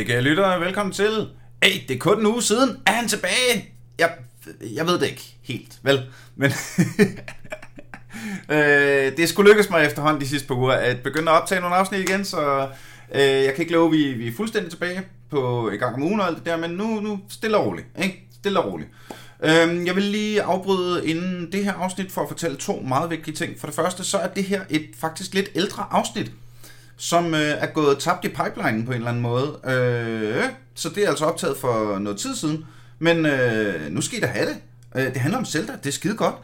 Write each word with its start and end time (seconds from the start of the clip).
Hej 0.00 0.06
kære 0.06 0.22
lyttere. 0.22 0.60
Velkommen 0.60 0.92
til. 0.92 1.28
Hey, 1.62 1.80
det 1.88 1.94
er 1.94 1.98
kun 1.98 2.20
en 2.20 2.26
uge 2.26 2.42
siden. 2.42 2.76
Er 2.86 2.92
han 2.92 3.08
tilbage? 3.08 3.74
Jeg, 3.98 4.10
jeg 4.74 4.86
ved 4.86 4.98
det 4.98 5.06
ikke 5.06 5.36
helt, 5.42 5.78
vel? 5.82 6.00
Men 6.36 6.50
øh, 8.56 9.16
det 9.16 9.28
skulle 9.28 9.50
lykkes 9.50 9.70
mig 9.70 9.86
efterhånden 9.86 10.20
de 10.20 10.28
sidste 10.28 10.48
par 10.48 10.54
uger 10.54 10.72
at 10.72 11.02
begynde 11.02 11.30
at 11.30 11.42
optage 11.42 11.60
nogle 11.60 11.76
afsnit 11.76 12.00
igen, 12.00 12.24
så 12.24 12.68
øh, 13.14 13.20
jeg 13.20 13.54
kan 13.54 13.62
ikke 13.62 13.72
love, 13.72 13.86
at 13.86 13.92
vi, 13.92 14.12
vi 14.12 14.28
er 14.28 14.32
fuldstændig 14.36 14.70
tilbage 14.70 15.02
på 15.30 15.70
i 15.70 15.76
gang 15.76 15.94
om 15.94 16.02
ugen 16.02 16.20
og 16.20 16.26
alt 16.26 16.36
det 16.36 16.46
der, 16.46 16.56
men 16.56 16.70
nu, 16.70 17.00
nu 17.00 17.20
stille 17.28 17.56
og 17.56 17.66
roligt, 17.66 17.86
ikke? 18.02 18.28
Stille 18.34 18.60
og 18.60 18.72
roligt. 18.72 18.90
Øhm, 19.42 19.86
jeg 19.86 19.96
vil 19.96 20.04
lige 20.04 20.42
afbryde 20.42 21.06
inden 21.06 21.52
det 21.52 21.64
her 21.64 21.72
afsnit 21.72 22.12
for 22.12 22.22
at 22.22 22.28
fortælle 22.28 22.56
to 22.56 22.80
meget 22.88 23.10
vigtige 23.10 23.34
ting. 23.34 23.60
For 23.60 23.66
det 23.66 23.76
første, 23.76 24.04
så 24.04 24.18
er 24.18 24.28
det 24.28 24.44
her 24.44 24.60
et 24.70 24.86
faktisk 25.00 25.34
lidt 25.34 25.50
ældre 25.54 25.86
afsnit, 25.90 26.32
som 27.00 27.34
øh, 27.34 27.40
er 27.40 27.66
gået 27.66 27.98
tabt 27.98 28.24
i 28.24 28.28
pipelinen 28.28 28.86
på 28.86 28.92
en 28.92 28.96
eller 28.96 29.08
anden 29.08 29.22
måde. 29.22 29.58
Øh, 29.64 30.44
så 30.74 30.88
det 30.88 31.04
er 31.04 31.08
altså 31.08 31.24
optaget 31.24 31.56
for 31.56 31.98
noget 31.98 32.18
tid 32.18 32.36
siden. 32.36 32.64
Men 32.98 33.26
øh, 33.26 33.92
nu 33.92 34.00
skal 34.00 34.18
I 34.18 34.20
da 34.20 34.26
have 34.26 34.46
det. 34.46 34.56
Øh, 34.96 35.04
det 35.04 35.16
handler 35.16 35.38
om 35.38 35.44
Zelda, 35.44 35.72
det 35.72 35.86
er 35.86 35.92
skide 35.92 36.16
godt. 36.16 36.34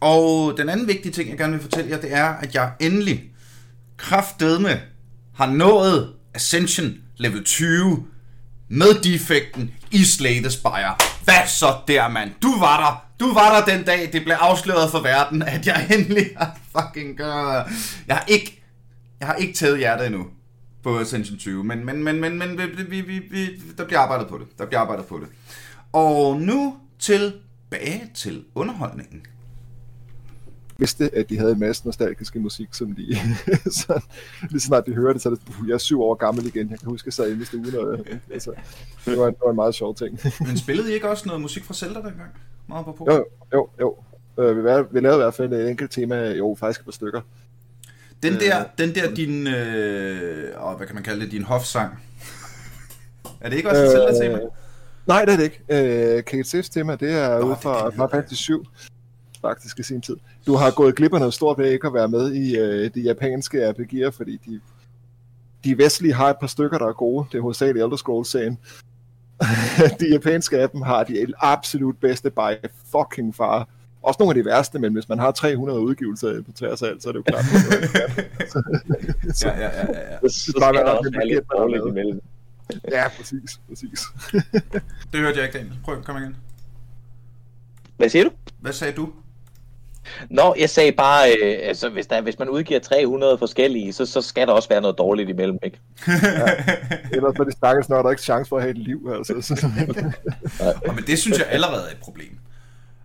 Og 0.00 0.54
den 0.56 0.68
anden 0.68 0.88
vigtige 0.88 1.12
ting, 1.12 1.30
jeg 1.30 1.38
gerne 1.38 1.52
vil 1.52 1.62
fortælle 1.62 1.90
jer, 1.90 2.00
det 2.00 2.14
er, 2.14 2.24
at 2.24 2.54
jeg 2.54 2.72
endelig 2.80 3.24
kraftedme 3.96 4.80
har 5.34 5.46
nået 5.46 6.12
Ascension 6.34 6.94
level 7.16 7.44
20 7.44 8.06
med 8.68 8.94
defekten 9.02 9.70
i 9.90 10.04
Slay 10.04 10.38
the 10.38 10.50
Spire. 10.50 10.94
Hvad 11.24 11.46
så 11.46 11.74
der, 11.88 12.08
mand? 12.08 12.30
Du 12.42 12.58
var 12.58 12.80
der. 12.80 13.26
Du 13.26 13.34
var 13.34 13.60
der 13.60 13.74
den 13.74 13.84
dag, 13.84 14.10
det 14.12 14.24
blev 14.24 14.36
afsløret 14.40 14.90
for 14.90 15.00
verden, 15.00 15.42
at 15.42 15.66
jeg 15.66 15.86
endelig 15.94 16.30
har 16.36 16.58
fucking 16.76 17.16
gør... 17.16 17.70
Jeg 18.06 18.16
har 18.16 18.24
ikke, 18.28 18.61
jeg 19.22 19.28
har 19.28 19.34
ikke 19.34 19.54
taget 19.54 19.78
hjertet 19.78 20.06
endnu 20.06 20.26
på 20.82 20.98
Ascension 20.98 21.38
20, 21.38 21.64
men, 21.64 21.84
men, 21.84 22.02
men, 22.02 22.20
men, 22.20 22.38
men 22.38 22.58
vi, 22.88 23.00
vi, 23.00 23.18
vi, 23.30 23.62
der 23.78 23.84
bliver 23.84 24.00
arbejdet 24.00 24.28
på 24.28 24.38
det. 24.38 24.46
Der 24.58 24.66
bliver 24.66 24.80
arbejdet 24.80 25.06
på 25.06 25.18
det. 25.18 25.28
Og 25.92 26.40
nu 26.40 26.76
tilbage 26.98 28.10
til 28.14 28.44
underholdningen 28.54 29.22
vidste, 30.82 31.16
at 31.16 31.28
de 31.28 31.38
havde 31.38 31.52
en 31.52 31.58
masse 31.58 31.84
nostalgiske 31.84 32.40
musik, 32.40 32.68
som 32.72 32.94
de, 32.94 33.16
så 33.80 34.04
lige 34.50 34.60
snart 34.60 34.86
de 34.86 34.94
hører 34.94 35.12
det, 35.12 35.22
så 35.22 35.28
er 35.28 35.34
det, 35.34 35.42
jeg 35.66 35.74
er 35.74 35.78
syv 35.78 36.02
år 36.02 36.14
gammel 36.14 36.46
igen, 36.46 36.70
jeg 36.70 36.78
kan 36.78 36.88
huske, 36.88 37.04
at 37.04 37.06
jeg 37.06 37.12
sad 37.12 37.30
inde 37.30 37.42
i 37.42 37.44
stuen, 37.44 37.74
og 37.74 37.98
altså, 38.34 38.52
det, 39.04 39.18
var, 39.18 39.26
det 39.26 39.36
var 39.44 39.50
en 39.50 39.56
meget 39.56 39.74
sjov 39.74 39.94
ting. 39.94 40.18
Men 40.46 40.58
spillede 40.58 40.90
I 40.90 40.94
ikke 40.94 41.08
også 41.08 41.24
noget 41.26 41.42
musik 41.42 41.64
fra 41.64 41.74
Zelda 41.74 41.94
dengang? 41.94 42.30
Meget 42.68 42.84
på 42.84 43.06
Jo, 43.10 43.24
jo, 43.54 43.68
jo. 43.80 43.96
Uh, 44.36 44.56
vi, 44.56 44.62
vi 44.90 45.00
lavede 45.00 45.18
i 45.18 45.22
hvert 45.22 45.34
fald 45.34 45.52
et 45.52 45.70
enkelt 45.70 45.90
tema, 45.90 46.30
jo, 46.30 46.56
faktisk 46.60 46.80
et 46.80 46.84
par 46.84 46.92
stykker. 46.92 47.20
Den 48.22 48.40
der, 48.40 48.60
øh, 48.60 48.66
den 48.78 48.94
der 48.94 49.14
din, 49.14 49.46
øh, 49.46 50.66
åh, 50.66 50.76
hvad 50.76 50.86
kan 50.86 50.94
man 50.94 51.04
kalde 51.04 51.20
det, 51.24 51.30
din 51.30 51.42
hofsang. 51.42 52.02
er 53.40 53.48
det 53.48 53.56
ikke 53.56 53.70
også 53.70 53.82
et 53.82 53.86
øh, 53.86 53.92
Zelda-tema? 53.92 54.40
Nej, 55.06 55.24
det 55.24 55.32
er 55.32 55.36
det 55.36 55.44
ikke. 55.44 56.16
Øh, 56.16 56.24
Kate 56.24 56.44
Sifs 56.44 56.68
tema, 56.68 56.96
det 56.96 57.12
er 57.12 57.38
ude 57.38 57.56
fra 57.62 57.90
Final 57.90 58.08
Fantasy 58.10 58.34
7 58.34 58.66
faktisk 59.42 59.78
i 59.78 59.82
sin 59.82 60.00
tid. 60.00 60.16
Du 60.46 60.54
har 60.54 60.70
gået 60.70 60.96
glip 60.96 61.12
af 61.12 61.18
noget 61.18 61.34
stort 61.34 61.58
ved 61.58 61.70
ikke 61.70 61.86
at 61.86 61.94
være 61.94 62.08
med 62.08 62.32
i 62.32 62.58
øh, 62.58 62.90
de 62.94 63.00
japanske 63.00 63.70
RPG'er, 63.70 64.10
fordi 64.10 64.36
de, 64.46 64.60
de 65.64 65.78
vestlige 65.78 66.14
har 66.14 66.30
et 66.30 66.36
par 66.40 66.46
stykker, 66.46 66.78
der 66.78 66.86
er 66.86 66.92
gode. 66.92 67.26
Det 67.32 67.38
er 67.38 67.42
hovedsageligt 67.42 67.84
Elder 67.84 67.96
Scrolls-serien. 67.96 68.58
de 70.00 70.08
japanske 70.12 70.58
af 70.58 70.70
dem 70.70 70.82
har 70.82 71.04
de 71.04 71.26
absolut 71.38 71.96
bedste 72.00 72.30
by 72.30 72.68
fucking 72.92 73.34
far. 73.34 73.68
Også 74.02 74.16
nogle 74.20 74.30
af 74.30 74.44
de 74.44 74.50
værste, 74.50 74.78
men 74.78 74.92
hvis 74.92 75.08
man 75.08 75.18
har 75.18 75.30
300 75.30 75.80
udgivelser 75.80 76.42
på 76.42 76.52
tværs 76.52 76.82
af 76.82 76.88
alt, 76.88 77.02
så 77.02 77.08
er 77.08 77.12
det 77.12 77.18
jo 77.18 77.22
klart. 77.22 77.44
så, 79.34 79.48
ja, 79.48 79.60
ja, 79.60 79.86
ja, 79.86 80.12
ja. 80.12 80.18
Så, 80.28 80.28
så 80.28 80.50
skal 80.50 80.74
der 80.74 80.84
også 80.84 81.10
være 81.14 81.28
lidt 81.28 81.44
dårligt 81.52 81.82
imellem. 81.88 82.20
Ja, 82.92 83.08
præcis, 83.08 83.60
præcis. 83.68 84.00
det 85.12 85.20
hørte 85.20 85.36
jeg 85.36 85.46
ikke, 85.46 85.58
Daniel. 85.58 85.78
Prøv, 85.84 86.02
kom 86.02 86.16
igen. 86.16 86.36
Hvad 87.96 88.08
siger 88.08 88.24
du? 88.24 88.30
Hvad 88.60 88.72
sagde 88.72 88.92
du? 88.92 89.08
Nå, 90.30 90.54
jeg 90.58 90.70
sagde 90.70 90.92
bare, 90.92 91.28
øh, 91.42 91.58
altså, 91.62 91.88
hvis, 91.88 92.06
der, 92.06 92.20
hvis 92.20 92.38
man 92.38 92.48
udgiver 92.48 92.80
300 92.80 93.38
forskellige, 93.38 93.92
så, 93.92 94.06
så 94.06 94.20
skal 94.20 94.46
der 94.46 94.52
også 94.52 94.68
være 94.68 94.80
noget 94.80 94.98
dårligt 94.98 95.30
imellem, 95.30 95.58
ikke? 95.62 95.80
ja. 96.08 96.46
Ellers 97.12 97.34
er 97.40 97.44
de 97.44 97.52
stakkels 97.52 97.88
når 97.88 98.02
der 98.02 98.10
ikke 98.10 98.22
chance 98.22 98.48
for 98.48 98.56
at 98.56 98.62
have 98.62 98.70
et 98.70 98.78
liv, 98.78 99.10
altså. 99.16 99.32
ja, 100.86 100.92
men 100.92 101.04
det 101.06 101.18
synes 101.18 101.38
jeg 101.38 101.46
allerede 101.50 101.82
er 101.86 101.90
et 101.90 102.00
problem. 102.00 102.38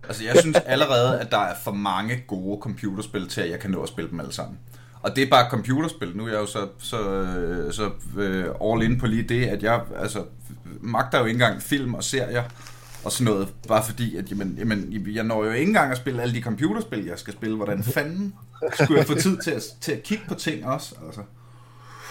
Altså, 0.08 0.24
jeg 0.24 0.36
synes 0.40 0.56
allerede, 0.66 1.20
at 1.20 1.30
der 1.30 1.38
er 1.38 1.54
for 1.64 1.72
mange 1.72 2.24
gode 2.26 2.60
computerspil 2.60 3.28
til, 3.28 3.40
at 3.40 3.50
jeg 3.50 3.58
kan 3.60 3.70
nå 3.70 3.82
at 3.82 3.88
spille 3.88 4.10
dem 4.10 4.20
alle 4.20 4.32
sammen. 4.32 4.58
Og 5.02 5.16
det 5.16 5.24
er 5.24 5.30
bare 5.30 5.50
computerspil. 5.50 6.16
Nu 6.16 6.24
er 6.24 6.28
jeg 6.28 6.38
jo 6.38 6.46
så, 6.46 6.68
så, 6.78 6.98
så 7.70 7.86
uh, 8.16 8.72
all 8.72 8.82
in 8.82 8.98
på 8.98 9.06
lige 9.06 9.22
det, 9.22 9.46
at 9.46 9.62
jeg 9.62 9.80
altså, 9.96 10.24
magter 10.80 11.18
jo 11.18 11.24
ikke 11.24 11.36
engang 11.36 11.62
film 11.62 11.94
og 11.94 12.04
serier 12.04 12.42
og 13.04 13.12
sådan 13.12 13.32
noget, 13.32 13.48
bare 13.68 13.84
fordi, 13.84 14.16
at 14.16 14.30
jamen, 14.30 14.54
jamen, 14.58 15.06
jeg 15.14 15.24
når 15.24 15.44
jo 15.44 15.50
ikke 15.50 15.68
engang 15.68 15.90
at 15.90 15.96
spille 15.96 16.22
alle 16.22 16.34
de 16.34 16.42
computerspil, 16.42 17.04
jeg 17.04 17.18
skal 17.18 17.32
spille. 17.32 17.56
Hvordan 17.56 17.82
fanden 17.82 18.34
skulle 18.72 18.98
jeg 18.98 19.06
få 19.06 19.14
tid 19.14 19.38
til 19.38 19.50
at, 19.50 19.62
til 19.80 19.92
at 19.92 20.02
kigge 20.02 20.24
på 20.28 20.34
ting 20.34 20.66
også? 20.66 20.94
Altså. 21.06 21.20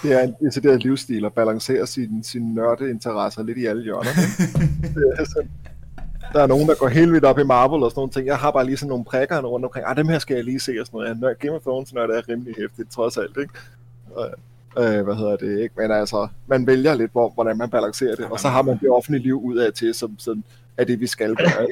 Det 0.04 0.14
er 0.14 0.20
en 0.20 0.34
decideret 0.46 0.84
livsstil 0.84 1.26
at 1.26 1.34
balancere 1.34 1.88
sin, 1.88 2.24
sin 2.24 2.54
nørdeinteresser 2.54 3.44
lidt 3.44 3.58
i 3.58 3.66
alle 3.66 3.84
hjørner. 3.84 4.10
der 6.34 6.42
er 6.44 6.48
nogen, 6.48 6.68
der 6.68 6.76
går 6.76 6.88
helt 6.88 7.12
vildt 7.12 7.26
op 7.26 7.40
i 7.40 7.44
Marvel 7.44 7.84
og 7.84 7.92
sådan 7.92 8.00
nogle 8.00 8.12
ting. 8.12 8.28
Jeg 8.28 8.38
har 8.38 8.52
bare 8.52 8.66
lige 8.66 8.78
sådan 8.78 8.90
nogle 8.90 9.06
prikker 9.06 9.42
rundt 9.42 9.66
omkring. 9.66 9.86
Ah, 9.88 9.98
dem 9.98 10.08
her 10.08 10.20
skal 10.20 10.36
jeg 10.36 10.44
lige 10.44 10.60
se 10.60 10.72
og 10.80 10.86
sådan 10.86 11.18
noget. 11.20 11.40
Game 11.40 11.54
of 11.54 11.62
Thrones 11.62 11.94
når 11.94 12.08
det 12.08 12.18
er 12.18 12.30
rimelig 12.30 12.56
hæftigt, 12.58 12.92
trods 12.92 13.18
alt, 13.18 13.38
ikke? 13.38 13.54
øh, 14.80 15.04
hvad 15.04 15.16
hedder 15.16 15.36
det, 15.36 15.60
ikke? 15.60 15.76
Men 15.78 15.92
altså, 15.92 16.28
man 16.48 16.68
vælger 16.68 16.94
lidt, 16.94 17.12
hvor, 17.12 17.30
hvordan 17.30 17.58
man 17.58 17.70
balancerer 17.70 18.16
det, 18.16 18.26
og 18.26 18.40
så 18.40 18.48
har 18.48 18.62
man 18.62 18.78
det 18.82 18.90
offentlige 18.90 19.24
liv 19.24 19.42
ud 19.44 19.58
af 19.58 19.74
til, 19.74 19.94
som 19.94 20.20
sådan, 20.20 20.44
er 20.78 20.84
det, 20.84 21.00
vi 21.00 21.08
skal 21.08 21.36
gøre. 21.36 21.68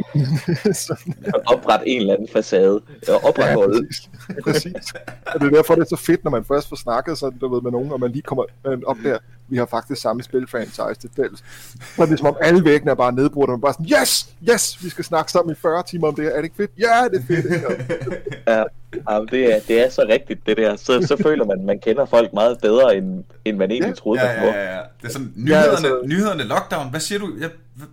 Oprette 1.53 1.87
en 1.87 2.01
eller 2.01 2.13
anden 2.13 2.27
facade. 2.27 2.81
Opretholde. 3.23 3.87
Ja, 4.29 4.41
præcis. 4.43 4.73
præcis. 4.73 4.93
Og 5.25 5.39
det 5.39 5.47
er 5.47 5.51
derfor, 5.51 5.75
det 5.75 5.81
er 5.81 5.95
så 5.97 6.03
fedt, 6.05 6.23
når 6.23 6.31
man 6.31 6.45
først 6.45 6.69
får 6.69 6.75
snakket 6.75 7.17
sådan, 7.17 7.39
du 7.39 7.53
ved, 7.53 7.61
med 7.61 7.71
nogen, 7.71 7.91
og 7.91 7.99
man 7.99 8.11
lige 8.11 8.21
kommer 8.21 8.43
op 8.85 8.97
der, 9.03 9.17
vi 9.47 9.57
har 9.57 9.65
faktisk 9.65 10.01
samme 10.01 10.23
spilfranchise 10.23 10.99
til 11.01 11.09
fælles. 11.15 11.43
Så 11.95 12.01
er 12.01 12.05
det 12.05 12.19
som 12.19 12.27
om 12.27 12.37
alle 12.41 12.65
væggene 12.65 12.91
er 12.91 12.95
bare 12.95 13.13
nedbrudt, 13.13 13.49
og 13.49 13.53
man 13.53 13.61
bare 13.61 13.73
sådan, 13.73 14.01
yes, 14.01 14.35
yes, 14.51 14.83
vi 14.83 14.89
skal 14.89 15.05
snakke 15.05 15.31
sammen 15.31 15.51
i 15.51 15.55
40 15.61 15.83
timer 15.83 16.07
om 16.07 16.15
det 16.15 16.23
her. 16.23 16.31
Er 16.31 16.35
det 16.35 16.43
ikke 16.43 16.55
fedt? 16.55 16.71
Ja, 16.79 17.07
det 17.11 17.19
er 17.19 17.25
fedt. 17.27 17.45
ja, 18.47 18.63
ja 19.09 19.19
det, 19.31 19.55
er, 19.55 19.59
det 19.67 19.85
er 19.85 19.89
så 19.89 20.05
rigtigt, 20.09 20.45
det 20.45 20.57
der. 20.57 20.75
Så, 20.75 21.05
så 21.07 21.23
føler 21.23 21.45
man, 21.45 21.65
man 21.65 21.79
kender 21.79 22.05
folk 22.05 22.33
meget 22.33 22.57
bedre, 22.61 22.97
end, 22.97 23.23
end 23.45 23.57
man 23.57 23.71
egentlig 23.71 23.89
ja. 23.89 23.95
troede, 23.95 24.21
ja, 24.21 24.31
ja, 24.31 24.45
ja, 24.45 24.75
ja. 24.75 24.81
Det 25.01 25.07
er 25.07 25.11
sådan, 25.11 25.33
nyhederne, 25.35 25.65
ja, 25.65 25.71
altså... 25.71 26.01
nyhederne 26.05 26.43
lockdown, 26.43 26.89
hvad 26.89 26.99
siger 26.99 27.19
du? 27.19 27.29
Ja, 27.41 27.47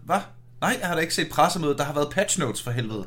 hvad? 0.05 0.17
Nej, 0.63 0.77
jeg 0.81 0.89
har 0.89 0.95
da 0.95 1.01
ikke 1.01 1.15
set 1.15 1.29
pressemødet. 1.31 1.79
Der 1.79 1.85
har 1.85 1.95
været 1.95 2.11
patch 2.11 2.41
notes 2.41 2.63
for 2.63 2.71
helvede. 2.71 3.05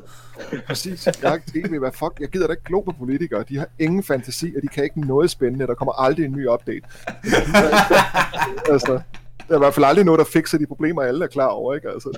Præcis. 0.66 1.06
Jeg 1.06 1.14
har 1.22 1.34
ikke 1.34 1.68
tv, 1.68 1.78
hvad 1.78 1.92
fuck. 1.92 2.20
Jeg 2.20 2.28
gider 2.28 2.46
da 2.46 2.52
ikke 2.52 2.64
glo 2.64 2.80
på 2.80 2.94
politikere. 2.98 3.44
De 3.48 3.58
har 3.58 3.68
ingen 3.78 4.02
fantasi, 4.02 4.52
og 4.56 4.62
de 4.62 4.68
kan 4.68 4.84
ikke 4.84 5.00
noget 5.00 5.30
spændende. 5.30 5.66
Der 5.66 5.74
kommer 5.74 5.92
aldrig 5.92 6.24
en 6.24 6.32
ny 6.32 6.48
update. 6.48 6.80
altså, 8.72 9.00
der 9.48 9.54
er 9.54 9.56
i 9.56 9.58
hvert 9.58 9.74
fald 9.74 9.84
aldrig 9.84 10.04
noget, 10.04 10.18
der 10.18 10.24
fikser 10.24 10.58
de 10.58 10.66
problemer, 10.66 11.02
alle 11.02 11.24
er 11.24 11.28
klar 11.28 11.46
over, 11.46 11.74
ikke? 11.74 11.88
Altså, 11.88 12.08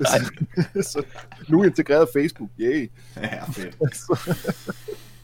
det, 0.74 0.86
så, 0.92 1.02
nu 1.48 1.62
integreret 1.62 2.08
Facebook, 2.12 2.50
yay. 2.60 2.90
Ja, 3.16 3.44
fedt. 3.44 3.76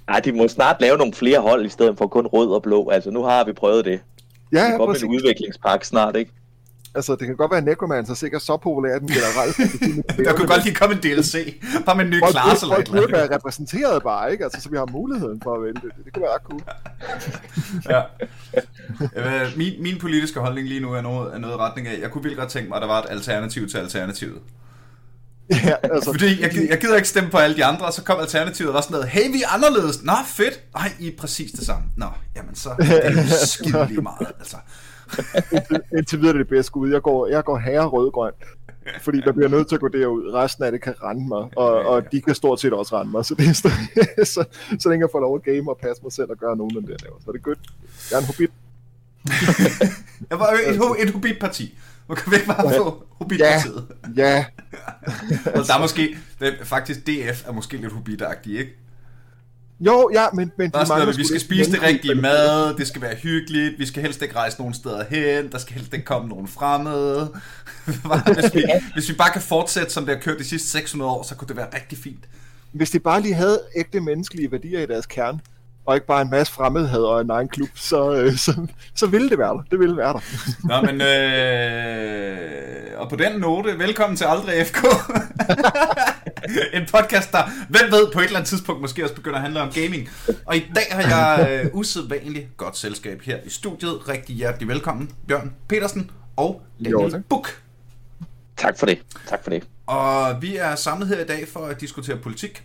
Ej, 0.08 0.20
de 0.20 0.32
må 0.32 0.48
snart 0.48 0.76
lave 0.81 0.98
nogle 0.98 1.14
flere 1.14 1.41
hold, 1.41 1.66
i 1.66 1.69
stedet 1.69 1.98
for 1.98 2.06
kun 2.06 2.26
rød 2.26 2.50
og 2.50 2.62
blå. 2.62 2.88
Altså, 2.88 3.10
nu 3.10 3.22
har 3.22 3.44
vi 3.44 3.52
prøvet 3.52 3.84
det. 3.84 4.00
Ja, 4.52 4.64
ja, 4.64 4.86
præcis. 4.86 5.02
en 5.02 5.10
udviklingspakke 5.10 5.86
snart, 5.86 6.16
ikke? 6.16 6.32
Altså, 6.94 7.16
det 7.16 7.27
kan 7.27 7.37
godt 7.37 7.50
være, 7.50 7.59
at 7.59 7.65
Necromancer 7.65 8.15
sikkert 8.15 8.43
så 8.43 8.56
populær 8.56 8.99
den 8.99 9.09
generelt. 9.09 9.56
der 10.27 10.32
kunne 10.32 10.49
godt 10.49 10.65
lige 10.65 10.75
komme 10.75 10.94
en 10.94 11.00
DLC, 11.00 11.62
bare 11.87 11.96
med 11.96 12.05
en 12.05 12.11
ny 12.11 12.19
folk, 12.19 12.32
klasse 12.32 12.67
eller 12.67 12.76
et 12.76 12.87
eller 12.87 13.02
andet. 13.02 13.12
være 13.12 13.35
repræsenteret 13.35 14.02
bare, 14.02 14.32
ikke? 14.32 14.44
Altså, 14.44 14.61
så 14.61 14.69
vi 14.70 14.76
har 14.76 14.87
muligheden 14.93 15.41
for 15.43 15.55
at 15.55 15.62
vælge 15.62 15.75
det. 15.75 16.05
Det 16.05 16.12
kunne 16.12 16.23
være 16.23 16.35
ret 16.35 16.43
cool. 16.50 16.62
ja. 17.93 19.56
Min, 19.56 19.82
min 19.82 19.99
politiske 19.99 20.41
holdning 20.41 20.69
lige 20.69 20.81
nu 20.81 20.93
er 20.93 21.00
noget, 21.00 21.35
er 21.35 21.38
noget 21.38 21.58
retning 21.58 21.87
af, 21.88 21.99
jeg 22.00 22.11
kunne 22.11 22.23
virkelig 22.23 22.38
godt 22.38 22.50
tænke 22.50 22.69
mig, 22.69 22.76
at 22.76 22.82
der 22.82 22.88
var 22.88 23.02
et 23.02 23.11
alternativ 23.11 23.69
til 23.69 23.79
alternativet. 23.79 24.38
Ja, 25.64 25.75
altså, 25.82 26.12
Fordi 26.12 26.43
jeg, 26.43 26.50
jeg 26.70 26.81
gider 26.81 26.96
ikke 26.96 27.08
stemme 27.08 27.31
på 27.31 27.38
alle 27.38 27.56
de 27.56 27.64
andre, 27.64 27.87
og 27.87 27.93
så 27.93 28.02
kom 28.02 28.20
alternativet 28.20 28.69
og 28.70 28.75
var 28.75 28.81
sådan 28.81 28.94
noget, 28.94 29.08
hey, 29.08 29.32
vi 29.32 29.43
er 29.43 29.49
anderledes. 29.49 30.02
Nå, 30.02 30.12
fedt. 30.26 30.61
Nej, 30.75 30.93
I 30.99 31.06
er 31.08 31.12
præcis 31.19 31.52
det 31.52 31.67
samme. 31.67 31.85
Nå, 31.96 32.06
jamen 32.37 32.55
så 32.55 32.70
det 32.79 33.06
er 33.06 33.11
det 33.11 33.31
skide 33.55 33.87
lige 33.88 34.02
meget, 34.02 34.32
altså 34.38 34.56
indtil, 35.52 35.81
indtil 35.99 36.20
videre 36.20 36.34
er 36.34 36.38
det 36.38 36.49
bedste 36.49 36.76
ud. 36.76 36.90
Jeg 36.90 37.02
går, 37.02 37.26
jeg 37.26 37.44
går 37.44 37.58
herre 37.58 37.87
rødgrøn. 37.87 38.32
Fordi 39.00 39.20
der 39.20 39.32
bliver 39.32 39.49
nødt 39.49 39.69
til 39.69 39.75
at 39.75 39.81
gå 39.81 39.88
derud. 39.88 40.32
Resten 40.34 40.64
af 40.64 40.72
det 40.72 40.81
kan 40.81 40.94
rende 41.02 41.28
mig, 41.28 41.49
og, 41.56 41.72
og 41.87 42.12
de 42.12 42.20
kan 42.20 42.34
stort 42.34 42.61
set 42.61 42.72
også 42.72 43.00
rende 43.00 43.12
mig. 43.12 43.25
Så, 43.25 43.34
det 43.34 43.49
er, 43.49 44.25
så, 44.34 44.44
så 44.78 44.88
længe 44.88 45.05
jeg 45.05 45.08
får 45.12 45.20
lov 45.20 45.34
at 45.37 45.43
game 45.43 45.70
og 45.70 45.78
passe 45.82 46.02
mig 46.02 46.12
selv 46.12 46.31
og 46.31 46.37
gøre 46.37 46.56
nogen 46.56 46.76
af 46.76 46.82
det, 46.82 46.90
jeg 46.90 47.02
laver. 47.02 47.16
Så 47.25 47.31
er 47.31 47.32
det 47.32 47.43
godt. 47.43 47.58
Jeg 48.11 48.16
er 48.16 48.20
en 48.20 48.26
hobbit. 48.26 48.50
jeg 50.31 50.38
var 50.38 50.46
et, 50.46 51.02
et 51.02 51.11
hobbit-parti. 51.11 51.78
Man 52.08 52.17
kan 52.17 52.32
vi 52.32 52.37
ikke 52.37 52.46
bare 52.46 52.75
få 52.75 53.05
hobbit-partiet? 53.08 53.87
Ja, 54.17 54.31
ja. 54.31 54.44
og 55.58 55.67
der 55.67 55.75
er 55.75 55.81
måske, 55.81 56.17
er, 56.40 56.64
faktisk 56.64 57.06
DF 57.06 57.49
er 57.49 57.52
måske 57.52 57.76
lidt 57.76 57.93
hobbit 57.93 58.22
ikke? 58.46 58.83
Jo, 59.81 60.11
ja, 60.12 60.26
men, 60.35 60.53
men 60.59 60.71
Der 60.71 60.79
er 60.79 60.85
sådan 60.85 61.03
noget, 61.03 61.19
vi 61.19 61.26
skal 61.26 61.41
spise 61.41 61.73
det 61.73 61.82
rigtige 61.82 62.15
mad, 62.15 62.75
det 62.75 62.87
skal 62.87 63.03
være 63.03 63.15
hyggeligt, 63.15 63.79
vi 63.79 63.87
skal 63.87 64.03
helst 64.03 64.23
ikke 64.23 64.37
rejse 64.37 64.59
nogen 64.59 64.75
steder 64.75 65.05
hen, 65.05 65.53
der 65.53 65.59
skal 65.59 65.75
helst 65.75 65.94
ikke 65.94 66.05
komme 66.05 66.29
nogen 66.29 66.49
fremmede. 66.49 67.32
hvis, 68.35 68.55
vi, 68.55 68.65
hvis 68.93 69.09
vi 69.09 69.15
bare 69.15 69.31
kan 69.31 69.43
fortsætte, 69.43 69.93
som 69.93 70.06
det 70.06 70.15
har 70.15 70.23
kørt 70.23 70.38
de 70.38 70.44
sidste 70.44 70.69
600 70.69 71.11
år, 71.11 71.23
så 71.23 71.35
kunne 71.35 71.49
det 71.49 71.56
være 71.56 71.69
rigtig 71.75 71.99
fint. 71.99 72.25
Hvis 72.73 72.91
de 72.91 73.00
bare 73.00 73.21
lige 73.21 73.35
havde 73.35 73.61
ægte 73.76 74.00
menneskelige 74.00 74.53
værdier 74.53 74.81
i 74.81 74.87
deres 74.87 75.06
kerne, 75.06 75.41
og 75.86 75.94
ikke 75.94 76.06
bare 76.06 76.22
en 76.22 76.31
masse 76.31 76.52
fremmedhed 76.52 77.02
og 77.02 77.20
en 77.20 77.31
egen 77.31 77.48
klub, 77.48 77.69
så, 77.75 78.14
øh, 78.14 78.36
så, 78.36 78.66
så 78.94 79.06
ville 79.06 79.31
det 79.31 79.38
være 79.38 79.48
der. 79.48 79.62
Det 79.70 79.78
ville 79.78 79.96
være 79.96 80.12
der. 80.12 80.20
Nå, 80.69 80.81
men 80.86 81.00
øh, 81.00 83.00
og 83.00 83.08
på 83.10 83.16
den 83.16 83.40
note, 83.40 83.78
velkommen 83.78 84.16
til 84.16 84.25
Aldrig 84.25 84.66
FK. 84.66 84.76
en 86.75 86.86
podcast, 86.92 87.32
der, 87.32 87.42
hvem 87.69 87.92
ved, 87.92 88.12
på 88.12 88.19
et 88.20 88.25
eller 88.25 88.38
andet 88.38 88.48
tidspunkt 88.48 88.81
måske 88.81 89.02
også 89.04 89.14
begynder 89.14 89.36
at 89.36 89.42
handle 89.42 89.60
om 89.60 89.70
gaming. 89.72 90.08
Og 90.44 90.56
i 90.56 90.66
dag 90.75 90.84
har 90.90 91.02
jeg 91.02 91.60
øh, 91.64 91.70
usædvanligt 91.75 92.56
godt 92.56 92.76
selskab 92.76 93.22
her 93.22 93.38
i 93.44 93.50
studiet. 93.50 94.08
Rigtig 94.08 94.36
hjertelig 94.36 94.69
velkommen, 94.69 95.10
Bjørn 95.28 95.52
Petersen 95.69 96.10
og 96.36 96.62
Daniel 96.84 97.22
Buk. 97.28 97.62
Tak 98.56 98.78
for 98.78 98.86
det. 98.86 98.98
Tak 99.26 99.42
for 99.42 99.50
det. 99.50 99.64
Og 99.86 100.42
vi 100.42 100.56
er 100.56 100.75
samlet 100.75 101.08
her 101.08 101.20
i 101.20 101.26
dag 101.26 101.48
for 101.52 101.66
at 101.66 101.81
diskutere 101.81 102.16
politik. 102.16 102.62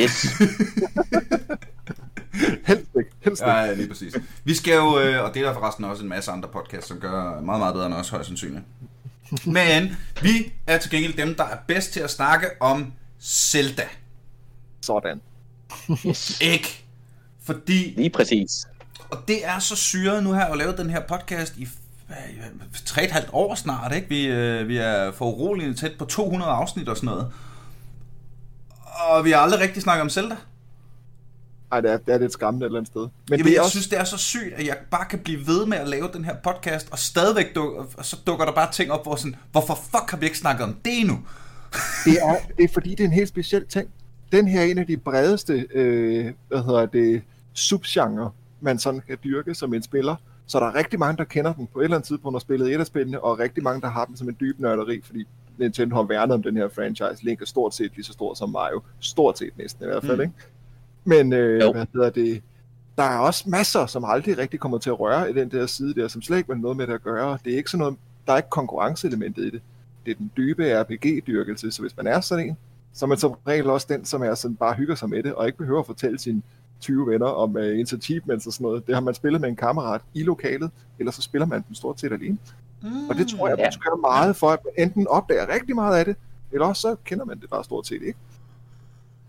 Yes. 0.00 0.26
helst 2.66 2.90
ikke. 2.98 3.10
Helst 3.20 3.42
ikke. 3.42 3.50
Ja, 3.50 3.74
lige 3.74 3.88
præcis. 3.88 4.14
Vi 4.44 4.54
skal 4.54 4.74
jo, 4.74 5.00
øh, 5.00 5.24
og 5.24 5.34
det 5.34 5.42
er 5.42 5.46
der 5.46 5.54
forresten 5.54 5.84
også 5.84 6.02
en 6.02 6.08
masse 6.08 6.30
andre 6.30 6.48
podcasts, 6.48 6.88
som 6.88 7.00
gør 7.00 7.40
meget, 7.40 7.60
meget 7.60 7.74
bedre 7.74 7.86
end 7.86 7.94
os, 7.94 8.08
højst 8.08 8.26
sandsynligt. 8.26 8.64
Men 9.46 9.96
vi 10.22 10.52
er 10.66 10.78
til 10.78 10.90
gengæld 10.90 11.16
dem, 11.16 11.34
der 11.34 11.44
er 11.44 11.56
bedst 11.66 11.92
til 11.92 12.00
at 12.00 12.10
snakke 12.10 12.46
om 12.60 12.92
Zelda. 13.20 13.88
Sådan. 14.80 15.20
yes. 16.06 16.40
Ikke? 16.52 16.84
Fordi... 17.44 17.94
Lige 17.96 18.10
præcis. 18.10 18.66
Og 19.10 19.18
det 19.28 19.46
er 19.46 19.58
så 19.58 19.76
syret. 19.76 20.24
Nu 20.24 20.32
har 20.32 20.40
jeg 20.40 20.50
jo 20.50 20.54
lavet 20.54 20.78
den 20.78 20.90
her 20.90 21.00
podcast 21.00 21.56
i 21.56 21.68
tre 22.84 23.04
et 23.04 23.10
halvt 23.10 23.28
år 23.32 23.54
snart, 23.54 23.94
ikke? 23.94 24.08
Vi, 24.08 24.26
øh, 24.26 24.68
vi 24.68 24.76
er 24.76 25.12
for 25.12 25.24
uroligende 25.24 25.76
tæt 25.76 25.92
på 25.98 26.04
200 26.04 26.50
afsnit 26.50 26.88
og 26.88 26.96
sådan 26.96 27.06
noget. 27.06 27.32
Og 29.08 29.24
vi 29.24 29.30
har 29.30 29.38
aldrig 29.38 29.60
rigtig 29.60 29.82
snakket 29.82 30.02
om 30.02 30.10
Zelda. 30.10 30.36
Nej, 31.72 31.80
det 31.80 31.90
er, 31.90 31.96
det 31.96 32.14
er 32.14 32.18
lidt 32.18 32.32
skræmmende 32.32 32.64
et 32.64 32.68
eller 32.68 32.78
andet 32.78 32.92
sted. 32.92 33.00
Men 33.00 33.10
Jamen, 33.30 33.44
det 33.44 33.50
er 33.50 33.54
jeg 33.54 33.62
også... 33.62 33.70
synes, 33.70 33.88
det 33.88 33.98
er 33.98 34.04
så 34.04 34.16
sygt, 34.16 34.54
at 34.54 34.66
jeg 34.66 34.76
bare 34.90 35.04
kan 35.10 35.18
blive 35.18 35.46
ved 35.46 35.66
med 35.66 35.78
at 35.78 35.88
lave 35.88 36.08
den 36.12 36.24
her 36.24 36.34
podcast, 36.44 36.88
og 36.92 36.98
stadigvæk 36.98 37.54
dukker, 37.54 37.84
og 37.96 38.04
så 38.04 38.16
dukker 38.26 38.44
der 38.44 38.52
bare 38.52 38.72
ting 38.72 38.92
op, 38.92 39.02
hvor 39.02 39.16
sådan, 39.16 39.36
hvorfor 39.52 39.74
fuck 39.74 40.10
har 40.10 40.16
vi 40.16 40.26
ikke 40.26 40.38
snakket 40.38 40.64
om 40.64 40.74
det 40.84 41.00
endnu? 41.00 41.18
det, 42.04 42.12
er, 42.22 42.36
det 42.56 42.64
er 42.64 42.68
fordi, 42.72 42.90
det 42.90 43.00
er 43.00 43.04
en 43.04 43.12
helt 43.12 43.28
speciel 43.28 43.66
ting. 43.66 43.88
Den 44.32 44.48
her 44.48 44.60
er 44.60 44.64
en 44.64 44.78
af 44.78 44.86
de 44.86 44.96
bredeste, 44.96 45.66
øh, 45.74 46.32
hvad 46.48 46.64
hedder 46.64 46.86
det, 46.86 47.22
subgenre, 47.52 48.30
man 48.60 48.78
sådan 48.78 49.02
kan 49.08 49.18
dyrke 49.24 49.54
som 49.54 49.74
en 49.74 49.82
spiller. 49.82 50.16
Så 50.46 50.60
der 50.60 50.66
er 50.66 50.74
rigtig 50.74 50.98
mange, 50.98 51.16
der 51.16 51.24
kender 51.24 51.52
den 51.52 51.68
på 51.72 51.80
et 51.80 51.84
eller 51.84 51.96
andet 51.96 52.06
tidspunkt 52.06 52.34
og 52.34 52.40
spillet 52.40 52.74
et 52.74 52.80
af 52.80 52.86
spillene, 52.86 53.24
og 53.24 53.38
rigtig 53.38 53.62
mange, 53.62 53.80
der 53.80 53.88
har 53.88 54.04
den 54.04 54.16
som 54.16 54.28
en 54.28 54.36
dyb 54.40 54.60
nørderi, 54.60 55.00
fordi 55.04 55.24
Nintendo 55.58 55.96
har 55.96 56.02
værnet 56.02 56.34
om 56.34 56.42
den 56.42 56.56
her 56.56 56.68
franchise. 56.68 57.24
Link 57.24 57.42
er 57.42 57.46
stort 57.46 57.74
set 57.74 57.92
lige 57.94 58.04
så 58.04 58.12
stor 58.12 58.34
som 58.34 58.50
Mario. 58.50 58.82
Stort 59.00 59.38
set 59.38 59.58
næsten 59.58 59.84
i 59.84 59.86
hvert 59.86 60.04
fald, 60.04 60.16
mm. 60.16 60.22
ikke? 60.22 60.34
Men 61.04 61.32
øh, 61.32 61.70
hvad 61.72 61.86
hedder 61.92 62.10
det? 62.10 62.42
Der 62.96 63.02
er 63.02 63.18
også 63.18 63.44
masser, 63.46 63.86
som 63.86 64.04
aldrig 64.04 64.38
rigtig 64.38 64.60
kommer 64.60 64.78
til 64.78 64.90
at 64.90 65.00
røre 65.00 65.30
i 65.30 65.32
den 65.32 65.50
der 65.50 65.66
side 65.66 65.94
der, 65.94 66.08
som 66.08 66.22
slet 66.22 66.38
ikke 66.38 66.52
har 66.52 66.60
noget 66.60 66.76
med 66.76 66.86
det 66.86 66.92
at 66.94 67.02
gøre. 67.02 67.38
Det 67.44 67.52
er 67.52 67.56
ikke 67.56 67.70
sådan 67.70 67.78
noget, 67.78 67.96
der 68.26 68.32
er 68.32 68.36
ikke 68.36 68.50
konkurrenceelementet 68.50 69.42
i 69.44 69.50
det. 69.50 69.62
Det 70.06 70.10
er 70.10 70.14
den 70.14 70.30
dybe 70.36 70.82
RPG-dyrkelse, 70.82 71.70
så 71.70 71.82
hvis 71.82 71.96
man 71.96 72.06
er 72.06 72.20
sådan 72.20 72.48
en, 72.48 72.56
så 72.92 73.04
er 73.04 73.08
man 73.08 73.18
som 73.18 73.34
regel 73.46 73.70
også 73.70 73.86
den, 73.90 74.04
som 74.04 74.22
er 74.22 74.34
sådan 74.34 74.56
bare 74.56 74.74
hygger 74.74 74.94
sig 74.94 75.08
med 75.08 75.22
det, 75.22 75.34
og 75.34 75.46
ikke 75.46 75.58
behøver 75.58 75.80
at 75.80 75.86
fortælle 75.86 76.18
sine 76.18 76.42
20 76.80 77.06
venner 77.06 77.26
om 77.26 77.56
uh, 77.56 77.78
ens 77.78 77.92
achievements 77.92 78.46
og 78.46 78.52
sådan 78.52 78.64
noget. 78.64 78.86
Det 78.86 78.94
har 78.94 79.02
man 79.02 79.14
spillet 79.14 79.40
med 79.40 79.48
en 79.48 79.56
kammerat 79.56 80.00
i 80.14 80.22
lokalet, 80.22 80.70
eller 80.98 81.12
så 81.12 81.22
spiller 81.22 81.46
man 81.46 81.64
den 81.68 81.74
stort 81.74 82.00
set 82.00 82.12
alene. 82.12 82.38
Mm, 82.82 83.08
og 83.08 83.14
det 83.16 83.28
tror 83.28 83.48
jeg, 83.48 83.56
man 83.58 83.72
skal 83.72 83.90
gøre 83.90 84.00
meget 84.00 84.36
for, 84.36 84.50
at 84.50 84.58
man 84.64 84.86
enten 84.86 85.08
opdager 85.08 85.54
rigtig 85.54 85.74
meget 85.74 85.98
af 85.98 86.04
det, 86.04 86.16
eller 86.52 86.66
også 86.66 86.80
så 86.80 86.96
kender 87.04 87.24
man 87.24 87.40
det 87.40 87.50
bare 87.50 87.64
stort 87.64 87.86
set 87.86 88.02
ikke. 88.02 88.18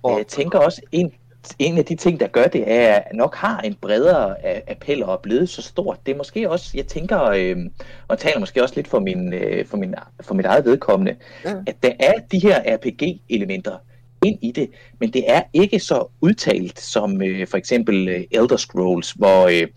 Og, 0.04 0.18
jeg 0.18 0.28
tænker 0.28 0.60
også, 0.60 0.81
en, 0.92 1.12
en 1.60 1.78
af 1.78 1.86
de 1.86 1.95
ting, 1.95 2.19
der 2.19 2.28
gør 2.28 2.44
det, 2.44 2.63
er, 2.72 2.95
at 2.95 3.04
nok 3.13 3.36
har 3.36 3.60
en 3.60 3.75
bredere 3.81 4.36
appel 4.72 5.04
og 5.04 5.13
er 5.13 5.18
blevet 5.18 5.50
så 5.50 5.62
stort. 5.62 6.00
Det 6.06 6.12
er 6.12 6.18
måske 6.18 6.50
også, 6.50 6.72
jeg 6.74 6.88
tænker, 6.88 7.22
øh, 7.22 7.57
og 8.07 8.19
taler 8.19 8.40
måske 8.40 8.63
også 8.63 8.75
lidt 8.75 8.88
for, 8.88 9.00
min, 9.00 9.34
øh, 9.34 9.66
for, 9.66 9.78
min, 9.78 9.95
for 10.22 10.34
mit 10.34 10.45
eget 10.45 10.66
vedkommende, 10.66 11.16
ja. 11.45 11.54
at 11.68 11.75
der 11.84 11.92
er 12.00 12.13
de 12.31 12.40
her 12.40 12.78
RPG-elementer 12.78 13.78
ind 14.25 14.40
i 14.42 14.51
det, 14.51 14.69
men 15.00 15.13
det 15.13 15.24
er 15.28 15.42
ikke 15.54 15.80
så 15.80 16.07
udtalt 16.22 16.80
som 16.80 17.22
øh, 17.22 17.48
for 17.48 17.57
eksempel 17.57 18.07
øh, 18.07 18.24
Elder 18.31 18.57
Scrolls, 18.57 19.12
hvor 19.12 19.48
øh, 19.48 19.68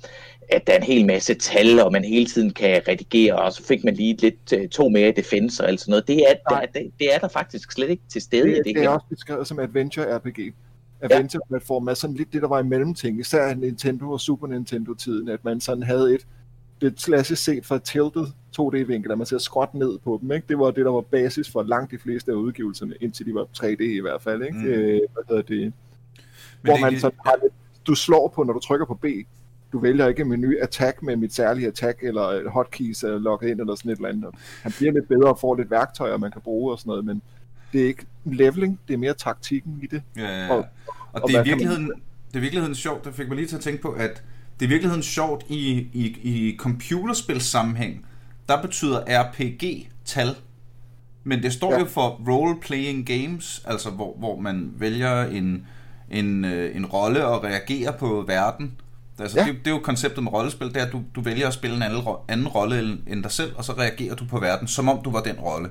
at 0.49 0.67
der 0.67 0.73
er 0.73 0.77
en 0.77 0.83
hel 0.83 1.07
masse 1.07 1.35
tal, 1.35 1.81
og 1.81 1.93
man 1.93 2.05
hele 2.05 2.27
tiden 2.27 2.51
kan 2.53 2.83
redigere, 2.89 3.37
og 3.37 3.53
så 3.53 3.67
fik 3.67 3.85
man 3.85 3.95
lige 3.95 4.17
lidt 4.17 4.53
uh, 4.53 4.69
to 4.69 4.89
mere 4.89 5.09
i 5.09 5.13
defense 5.13 5.63
og 5.63 5.69
alt 5.69 5.81
sådan 5.81 5.91
noget. 5.91 6.09
Det 6.09 6.19
er, 6.19 6.35
der, 6.51 6.61
det, 6.75 6.91
det 6.99 7.15
er 7.15 7.19
der 7.19 7.29
faktisk 7.29 7.73
slet 7.73 7.91
ikke 7.91 8.03
til 8.09 8.23
stede 8.23 8.43
det, 8.43 8.53
i 8.53 8.55
det, 8.55 8.65
det 8.65 8.75
her. 8.75 8.81
Det 8.81 8.87
er 8.87 8.91
også 8.91 9.07
beskrevet 9.11 9.47
som 9.47 9.59
Adventure 9.59 10.19
RPG. 10.19 10.55
Adventure-platform 11.01 11.89
er 11.89 11.95
sådan 11.95 12.17
lidt 12.17 12.33
det, 12.33 12.43
der 12.43 12.49
var 12.49 12.61
i 12.61 12.63
mellemting, 12.63 13.21
især 13.21 13.55
Nintendo 13.55 14.11
og 14.11 14.21
Super 14.21 14.47
Nintendo-tiden, 14.47 15.29
at 15.29 15.45
man 15.45 15.61
sådan 15.61 15.83
havde 15.83 16.15
et, 16.15 16.27
det 16.81 16.97
klassisk 16.97 17.45
set 17.45 17.67
fra 17.67 17.79
tilted 17.79 18.27
2D-vinkel, 18.61 19.13
at 19.13 19.19
man 19.19 19.27
ser 19.27 19.39
skråt 19.39 19.75
ned 19.75 19.99
på 19.99 20.19
dem. 20.23 20.33
Ikke? 20.33 20.47
Det 20.49 20.59
var 20.59 20.71
det, 20.71 20.85
der 20.85 20.91
var 20.91 21.01
basis 21.01 21.51
for 21.51 21.63
langt 21.63 21.91
de 21.91 21.99
fleste 21.99 22.33
af 22.33 22.37
udgivelserne, 22.37 22.95
indtil 23.01 23.27
de 23.27 23.35
var 23.35 23.47
3D 23.59 23.83
i 23.83 24.01
hvert 24.01 24.23
fald. 24.23 24.43
Ikke? 24.43 24.59
Mm. 24.59 24.67
Øh, 24.67 25.01
hvad 25.13 25.23
hedder 25.29 25.43
det? 25.43 25.61
Men 25.61 25.73
Hvor 26.63 26.73
det, 26.73 26.83
man 26.83 27.01
sådan 27.01 27.19
har 27.27 27.37
lidt, 27.43 27.53
du 27.87 27.95
slår 27.95 28.33
på, 28.35 28.43
når 28.43 28.53
du 28.53 28.59
trykker 28.59 28.87
på 28.87 28.95
B, 28.95 29.05
du 29.73 29.79
vælger 29.79 30.09
ikke 30.09 30.23
en 30.23 30.29
menu 30.29 30.53
attack 30.61 31.03
med 31.03 31.17
mit 31.17 31.35
særlige 31.35 31.69
attack, 31.69 32.03
eller 32.03 32.51
hotkeys 32.51 33.03
er 33.03 33.19
logget 33.19 33.51
ind, 33.51 33.61
eller 33.61 33.75
sådan 33.75 33.91
et 33.91 33.97
eller 33.97 34.09
andet. 34.09 34.31
Han 34.63 34.73
bliver 34.77 34.93
lidt 34.93 35.09
bedre 35.09 35.29
og 35.29 35.39
får 35.39 35.55
lidt 35.55 35.71
værktøjer, 35.71 36.17
man 36.17 36.31
kan 36.31 36.41
bruge 36.41 36.73
og 36.73 36.79
sådan 36.79 36.91
noget, 36.91 37.05
men 37.05 37.23
det 37.73 37.83
er 37.83 37.87
ikke 37.87 38.07
leveling, 38.25 38.81
det 38.89 38.95
er 38.95 38.99
mere 38.99 39.15
taktikken 39.15 39.81
i 39.83 39.87
det. 39.87 40.03
Ja, 40.17 40.23
ja, 40.23 40.45
ja. 40.45 40.53
Og, 40.53 40.59
og, 41.13 41.23
og 41.23 41.29
det, 41.29 41.37
er 41.37 41.43
virkeligheden, 41.43 41.83
man... 41.83 42.03
det 42.29 42.37
er 42.37 42.41
virkeligheden 42.41 42.75
sjovt, 42.75 43.05
det 43.05 43.15
fik 43.15 43.29
mig 43.29 43.37
lige 43.37 43.47
til 43.47 43.57
at 43.57 43.63
tænke 43.63 43.83
på, 43.83 43.89
at 43.89 44.23
det 44.61 44.67
er 44.67 44.69
virkeligheden 44.69 45.03
sjovt 45.03 45.45
i, 45.49 45.71
i, 45.93 46.19
i 46.23 46.57
computerspilssammenhæng, 46.57 48.07
der 48.49 48.63
betyder 48.63 49.05
RPG 49.09 49.89
tal, 50.05 50.37
men 51.25 51.43
det 51.43 51.53
står 51.53 51.73
ja. 51.73 51.79
jo 51.79 51.85
for 51.85 52.21
role-playing 52.29 53.05
games, 53.05 53.63
altså 53.65 53.91
hvor, 53.91 54.15
hvor 54.19 54.41
man 54.41 54.73
vælger 54.77 55.25
en, 55.25 55.67
en, 56.11 56.45
en 56.45 56.87
rolle 56.87 57.27
og 57.27 57.45
reagerer 57.45 57.93
på 57.93 58.25
verden. 58.27 58.73
Altså, 59.19 59.41
ja. 59.41 59.47
det, 59.47 59.55
det 59.59 59.67
er 59.67 59.71
jo 59.71 59.79
konceptet 59.79 60.25
med 60.25 60.33
rollespil, 60.33 60.69
det 60.69 60.77
er, 60.77 60.87
at 60.87 60.93
du, 60.93 61.03
du 61.15 61.21
vælger 61.21 61.47
at 61.47 61.55
spille 61.55 61.77
en 61.77 61.83
anden, 61.83 62.03
anden 62.29 62.49
rolle 62.49 62.99
end 63.07 63.23
dig 63.23 63.33
selv, 63.33 63.53
og 63.57 63.65
så 63.65 63.73
reagerer 63.73 64.15
du 64.15 64.25
på 64.27 64.41
verden, 64.41 64.69
som 64.69 64.89
om 64.89 65.03
du 65.05 65.11
var 65.11 65.21
den 65.23 65.37
rolle. 65.37 65.71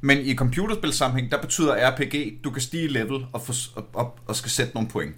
Men 0.00 0.18
i 0.18 0.34
computerspilsammenhæng, 0.34 1.32
der 1.32 1.40
betyder 1.40 1.90
RPG, 1.90 2.44
du 2.44 2.50
kan 2.50 2.62
stige 2.62 2.88
level 2.88 3.26
og, 3.32 3.40
for, 3.40 3.54
og, 3.76 3.84
og, 3.92 4.18
og 4.26 4.36
skal 4.36 4.50
sætte 4.50 4.74
nogle 4.74 4.88
point. 4.88 5.14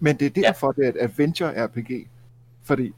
Men 0.00 0.16
det 0.16 0.26
er 0.26 0.42
derfor, 0.42 0.74
ja. 0.76 0.82
det 0.82 0.88
er 0.88 1.02
et 1.02 1.08
adventure-RPG. 1.08 2.08
Fordi 2.64 2.92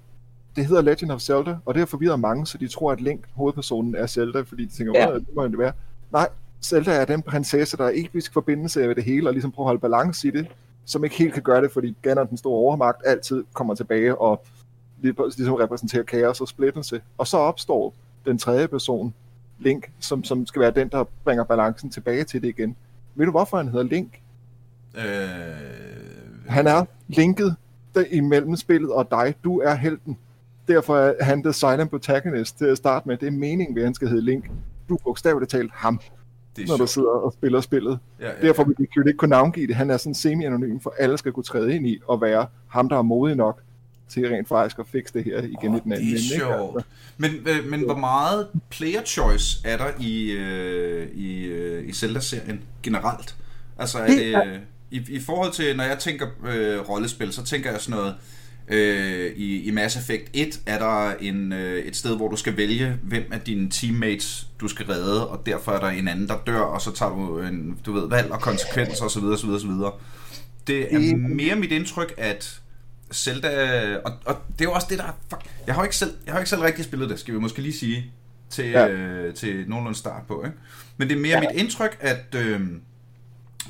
det 0.56 0.66
hedder 0.66 0.82
Legend 0.82 1.12
of 1.12 1.20
Zelda, 1.20 1.56
og 1.64 1.74
det 1.74 1.80
har 1.80 1.86
forvirret 1.86 2.20
mange, 2.20 2.46
så 2.46 2.58
de 2.58 2.68
tror, 2.68 2.92
at 2.92 3.00
Link, 3.00 3.24
hovedpersonen, 3.34 3.94
er 3.94 4.06
Zelda, 4.06 4.40
fordi 4.40 4.64
de 4.64 4.70
tænker, 4.70 4.92
ja. 5.00 5.14
det 5.14 5.26
må 5.34 5.48
det 5.48 5.58
være. 5.58 5.72
Nej, 6.12 6.28
Zelda 6.62 6.90
er 6.90 7.04
den 7.04 7.22
prinsesse, 7.22 7.76
der 7.76 7.84
er 7.84 7.92
episk 7.94 8.32
forbindelse 8.32 8.82
af 8.82 8.94
det 8.94 9.04
hele, 9.04 9.28
og 9.28 9.32
ligesom 9.32 9.52
prøver 9.52 9.66
at 9.66 9.68
holde 9.68 9.80
balance 9.80 10.28
i 10.28 10.30
det, 10.30 10.46
som 10.84 11.04
ikke 11.04 11.16
helt 11.16 11.34
kan 11.34 11.42
gøre 11.42 11.62
det, 11.62 11.72
fordi 11.72 11.96
Ganon, 12.02 12.28
den 12.28 12.36
store 12.36 12.56
overmagt, 12.56 13.02
altid 13.04 13.44
kommer 13.52 13.74
tilbage 13.74 14.18
og 14.18 14.44
ligesom 15.02 15.54
repræsenterer 15.54 16.02
kaos 16.02 16.40
og 16.40 16.48
splittelse. 16.48 17.00
Og 17.18 17.26
så 17.26 17.36
opstår 17.36 17.94
den 18.24 18.38
tredje 18.38 18.68
person, 18.68 19.14
Link, 19.58 19.90
som, 20.00 20.24
som 20.24 20.46
skal 20.46 20.62
være 20.62 20.70
den, 20.70 20.88
der 20.88 21.04
bringer 21.24 21.44
balancen 21.44 21.90
tilbage 21.90 22.24
til 22.24 22.42
det 22.42 22.48
igen. 22.48 22.76
Ved 23.14 23.26
du, 23.26 23.30
hvorfor 23.30 23.56
han 23.56 23.68
hedder 23.68 23.84
Link? 23.84 24.20
Øh... 24.96 25.02
Han 26.48 26.66
er 26.66 26.84
linket 27.08 27.56
imellem 28.10 28.56
spillet 28.56 28.92
og 28.92 29.10
dig. 29.10 29.34
Du 29.44 29.58
er 29.60 29.74
helten. 29.74 30.18
Derfor 30.68 30.96
er 30.96 31.24
han 31.24 31.42
the 31.42 31.52
silent 31.52 31.90
protagonist 31.90 32.58
til 32.58 32.64
at 32.64 32.76
starte 32.76 33.08
med. 33.08 33.16
Det 33.16 33.26
er 33.26 33.30
meningen 33.30 33.74
ved, 33.74 33.82
at 33.82 33.86
han 33.86 33.94
skal 33.94 34.08
hedde 34.08 34.24
Link. 34.24 34.50
Du 34.88 34.94
er 34.94 34.98
bogstaveligt 35.04 35.50
talt 35.50 35.72
ham, 35.72 36.00
når 36.58 36.66
sjovt. 36.66 36.80
du 36.80 36.86
sidder 36.86 37.08
og 37.08 37.32
spiller 37.32 37.60
spillet. 37.60 37.98
Ja, 38.20 38.26
ja, 38.26 38.32
ja. 38.40 38.46
Derfor 38.46 38.64
vil 38.64 38.74
vi 38.78 38.82
ikke 38.82 39.18
kunne 39.18 39.28
navngive 39.28 39.66
det. 39.66 39.74
Han 39.74 39.90
er 39.90 39.96
sådan 39.96 40.14
semi-anonym, 40.14 40.80
for 40.80 40.94
alle 40.98 41.18
skal 41.18 41.32
kunne 41.32 41.44
træde 41.44 41.74
ind 41.74 41.86
i 41.86 41.98
og 42.08 42.20
være 42.20 42.46
ham, 42.68 42.88
der 42.88 42.98
er 42.98 43.02
modig 43.02 43.36
nok 43.36 43.62
til 44.08 44.28
rent 44.28 44.48
faktisk 44.48 44.78
at 44.78 44.86
fikse 44.92 45.14
det 45.14 45.24
her 45.24 45.42
igen 45.42 45.70
oh, 45.70 45.76
i 45.76 45.80
den 45.84 45.92
anden 45.92 46.06
det 46.06 46.14
er 46.14 46.38
sjovt. 46.38 46.84
Men, 47.16 47.30
øh, 47.46 47.70
men 47.70 47.80
hvor 47.84 47.96
meget 47.96 48.48
player 48.70 49.02
choice 49.04 49.58
er 49.64 49.76
der 49.76 49.90
i, 50.00 50.30
øh, 50.30 51.08
i, 51.14 51.44
øh, 51.44 51.88
i 51.88 51.92
Zelda-serien 51.92 52.60
generelt? 52.82 53.36
Altså 53.78 53.98
er 53.98 54.06
det, 54.06 54.18
det 54.18 54.60
i, 54.90 55.02
i 55.08 55.20
forhold 55.20 55.52
til, 55.52 55.76
når 55.76 55.84
jeg 55.84 55.98
tænker 55.98 56.26
øh, 56.46 56.88
rollespil, 56.88 57.32
så 57.32 57.44
tænker 57.44 57.70
jeg 57.70 57.80
sådan 57.80 57.98
noget, 57.98 58.14
øh, 58.68 59.32
i, 59.36 59.62
i 59.62 59.70
Mass 59.70 59.96
Effect 59.96 60.30
1 60.32 60.60
er 60.66 60.78
der 60.78 61.14
en, 61.20 61.52
øh, 61.52 61.84
et 61.84 61.96
sted, 61.96 62.16
hvor 62.16 62.28
du 62.28 62.36
skal 62.36 62.56
vælge, 62.56 62.98
hvem 63.02 63.24
af 63.32 63.40
dine 63.40 63.70
teammates 63.70 64.46
du 64.60 64.68
skal 64.68 64.86
redde, 64.86 65.28
og 65.28 65.46
derfor 65.46 65.72
er 65.72 65.80
der 65.80 65.88
en 65.88 66.08
anden, 66.08 66.28
der 66.28 66.38
dør, 66.46 66.60
og 66.60 66.80
så 66.80 66.92
tager 66.92 67.10
du 67.12 67.40
en, 67.40 67.78
du 67.86 67.92
ved, 67.92 68.08
valg 68.08 68.32
og 68.32 68.40
konsekvenser 68.40 69.04
osv. 69.04 69.24
osv. 69.24 69.50
osv. 69.50 69.70
det 70.66 70.94
er 70.94 71.16
mere 71.16 71.56
mit 71.56 71.72
indtryk, 71.72 72.14
at 72.16 72.60
Zelda, 73.12 73.96
og, 73.96 74.12
og 74.24 74.36
det 74.52 74.60
er 74.60 74.64
jo 74.64 74.72
også 74.72 74.86
det, 74.90 74.98
der 74.98 75.04
fuck, 75.30 75.42
jeg 75.66 75.74
har 75.74 75.82
jo 75.82 75.84
ikke 75.84 75.96
selv, 75.96 76.10
jeg 76.26 76.34
har 76.34 76.40
ikke 76.40 76.50
selv 76.50 76.62
rigtig 76.62 76.84
spillet 76.84 77.10
det, 77.10 77.18
skal 77.18 77.34
vi 77.34 77.38
måske 77.38 77.62
lige 77.62 77.72
sige, 77.72 78.12
til, 78.50 78.70
ja. 78.70 78.88
øh, 78.88 79.34
til 79.34 79.64
nogenlunde 79.68 79.98
start 79.98 80.22
på, 80.28 80.44
ikke? 80.44 80.56
Men 80.96 81.08
det 81.08 81.16
er 81.16 81.20
mere 81.20 81.38
ja. 81.38 81.40
mit 81.40 81.60
indtryk, 81.60 81.98
at, 82.00 82.34
øh, 82.34 82.60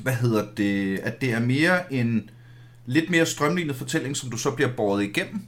hvad 0.01 0.13
hedder 0.13 0.45
det, 0.57 0.99
at 0.99 1.21
det 1.21 1.33
er 1.33 1.39
mere 1.39 1.93
en 1.93 2.29
lidt 2.85 3.09
mere 3.09 3.25
strømlignet 3.25 3.75
fortælling, 3.75 4.17
som 4.17 4.29
du 4.29 4.37
så 4.37 4.51
bliver 4.51 4.69
båret 4.77 5.03
igennem. 5.03 5.41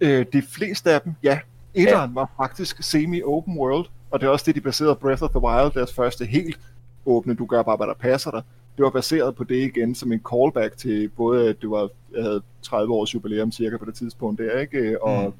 Øh, 0.00 0.26
de 0.32 0.42
fleste 0.42 0.92
af 0.92 1.00
dem, 1.00 1.14
ja. 1.22 1.38
Etteren 1.74 2.10
ja. 2.10 2.14
var 2.14 2.30
faktisk 2.36 2.80
semi-open 2.80 3.58
world, 3.58 3.86
og 4.10 4.20
det 4.20 4.26
er 4.26 4.30
også 4.30 4.44
det, 4.46 4.54
de 4.54 4.60
baserede 4.60 4.94
Breath 4.94 5.22
of 5.22 5.30
the 5.30 5.40
Wild, 5.40 5.72
deres 5.74 5.92
første 5.92 6.24
helt 6.24 6.58
åbne, 7.06 7.34
du 7.34 7.46
gør 7.46 7.62
bare, 7.62 7.76
hvad 7.76 7.86
der 7.86 7.94
passer 7.94 8.30
dig. 8.30 8.42
Det 8.76 8.82
var 8.84 8.90
baseret 8.90 9.34
på 9.34 9.44
det 9.44 9.56
igen 9.56 9.94
som 9.94 10.12
en 10.12 10.20
callback 10.30 10.76
til 10.76 11.08
både, 11.08 11.48
at 11.48 11.62
du 11.62 11.70
var, 11.70 11.88
jeg 12.14 12.22
havde 12.22 12.42
30 12.62 12.94
års 12.94 13.14
jubilæum 13.14 13.52
cirka 13.52 13.76
på 13.76 13.84
det 13.84 13.94
tidspunkt 13.94 14.40
der, 14.40 14.58
ikke? 14.58 15.02
Og, 15.02 15.24
mm. 15.24 15.32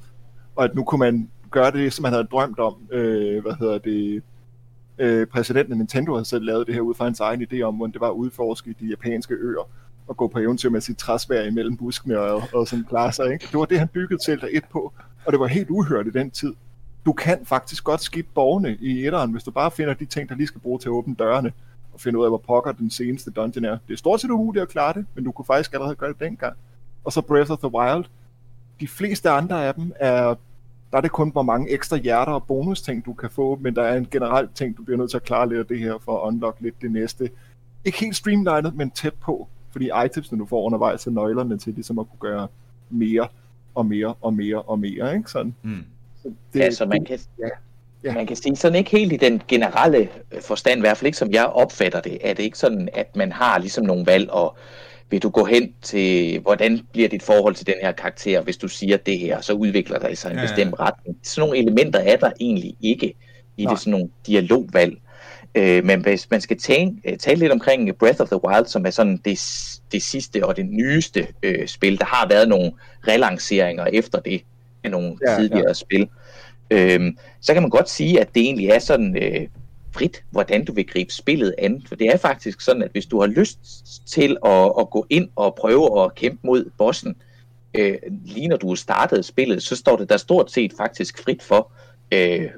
og 0.57 0.65
at 0.65 0.75
nu 0.75 0.85
kunne 0.85 0.99
man 0.99 1.31
gøre 1.51 1.71
det, 1.71 1.93
som 1.93 2.03
man 2.03 2.13
havde 2.13 2.29
drømt 2.31 2.59
om. 2.59 2.75
Øh, 2.91 3.43
hvad 3.43 3.53
hedder 3.61 3.79
det? 3.79 4.23
Øh, 4.99 5.27
præsidenten 5.27 5.73
af 5.73 5.79
Nintendo 5.79 6.13
havde 6.13 6.25
selv 6.25 6.45
lavet 6.45 6.67
det 6.67 6.75
her 6.75 6.83
ud 6.83 6.95
fra 6.95 7.05
hans 7.05 7.21
egen 7.21 7.47
idé 7.53 7.61
om, 7.61 7.75
hvordan 7.75 7.93
det 7.93 8.01
var 8.01 8.09
at 8.09 8.13
udforske 8.13 8.75
de 8.81 8.87
japanske 8.87 9.35
øer 9.35 9.69
og 10.07 10.17
gå 10.17 10.29
på 10.29 10.39
eventyr 10.39 10.71
med 10.71 10.81
sit 10.81 10.99
træsvær 10.99 11.43
imellem 11.43 11.77
buskene 11.77 12.19
og, 12.19 12.43
og 12.55 12.69
sådan 12.69 12.85
klare 12.89 13.13
sig. 13.13 13.33
Ikke? 13.33 13.47
Det 13.53 13.59
var 13.59 13.65
det, 13.65 13.79
han 13.79 13.89
byggede 13.89 14.25
Zelda 14.25 14.47
1 14.51 14.65
på, 14.73 14.93
og 15.25 15.33
det 15.33 15.41
var 15.41 15.47
helt 15.47 15.71
uhørt 15.71 16.07
i 16.07 16.11
den 16.11 16.31
tid. 16.31 16.55
Du 17.07 17.13
kan 17.13 17.39
faktisk 17.45 17.85
godt 17.85 18.03
skifte 18.03 18.31
borgerne 18.35 18.77
i 18.81 19.07
etteren, 19.07 19.33
hvis 19.33 19.43
du 19.45 19.51
bare 19.51 19.71
finder 19.71 19.95
de 19.95 20.05
ting, 20.05 20.29
der 20.29 20.35
lige 20.35 20.47
skal 20.47 20.61
bruge 20.61 20.79
til 20.79 20.89
at 20.89 20.93
åbne 20.93 21.15
dørene 21.19 21.53
og 21.97 22.01
finde 22.01 22.19
ud 22.19 22.25
af, 22.25 22.31
hvor 22.31 22.39
pokker 22.39 22.73
den 22.73 22.91
seneste 22.91 23.31
dungeon 23.31 23.65
er. 23.65 23.79
Det 23.89 23.93
er 23.93 23.99
stort 23.99 24.21
set 24.21 24.31
umuligt 24.31 24.63
at 24.63 24.69
klare 24.69 24.93
det, 24.93 25.07
men 25.15 25.25
du 25.25 25.33
kunne 25.33 25.45
faktisk 25.45 25.73
allerede 25.75 25.95
gøre 25.95 26.13
det 26.13 26.21
dengang. 26.21 26.57
Og 27.05 27.13
så 27.13 27.21
Breath 27.21 27.51
of 27.51 27.59
the 27.59 27.75
Wild. 27.75 28.05
De 28.81 28.89
fleste 28.89 29.31
andre 29.31 29.67
af 29.67 29.75
dem 29.75 29.93
er 30.01 30.35
der 30.91 30.97
er 30.97 31.01
det 31.01 31.11
kun, 31.13 31.31
hvor 31.31 31.43
mange 31.43 31.71
ekstra 31.71 31.97
hjerter 31.97 32.33
og 32.33 32.47
bonus 32.47 32.83
ting, 32.83 33.07
du 33.07 33.13
kan 33.13 33.31
få, 33.31 33.59
men 33.61 33.77
der 33.77 33.83
er 33.83 33.97
en 33.97 34.07
generelt 34.11 34.55
ting, 34.55 34.77
du 34.77 34.83
bliver 34.83 34.99
nødt 34.99 35.11
til 35.11 35.17
at 35.17 35.23
klare 35.23 35.49
lidt 35.49 35.59
af 35.61 35.67
det 35.67 35.79
her, 35.79 35.99
for 35.99 36.19
at 36.19 36.27
unlock 36.27 36.57
lidt 36.61 36.83
det 36.83 36.91
næste. 36.91 37.31
Ikke 37.85 37.99
helt 37.99 38.17
streamlined, 38.17 38.73
men 38.73 38.91
tæt 38.91 39.15
på, 39.15 39.49
fordi 39.71 39.91
itemsene, 40.07 40.39
du 40.39 40.47
får 40.47 40.63
undervejs, 40.63 41.07
er 41.07 41.11
nøglerne 41.11 41.59
til 41.59 41.75
ligesom 41.75 41.99
at 41.99 42.07
kunne 42.11 42.31
gøre 42.31 42.49
mere 42.91 43.29
og 43.75 43.87
mere 43.87 44.15
og 44.21 44.35
mere 44.35 44.63
og 44.63 44.79
mere, 44.79 45.17
ikke? 45.17 45.31
Sådan. 45.31 45.55
Mm. 45.63 45.85
Så 46.23 46.33
det, 46.53 46.61
ja, 46.61 46.71
så 46.71 46.87
man 46.87 47.05
kan, 47.05 47.19
ja, 47.39 47.49
ja. 48.05 48.13
man 48.13 48.27
kan 48.27 48.37
sige 48.37 48.57
sådan 48.57 48.79
ikke 48.79 48.91
helt 48.91 49.13
i 49.13 49.17
den 49.17 49.43
generelle 49.49 50.09
forstand, 50.41 50.79
i 50.79 50.81
hvert 50.81 50.97
fald 50.97 51.07
ikke 51.07 51.19
som 51.19 51.33
jeg 51.33 51.47
opfatter 51.47 52.01
det, 52.01 52.19
er 52.21 52.35
det 52.35 52.43
ikke 52.43 52.59
sådan, 52.59 52.89
at 52.95 53.17
man 53.17 53.33
har 53.33 53.59
ligesom 53.59 53.85
nogle 53.85 54.07
valg, 54.07 54.31
og 54.31 54.57
vil 55.11 55.23
du 55.23 55.31
gå 55.31 55.45
hen 55.45 55.73
til, 55.83 56.41
hvordan 56.41 56.81
bliver 56.93 57.09
dit 57.09 57.23
forhold 57.23 57.55
til 57.55 57.67
den 57.67 57.75
her 57.83 57.93
karakter, 57.93 58.41
hvis 58.41 58.57
du 58.57 58.69
siger 58.69 58.97
det 58.97 59.19
her, 59.19 59.41
så 59.41 59.53
udvikler 59.53 59.99
der 59.99 60.15
sig 60.15 60.31
en 60.31 60.37
ja, 60.37 60.43
bestemt 60.43 60.75
ja. 60.79 60.85
retning. 60.85 61.17
Sådan 61.23 61.49
nogle 61.49 61.59
elementer 61.59 61.99
er 61.99 62.17
der 62.17 62.31
egentlig 62.41 62.77
ikke 62.81 63.15
i 63.57 63.65
Nej. 63.65 63.73
det 63.73 63.81
sådan 63.81 63.91
nogle 63.91 64.09
dialogvalg. 64.27 64.97
Øh, 65.55 65.85
men 65.85 66.01
hvis 66.01 66.31
man 66.31 66.41
skal 66.41 66.59
tale, 66.59 66.93
øh, 67.05 67.19
tale 67.19 67.39
lidt 67.39 67.53
omkring 67.53 67.97
Breath 67.99 68.21
of 68.21 68.29
the 68.29 68.45
Wild, 68.45 68.67
som 68.67 68.87
er 68.87 68.91
sådan 68.91 69.17
det, 69.17 69.41
det 69.93 70.03
sidste 70.03 70.47
og 70.47 70.57
det 70.57 70.67
nyeste 70.67 71.27
øh, 71.43 71.69
spil, 71.69 71.99
der 71.99 72.05
har 72.05 72.29
været 72.29 72.49
nogle 72.49 72.73
relanceringer 73.09 73.85
efter 73.85 74.21
det 74.21 74.43
af 74.85 74.91
nogle 74.91 75.17
ja, 75.29 75.37
tidligere 75.37 75.69
ja. 75.69 75.73
spil, 75.73 76.03
øh, 76.03 76.07
så 77.41 77.53
kan 77.53 77.63
man 77.63 77.71
godt 77.71 77.91
sige, 77.91 78.21
at 78.21 78.35
det 78.35 78.43
egentlig 78.43 78.69
er 78.69 78.79
sådan 78.79 79.17
øh, 79.23 79.49
frit, 79.93 80.25
hvordan 80.31 80.65
du 80.65 80.73
vil 80.73 80.87
gribe 80.87 81.13
spillet 81.13 81.55
an. 81.59 81.83
For 81.89 81.95
det 81.95 82.07
er 82.07 82.17
faktisk 82.17 82.61
sådan, 82.61 82.83
at 82.83 82.91
hvis 82.93 83.07
du 83.07 83.21
har 83.21 83.27
lyst 83.27 83.59
til 84.07 84.37
at, 84.45 84.73
at 84.81 84.91
gå 84.91 85.07
ind 85.11 85.29
og 85.37 85.55
prøve 85.55 86.05
at 86.05 86.15
kæmpe 86.15 86.47
mod 86.47 86.71
bossen, 86.79 87.17
øh, 87.75 87.97
lige 88.25 88.49
når 88.49 88.57
du 88.57 88.75
startede 88.75 89.23
spillet, 89.23 89.63
så 89.63 89.77
står 89.77 89.97
det 89.97 90.09
der 90.09 90.17
stort 90.17 90.53
set 90.53 90.73
faktisk 90.77 91.23
frit 91.23 91.43
for. 91.43 91.71
Øh, 92.13 92.51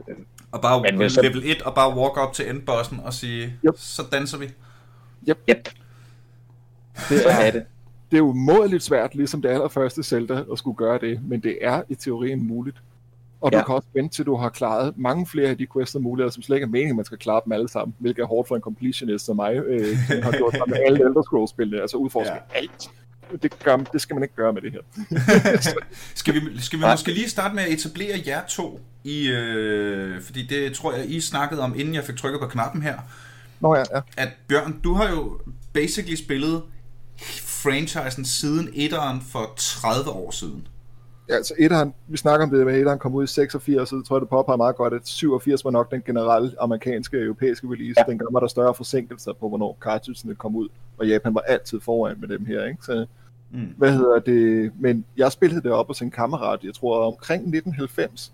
og 0.53 0.61
bare 0.61 0.93
men, 0.93 1.11
så... 1.11 1.23
level 1.23 1.43
1 1.45 1.63
og 1.63 1.75
bare 1.75 1.97
walk 1.97 2.17
op 2.17 2.33
til 2.33 2.51
endbossen 2.51 3.01
og 3.05 3.15
sige, 3.15 3.55
yep. 3.67 3.75
så 3.77 4.03
danser 4.13 4.39
vi. 4.39 4.49
Yep. 5.29 5.39
yep. 5.49 5.69
Det 7.09 7.27
er, 7.27 7.31
er 7.31 7.51
det. 7.51 7.65
Det 8.11 8.17
er 8.17 8.23
umådeligt 8.23 8.83
svært, 8.83 9.15
ligesom 9.15 9.43
det 9.43 9.49
allerførste 9.49 10.03
Zelda, 10.03 10.45
at 10.53 10.59
skulle 10.59 10.77
gøre 10.77 10.99
det, 10.99 11.21
men 11.23 11.41
det 11.41 11.59
er 11.61 11.83
i 11.89 11.95
teorien 11.95 12.47
muligt. 12.47 12.77
Og 13.41 13.51
ja. 13.53 13.59
du 13.59 13.65
kan 13.65 13.75
også 13.75 13.89
vente 13.95 14.15
til, 14.15 14.27
du 14.27 14.37
har 14.37 14.49
klaret 14.49 14.95
mange 14.97 15.27
flere 15.27 15.49
af 15.49 15.59
de 15.59 15.67
quests 15.73 15.95
og 15.95 16.03
muligheder, 16.03 16.31
som 16.31 16.43
slet 16.43 16.57
ikke 16.57 16.65
er 16.65 16.69
meningen, 16.69 16.91
at 16.91 16.97
man 16.97 17.05
skal 17.05 17.19
klare 17.19 17.41
dem 17.45 17.53
alle 17.53 17.69
sammen, 17.69 17.95
hvilket 17.99 18.23
er 18.23 18.27
hårdt 18.27 18.49
for 18.49 18.57
en 18.57 18.63
completionist 18.63 19.25
som 19.25 19.37
mig, 19.37 19.55
øh, 19.57 19.97
som 20.09 20.23
har 20.23 20.33
gjort 20.33 20.57
med 20.67 20.77
alle 20.87 20.99
Elder 21.05 21.23
Scrolls-spillene, 21.23 21.81
altså 21.81 21.97
udforske 21.97 22.33
ja. 22.33 22.59
alt. 22.59 22.91
Det, 23.43 23.65
gør, 23.65 23.77
det 23.77 24.01
skal 24.01 24.15
man 24.15 24.23
ikke 24.23 24.35
gøre 24.35 24.53
med 24.53 24.63
det 24.63 24.73
her. 24.73 24.81
skal 26.15 26.35
vi, 26.35 26.61
skal 26.61 26.79
vi 26.79 26.85
måske 26.91 27.13
lige 27.13 27.29
starte 27.29 27.55
med 27.55 27.63
at 27.63 27.73
etablere 27.73 28.23
jer 28.27 28.41
to 28.49 28.81
i, 29.05 29.29
øh, 29.29 30.23
fordi 30.23 30.47
det 30.47 30.75
tror 30.75 30.93
jeg, 30.93 31.11
I 31.11 31.21
snakkede 31.21 31.63
om, 31.63 31.75
inden 31.79 31.95
jeg 31.95 32.05
fik 32.05 32.17
trykket 32.17 32.41
på 32.41 32.47
knappen 32.47 32.83
her. 32.83 32.99
Nå 33.61 33.75
ja, 33.75 33.85
ja. 33.95 34.01
At 34.17 34.29
Bjørn, 34.49 34.81
du 34.85 34.95
har 34.95 35.11
jo 35.11 35.41
basically 35.73 36.17
spillet 36.17 36.63
franchisen 37.45 38.25
siden 38.25 38.71
etteren 38.75 39.21
for 39.21 39.53
30 39.57 40.11
år 40.11 40.31
siden. 40.31 40.67
Ja, 41.29 41.35
altså 41.35 41.55
etteren, 41.59 41.95
vi 42.07 42.17
snakker 42.17 42.47
om 42.47 42.51
det 42.51 42.67
med, 42.67 42.75
at 42.75 42.81
etteren 42.81 42.99
kom 42.99 43.15
ud 43.15 43.25
i 43.25 43.27
86, 43.27 43.89
så 43.89 44.03
tror 44.03 44.17
jeg, 44.17 44.21
det 44.21 44.29
påpeger 44.29 44.57
meget 44.57 44.77
godt, 44.77 44.95
at 44.95 45.09
87 45.09 45.65
var 45.65 45.71
nok 45.71 45.91
den 45.91 46.03
generelle 46.07 46.53
amerikanske 46.61 47.17
og 47.17 47.23
europæiske 47.23 47.67
release. 47.67 47.95
Ja. 48.01 48.11
Dengang 48.11 48.35
var 48.35 48.41
der 48.41 48.47
større 48.47 48.75
forsinkelser 48.75 49.33
på, 49.33 49.49
hvornår 49.49 49.77
cartridgesene 49.81 50.35
kom 50.35 50.57
ud, 50.57 50.69
og 50.99 51.09
Japan 51.09 51.35
var 51.35 51.41
altid 51.41 51.81
foran 51.81 52.17
med 52.21 52.29
dem 52.29 52.45
her, 52.45 52.65
ikke? 52.65 52.83
Så, 52.83 53.07
mm. 53.51 53.75
hvad 53.77 53.93
hedder 53.93 54.19
det? 54.19 54.73
Men 54.79 55.05
jeg 55.17 55.33
spillede 55.33 55.63
det 55.63 55.73
op 55.73 55.87
hos 55.87 56.03
en 56.03 56.11
kammerat, 56.11 56.65
jeg 56.65 56.75
tror 56.75 57.07
omkring 57.07 57.41
1990, 57.41 58.33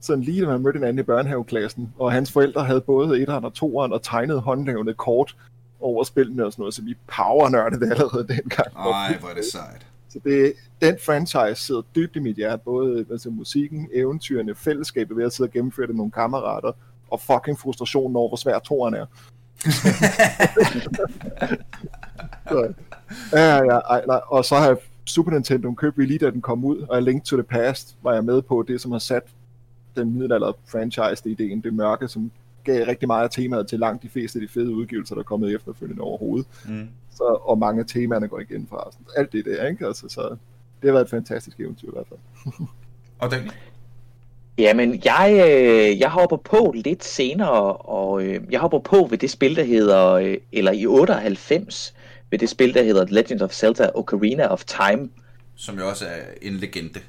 sådan 0.00 0.24
lige 0.24 0.42
da 0.42 0.46
man 0.46 0.62
mødte 0.62 0.78
anden 0.78 0.98
i 0.98 1.02
børnehaveklassen, 1.02 1.92
og 1.98 2.12
hans 2.12 2.32
forældre 2.32 2.64
havde 2.64 2.80
både 2.80 3.20
etteren 3.20 3.44
og 3.44 3.54
toeren 3.54 3.92
og 3.92 4.02
tegnet 4.02 4.40
håndlavende 4.40 4.94
kort 4.94 5.36
over 5.80 6.04
spillene 6.04 6.44
og 6.44 6.52
sådan 6.52 6.62
noget, 6.62 6.74
så 6.74 6.82
vi 6.82 6.94
powernørdede 7.06 7.90
allerede 7.90 8.28
dengang. 8.28 8.76
Ej, 8.76 9.16
hvor 9.20 9.28
er 9.28 9.34
det 9.34 9.44
sejt. 9.44 9.86
Så 10.16 10.20
det, 10.24 10.52
den 10.82 10.96
franchise 11.06 11.66
sidder 11.66 11.82
dybt 11.94 12.16
i 12.16 12.18
mit 12.18 12.36
hjerte, 12.36 12.62
både 12.64 13.06
altså, 13.10 13.30
musikken, 13.30 13.88
eventyrene, 13.92 14.54
fællesskabet 14.54 15.16
ved 15.16 15.24
at 15.24 15.32
sidde 15.32 15.48
og 15.48 15.52
gennemføre 15.52 15.86
det 15.86 15.94
med 15.94 15.98
nogle 15.98 16.12
kammerater, 16.12 16.72
og 17.10 17.20
fucking 17.20 17.58
frustrationen 17.58 18.16
over, 18.16 18.28
hvor 18.28 18.36
svær 18.36 18.58
toren 18.58 18.94
er. 18.94 19.06
så, 22.50 22.72
ja, 23.32 23.56
ja, 23.56 23.78
ej, 23.78 24.04
nej. 24.06 24.20
Og 24.26 24.44
så 24.44 24.56
har 24.56 24.66
jeg 24.66 24.76
Super 25.04 25.32
Nintendo 25.32 25.74
købt 25.74 25.98
lige 25.98 26.18
da 26.18 26.30
den 26.30 26.42
kom 26.42 26.64
ud, 26.64 26.78
og 26.78 27.02
Link 27.02 27.24
to 27.24 27.36
the 27.36 27.44
Past 27.44 27.96
var 28.02 28.14
jeg 28.14 28.24
med 28.24 28.42
på, 28.42 28.64
det 28.68 28.80
som 28.80 28.92
har 28.92 28.98
sat 28.98 29.22
den 29.96 30.12
middelalder 30.12 30.52
franchise-ideen, 30.66 31.60
det 31.60 31.74
mørke, 31.74 32.08
som 32.08 32.30
gav 32.64 32.86
rigtig 32.86 33.06
meget 33.06 33.24
af 33.24 33.30
temaet 33.30 33.68
til 33.68 33.78
langt 33.78 34.02
de 34.02 34.08
fleste 34.08 34.38
af 34.38 34.40
de 34.40 34.48
fede 34.52 34.74
udgivelser, 34.74 35.14
der 35.14 35.20
er 35.20 35.24
kommet 35.24 35.54
efterfølgende 35.54 36.02
overhovedet. 36.02 36.46
Mm. 36.68 36.88
Så, 37.16 37.38
og 37.42 37.58
mange 37.58 37.80
af 37.80 37.86
temaerne 37.86 38.28
går 38.28 38.40
igen 38.40 38.66
fra. 38.70 38.90
Alt 39.16 39.32
det 39.32 39.44
der, 39.44 39.66
ikke? 39.66 39.86
Altså, 39.86 40.08
så 40.08 40.20
det 40.82 40.88
har 40.88 40.92
været 40.92 41.04
et 41.04 41.10
fantastisk 41.10 41.60
eventyr 41.60 41.88
i 41.88 41.92
hvert 41.92 42.06
fald. 42.08 42.20
og 43.22 43.30
den? 43.30 43.50
Jamen, 44.58 45.02
jeg, 45.04 45.32
øh, 45.48 46.00
jeg 46.00 46.10
hopper 46.10 46.36
på 46.36 46.72
lidt 46.76 47.04
senere, 47.04 47.72
og 47.72 48.22
øh, 48.22 48.40
jeg 48.50 48.60
hopper 48.60 48.78
på 48.78 49.06
ved 49.10 49.18
det 49.18 49.30
spil, 49.30 49.56
der 49.56 49.64
hedder, 49.64 50.12
øh, 50.12 50.36
eller 50.52 50.72
i 50.72 50.86
98, 50.86 51.94
ved 52.30 52.38
det 52.38 52.48
spil, 52.48 52.74
der 52.74 52.82
hedder 52.82 53.06
Legend 53.08 53.42
of 53.42 53.52
Zelda 53.52 53.90
Ocarina 53.94 54.46
of 54.46 54.64
Time. 54.64 55.08
Som 55.54 55.78
jo 55.78 55.88
også 55.88 56.04
er 56.06 56.20
en 56.42 56.52
legende. 56.52 57.00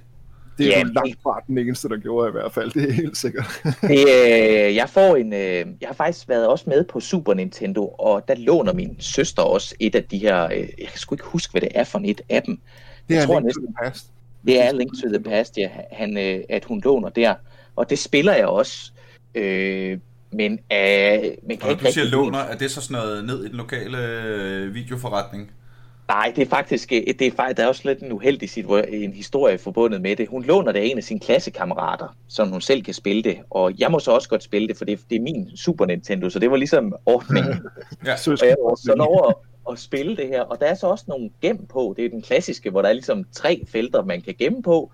Det 0.58 0.66
er 0.66 0.80
ja, 0.80 0.80
jo 0.80 0.86
langt 0.94 1.18
fra 1.24 1.44
den 1.48 1.58
eneste, 1.58 1.90
der 1.90 1.98
gjorde 1.98 2.30
i 2.30 2.32
hvert 2.32 2.52
fald, 2.52 2.72
det 2.72 2.90
er 2.90 2.94
helt 2.94 3.18
sikkert. 3.18 3.62
det, 3.82 4.00
øh, 4.00 4.76
jeg, 4.76 4.90
får 4.90 5.16
en, 5.16 5.34
øh, 5.34 5.66
jeg 5.82 5.88
har 5.88 5.94
faktisk 5.94 6.30
været 6.30 6.48
også 6.48 6.66
med 6.68 6.84
på 6.84 7.00
Super 7.00 7.34
Nintendo, 7.34 7.88
og 7.88 8.28
der 8.28 8.36
låner 8.38 8.74
min 8.74 8.96
søster 9.00 9.42
også 9.42 9.76
et 9.80 9.96
af 9.96 10.04
de 10.04 10.18
her, 10.18 10.46
øh, 10.46 10.58
jeg 10.60 10.88
kan 10.88 11.00
sgu 11.00 11.16
ikke 11.16 11.26
huske, 11.26 11.52
hvad 11.52 11.62
det 11.62 11.70
er 11.76 11.84
for 11.84 12.02
et 12.06 12.22
af 12.30 12.44
dem. 12.44 12.60
Det 13.08 13.16
er 13.16 13.20
jeg 13.20 13.28
tror, 13.28 13.40
Link 13.40 13.46
næsten, 13.46 13.66
to 13.66 13.72
the 13.72 13.84
Past. 13.84 14.08
Det 14.46 14.62
er 14.62 14.72
Link 14.72 14.92
to 15.02 15.10
the 15.10 15.24
Past, 15.24 15.58
ja, 15.58 15.70
han, 15.92 16.18
øh, 16.18 16.44
at 16.50 16.66
hun 16.66 16.82
låner 16.82 17.10
der. 17.10 17.36
Og 17.76 17.90
det 17.90 18.00
spiller 18.00 18.36
jeg 18.36 18.48
også. 18.48 18.92
Øh, 19.36 20.00
men, 20.32 20.52
øh, 20.52 20.60
men 21.44 21.58
kan 21.58 21.62
og 21.62 21.72
ikke 21.72 21.86
du 21.86 21.92
siger 21.92 22.06
låner, 22.06 22.40
er 22.40 22.58
det 22.58 22.72
så 22.72 22.82
sådan 22.82 23.04
noget 23.04 23.26
ned 23.26 23.46
i 23.46 23.48
den 23.48 23.56
lokale 23.56 23.98
øh, 23.98 24.74
videoforretning? 24.74 25.52
Nej, 26.08 26.34
det 26.36 26.42
er 26.42 26.50
faktisk, 26.50 26.92
øh, 26.92 27.02
det 27.20 27.22
er 27.22 27.32
faktisk 27.32 27.58
der 27.58 27.64
er 27.64 27.68
også 27.68 27.82
lidt 27.86 28.00
en 28.00 28.12
uheldig 28.12 28.50
en 28.90 29.14
historie 29.14 29.58
forbundet 29.58 30.02
med 30.02 30.16
det. 30.16 30.28
Hun 30.28 30.44
låner 30.44 30.72
det 30.72 30.80
af 30.80 30.84
en 30.84 30.98
af 30.98 31.04
sine 31.04 31.20
klassekammerater, 31.20 32.16
som 32.28 32.50
hun 32.50 32.62
selv 32.62 32.84
kan 32.84 32.94
spille 32.94 33.24
det. 33.24 33.38
Og 33.50 33.74
jeg 33.80 33.92
må 33.92 34.00
så 34.00 34.12
også 34.12 34.30
godt 34.30 34.44
spille 34.44 34.68
det, 34.68 34.78
for 34.78 34.86
det, 34.86 35.00
det 35.10 35.16
er 35.16 35.22
min 35.22 35.58
Super 35.58 35.86
Nintendo, 35.86 36.30
så 36.30 36.40
det 36.40 36.52
var 36.52 36.58
ligesom 36.58 36.96
ordningen. 37.06 37.54
ja, 38.06 38.18
så 38.18 38.32
og 38.32 38.48
jeg 38.48 38.56
var 38.64 38.76
sådan 38.76 39.02
over 39.02 39.34
at 39.72 39.80
spille 39.80 40.18
det 40.18 40.28
her. 40.28 40.42
Og 40.42 40.60
der 40.60 40.66
er 40.66 40.76
så 40.76 40.88
også 40.88 41.06
nogle 41.08 41.30
gem 41.42 41.66
på. 41.66 41.94
Det 41.98 42.06
er 42.06 42.10
den 42.10 42.22
klassiske, 42.22 42.70
hvor 42.70 42.82
der 42.82 42.90
er 42.90 42.94
ligesom 42.94 43.26
tre 43.32 43.64
felter, 43.68 44.04
man 44.04 44.22
kan 44.22 44.36
gemme 44.40 44.64
på. 44.64 44.92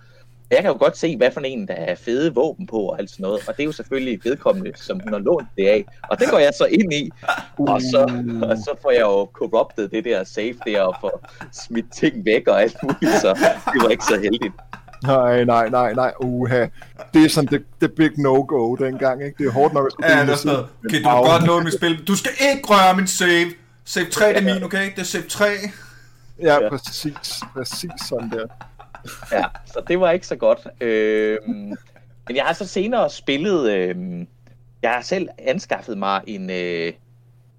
Jeg 0.51 0.61
kan 0.61 0.71
jo 0.71 0.77
godt 0.79 0.97
se, 0.97 1.17
hvad 1.17 1.31
for 1.31 1.41
en, 1.41 1.67
der 1.67 1.73
er 1.73 1.95
fede 1.95 2.33
våben 2.33 2.67
på 2.67 2.77
og 2.77 2.99
alt 2.99 3.09
sådan 3.09 3.23
noget. 3.23 3.39
Og 3.47 3.57
det 3.57 3.63
er 3.63 3.65
jo 3.65 3.71
selvfølgelig 3.71 4.19
vedkommende, 4.23 4.71
som 4.75 4.99
hun 5.03 5.13
har 5.13 5.19
lånt 5.19 5.47
det 5.57 5.67
af. 5.67 5.85
Og 6.09 6.19
det 6.19 6.27
går 6.29 6.39
jeg 6.39 6.53
så 6.57 6.65
ind 6.65 6.93
i. 6.93 7.11
Og 7.57 7.81
så, 7.81 8.23
og 8.43 8.57
så 8.57 8.75
får 8.81 8.91
jeg 8.91 9.01
jo 9.01 9.29
corrupted 9.33 9.89
det 9.89 10.05
der 10.05 10.23
safe 10.23 10.55
der 10.65 10.81
og 10.81 10.95
får 11.01 11.29
smidt 11.51 11.93
ting 11.93 12.25
væk 12.25 12.47
og 12.47 12.61
alt 12.61 12.77
muligt. 12.83 13.21
Så 13.21 13.33
det 13.73 13.83
var 13.83 13.89
ikke 13.89 14.03
så 14.03 14.19
heldigt. 14.19 14.53
Nej, 15.03 15.43
nej, 15.43 15.69
nej, 15.69 15.93
nej, 15.93 16.13
uha. 16.19 16.65
Det 17.13 17.25
er 17.25 17.29
sådan 17.29 17.49
det, 17.49 17.63
det 17.81 17.93
big 17.93 18.11
no-go 18.17 18.75
dengang, 18.75 19.23
ikke? 19.23 19.37
Det 19.37 19.47
er 19.47 19.51
hårdt 19.51 19.73
nok 19.73 19.85
at 19.85 19.91
skulle 19.91 20.17
Ja, 20.17 20.21
det 20.21 20.29
er 20.29 20.35
sådan 20.35 20.53
noget. 20.53 20.69
Okay, 20.85 21.03
du 21.03 21.09
godt 21.09 21.47
låne 21.47 21.63
mit 21.63 21.73
spil. 21.73 22.07
Du 22.07 22.15
skal 22.15 22.31
ikke 22.51 22.67
røre 22.67 22.95
min 22.95 23.07
save. 23.07 23.51
Save 23.85 24.05
3 24.05 24.29
det 24.29 24.37
er 24.37 24.53
min, 24.53 24.63
okay? 24.63 24.91
Det 24.95 24.99
er 24.99 25.03
save 25.03 25.23
3. 25.29 25.45
Ja, 26.41 26.63
ja. 26.63 26.69
præcis. 26.69 27.41
Præcis 27.53 27.91
sådan 28.09 28.29
der. 28.29 28.45
ja, 29.31 29.45
så 29.65 29.83
det 29.87 29.99
var 29.99 30.11
ikke 30.11 30.27
så 30.27 30.35
godt. 30.35 30.67
Øhm, 30.81 31.73
men 32.27 32.35
jeg 32.35 32.43
har 32.43 32.53
så 32.53 32.67
senere 32.67 33.09
spillet... 33.09 33.71
Øhm, 33.71 34.27
jeg 34.81 34.91
har 34.91 35.01
selv 35.01 35.29
anskaffet 35.37 35.97
mig 35.97 36.21
en... 36.27 36.49
Øh, 36.49 36.93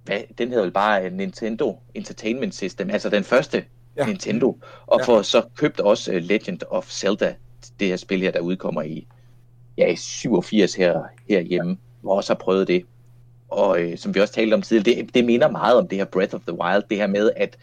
hvad, 0.04 0.20
den 0.38 0.48
hedder 0.48 0.62
vel 0.62 0.72
bare 0.72 1.10
Nintendo 1.10 1.78
Entertainment 1.94 2.54
System, 2.54 2.90
altså 2.90 3.08
den 3.08 3.24
første 3.24 3.64
ja. 3.96 4.06
Nintendo, 4.06 4.58
og 4.86 5.00
ja. 5.00 5.06
får 5.06 5.22
så 5.22 5.42
købt 5.56 5.80
også 5.80 6.12
uh, 6.12 6.16
Legend 6.16 6.60
of 6.70 6.90
Zelda, 6.90 7.34
det 7.80 7.88
her 7.88 7.96
spil 7.96 8.20
her, 8.20 8.30
der 8.30 8.40
udkommer 8.40 8.82
i, 8.82 9.06
ja, 9.78 9.92
i 9.92 9.96
87 9.96 10.74
her, 10.74 11.02
herhjemme, 11.28 11.76
hvor 12.00 12.16
også 12.16 12.32
har 12.32 12.38
prøvet 12.38 12.68
det. 12.68 12.84
Og 13.48 13.80
øh, 13.80 13.98
som 13.98 14.14
vi 14.14 14.20
også 14.20 14.34
talte 14.34 14.54
om 14.54 14.62
tidligere, 14.62 15.02
det, 15.02 15.14
det 15.14 15.24
minder 15.24 15.50
meget 15.50 15.76
om 15.76 15.88
det 15.88 15.98
her 15.98 16.04
Breath 16.04 16.34
of 16.34 16.40
the 16.40 16.60
Wild, 16.60 16.82
det 16.90 16.96
her 16.96 17.06
med, 17.06 17.30
at 17.36 17.56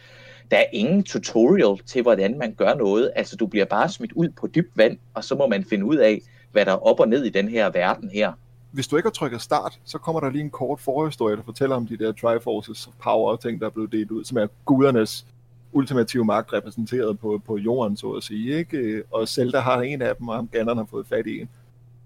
der 0.51 0.57
er 0.57 0.65
ingen 0.73 1.03
tutorial 1.03 1.77
til, 1.85 2.01
hvordan 2.01 2.37
man 2.37 2.53
gør 2.53 2.73
noget. 2.73 3.11
Altså, 3.15 3.35
du 3.35 3.45
bliver 3.45 3.65
bare 3.65 3.89
smidt 3.89 4.11
ud 4.11 4.29
på 4.29 4.47
dybt 4.47 4.77
vand, 4.77 4.97
og 5.13 5.23
så 5.23 5.35
må 5.35 5.47
man 5.47 5.63
finde 5.63 5.85
ud 5.85 5.95
af, 5.95 6.21
hvad 6.51 6.65
der 6.65 6.71
er 6.71 6.87
op 6.87 6.99
og 6.99 7.07
ned 7.07 7.23
i 7.23 7.29
den 7.29 7.47
her 7.47 7.69
verden 7.69 8.09
her. 8.09 8.33
Hvis 8.71 8.87
du 8.87 8.97
ikke 8.97 9.07
har 9.07 9.11
trykket 9.11 9.41
start, 9.41 9.79
så 9.85 9.97
kommer 9.97 10.19
der 10.19 10.29
lige 10.29 10.43
en 10.43 10.49
kort 10.49 10.79
forhistorie, 10.79 11.35
der 11.35 11.43
fortæller 11.43 11.75
om 11.75 11.87
de 11.87 11.97
der 11.97 12.11
Triforces 12.11 12.89
Power 13.03 13.35
ting, 13.35 13.59
der 13.59 13.65
er 13.65 13.69
blevet 13.69 13.91
delt 13.91 14.11
ud, 14.11 14.23
som 14.23 14.37
er 14.37 14.47
gudernes 14.65 15.25
ultimative 15.71 16.25
magt 16.25 16.53
repræsenteret 16.53 17.19
på, 17.19 17.41
på 17.45 17.57
jorden, 17.57 17.97
så 17.97 18.11
at 18.11 18.23
sige. 18.23 18.57
Ikke? 18.57 19.03
Og 19.11 19.27
Zelda 19.27 19.59
har 19.59 19.81
en 19.81 20.01
af 20.01 20.15
dem, 20.15 20.27
og 20.27 20.47
Ganon 20.51 20.77
har 20.77 20.87
fået 20.89 21.07
fat 21.07 21.27
i 21.27 21.41
en. 21.41 21.49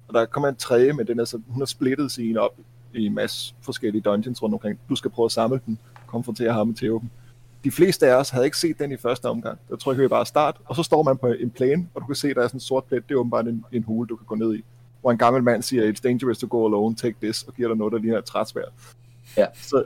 Og 0.08 0.14
der 0.14 0.26
kommer 0.26 0.50
en 0.50 0.56
tredje, 0.56 0.94
men 0.94 1.08
den 1.08 1.20
er 1.20 1.26
så, 1.26 1.42
hun 1.48 1.62
har 1.62 1.66
splittet 1.66 2.12
sin 2.12 2.38
op 2.38 2.56
i 2.94 3.06
en 3.06 3.14
masse 3.14 3.56
forskellige 3.62 4.02
dungeons 4.02 4.44
rundt 4.44 4.54
omkring. 4.54 4.80
Du 4.90 4.96
skal 4.96 5.12
prøve 5.12 5.26
at 5.26 5.32
samle 5.32 5.60
den, 5.66 5.80
konfrontere 6.08 6.54
ham 6.54 6.74
til 6.74 6.90
dem. 6.90 7.10
De 7.66 7.72
fleste 7.72 8.08
af 8.08 8.16
os 8.16 8.30
havde 8.30 8.46
ikke 8.46 8.58
set 8.58 8.80
den 8.80 8.92
i 8.92 8.98
første 8.98 9.26
omgang. 9.26 9.60
Der 9.70 9.76
trykker 9.76 10.04
vi 10.04 10.08
bare 10.08 10.26
start, 10.26 10.58
og 10.66 10.76
så 10.76 10.84
står 10.84 11.04
man 11.04 11.18
på 11.18 11.28
en 11.28 11.50
plane, 11.50 11.88
og 11.94 12.02
du 12.02 12.06
kan 12.06 12.16
se, 12.16 12.34
der 12.34 12.42
er 12.42 12.48
sådan 12.48 12.58
en 12.58 12.62
sort 12.62 12.84
plet. 12.84 13.04
Det 13.10 13.16
er 13.16 13.20
åbenbart 13.20 13.48
en, 13.48 13.66
en 13.72 13.84
hule, 13.84 14.08
du 14.08 14.16
kan 14.16 14.26
gå 14.26 14.36
ned 14.36 14.56
i. 14.56 14.64
Hvor 15.02 15.12
en 15.12 15.18
gammel 15.18 15.44
mand 15.44 15.64
siger, 15.64 15.92
it's 15.92 16.02
dangerous 16.04 16.38
to 16.38 16.48
go 16.50 16.68
alone, 16.68 16.96
take 16.96 17.16
this, 17.22 17.44
og 17.44 17.54
giver 17.54 17.68
dig 17.68 17.78
noget, 17.78 17.94
der 17.94 18.00
ligner 18.00 18.18
et 18.18 18.26
træsvær. 18.26 18.62
Ja. 19.38 19.46
Så 19.54 19.84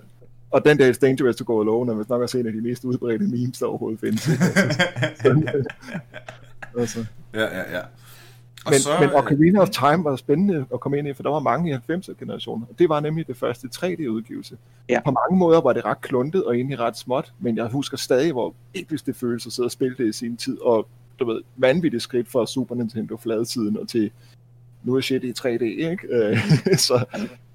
og 0.51 0.65
den 0.65 0.79
der 0.79 0.93
It's 0.93 0.99
Dangerous 0.99 1.35
to 1.35 1.43
Go 1.47 1.61
Alone 1.61 1.91
er 1.91 1.95
vist 1.95 2.09
nok 2.09 2.21
også 2.21 2.37
en 2.37 2.47
af 2.47 2.53
de 2.53 2.61
mest 2.61 2.83
udbredte 2.83 3.25
memes, 3.25 3.59
der 3.59 3.65
overhovedet 3.65 3.99
findes. 3.99 4.29
altså. 6.79 7.05
Ja, 7.33 7.41
ja, 7.41 7.77
ja. 7.77 7.81
Og 8.69 8.73
men, 8.73 8.79
så, 8.79 8.89
men 8.99 9.09
Ocarina 9.09 9.59
of 9.59 9.69
Time 9.69 10.03
var 10.03 10.15
spændende 10.15 10.65
at 10.73 10.79
komme 10.79 10.97
ind 10.97 11.07
i, 11.07 11.13
for 11.13 11.23
der 11.23 11.29
var 11.29 11.39
mange 11.39 11.71
i 11.71 11.73
90'er 11.73 12.13
generationer. 12.19 12.65
Det 12.79 12.89
var 12.89 12.99
nemlig 12.99 13.27
det 13.27 13.37
første 13.37 13.67
3D-udgivelse. 13.75 14.57
Ja. 14.89 14.99
På 15.05 15.11
mange 15.11 15.39
måder 15.39 15.61
var 15.61 15.73
det 15.73 15.85
ret 15.85 16.01
kluntet 16.01 16.43
og 16.43 16.55
egentlig 16.55 16.79
ret 16.79 16.97
småt, 16.97 17.33
men 17.39 17.57
jeg 17.57 17.65
husker 17.65 17.97
stadig, 17.97 18.31
hvor 18.31 18.53
episk 18.73 19.05
det 19.05 19.15
føles 19.15 19.45
at 19.45 19.51
sidde 19.51 19.67
og 19.67 19.71
spille 19.71 19.95
det 19.97 20.07
i 20.07 20.11
sin 20.11 20.37
tid, 20.37 20.61
og 20.61 20.87
du 21.19 21.25
ved, 21.25 21.41
vanvittigt 21.55 22.03
skridt 22.03 22.31
fra 22.31 22.45
Super 22.45 22.75
Nintendo 22.75 23.17
fladsiden 23.17 23.77
og 23.77 23.87
til 23.87 24.11
nu 24.83 24.95
er 24.95 25.01
shit 25.01 25.23
i 25.23 25.33
3D, 25.39 25.63
ikke? 25.63 25.97
så 26.87 27.05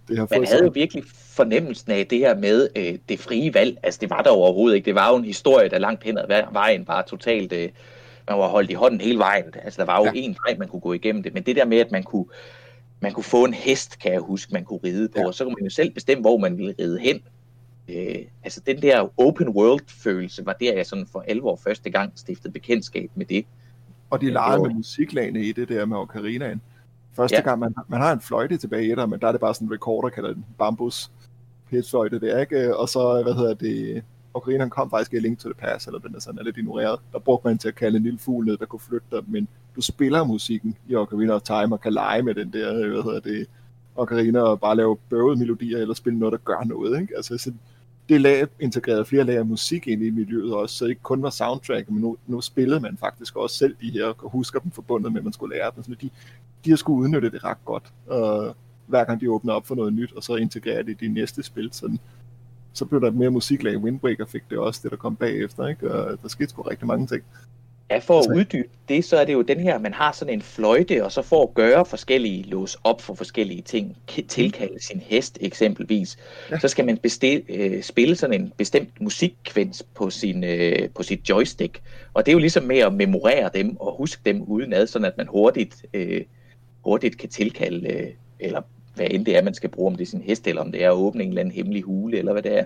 det 0.09 0.18
har 0.18 0.26
fået 0.26 0.40
Man 0.40 0.49
havde 0.49 0.64
jo 0.64 0.71
virkelig 0.75 1.04
fornemmelsen 1.37 1.92
af 1.92 2.06
det 2.06 2.18
her 2.18 2.37
med 2.37 2.68
øh, 2.76 2.99
det 3.09 3.21
frie 3.21 3.54
valg. 3.54 3.78
Altså, 3.83 4.00
det 4.00 4.11
var 4.11 4.23
der 4.23 4.30
overhovedet 4.30 4.76
ikke. 4.76 4.87
Det 4.87 4.94
var 4.94 5.11
jo 5.11 5.16
en 5.16 5.25
historie, 5.25 5.68
der 5.68 5.78
langt 5.78 6.04
hen 6.04 6.18
ad 6.18 6.52
vejen 6.52 6.88
var 6.88 7.02
totalt... 7.02 7.52
Øh, 7.52 7.69
man 8.28 8.39
var 8.39 8.49
holdt 8.49 8.71
i 8.71 8.75
hånden 8.75 9.00
hele 9.00 9.19
vejen. 9.19 9.45
Altså, 9.63 9.80
der 9.80 9.87
var 9.87 9.99
jo 9.99 10.04
ja. 10.04 10.10
en 10.15 10.37
vej, 10.47 10.56
man 10.58 10.69
kunne 10.69 10.80
gå 10.80 10.93
igennem 10.93 11.23
det. 11.23 11.34
Men 11.34 11.43
det 11.43 11.56
der 11.56 11.65
med, 11.65 11.78
at 11.78 11.91
man 11.91 12.02
kunne, 12.02 12.25
man 13.00 13.13
kunne 13.13 13.25
få 13.25 13.45
en 13.45 13.54
hest, 13.54 13.99
kan 13.99 14.13
jeg 14.13 14.21
huske, 14.21 14.52
man 14.52 14.65
kunne 14.65 14.80
ride 14.84 15.08
på, 15.08 15.19
ja. 15.19 15.26
og 15.26 15.34
så 15.34 15.45
kunne 15.45 15.54
man 15.60 15.65
jo 15.65 15.71
selv 15.71 15.91
bestemme, 15.91 16.23
hvor 16.23 16.39
man 16.39 16.58
ville 16.58 16.75
ride 16.78 16.99
hen. 16.99 17.21
Øh, 17.89 18.26
altså, 18.45 18.60
den 18.67 18.82
der 18.82 19.21
open 19.21 19.49
world-følelse 19.49 20.47
var 20.47 20.52
der, 20.52 20.75
jeg 20.75 20.87
sådan 20.87 21.06
for 21.06 21.25
alvor 21.28 21.56
første 21.65 21.91
gang 21.91 22.13
stiftede 22.17 22.52
bekendtskab 22.52 23.10
med 23.15 23.26
det. 23.26 23.47
Og 24.10 24.21
de 24.21 24.30
legede 24.30 24.63
med 24.63 24.75
musiklagene 24.75 25.43
i 25.43 25.52
det 25.52 25.69
der 25.69 25.84
med 25.84 25.97
Ocarinaen. 25.97 26.60
Første 27.13 27.37
ja. 27.37 27.43
gang, 27.43 27.58
man, 27.58 27.75
man 27.89 28.00
har 28.00 28.13
en 28.13 28.21
fløjte 28.21 28.56
tilbage 28.56 28.87
i 28.87 28.91
etter, 28.91 29.06
men 29.06 29.21
der 29.21 29.28
er 29.28 29.32
det 29.32 29.41
bare 29.41 29.54
sådan 29.54 29.69
en 29.69 29.73
recorder, 29.73 30.08
kalder 30.08 30.32
den 30.32 30.45
bambus 30.58 31.10
pitchfløjte 31.71 32.21
der, 32.21 32.41
ikke? 32.41 32.76
Og 32.76 32.89
så, 32.89 33.23
hvad 33.23 33.34
hedder 33.34 33.54
det, 33.54 34.02
Ocarina 34.34 34.68
kom 34.68 34.90
faktisk 34.90 35.12
i 35.12 35.18
Link 35.18 35.38
to 35.38 35.49
the 35.49 35.54
Past, 35.54 35.86
eller 35.86 35.99
den 36.00 36.14
er 36.14 36.20
sådan 36.20 36.38
er 36.38 36.42
lidt 36.42 36.56
ignoreret. 36.56 37.00
Der 37.12 37.18
brugte 37.18 37.49
man 37.49 37.58
til 37.58 37.68
at 37.68 37.75
kalde 37.75 37.97
en 37.97 38.02
lille 38.02 38.18
fugl 38.18 38.47
ned, 38.47 38.56
der 38.56 38.66
kunne 38.66 38.80
flytte 38.80 39.06
dig, 39.10 39.20
men 39.26 39.49
du 39.76 39.80
spiller 39.80 40.25
musikken 40.25 40.76
i 40.88 40.94
Ocarina 40.94 41.32
of 41.32 41.42
Time 41.42 41.75
og 41.75 41.80
kan 41.80 41.92
lege 41.92 42.23
med 42.23 42.34
den 42.34 42.52
der, 42.52 42.75
øh, 42.75 42.92
hvad 42.92 43.02
hedder 43.02 43.20
det, 43.20 43.47
Ocarina 43.97 44.40
og 44.40 44.60
bare 44.60 44.76
lave 44.76 44.97
bøvede 44.97 45.38
melodier 45.38 45.78
eller 45.78 45.94
spille 45.94 46.18
noget, 46.18 46.32
der 46.32 46.38
gør 46.38 46.64
noget, 46.64 47.00
ikke? 47.00 47.16
Altså 47.16 47.38
sådan, 47.38 47.58
det 48.08 48.20
lag 48.20 48.47
integrerede 48.60 49.04
flere 49.04 49.25
lag 49.25 49.36
af 49.36 49.47
musik 49.47 49.88
ind 49.88 50.02
i 50.02 50.10
miljøet 50.10 50.54
også, 50.54 50.75
så 50.75 50.84
det 50.84 50.90
ikke 50.90 51.02
kun 51.02 51.23
var 51.23 51.30
soundtrack, 51.30 51.90
men 51.90 52.00
nu, 52.00 52.16
nu 52.26 52.40
spillede 52.40 52.80
man 52.80 52.97
faktisk 52.97 53.36
også 53.36 53.56
selv 53.56 53.76
de 53.80 53.90
her, 53.90 54.04
og 54.04 54.30
husker 54.30 54.60
dem 54.60 54.70
forbundet 54.70 55.12
med, 55.12 55.20
at 55.20 55.25
man 55.25 55.32
skulle 55.32 55.56
lære 55.56 55.70
dem. 55.76 55.84
Så 55.84 55.90
de, 56.00 56.10
de 56.64 56.70
har 56.70 56.76
skulle 56.76 56.99
udnytte 56.99 57.30
det 57.30 57.44
ret 57.44 57.64
godt, 57.64 57.92
og 58.06 58.56
hver 58.86 59.04
gang 59.04 59.20
de 59.20 59.30
åbner 59.30 59.52
op 59.52 59.66
for 59.66 59.75
noget 59.75 59.92
nyt, 59.92 60.12
og 60.12 60.23
så 60.23 60.36
integrerer 60.36 60.82
det 60.82 61.02
i 61.02 61.06
de 61.06 61.14
næste 61.14 61.42
spil. 61.42 61.68
Sådan, 61.73 61.99
så 62.75 62.84
blev 62.84 63.00
der 63.00 63.10
mere 63.10 63.30
musiklag. 63.30 63.78
Windbreaker 63.78 64.26
fik 64.26 64.43
det 64.50 64.58
også, 64.58 64.80
det 64.82 64.91
der 64.91 64.97
kom 64.97 65.17
bagefter, 65.17 65.67
ikke? 65.67 65.93
og 65.93 66.19
der 66.23 66.28
skete 66.28 66.49
sgu 66.49 66.63
rigtig 66.63 66.87
mange 66.87 67.06
ting. 67.06 67.23
Ja, 67.91 67.99
for 67.99 68.19
at 68.19 68.37
uddybe 68.37 68.69
det, 68.89 69.04
så 69.04 69.17
er 69.17 69.25
det 69.25 69.32
jo 69.32 69.43
den 69.43 69.60
her, 69.60 69.78
man 69.78 69.93
har 69.93 70.13
sådan 70.13 70.34
en 70.34 70.43
fløjte, 70.43 71.04
og 71.04 71.13
så 71.13 71.23
for 71.23 71.43
at 71.43 71.54
gøre 71.54 71.87
forskellige, 71.87 72.43
lås 72.43 72.76
op 72.84 73.00
for 73.00 73.15
forskellige 73.15 73.63
ting, 73.63 73.97
tilkalde 74.28 74.84
sin 74.84 75.00
hest 75.00 75.39
eksempelvis, 75.41 76.19
ja. 76.50 76.58
så 76.58 76.69
skal 76.69 76.84
man 76.84 76.99
bestil, 76.99 77.43
øh, 77.49 77.82
spille 77.82 78.17
sådan 78.17 78.41
en 78.41 78.52
bestemt 78.56 79.00
musikkvens 79.00 79.82
på, 79.95 80.10
sin, 80.10 80.45
øh, 80.45 80.89
på 80.95 81.02
sit 81.02 81.28
joystick. 81.28 81.82
Og 82.15 82.26
det 82.26 82.32
er 82.32 82.34
jo 82.34 82.39
ligesom 82.39 82.65
med 82.65 82.78
at 82.78 82.95
memorere 82.95 83.50
dem 83.54 83.76
og 83.76 83.97
huske 83.97 84.23
dem 84.26 84.43
udenad, 84.43 84.87
sådan 84.87 85.06
at 85.06 85.17
man 85.17 85.26
hurtigt, 85.26 85.87
øh, 85.95 86.23
hurtigt 86.84 87.19
kan 87.19 87.28
tilkalde, 87.28 87.89
øh, 87.89 88.06
eller 88.41 88.63
hvad 88.95 89.07
end 89.11 89.26
det 89.26 89.37
er, 89.37 89.43
man 89.43 89.54
skal 89.54 89.71
bruge, 89.71 89.91
om 89.91 89.97
det 89.97 90.04
er 90.04 90.11
sin 90.11 90.23
hest, 90.23 90.47
eller 90.47 90.63
om 90.63 90.73
det 90.73 90.85
er 90.85 90.91
at 90.91 90.97
åbne 90.97 91.23
en 91.23 91.28
eller 91.28 91.41
anden 91.41 91.54
hemmelig 91.54 91.83
hule, 91.83 92.19
eller 92.19 92.33
hvad 92.33 92.43
det 92.43 92.59
er. 92.59 92.65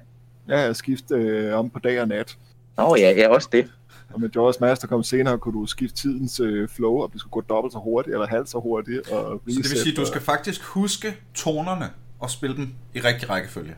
Ja, 0.49 0.59
jeg 0.59 0.77
skifte 0.77 1.14
øh, 1.14 1.59
om 1.59 1.71
på 1.71 1.79
dag 1.79 2.01
og 2.01 2.09
nat. 2.09 2.37
Nå 2.79 2.97
ja, 2.97 3.11
ja, 3.11 3.29
også 3.29 3.49
det. 3.53 3.71
Og 4.11 4.21
med 4.21 4.31
Jaws 4.35 4.61
Master 4.61 4.87
kom 4.88 5.03
senere, 5.03 5.38
kunne 5.38 5.61
du 5.61 5.67
skifte 5.67 5.97
tidens 5.97 6.41
øh, 6.41 6.69
flow, 6.69 6.97
og 6.97 7.11
det 7.12 7.21
skulle 7.21 7.31
gå 7.31 7.41
dobbelt 7.41 7.73
så 7.73 7.79
hurtigt, 7.79 8.14
eller 8.14 8.27
halvt 8.27 8.49
så 8.49 8.59
hurtigt. 8.59 9.11
Og 9.11 9.43
så 9.47 9.55
det 9.55 9.57
vil 9.57 9.64
sige, 9.64 9.93
at 9.93 9.97
du 9.97 10.07
skal 10.07 10.21
faktisk 10.21 10.62
huske 10.62 11.14
tonerne 11.35 11.87
og 12.19 12.31
spille 12.31 12.57
dem 12.57 12.69
i 12.95 13.01
rigtig 13.01 13.31
rækkefølge? 13.31 13.75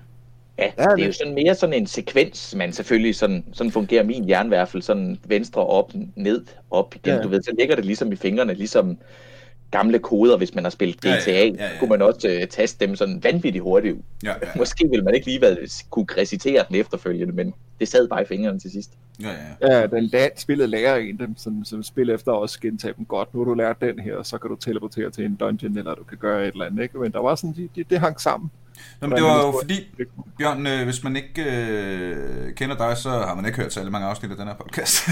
Ja, 0.58 0.70
det 0.96 1.02
er 1.02 1.06
jo 1.06 1.12
sådan 1.12 1.34
mere 1.34 1.54
sådan 1.54 1.72
en 1.72 1.86
sekvens, 1.86 2.54
man 2.54 2.72
selvfølgelig, 2.72 3.14
sådan, 3.14 3.44
sådan 3.52 3.70
fungerer 3.70 4.04
min 4.04 4.24
hjerne 4.24 4.46
i 4.46 4.48
hvert 4.48 4.68
fald, 4.68 4.82
sådan 4.82 5.18
venstre 5.26 5.66
op, 5.66 5.92
ned, 6.16 6.46
op 6.70 6.94
igen, 6.94 7.14
ja. 7.14 7.22
du 7.22 7.28
ved, 7.28 7.42
så 7.42 7.54
ligger 7.58 7.76
det 7.76 7.84
ligesom 7.84 8.12
i 8.12 8.16
fingrene, 8.16 8.54
ligesom 8.54 8.98
gamle 9.70 9.98
koder, 9.98 10.36
hvis 10.36 10.54
man 10.54 10.64
har 10.64 10.70
spillet 10.70 10.96
GTA, 10.96 11.08
ja, 11.08 11.16
ja, 11.26 11.44
ja, 11.44 11.64
ja. 11.64 11.78
kunne 11.78 11.88
man 11.88 12.02
også 12.02 12.38
uh, 12.42 12.48
taste 12.48 12.86
dem 12.86 12.96
sådan 12.96 13.24
vanvittigt 13.24 13.62
hurtigt. 13.62 13.96
Ja, 14.24 14.28
ja, 14.28 14.34
ja. 14.42 14.48
Måske 14.56 14.88
ville 14.90 15.04
man 15.04 15.14
ikke 15.14 15.26
lige 15.26 15.40
være, 15.40 15.56
kunne 15.90 16.06
recitere 16.18 16.64
den 16.68 16.76
efterfølgende, 16.76 17.34
men 17.34 17.54
det 17.80 17.88
sad 17.88 18.08
bare 18.08 18.22
i 18.22 18.24
fingrene 18.24 18.58
til 18.58 18.70
sidst. 18.70 18.90
Ja, 19.22 19.28
ja. 19.60 19.80
ja 19.80 19.86
den 19.86 20.10
la- 20.14 20.40
spillet 20.40 20.68
lærer 20.68 20.96
en 20.96 21.18
dem, 21.18 21.36
som, 21.36 21.64
som 21.64 21.82
spil 21.82 22.10
efter 22.10 22.32
også 22.32 22.60
gentage 22.60 22.94
dem 22.98 23.04
godt. 23.04 23.34
Nu 23.34 23.40
har 23.40 23.44
du 23.44 23.54
lært 23.54 23.80
den 23.80 23.98
her, 23.98 24.22
så 24.22 24.38
kan 24.38 24.50
du 24.50 24.56
teleportere 24.56 25.10
til 25.10 25.24
en 25.24 25.36
dungeon, 25.36 25.78
eller 25.78 25.94
du 25.94 26.04
kan 26.04 26.18
gøre 26.18 26.42
et 26.46 26.52
eller 26.52 26.64
andet. 26.64 26.82
Ikke? 26.82 26.98
Men 26.98 27.12
der 27.12 27.20
var 27.20 27.34
sådan, 27.34 27.54
de, 27.56 27.68
de, 27.76 27.84
det 27.90 27.98
hang 27.98 28.20
sammen. 28.20 28.50
Jamen, 29.02 29.16
det 29.16 29.24
var 29.24 29.46
jo 29.46 29.54
fordi, 29.62 29.86
Bjørn, 30.38 30.66
øh, 30.66 30.84
hvis 30.84 31.04
man 31.04 31.16
ikke 31.16 31.42
øh, 31.42 32.54
kender 32.54 32.76
dig, 32.76 32.96
så 32.96 33.10
har 33.10 33.34
man 33.34 33.46
ikke 33.46 33.58
hørt 33.58 33.72
særlig 33.72 33.92
mange 33.92 34.08
afsnit 34.08 34.30
af 34.30 34.36
den 34.36 34.46
her 34.46 34.54
podcast. 34.54 35.08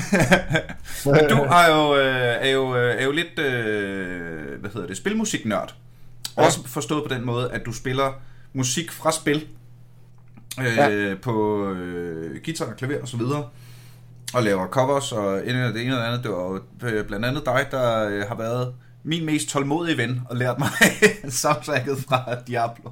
Men 1.14 1.28
du 1.28 1.36
er 1.36 1.76
jo, 1.76 1.96
øh, 1.96 2.36
er 2.40 2.50
jo, 2.50 2.76
øh, 2.76 3.00
er 3.00 3.04
jo 3.04 3.10
lidt, 3.12 3.38
øh, 3.38 4.60
hvad 4.60 4.70
hedder 4.70 4.86
det, 4.86 4.96
spilmusiknørd. 4.96 5.74
Ja. 6.36 6.44
Også 6.44 6.68
forstået 6.68 7.08
på 7.08 7.14
den 7.14 7.26
måde, 7.26 7.50
at 7.52 7.66
du 7.66 7.72
spiller 7.72 8.12
musik 8.52 8.92
fra 8.92 9.12
spil 9.12 9.46
øh, 10.60 10.76
ja. 10.76 11.14
på 11.22 11.66
øh, 11.72 12.40
guitar, 12.44 12.74
klaver 12.78 13.02
og 13.02 13.08
så 13.08 13.16
videre 13.16 13.48
og 14.34 14.42
laver 14.42 14.66
covers 14.66 15.12
og 15.12 15.36
det 15.36 15.50
ene 15.50 15.68
og 15.68 15.74
det 15.74 15.80
andet. 15.80 16.22
Det 16.22 16.30
var 16.30 16.60
øh, 16.82 17.06
blandt 17.06 17.26
andet 17.26 17.46
dig, 17.46 17.66
der 17.70 18.08
øh, 18.08 18.24
har 18.28 18.34
været 18.34 18.74
min 19.02 19.26
mest 19.26 19.48
tålmodige 19.48 19.96
ven 19.96 20.22
og 20.30 20.36
lært 20.36 20.58
mig 20.58 20.68
soundtracket 21.28 21.98
fra 22.08 22.34
Diablo. 22.46 22.90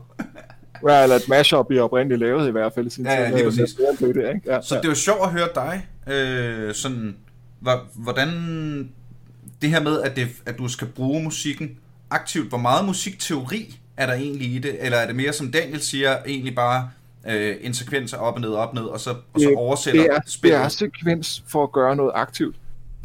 Ja, 0.88 1.02
eller 1.02 1.16
et 1.16 1.28
mashup, 1.28 1.70
I 1.70 1.78
oprindeligt 1.78 2.20
lavet 2.20 2.48
i 2.48 2.50
hvert 2.50 2.72
fald. 2.74 3.04
Ja, 3.04 3.22
ja, 3.22 3.30
lige 3.30 3.44
præcis. 3.44 3.74
Det, 4.00 4.16
ikke? 4.16 4.40
Ja, 4.46 4.60
så 4.62 4.74
ja. 4.74 4.80
det 4.80 4.86
er 4.86 4.90
jo 4.90 4.94
sjovt 4.94 5.22
at 5.22 5.30
høre 5.30 5.48
dig, 5.54 5.86
øh, 6.14 6.74
sådan, 6.74 7.16
hvordan 7.94 8.28
det 9.62 9.70
her 9.70 9.80
med, 9.80 10.02
at, 10.02 10.16
det, 10.16 10.28
at 10.46 10.58
du 10.58 10.68
skal 10.68 10.88
bruge 10.88 11.22
musikken 11.22 11.78
aktivt, 12.10 12.48
hvor 12.48 12.58
meget 12.58 12.84
musikteori 12.84 13.78
er 13.96 14.06
der 14.06 14.14
egentlig 14.14 14.54
i 14.54 14.58
det? 14.58 14.84
Eller 14.84 14.98
er 14.98 15.06
det 15.06 15.16
mere, 15.16 15.32
som 15.32 15.52
Daniel 15.52 15.80
siger, 15.80 16.18
egentlig 16.26 16.54
bare 16.54 16.90
øh, 17.28 17.56
en 17.60 17.74
sekvens 17.74 18.12
op 18.12 18.34
og 18.34 18.40
ned, 18.40 18.52
op 18.52 18.68
og 18.68 18.74
ned, 18.74 18.84
og 18.84 19.00
så, 19.00 19.10
og 19.10 19.40
så 19.40 19.54
oversætter 19.56 20.02
det 20.02 20.10
er, 20.10 20.20
spillet? 20.26 20.58
Det 20.58 20.64
er 20.64 20.68
sekvens 20.68 21.44
for 21.48 21.62
at 21.62 21.72
gøre 21.72 21.96
noget 21.96 22.12
aktivt. 22.14 22.56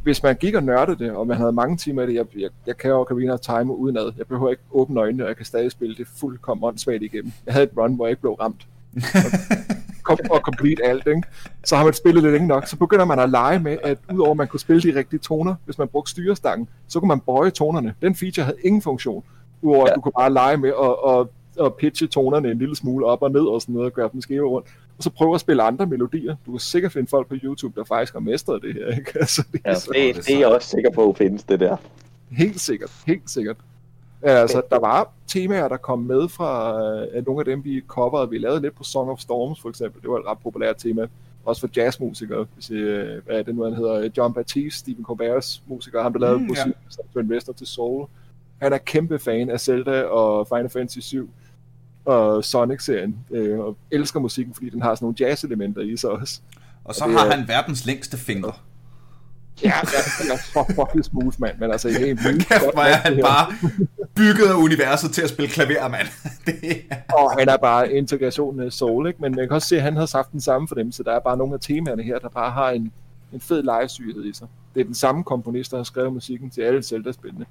Hvis 0.03 0.23
man 0.23 0.35
gik 0.35 0.55
og 0.55 0.63
nørdede 0.63 1.03
det, 1.03 1.11
og 1.11 1.27
man 1.27 1.37
havde 1.37 1.51
mange 1.51 1.77
timer 1.77 2.03
i 2.03 2.07
det, 2.07 2.13
jeg, 2.13 2.25
jeg, 2.37 2.49
jeg 2.67 2.77
kan 2.77 2.89
jo 2.89 3.01
Ocarina 3.01 3.33
of 3.33 3.39
Time 3.39 3.77
udenad. 3.77 4.11
Jeg 4.17 4.27
behøver 4.27 4.49
ikke 4.49 4.63
åbne 4.71 4.99
øjnene, 4.99 5.23
og 5.23 5.27
jeg 5.27 5.37
kan 5.37 5.45
stadig 5.45 5.71
spille 5.71 5.95
det 5.95 6.07
fuldkommen 6.19 6.63
åndssvagt 6.63 7.03
igennem. 7.03 7.31
Jeg 7.45 7.53
havde 7.53 7.63
et 7.63 7.77
run, 7.77 7.95
hvor 7.95 8.05
jeg 8.05 8.11
ikke 8.11 8.21
blev 8.21 8.33
ramt. 8.33 8.67
kom 10.03 10.17
og 10.31 10.39
complete 10.39 10.85
alt, 10.85 11.07
ikke? 11.07 11.23
Så 11.63 11.75
har 11.75 11.83
man 11.83 11.93
spillet 11.93 12.23
lidt 12.23 12.33
længe 12.33 12.47
nok, 12.47 12.67
så 12.67 12.77
begynder 12.77 13.05
man 13.05 13.19
at 13.19 13.29
lege 13.29 13.59
med, 13.59 13.77
at 13.83 13.97
udover 14.13 14.31
at 14.31 14.37
man 14.37 14.47
kunne 14.47 14.59
spille 14.59 14.81
de 14.81 14.99
rigtige 14.99 15.19
toner, 15.19 15.55
hvis 15.65 15.77
man 15.77 15.87
brugte 15.87 16.11
styrestangen, 16.11 16.67
så 16.87 16.99
kunne 16.99 17.07
man 17.07 17.19
bøje 17.19 17.49
tonerne. 17.49 17.93
Den 18.01 18.15
feature 18.15 18.45
havde 18.45 18.57
ingen 18.63 18.81
funktion, 18.81 19.23
udover 19.61 19.85
ja. 19.85 19.91
at 19.91 19.95
du 19.95 20.01
kunne 20.01 20.11
bare 20.17 20.33
lege 20.33 20.57
med 20.57 20.69
at, 20.69 21.19
at, 21.19 21.27
at 21.65 21.75
pitche 21.75 22.07
tonerne 22.07 22.51
en 22.51 22.57
lille 22.57 22.75
smule 22.75 23.05
op 23.05 23.21
og 23.21 23.31
ned 23.31 23.41
og 23.41 23.61
sådan 23.61 23.73
noget, 23.73 23.85
og 23.85 23.93
gøre 23.93 24.09
dem 24.13 24.21
skæve 24.21 24.49
rundt. 24.49 24.67
Og 24.97 25.03
så 25.03 25.09
prøve 25.09 25.35
at 25.35 25.41
spille 25.41 25.63
andre 25.63 25.85
melodier. 25.85 26.35
Du 26.45 26.51
kan 26.51 26.59
sikkert 26.59 26.91
finde 26.91 27.07
folk 27.07 27.27
på 27.27 27.35
YouTube, 27.43 27.79
der 27.79 27.85
faktisk 27.85 28.13
har 28.13 28.19
mestret 28.19 28.61
det 28.61 28.73
her, 28.73 28.87
ikke? 28.97 29.11
Altså, 29.19 29.43
det, 29.51 29.61
ja, 29.65 29.75
så, 29.75 29.91
det, 29.95 30.15
det 30.15 30.35
er 30.35 30.39
jeg 30.39 30.47
også 30.47 30.69
sikker 30.69 30.91
på, 30.91 31.09
at 31.09 31.17
findes 31.17 31.43
det 31.43 31.59
der. 31.59 31.77
Helt 32.31 32.59
sikkert, 32.59 32.91
helt 33.07 33.29
sikkert. 33.29 33.57
Altså, 34.21 34.61
der 34.71 34.79
var 34.79 35.11
temaer, 35.27 35.67
der 35.67 35.77
kom 35.77 35.99
med 35.99 36.29
fra 36.29 36.75
uh, 37.17 37.25
nogle 37.25 37.41
af 37.41 37.45
dem, 37.45 37.63
vi 37.63 37.81
coverede. 37.87 38.29
Vi 38.29 38.37
lavede 38.37 38.61
lidt 38.61 38.75
på 38.75 38.83
Song 38.83 39.09
of 39.09 39.19
Storms, 39.19 39.61
for 39.61 39.69
eksempel. 39.69 40.01
Det 40.01 40.09
var 40.09 40.17
et 40.17 40.25
ret 40.25 40.37
populært 40.43 40.77
tema. 40.77 41.07
Også 41.45 41.61
for 41.61 41.69
jazzmusikere. 41.75 42.45
Hvis, 42.53 42.71
uh, 42.71 42.77
hvad 43.25 43.39
er 43.39 43.43
det 43.43 43.55
nu, 43.55 43.63
han 43.63 43.73
hedder? 43.73 44.09
John 44.17 44.33
Baptiste, 44.33 44.79
Stephen 44.79 45.05
Colbert's 45.09 45.61
musiker. 45.67 46.03
Han 46.03 46.13
blev 46.13 46.21
lavet 46.21 46.41
mm, 46.41 46.47
musik 46.47 46.65
ja. 46.65 47.03
som 47.11 47.21
investor 47.21 47.53
til 47.53 47.67
Soul. 47.67 48.07
Han 48.61 48.73
er 48.73 48.77
kæmpe 48.77 49.19
fan 49.19 49.49
af 49.49 49.59
Zelda 49.59 50.03
og 50.03 50.47
Final 50.47 50.69
Fantasy 50.69 50.99
7 50.99 51.29
og 52.05 52.45
Sonic-serien, 52.45 53.15
øh, 53.31 53.59
og 53.59 53.77
elsker 53.91 54.19
musikken, 54.19 54.53
fordi 54.53 54.69
den 54.69 54.81
har 54.81 54.95
sådan 54.95 55.05
nogle 55.05 55.15
jazz-elementer 55.19 55.81
i 55.81 55.97
sig 55.97 56.09
også. 56.09 56.39
Og 56.83 56.95
så 56.95 57.03
og 57.03 57.11
har 57.11 57.25
er, 57.25 57.35
han 57.35 57.47
verdens 57.47 57.85
længste 57.85 58.17
fingre. 58.17 58.53
Ja, 59.63 59.73
jeg 59.73 60.33
er 60.33 60.37
så 60.37 60.73
fucking 60.75 61.05
smooth, 61.05 61.35
mand, 61.39 61.57
men 61.59 61.71
altså, 61.71 61.87
det 61.87 62.09
er 62.09 62.11
en 62.11 62.17
Kæft, 62.17 62.73
hvor 62.73 62.81
er 62.81 62.95
han 62.95 63.19
bare 63.21 63.53
bygget 64.15 64.53
universet 64.53 65.11
til 65.11 65.21
at 65.21 65.29
spille 65.29 65.51
klaver, 65.51 65.87
mand. 65.87 66.07
det 66.45 66.81
er... 66.89 66.95
Og 67.13 67.31
han 67.39 67.49
er 67.49 67.57
bare 67.57 67.93
integrationen 67.93 68.65
af 68.65 68.71
soul, 68.71 69.07
ikke? 69.07 69.21
men 69.21 69.35
man 69.35 69.47
kan 69.47 69.55
også 69.55 69.67
se, 69.67 69.75
at 69.75 69.81
han 69.81 69.95
har 69.95 70.17
haft 70.17 70.31
den 70.31 70.41
samme 70.41 70.67
for 70.67 70.75
dem, 70.75 70.91
så 70.91 71.03
der 71.03 71.11
er 71.11 71.19
bare 71.19 71.37
nogle 71.37 71.53
af 71.53 71.59
temaerne 71.59 72.03
her, 72.03 72.19
der 72.19 72.29
bare 72.29 72.51
har 72.51 72.69
en, 72.69 72.91
en 73.33 73.41
fed 73.41 73.63
lejesyghed 73.63 74.25
i 74.25 74.33
sig. 74.33 74.47
Det 74.73 74.79
er 74.79 74.85
den 74.85 74.95
samme 74.95 75.23
komponist, 75.23 75.71
der 75.71 75.77
har 75.77 75.83
skrevet 75.83 76.13
musikken 76.13 76.49
til 76.49 76.61
alle 76.61 76.83
Zelda-spillene. 76.83 77.45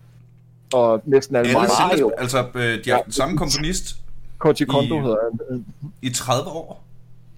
Og 0.72 1.02
næsten 1.04 1.36
alle, 1.36 1.48
alle 1.48 1.68
Mario. 1.80 2.12
Altså, 2.18 2.46
øh, 2.54 2.84
de 2.84 2.90
har 2.90 2.96
ja, 2.96 3.02
den 3.04 3.12
samme 3.12 3.38
komponist 3.38 3.96
Koji 4.40 4.64
Kondo 4.64 4.94
i, 4.94 5.00
hedder 5.00 5.16
han. 5.50 5.64
I 6.02 6.10
30 6.10 6.50
år? 6.50 6.84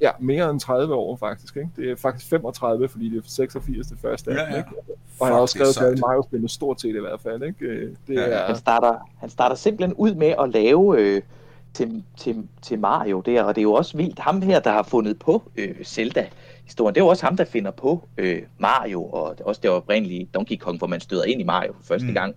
Ja, 0.01 0.11
mere 0.21 0.51
end 0.51 0.61
30 0.61 0.95
år 0.95 1.17
faktisk. 1.17 1.57
Ikke? 1.57 1.69
Det 1.77 1.91
er 1.91 1.97
faktisk 1.97 2.31
35, 2.31 2.89
fordi 2.89 3.09
det 3.09 3.19
er 3.19 3.23
86 3.27 3.87
det 3.87 3.99
første. 4.03 4.33
Ja, 4.33 4.51
ja. 4.51 4.57
Ikke? 4.57 4.71
Og 5.21 5.27
han 5.27 5.35
har 5.35 5.41
også 5.41 5.53
skrevet 5.53 5.75
til 5.75 6.01
Mario 6.01 6.23
spillet 6.23 6.51
stort 6.51 6.81
set 6.81 6.97
i 6.97 6.99
hvert 6.99 7.21
fald. 7.21 7.43
Ikke? 7.43 7.81
Det 8.07 8.15
ja, 8.15 8.21
er... 8.21 8.47
han, 8.47 8.57
starter, 8.57 9.11
han 9.19 9.31
starter 9.31 9.57
simpelthen 9.57 9.95
ud 9.95 10.15
med 10.15 10.35
at 10.41 10.51
lave 10.51 11.01
øh, 11.01 11.23
til, 11.75 12.05
til, 12.17 12.49
til 12.63 12.79
Mario 12.79 13.23
der, 13.27 13.43
og 13.43 13.55
det 13.55 13.61
er 13.61 13.63
jo 13.63 13.73
også 13.73 13.97
vildt. 13.97 14.19
Ham 14.19 14.43
her, 14.43 14.61
der 14.61 14.73
har 14.73 14.83
fundet 14.83 15.19
på 15.19 15.43
øh, 15.57 15.85
Zelda, 15.85 16.27
historien. 16.65 16.95
Det 16.95 17.01
er 17.01 17.05
jo 17.05 17.09
også 17.09 17.27
ham, 17.27 17.37
der 17.37 17.45
finder 17.45 17.71
på 17.71 18.09
øh, 18.19 18.43
Mario, 18.59 19.05
og 19.05 19.37
også 19.45 19.61
det 19.63 19.71
oprindelige 19.71 20.29
Donkey 20.35 20.57
Kong, 20.57 20.79
hvor 20.79 20.87
man 20.87 21.01
støder 21.01 21.25
ind 21.25 21.41
i 21.41 21.45
Mario 21.45 21.73
for 21.73 21.85
første 21.85 22.09
mm. 22.09 22.15
gang. 22.15 22.35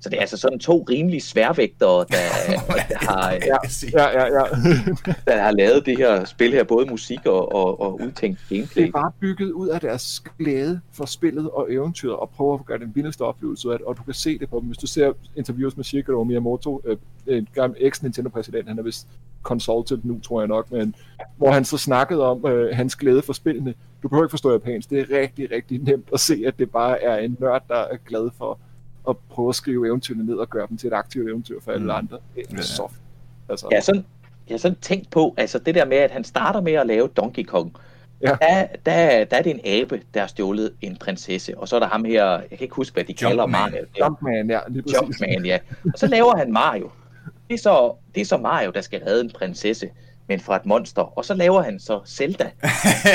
Så 0.00 0.08
det 0.08 0.16
er 0.16 0.20
altså 0.20 0.36
sådan 0.36 0.58
to 0.58 0.86
rimelig 0.90 1.22
sværvægtere, 1.22 1.98
der, 1.98 2.04
der, 2.88 2.98
har, 2.98 3.32
ja, 3.32 3.56
ja, 3.92 4.10
ja, 4.10 4.24
ja. 4.24 4.44
der 5.32 5.42
har 5.42 5.52
lavet 5.52 5.86
det 5.86 5.98
her 5.98 6.24
spil 6.24 6.52
her, 6.52 6.64
både 6.64 6.86
musik 6.86 7.26
og, 7.26 7.52
og, 7.52 7.80
og 7.80 8.00
udtænkt 8.00 8.38
gameplay. 8.48 8.82
Det 8.82 8.88
er 8.88 8.92
bare 8.92 9.12
bygget 9.20 9.52
ud 9.52 9.68
af 9.68 9.80
deres 9.80 10.22
glæde 10.38 10.80
for 10.92 11.04
spillet 11.04 11.50
og 11.50 11.72
eventyret, 11.72 12.16
og 12.16 12.30
prøver 12.30 12.58
at 12.58 12.66
gøre 12.66 12.78
den 12.78 12.92
vildeste 12.94 13.22
oplevelse 13.22 13.72
af 13.72 13.78
det, 13.78 13.86
og 13.86 13.96
du 13.96 14.02
kan 14.02 14.14
se 14.14 14.38
det 14.38 14.50
på 14.50 14.60
dem. 14.60 14.66
Hvis 14.66 14.78
du 14.78 14.86
ser 14.86 15.12
interviews 15.36 15.76
med 15.76 15.84
Shigeru 15.84 16.24
Miyamoto, 16.24 16.82
øh, 16.84 16.96
en 17.26 17.48
gammel 17.54 17.78
ex-Nintendo-præsident, 17.80 18.68
han 18.68 18.78
er 18.78 18.82
vist 18.82 19.06
consultant 19.42 20.04
nu, 20.04 20.20
tror 20.20 20.40
jeg 20.40 20.48
nok, 20.48 20.72
men 20.72 20.94
hvor 21.36 21.50
han 21.50 21.64
så 21.64 21.78
snakkede 21.78 22.30
om 22.30 22.46
øh, 22.46 22.76
hans 22.76 22.96
glæde 22.96 23.22
for 23.22 23.32
spillene. 23.32 23.74
Du 24.02 24.08
behøver 24.08 24.24
ikke 24.24 24.30
forstå 24.30 24.52
japansk, 24.52 24.90
det 24.90 25.00
er 25.00 25.20
rigtig, 25.20 25.50
rigtig 25.50 25.78
nemt 25.78 26.08
at 26.12 26.20
se, 26.20 26.42
at 26.46 26.58
det 26.58 26.70
bare 26.70 27.02
er 27.02 27.16
en 27.16 27.36
nørd, 27.40 27.62
der 27.68 27.74
er 27.74 27.96
glad 28.06 28.30
for 28.38 28.58
at 29.08 29.16
prøve 29.30 29.48
at 29.48 29.54
skrive 29.54 29.86
eventyrene 29.86 30.26
ned 30.26 30.34
og 30.34 30.50
gøre 30.50 30.66
dem 30.68 30.76
til 30.76 30.86
et 30.86 30.92
aktivt 30.92 31.28
eventyr 31.28 31.60
for 31.60 31.72
alle 31.72 31.84
mm. 31.84 31.90
andre. 31.90 32.18
Det 32.34 32.46
er 32.50 32.56
ja. 32.56 32.62
så 32.62 32.88
altså. 33.48 33.68
Ja, 33.72 33.80
sådan, 33.80 34.04
jeg 34.48 34.54
har 34.54 34.58
sådan 34.58 34.78
tænkt 34.80 35.10
på, 35.10 35.34
altså 35.36 35.58
det 35.58 35.74
der 35.74 35.84
med, 35.84 35.96
at 35.96 36.10
han 36.10 36.24
starter 36.24 36.60
med 36.60 36.72
at 36.72 36.86
lave 36.86 37.08
Donkey 37.08 37.44
Kong, 37.44 37.76
Ja. 38.22 38.36
Der, 38.40 38.66
der, 38.86 39.24
der 39.24 39.36
er 39.36 39.42
det 39.42 39.50
en 39.50 39.60
abe, 39.64 40.02
der 40.14 40.20
har 40.20 40.26
stjålet 40.26 40.72
en 40.80 40.96
prinsesse, 40.96 41.58
og 41.58 41.68
så 41.68 41.76
er 41.76 41.80
der 41.80 41.86
ham 41.86 42.04
her, 42.04 42.24
jeg 42.30 42.48
kan 42.48 42.60
ikke 42.60 42.74
huske, 42.74 42.94
hvad 42.94 43.04
de 43.04 43.14
Jumpman. 43.22 43.30
kalder 43.30 43.46
Mario. 43.46 43.84
Jumpman, 44.00 44.50
ja. 44.50 44.60
Lige 44.68 44.84
Jumpman, 44.94 45.46
ja. 45.46 45.58
Og 45.84 45.92
så 45.98 46.06
laver 46.06 46.36
han 46.36 46.52
Mario. 46.52 46.90
Det 47.48 47.54
er, 47.54 47.58
så, 47.58 47.92
det 48.14 48.20
er 48.20 48.24
så 48.24 48.36
Mario, 48.36 48.70
der 48.70 48.80
skal 48.80 49.00
redde 49.06 49.24
en 49.24 49.30
prinsesse 49.30 49.90
men 50.28 50.40
fra 50.40 50.56
et 50.56 50.66
monster. 50.66 51.18
Og 51.18 51.24
så 51.24 51.34
laver 51.34 51.62
han 51.62 51.80
så 51.80 52.00
Zelda. 52.06 52.44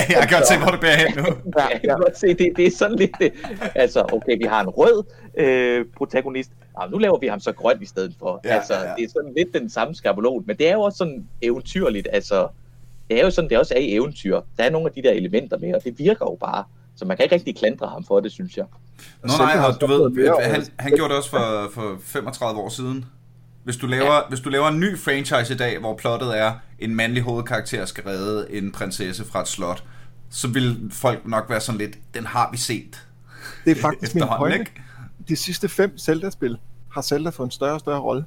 jeg 0.10 0.18
kan 0.22 0.30
godt 0.32 0.48
se, 0.48 0.58
hvor 0.58 0.72
det 0.72 0.80
bærer 0.80 0.98
hen 0.98 1.18
nu. 1.18 1.24
ja, 1.60 1.68
jeg 1.68 1.82
kan 1.82 1.98
godt 1.98 2.18
se, 2.18 2.28
det, 2.28 2.54
det 2.56 2.68
er 2.68 2.72
sådan 2.72 2.96
lidt... 2.96 3.12
Det. 3.20 3.34
Altså, 3.76 4.06
okay, 4.14 4.38
vi 4.38 4.44
har 4.44 4.62
en 4.62 4.70
rød 4.70 5.04
øh, 5.38 5.86
protagonist. 5.98 6.52
Nå, 6.80 6.88
nu 6.92 6.98
laver 6.98 7.18
vi 7.20 7.28
ham 7.28 7.40
så 7.40 7.52
grøn 7.52 7.82
i 7.82 7.86
stedet 7.86 8.16
for. 8.20 8.42
Ja, 8.46 8.50
altså, 8.50 8.74
ja, 8.74 8.90
ja. 8.90 8.96
det 8.98 9.04
er 9.04 9.10
sådan 9.10 9.34
lidt 9.38 9.54
den 9.54 9.70
samme 9.70 9.96
skabelon, 9.96 10.44
men 10.48 10.58
det 10.58 10.70
er 10.70 10.74
jo 10.74 10.82
også 10.82 10.98
sådan 10.98 11.28
eventyrligt. 11.42 12.08
Altså, 12.12 12.48
det 13.10 13.20
er 13.20 13.24
jo 13.24 13.32
sådan, 13.32 13.50
det 13.50 13.58
også 13.58 13.74
er 13.74 13.80
i 13.80 13.94
eventyr. 13.94 14.42
Der 14.58 14.64
er 14.64 14.70
nogle 14.70 14.88
af 14.88 14.94
de 14.94 15.04
der 15.04 15.12
elementer 15.12 15.58
med, 15.58 15.74
og 15.74 15.84
det 15.84 16.00
virker 16.00 16.26
jo 16.26 16.38
bare. 16.40 16.64
Så 16.96 17.06
man 17.06 17.18
kan 17.18 17.24
ikke 17.24 17.36
rigtig 17.36 17.56
klandre 17.56 17.88
ham 17.88 18.04
for 18.04 18.20
det, 18.20 18.32
synes 18.32 18.58
jeg. 18.58 18.66
Nå 19.24 19.34
nej, 19.38 19.66
og 19.68 19.82
du 19.82 19.86
ved, 19.88 20.30
han, 20.42 20.64
han 20.80 20.92
gjorde 20.96 21.10
det 21.10 21.18
også 21.18 21.30
for, 21.30 21.70
for 21.74 21.98
35 22.00 22.60
år 22.60 22.70
siden. 22.70 23.06
Hvis 23.64 23.78
du, 23.78 23.88
laver, 23.88 24.14
ja. 24.14 24.22
hvis 24.30 24.40
du 24.40 24.50
laver 24.50 24.68
en 24.68 24.80
ny 24.80 25.00
franchise 25.00 25.54
i 25.54 25.58
dag, 25.58 25.80
hvor 25.80 25.96
plottet 25.96 26.40
er, 26.40 26.54
en 26.80 26.96
mandlig 26.96 27.24
hovedkarakter 27.24 27.86
skal 27.86 28.04
redde 28.04 28.48
en 28.52 28.72
prinsesse 28.72 29.26
fra 29.26 29.42
et 29.42 29.48
slot, 29.48 29.84
så 30.30 30.48
vil 30.48 30.90
folk 30.92 31.28
nok 31.28 31.50
være 31.50 31.62
sådan 31.62 31.80
lidt, 31.80 31.98
den 32.14 32.26
har 32.26 32.50
vi 32.52 32.58
set. 32.58 33.08
Det 33.66 33.78
er 33.78 33.82
faktisk 33.82 34.16
min 34.16 34.24
pointe. 34.38 34.60
Ikke? 34.60 34.82
De 35.28 35.36
sidste 35.36 35.70
fem 35.70 35.98
Zelda-spil 35.98 36.58
har 36.92 37.02
Zelda 37.02 37.30
fået 37.30 37.48
en 37.48 37.52
større 37.52 37.74
og 37.74 37.80
større 37.80 38.00
rolle. 38.00 38.26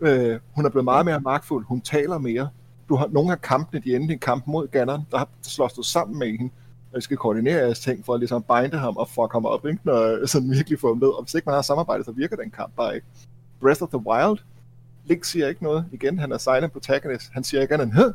Øh, 0.00 0.40
hun 0.54 0.66
er 0.66 0.70
blevet 0.70 0.84
meget 0.84 1.04
mere 1.04 1.20
magtfuld, 1.20 1.66
hun 1.66 1.80
taler 1.80 2.18
mere. 2.18 2.48
Du 2.88 2.96
har 2.96 3.08
nogle 3.12 3.32
af 3.32 3.42
kampene, 3.42 3.82
de 3.84 3.96
endte 3.96 4.12
en 4.12 4.18
kamp 4.18 4.46
mod 4.46 4.68
Ganon, 4.68 5.06
der, 5.10 5.18
har 5.18 5.28
slås 5.42 5.72
du 5.72 5.82
sammen 5.82 6.18
med 6.18 6.26
hende, 6.26 6.52
og 6.92 6.98
I 6.98 7.00
skal 7.00 7.16
koordinere 7.16 7.56
jeres 7.56 7.80
ting 7.80 8.04
for 8.04 8.14
at 8.14 8.20
ligesom 8.20 8.42
binde 8.42 8.78
ham 8.78 8.96
og 8.96 9.08
fuck 9.08 9.32
ham 9.32 9.46
op, 9.46 9.66
ikke? 9.66 9.78
når 9.84 10.26
sådan 10.26 10.50
virkelig 10.50 10.80
få 10.80 10.88
ham 10.88 10.98
med. 10.98 11.08
Og 11.08 11.22
hvis 11.22 11.34
ikke 11.34 11.46
man 11.46 11.54
har 11.54 11.62
samarbejdet, 11.62 12.06
så 12.06 12.12
virker 12.12 12.36
den 12.36 12.50
kamp 12.50 12.76
bare 12.76 12.94
ikke. 12.94 13.06
Breath 13.62 13.82
of 13.82 13.88
the 13.88 13.98
Wild, 13.98 14.38
Link 15.04 15.24
siger 15.24 15.48
ikke 15.48 15.62
noget. 15.62 15.84
Igen, 15.92 16.18
han 16.18 16.32
er 16.32 16.38
silent 16.38 16.72
protagonist. 16.72 17.30
Han 17.32 17.44
siger 17.44 17.62
ikke 17.62 17.74
andet 17.74 17.84
end, 17.84 18.14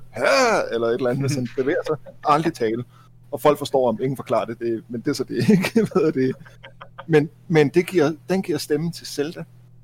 eller 0.73 0.88
et 0.88 0.93
eller 0.93 1.10
andet, 1.10 1.23
hvis 1.23 1.36
han 1.36 1.47
bevæger 1.57 1.83
sig. 1.88 1.95
Aldrig 2.23 2.53
tale. 2.53 2.83
Og 3.31 3.41
folk 3.41 3.57
forstår 3.57 3.89
om 3.89 3.99
Ingen 4.01 4.15
forklarer 4.15 4.45
det, 4.45 4.60
det 4.60 4.83
men 4.89 5.01
det 5.01 5.07
er 5.07 5.13
så 5.13 5.23
det 5.23 5.49
ikke. 5.49 5.88
Ved 5.95 6.12
det. 6.12 6.36
Men, 7.07 7.29
men 7.47 7.69
det 7.69 7.88
giver, 7.88 8.12
den 8.29 8.41
giver 8.41 8.57
stemme 8.57 8.91
til 8.91 9.07
Zelda. 9.07 9.43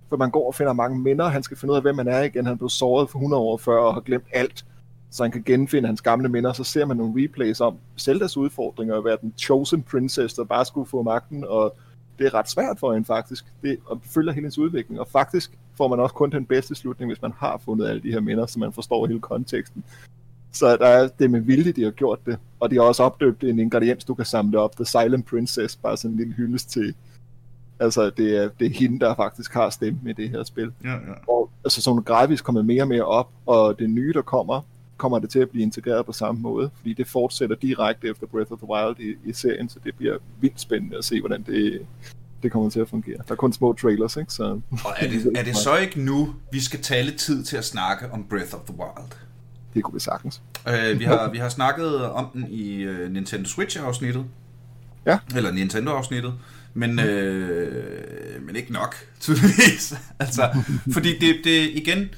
For 0.09 0.17
man 0.17 0.31
går 0.31 0.47
og 0.47 0.55
finder 0.55 0.73
mange 0.73 0.99
minder. 0.99 1.27
Han 1.27 1.43
skal 1.43 1.57
finde 1.57 1.71
ud 1.71 1.75
af, 1.75 1.81
hvem 1.81 1.95
man 1.95 2.07
er 2.07 2.21
igen. 2.21 2.45
Han 2.45 2.57
blev 2.57 2.69
såret 2.69 3.09
for 3.09 3.19
100 3.19 3.41
år 3.41 3.57
før 3.57 3.77
og 3.79 3.93
har 3.93 4.01
glemt 4.01 4.25
alt. 4.33 4.65
Så 5.11 5.23
han 5.23 5.31
kan 5.31 5.43
genfinde 5.43 5.87
hans 5.87 6.01
gamle 6.01 6.29
minder. 6.29 6.53
Så 6.53 6.63
ser 6.63 6.85
man 6.85 6.97
nogle 6.97 7.23
replays 7.23 7.61
om 7.61 7.77
Zeldas 7.99 8.37
udfordringer. 8.37 8.97
At 8.97 9.05
være 9.05 9.17
den 9.21 9.33
chosen 9.37 9.83
princess, 9.83 10.33
der 10.33 10.43
bare 10.43 10.65
skulle 10.65 10.89
få 10.89 11.03
magten. 11.03 11.45
Og 11.47 11.75
det 12.19 12.25
er 12.25 12.33
ret 12.33 12.49
svært 12.49 12.79
for 12.79 12.93
hende 12.93 13.05
faktisk. 13.05 13.45
Det, 13.61 13.77
og 13.85 14.01
følger 14.03 14.33
hendes 14.33 14.57
udvikling. 14.57 14.99
Og 14.99 15.07
faktisk 15.07 15.51
får 15.77 15.87
man 15.87 15.99
også 15.99 16.15
kun 16.15 16.31
den 16.31 16.45
bedste 16.45 16.75
slutning, 16.75 17.09
hvis 17.09 17.21
man 17.21 17.33
har 17.37 17.61
fundet 17.65 17.87
alle 17.87 18.01
de 18.01 18.11
her 18.11 18.19
minder, 18.19 18.45
så 18.45 18.59
man 18.59 18.73
forstår 18.73 19.07
hele 19.07 19.19
konteksten. 19.19 19.83
Så 20.51 20.77
der 20.77 20.87
er 20.87 21.07
det 21.07 21.31
med 21.31 21.41
vilje, 21.41 21.71
de 21.71 21.83
har 21.83 21.91
gjort 21.91 22.19
det. 22.25 22.37
Og 22.59 22.71
de 22.71 22.75
har 22.75 22.83
også 22.83 23.03
opdøbt 23.03 23.43
en 23.43 23.59
ingrediens, 23.59 24.03
du 24.03 24.13
kan 24.13 24.25
samle 24.25 24.59
op. 24.59 24.75
The 24.75 24.85
Silent 24.85 25.25
Princess, 25.25 25.75
bare 25.75 25.97
sådan 25.97 26.11
en 26.11 26.17
lille 26.17 26.33
hyldest 26.33 26.69
til. 26.69 26.95
Altså, 27.79 28.09
det 28.09 28.37
er, 28.37 28.49
det 28.59 28.65
er 28.65 28.79
hende, 28.79 28.99
der 28.99 29.15
faktisk 29.15 29.53
har 29.53 29.69
stemme 29.69 29.99
i 30.09 30.13
det 30.13 30.29
her 30.29 30.43
spil. 30.43 30.71
Ja, 30.83 30.91
ja. 30.91 30.97
Og 31.27 31.49
altså, 31.65 31.81
sådan 31.81 32.03
gradvist 32.03 32.43
kommet 32.43 32.65
mere 32.65 32.83
og 32.83 32.87
mere 32.87 33.05
op, 33.05 33.29
og 33.45 33.79
det 33.79 33.89
nye, 33.89 34.13
der 34.13 34.21
kommer, 34.21 34.61
kommer 35.03 35.19
det 35.19 35.29
til 35.29 35.39
at 35.39 35.49
blive 35.49 35.63
integreret 35.63 36.05
på 36.05 36.13
samme 36.13 36.41
måde, 36.41 36.69
fordi 36.77 36.93
det 36.93 37.07
fortsætter 37.07 37.55
direkte 37.55 38.07
efter 38.07 38.27
Breath 38.27 38.51
of 38.51 38.57
the 38.57 38.69
Wild 38.69 38.99
i, 38.99 39.29
i 39.29 39.33
serien, 39.33 39.69
så 39.69 39.79
det 39.83 39.95
bliver 39.95 40.17
vildt 40.41 40.61
spændende 40.61 40.97
at 40.97 41.05
se, 41.05 41.19
hvordan 41.19 41.43
det, 41.43 41.85
det 42.43 42.51
kommer 42.51 42.69
til 42.69 42.79
at 42.79 42.89
fungere. 42.89 43.17
Der 43.17 43.31
er 43.31 43.35
kun 43.35 43.53
små 43.53 43.73
trailers, 43.73 44.17
ikke? 44.17 44.33
Så... 44.33 44.43
Og 44.71 44.93
er 44.97 45.07
det, 45.09 45.37
er 45.37 45.43
det 45.43 45.57
så 45.57 45.77
ikke 45.83 46.01
nu, 46.01 46.35
vi 46.51 46.59
skal 46.59 46.81
tale 46.81 47.11
tid 47.11 47.43
til 47.43 47.57
at 47.57 47.65
snakke 47.65 48.11
om 48.11 48.23
Breath 48.29 48.55
of 48.55 48.59
the 48.67 48.75
Wild? 48.79 49.11
Det 49.73 49.83
kunne 49.83 49.93
vi 49.93 49.99
sagtens. 49.99 50.41
Øh, 50.67 50.99
vi, 50.99 51.03
har, 51.03 51.31
vi 51.31 51.37
har 51.37 51.49
snakket 51.49 52.05
om 52.05 52.27
den 52.33 52.47
i 52.49 52.87
uh, 52.87 53.11
Nintendo 53.11 53.49
Switch-afsnittet. 53.49 54.25
Ja. 55.05 55.17
Eller 55.35 55.51
Nintendo-afsnittet. 55.51 56.33
Men 56.73 56.99
øh, 56.99 58.45
men 58.45 58.55
ikke 58.55 58.73
nok, 58.73 58.95
tydeligvis. 59.19 59.93
altså, 60.19 60.49
fordi 60.93 61.19
det, 61.19 61.35
det 61.43 61.69
igen, 61.73 62.09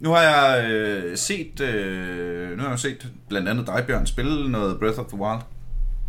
nu 0.00 0.10
har 0.10 0.22
jeg 0.22 0.70
øh, 0.70 1.16
set, 1.16 1.60
øh, 1.60 2.56
nu 2.56 2.62
har 2.62 2.70
jeg 2.70 2.78
set 2.78 3.12
blandt 3.28 3.48
andet 3.48 3.66
dig, 3.66 3.84
Bjørn, 3.86 4.06
spille 4.06 4.50
noget 4.50 4.78
Breath 4.78 4.98
of 4.98 5.06
the 5.06 5.18
Wild, 5.18 5.40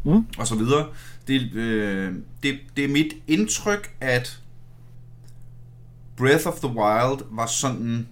mm. 0.05 0.27
og 0.37 0.47
så 0.47 0.55
videre. 0.55 0.87
Det, 1.27 1.53
øh, 1.53 2.13
det, 2.43 2.59
det 2.77 2.85
er 2.85 2.89
mit 2.89 3.13
indtryk, 3.27 3.95
at 4.01 4.41
Breath 6.17 6.47
of 6.47 6.53
the 6.53 6.67
Wild 6.67 7.21
var 7.31 7.45
sådan 7.45 8.07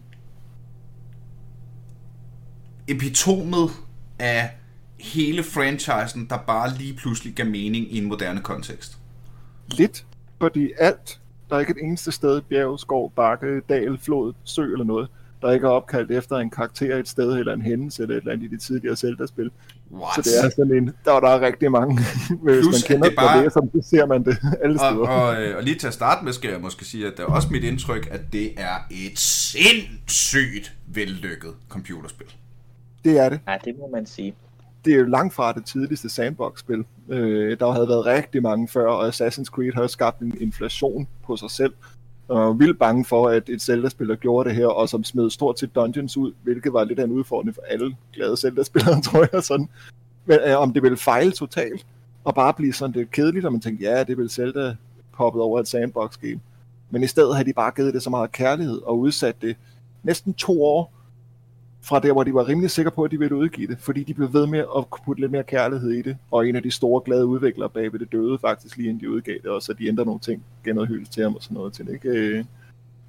epitomet 2.88 3.70
af 4.20 4.50
hele 5.00 5.44
franchisen, 5.44 6.26
der 6.30 6.38
bare 6.38 6.74
lige 6.78 6.94
pludselig 6.94 7.34
gav 7.34 7.46
mening 7.46 7.94
i 7.94 7.98
en 7.98 8.06
moderne 8.06 8.42
kontekst. 8.42 9.00
Lidt, 9.68 10.06
fordi 10.42 10.72
alt, 10.80 11.20
der 11.50 11.56
er 11.56 11.60
ikke 11.60 11.72
et 11.72 11.84
eneste 11.84 12.12
sted, 12.12 12.42
bjerg, 12.42 12.80
skov, 12.80 13.12
bakke, 13.16 13.62
dal, 13.70 13.98
flod, 13.98 14.34
sø 14.44 14.64
eller 14.64 14.86
noget, 14.86 15.10
der 15.44 15.52
ikke 15.52 15.68
er 15.68 15.72
opkaldt 15.72 16.12
efter 16.12 16.38
en 16.38 16.50
karakter 16.50 16.98
et 16.98 17.08
sted, 17.08 17.32
eller 17.32 17.54
en 17.54 17.62
hændelse, 17.62 18.04
eller 18.04 18.16
et 18.16 18.20
eller 18.20 18.34
andet 18.34 18.46
i 18.46 18.48
de 18.48 18.58
tidligere 18.58 18.96
Zelda-spil. 18.96 19.52
What? 19.92 20.16
Så 20.16 20.22
det 20.22 20.46
er 20.46 20.50
sådan 20.50 20.78
en, 20.78 20.92
der, 21.06 21.20
der 21.20 21.30
er 21.30 21.42
rigtig 21.42 21.72
mange, 21.72 21.96
hvis 22.44 22.62
Plus, 22.62 22.66
man 22.66 22.82
kender 22.88 23.10
det, 23.10 23.18
bare... 23.18 23.44
det, 23.44 23.54
så 23.54 23.82
ser 23.90 24.06
man 24.06 24.24
det 24.24 24.38
alle 24.64 24.78
steder. 24.78 24.92
Og, 24.92 25.28
og, 25.28 25.44
øh, 25.44 25.58
og 25.58 25.64
lige 25.64 25.76
til 25.76 25.88
at 25.88 25.94
starte 25.94 26.26
med, 26.26 26.34
skal 26.34 26.52
jeg 26.52 26.62
måske 26.62 26.86
sige, 26.86 27.08
at 27.08 27.14
det 27.18 27.24
er 27.24 27.28
også 27.28 27.48
mit 27.52 27.64
indtryk, 27.64 28.08
at 28.12 28.22
det 28.34 28.54
er 28.58 28.76
et 28.92 29.20
sindssygt 29.20 30.74
vellykket 30.88 31.52
computerspil. 31.70 32.28
Det 33.04 33.20
er 33.20 33.30
det. 33.30 33.40
Ja, 33.48 33.58
det 33.66 33.76
må 33.80 33.90
man 33.94 34.06
sige. 34.06 34.36
Det 34.86 34.94
er 34.94 34.98
jo 34.98 35.06
langt 35.06 35.34
fra 35.34 35.54
det 35.54 35.66
tidligste 35.66 36.10
sandbox-spil. 36.10 36.86
Øh, 37.10 37.60
der 37.60 37.72
havde 37.72 37.88
været 37.88 38.06
rigtig 38.06 38.42
mange 38.42 38.68
før, 38.68 38.88
og 38.88 39.08
Assassin's 39.08 39.46
Creed 39.46 39.74
har 39.74 39.88
skabt 39.88 40.20
en 40.20 40.38
inflation 40.40 41.08
på 41.26 41.38
sig 41.38 41.52
selv. 41.52 41.74
Og 42.34 42.40
var 42.40 42.54
vildt 42.54 42.80
bange 42.80 43.06
for, 43.06 43.30
at 43.30 43.50
et 43.50 43.62
Zelda-spiller 43.62 44.16
gjorde 44.16 44.50
det 44.50 44.58
her, 44.58 44.68
og 44.68 44.90
som 44.90 45.04
smed 45.04 45.30
stort 45.30 45.60
set 45.60 45.76
dungeons 45.76 46.18
ud, 46.18 46.34
hvilket 46.44 46.74
var 46.74 46.84
lidt 46.84 47.00
af 47.00 47.04
en 47.04 47.12
udfordring 47.12 47.56
for 47.56 47.62
alle 47.70 47.96
glade 48.14 48.38
Zelda-spillere, 48.38 49.02
tror 49.12 49.28
jeg. 49.34 49.44
Sådan. 49.44 49.70
Men 50.26 50.40
øh, 50.48 50.58
om 50.58 50.74
det 50.74 50.84
ville 50.84 50.98
fejle 50.98 51.32
totalt, 51.32 51.86
og 52.24 52.36
bare 52.36 52.54
blive 52.54 52.74
sådan 52.74 52.96
lidt 52.96 53.12
kedeligt, 53.12 53.46
og 53.46 53.52
man 53.52 53.62
tænkte, 53.62 53.86
ja, 53.86 54.04
det 54.04 54.18
ville 54.18 54.30
Zelda 54.30 54.76
poppet 55.18 55.42
over 55.42 55.60
et 55.60 55.68
sandbox-game. 55.68 56.40
Men 56.90 57.04
i 57.04 57.08
stedet 57.08 57.36
havde 57.36 57.50
de 57.50 57.54
bare 57.54 57.72
givet 57.76 57.94
det 57.94 58.04
så 58.04 58.10
meget 58.10 58.32
kærlighed, 58.32 58.82
og 58.82 59.00
udsat 59.00 59.42
det 59.42 59.56
næsten 60.04 60.34
to 60.34 60.64
år, 60.64 60.94
fra 61.84 62.00
der, 62.00 62.14
hvor 62.14 62.24
de 62.24 62.34
var 62.34 62.48
rimelig 62.48 62.72
sikre 62.72 62.92
på, 62.92 63.04
at 63.04 63.12
de 63.12 63.20
ville 63.20 63.36
udgive 63.36 63.68
det, 63.68 63.78
fordi 63.80 64.04
de 64.04 64.14
blev 64.14 64.34
ved 64.34 64.48
med 64.48 64.60
at 64.60 64.86
putte 65.06 65.22
lidt 65.22 65.32
mere 65.32 65.44
kærlighed 65.44 65.92
i 65.92 66.02
det, 66.02 66.18
og 66.32 66.48
en 66.48 66.56
af 66.56 66.64
de 66.64 66.72
store 66.72 67.02
glade 67.06 67.26
udviklere 67.26 67.70
bag 67.70 67.94
ved 67.94 68.00
det 68.00 68.12
døde 68.12 68.38
faktisk 68.40 68.78
lige 68.78 68.90
inden 68.90 69.02
de 69.02 69.10
udgav 69.10 69.36
det, 69.44 69.52
og 69.52 69.62
så 69.62 69.74
de 69.74 69.88
ændrede 69.88 70.06
nogle 70.06 70.20
ting, 70.20 70.44
gav 70.64 70.74
noget 70.74 71.08
til 71.12 71.24
ham 71.24 71.36
og 71.36 71.44
sådan 71.44 71.56
noget 71.56 71.74
til 71.74 71.90
ikke? 71.90 72.10
Øh, 72.10 72.46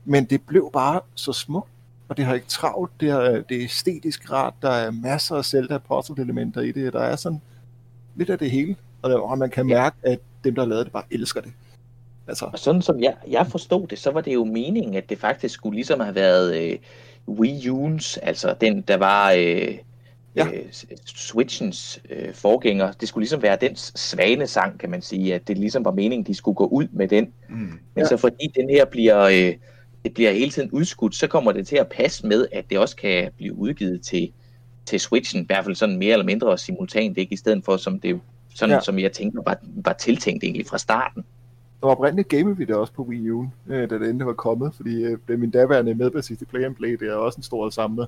men 0.05 0.25
det 0.25 0.43
blev 0.47 0.71
bare 0.73 1.01
så 1.15 1.33
smukt, 1.33 1.71
og 2.09 2.17
det 2.17 2.25
har 2.25 2.35
ikke 2.35 2.47
travlt, 2.47 2.93
det, 3.01 3.11
har, 3.11 3.23
det 3.23 3.57
er 3.57 3.65
æstetisk 3.65 4.33
rart, 4.33 4.55
der 4.63 4.71
er 4.71 4.91
masser 4.91 5.37
af 5.37 5.45
Zelda 5.45 5.79
puzzle 5.79 6.23
elementer 6.25 6.61
i 6.61 6.73
det, 6.73 6.93
der 6.93 7.01
er 7.01 7.17
sådan 7.17 7.41
lidt 8.17 8.31
af 8.31 8.39
det 8.39 8.51
hele, 8.51 8.77
og 9.03 9.39
man 9.39 9.51
kan 9.51 9.67
mærke, 9.67 9.97
at 10.03 10.19
dem, 10.45 10.55
der 10.55 10.63
har 10.63 10.69
lavet 10.69 10.85
det, 10.85 10.93
bare 10.93 11.05
elsker 11.11 11.41
det. 11.41 11.53
Altså. 12.29 12.45
Og 12.53 12.59
sådan 12.59 12.83
som 12.83 13.01
jeg, 13.01 13.15
jeg 13.29 13.47
forstod 13.47 13.87
det, 13.87 13.99
så 13.99 14.11
var 14.11 14.21
det 14.21 14.35
jo 14.35 14.45
meningen, 14.45 14.95
at 14.95 15.09
det 15.09 15.19
faktisk 15.19 15.55
skulle 15.55 15.75
ligesom 15.75 16.01
have 16.01 16.15
været 16.15 16.73
øh, 16.73 16.79
Wii 17.29 17.69
U's, 17.71 18.19
altså 18.23 18.55
den, 18.61 18.81
der 18.81 18.97
var 18.97 19.33
øh, 19.33 19.79
ja. 20.37 20.47
øh, 20.47 20.65
Switchens 21.07 22.01
øh, 22.11 22.35
forgænger. 22.35 22.93
Det 22.93 23.09
skulle 23.09 23.23
ligesom 23.23 23.43
være 23.43 23.59
dens 23.61 23.93
svane 23.97 24.47
sang, 24.47 24.81
kan 24.81 24.91
man 24.91 25.03
sige, 25.03 25.35
at 25.35 25.49
det 25.49 25.59
ligesom 25.59 25.85
var 25.85 25.93
meningen, 25.93 26.27
de 26.27 26.35
skulle 26.35 26.55
gå 26.55 26.67
ud 26.67 26.87
med 26.93 27.09
den. 27.09 27.33
Mm. 27.49 27.57
Men 27.57 27.81
ja. 27.97 28.05
så 28.05 28.17
fordi 28.17 28.53
den 28.57 28.71
her 28.71 28.85
bliver, 28.85 29.21
øh, 29.21 29.55
det 30.05 30.15
bliver 30.15 30.33
hele 30.33 30.51
tiden 30.51 30.71
udskudt, 30.71 31.15
så 31.15 31.27
kommer 31.27 31.53
det 31.53 31.67
til 31.67 31.77
at 31.77 31.89
passe 31.89 32.27
med, 32.27 32.47
at 32.53 32.71
det 32.71 32.79
også 32.79 32.97
kan 32.97 33.31
blive 33.37 33.55
udgivet 33.55 34.03
til, 34.03 34.33
til 34.87 35.01
Switchen, 35.01 35.43
i 35.43 35.47
hvert 35.47 35.65
fald 35.65 35.75
sådan 35.75 35.97
mere 35.97 36.13
eller 36.13 36.27
mindre 36.27 36.59
simultant, 36.59 37.19
ikke 37.19 37.33
i 37.33 37.37
stedet 37.37 37.65
for 37.65 37.77
som 37.77 38.01
det 38.01 38.21
sådan, 38.55 38.75
ja. 38.75 38.81
som 38.81 38.99
jeg 38.99 39.13
tænkte 39.13 39.41
var, 39.47 39.59
var 39.63 39.93
tiltænkt 39.93 40.45
egentlig 40.45 40.67
fra 40.67 40.79
starten. 40.79 41.25
Var 41.85 41.91
oprindeligt 41.91 42.29
gamede 42.29 42.57
vi 42.57 42.65
det 42.65 42.75
også 42.75 42.93
på 42.93 43.03
Wii 43.03 43.31
U, 43.31 43.47
øh, 43.67 43.91
da 43.91 43.99
det 43.99 44.09
endelig 44.09 44.27
var 44.27 44.33
kommet, 44.33 44.73
fordi 44.77 45.05
øh, 45.05 45.19
det 45.29 45.39
min 45.39 45.51
daværende 45.51 45.95
medbassist 45.95 46.43
i 46.43 46.45
Play 46.45 46.65
and 46.65 46.75
Play, 46.75 46.93
det 46.93 47.09
er 47.09 47.15
også 47.15 47.37
en 47.37 47.43
stor 47.43 47.71
samler. 47.71 48.07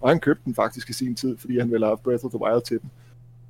Og 0.00 0.08
han 0.08 0.20
købte 0.20 0.42
den 0.44 0.54
faktisk 0.54 0.90
i 0.90 0.92
sin 0.92 1.14
tid, 1.14 1.36
fordi 1.38 1.58
han 1.58 1.70
ville 1.72 1.86
have 1.86 1.98
Breath 1.98 2.24
of 2.24 2.30
the 2.30 2.40
Wild 2.40 2.62
til 2.62 2.80
den. 2.80 2.90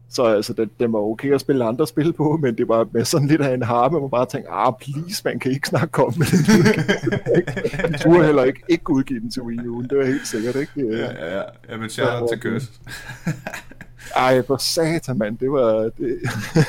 Så 0.08 0.24
altså, 0.24 0.52
den, 0.52 0.70
den 0.80 0.92
var 0.92 0.98
okay 0.98 1.34
at 1.34 1.40
spille 1.40 1.64
andre 1.64 1.86
spil 1.86 2.12
på, 2.12 2.38
men 2.42 2.58
det 2.58 2.68
var 2.68 2.88
med 2.92 3.04
sådan 3.04 3.28
lidt 3.28 3.40
af 3.40 3.54
en 3.54 3.62
harme, 3.62 4.00
man 4.00 4.10
bare 4.10 4.26
tænkte, 4.26 4.50
ah, 4.50 4.72
please, 4.80 5.22
man 5.24 5.38
kan 5.38 5.52
ikke 5.52 5.68
snakke 5.68 6.04
om 6.04 6.12
det. 6.12 6.32
De 7.92 7.98
turde 7.98 8.24
heller 8.24 8.44
ikke, 8.44 8.62
ikke 8.68 8.90
udgive 8.90 9.20
den 9.20 9.30
til 9.30 9.42
Wii 9.42 9.68
U, 9.68 9.82
det 9.82 9.98
var 9.98 10.04
helt 10.04 10.26
sikkert, 10.26 10.56
ikke? 10.56 10.96
Ja, 10.96 11.12
ja, 11.12 11.36
ja. 11.36 11.42
Jamen, 11.70 11.90
shout 11.90 12.28
til 12.30 12.40
Køs. 12.40 12.72
Ej, 14.16 14.42
for 14.46 14.56
satan, 14.56 15.18
mand, 15.18 15.38
det 15.38 15.52
var... 15.52 15.90
Det 15.98 16.18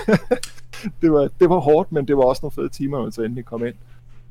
det, 1.02 1.12
var, 1.12 1.30
det 1.40 1.50
var 1.50 1.60
hårdt, 1.60 1.92
men 1.92 2.08
det 2.08 2.18
var 2.18 2.24
også 2.24 2.40
nogle 2.44 2.52
fede 2.52 2.70
timer, 2.70 3.02
man 3.02 3.12
så 3.12 3.22
endelig 3.22 3.46
kom 3.46 3.66
ind. 3.66 3.76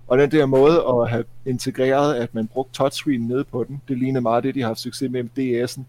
Og 0.06 0.18
den 0.18 0.30
der 0.30 0.46
måde 0.46 0.84
at 0.88 1.10
have 1.10 1.24
integreret, 1.46 2.14
at 2.14 2.34
man 2.34 2.46
brugte 2.46 2.72
touchscreen 2.72 3.20
nede 3.20 3.44
på 3.44 3.64
den, 3.64 3.82
det 3.88 3.98
lignede 3.98 4.22
meget 4.22 4.44
det, 4.44 4.54
de 4.54 4.60
har 4.60 4.66
haft 4.66 4.80
succes 4.80 5.10
med 5.10 5.24
DS'en. 5.38 5.82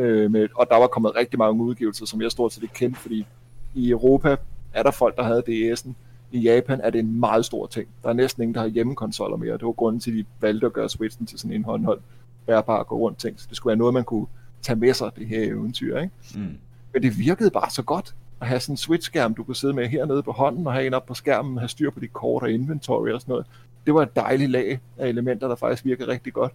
Øh, 0.00 0.30
med, 0.30 0.48
og 0.54 0.66
der 0.70 0.76
var 0.76 0.86
kommet 0.86 1.16
rigtig 1.16 1.38
mange 1.38 1.62
udgivelser, 1.62 2.06
som 2.06 2.22
jeg 2.22 2.30
stort 2.30 2.52
set 2.52 2.62
ikke 2.62 2.74
kendte, 2.74 3.00
fordi 3.00 3.26
i 3.74 3.90
Europa 3.90 4.36
er 4.72 4.82
der 4.82 4.90
folk, 4.90 5.16
der 5.16 5.22
havde 5.22 5.72
DS'en. 5.72 5.90
I 6.32 6.38
Japan 6.38 6.80
er 6.80 6.90
det 6.90 6.98
en 6.98 7.20
meget 7.20 7.44
stor 7.44 7.66
ting. 7.66 7.88
Der 8.02 8.08
er 8.08 8.12
næsten 8.12 8.42
ingen, 8.42 8.54
der 8.54 8.60
har 8.60 8.68
hjemmekonsoller 8.68 9.36
mere. 9.36 9.52
Det 9.52 9.64
var 9.64 9.72
grunden 9.72 10.00
til, 10.00 10.10
at 10.10 10.16
de 10.16 10.24
valgte 10.40 10.66
at 10.66 10.72
gøre 10.72 10.88
Switchen 10.88 11.26
til 11.26 11.38
sådan 11.38 11.56
en 11.56 11.64
håndhold 11.64 12.00
bærbar 12.46 12.82
gå 12.82 12.96
rundt 12.96 13.18
ting. 13.18 13.40
Så 13.40 13.46
det 13.48 13.56
skulle 13.56 13.70
være 13.70 13.78
noget, 13.78 13.94
man 13.94 14.04
kunne 14.04 14.26
tage 14.62 14.76
med 14.76 14.94
sig, 14.94 15.10
det 15.16 15.26
her 15.26 15.42
eventyr. 15.42 15.98
Ikke? 15.98 16.14
Mm. 16.34 16.56
Men 16.92 17.02
det 17.02 17.18
virkede 17.18 17.50
bare 17.50 17.70
så 17.70 17.82
godt 17.82 18.14
at 18.40 18.46
have 18.46 18.60
sådan 18.60 18.72
en 18.72 18.76
switch-skærm, 18.76 19.34
du 19.34 19.44
kunne 19.44 19.56
sidde 19.56 19.74
med 19.74 19.88
hernede 19.88 20.22
på 20.22 20.32
hånden, 20.32 20.66
og 20.66 20.72
have 20.72 20.86
en 20.86 20.94
op 20.94 21.06
på 21.06 21.14
skærmen, 21.14 21.58
have 21.58 21.68
styr 21.68 21.90
på 21.90 22.00
dit 22.00 22.12
kort 22.12 22.42
og 22.42 22.50
inventory 22.50 23.10
og 23.10 23.20
sådan 23.20 23.32
noget. 23.32 23.46
Det 23.86 23.94
var 23.94 24.02
et 24.02 24.16
dejligt 24.16 24.50
lag 24.50 24.78
af 24.98 25.08
elementer, 25.08 25.48
der 25.48 25.56
faktisk 25.56 25.84
virker 25.84 26.08
rigtig 26.08 26.32
godt. 26.32 26.52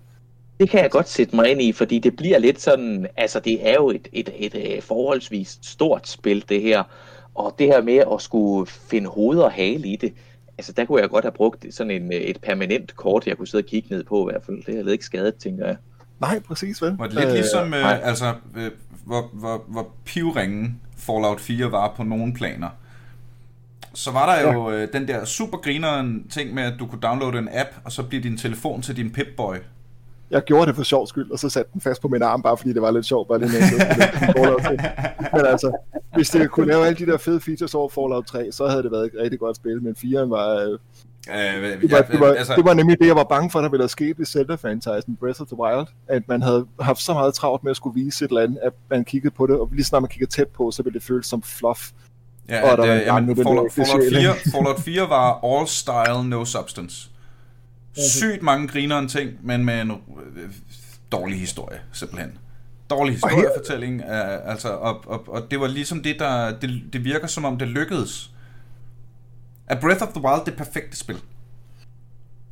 Det 0.59 0.69
kan 0.69 0.81
jeg 0.81 0.91
godt 0.91 1.09
sætte 1.09 1.35
mig 1.35 1.51
ind 1.51 1.61
i, 1.61 1.71
fordi 1.71 1.99
det 1.99 2.15
bliver 2.15 2.37
lidt 2.37 2.61
sådan, 2.61 3.07
altså 3.17 3.39
det 3.39 3.69
er 3.69 3.73
jo 3.73 3.89
et, 3.89 4.07
et, 4.13 4.29
et, 4.37 4.75
et 4.77 4.83
forholdsvis 4.83 5.59
stort 5.61 6.07
spil, 6.07 6.45
det 6.49 6.61
her. 6.61 6.83
Og 7.35 7.55
det 7.59 7.67
her 7.67 7.81
med 7.81 8.03
at 8.13 8.21
skulle 8.21 8.67
finde 8.67 9.09
hoved 9.09 9.39
og 9.39 9.51
hale 9.51 9.87
i 9.87 9.95
det, 9.95 10.13
altså 10.57 10.71
der 10.71 10.85
kunne 10.85 11.01
jeg 11.01 11.09
godt 11.09 11.25
have 11.25 11.31
brugt 11.31 11.65
sådan 11.69 11.91
en, 11.91 12.11
et 12.11 12.41
permanent 12.41 12.95
kort, 12.95 13.27
jeg 13.27 13.37
kunne 13.37 13.47
sidde 13.47 13.61
og 13.61 13.65
kigge 13.65 13.87
ned 13.91 14.03
på 14.03 14.29
i 14.29 14.31
hvert 14.31 14.45
fald. 14.45 14.63
Det 14.65 14.85
har 14.85 14.91
ikke 14.91 15.05
skadet, 15.05 15.35
tænker 15.35 15.65
jeg. 15.65 15.77
Nej, 16.19 16.39
præcis 16.39 16.81
vel. 16.81 16.95
Var 16.97 17.05
det 17.05 17.13
lidt 17.13 17.27
øh, 17.27 17.33
ligesom, 17.33 17.73
øh, 17.73 18.07
altså, 18.07 18.33
øh, 18.57 18.71
hvor, 19.05 19.29
hvor, 19.33 19.65
hvor 19.67 19.87
pivringen 20.05 20.81
Fallout 21.05 21.41
4 21.41 21.71
var 21.71 21.93
på 21.97 22.03
nogle 22.03 22.33
planer. 22.33 22.69
Så 23.93 24.11
var 24.11 24.35
der 24.35 24.53
jo 24.53 24.71
ja. 24.71 24.77
øh, 24.77 24.93
den 24.93 25.07
der 25.07 25.25
super 25.25 25.57
grineren 25.57 26.27
ting 26.29 26.53
med, 26.53 26.63
at 26.63 26.73
du 26.79 26.87
kunne 26.87 27.01
downloade 27.01 27.37
en 27.37 27.49
app, 27.51 27.69
og 27.83 27.91
så 27.91 28.03
blive 28.03 28.23
din 28.23 28.37
telefon 28.37 28.81
til 28.81 28.97
din 28.97 29.15
Pip-Boy. 29.17 29.57
Jeg 30.31 30.43
gjorde 30.43 30.67
det 30.67 30.75
for 30.75 30.83
sjov 30.83 31.07
skyld, 31.07 31.31
og 31.31 31.39
så 31.39 31.49
satte 31.49 31.71
den 31.73 31.81
fast 31.81 32.01
på 32.01 32.07
min 32.07 32.21
arm, 32.21 32.41
bare 32.41 32.57
fordi 32.57 32.73
det 32.73 32.81
var 32.81 32.91
lidt 32.91 33.05
sjovt. 33.05 33.27
Bare 33.27 33.39
det 33.39 33.51
Men 35.33 35.45
altså, 35.45 35.77
hvis 36.15 36.29
det 36.29 36.51
kunne 36.51 36.67
lave 36.67 36.85
alle 36.85 37.05
de 37.05 37.11
der 37.11 37.17
fede 37.17 37.41
features 37.41 37.75
over 37.75 37.89
Fallout 37.89 38.25
3, 38.25 38.51
så 38.51 38.67
havde 38.67 38.83
det 38.83 38.91
været 38.91 39.05
et 39.05 39.11
rigtig 39.21 39.39
godt 39.39 39.55
spil, 39.55 39.83
men 39.83 39.95
4 39.95 40.29
var... 40.29 40.55
Øh, 40.55 40.79
Øh, 41.29 41.81
det, 41.81 41.91
var, 41.91 42.01
det, 42.01 42.19
var, 42.19 42.33
altså... 42.33 42.55
det 42.55 42.65
var 42.65 42.73
nemlig 42.73 42.99
det, 42.99 43.07
jeg 43.07 43.15
var 43.15 43.23
bange 43.23 43.51
for, 43.51 43.61
der 43.61 43.69
ville 43.69 43.87
sket 43.87 44.19
i 44.19 44.25
Zelda-franchisen 44.25 45.15
Breath 45.19 45.41
of 45.41 45.47
the 45.47 45.59
Wild. 45.59 45.87
At 46.07 46.27
man 46.27 46.41
havde 46.41 46.67
haft 46.79 47.01
så 47.01 47.13
meget 47.13 47.33
travlt 47.33 47.63
med 47.63 47.71
at 47.71 47.77
skulle 47.77 48.03
vise 48.03 48.25
et 48.25 48.29
eller 48.29 48.41
andet, 48.41 48.59
at 48.63 48.73
man 48.89 49.05
kiggede 49.05 49.33
på 49.33 49.47
det, 49.47 49.55
og 49.55 49.69
lige 49.73 49.85
snart 49.85 50.01
man 50.01 50.09
kiggede 50.09 50.31
tæt 50.31 50.47
på, 50.47 50.71
så 50.71 50.83
ville 50.83 50.99
det 50.99 51.07
føles 51.07 51.25
som 51.25 51.41
fluff. 51.41 51.91
Ja, 52.49 52.71
og 52.71 52.77
der 52.77 52.83
at, 52.83 52.89
var 52.89 52.95
jamen, 52.95 53.35
Fallout, 53.35 53.71
Fallout, 53.71 54.01
4, 54.11 54.35
Fallout 54.55 54.79
4 54.79 55.09
var 55.09 55.39
all 55.43 55.67
style, 55.67 56.29
no 56.29 56.45
substance. 56.45 57.09
Mhm. 57.95 58.01
Sygt 58.01 58.43
mange 58.43 58.67
grinere 58.67 59.07
ting, 59.07 59.31
men 59.43 59.65
med 59.65 59.81
en 59.81 59.91
øh, 59.91 59.97
dårlig 61.11 61.39
historie, 61.39 61.79
simpelthen. 61.91 62.37
Dårlig 62.89 63.13
historiefortælling, 63.13 64.01
uh, 64.01 64.51
altså, 64.51 64.69
og, 64.69 65.03
og, 65.07 65.23
og 65.27 65.51
det 65.51 65.59
var 65.59 65.67
ligesom 65.67 66.03
det, 66.03 66.19
der, 66.19 66.59
det, 66.59 66.83
det 66.93 67.03
virker 67.03 67.27
som 67.27 67.45
om 67.45 67.57
det 67.57 67.67
lykkedes 67.67 68.31
er 69.67 69.81
Breath 69.81 70.03
of 70.03 70.09
the 70.09 70.23
Wild 70.23 70.45
det 70.45 70.55
perfekte 70.57 70.97
spil? 70.97 71.17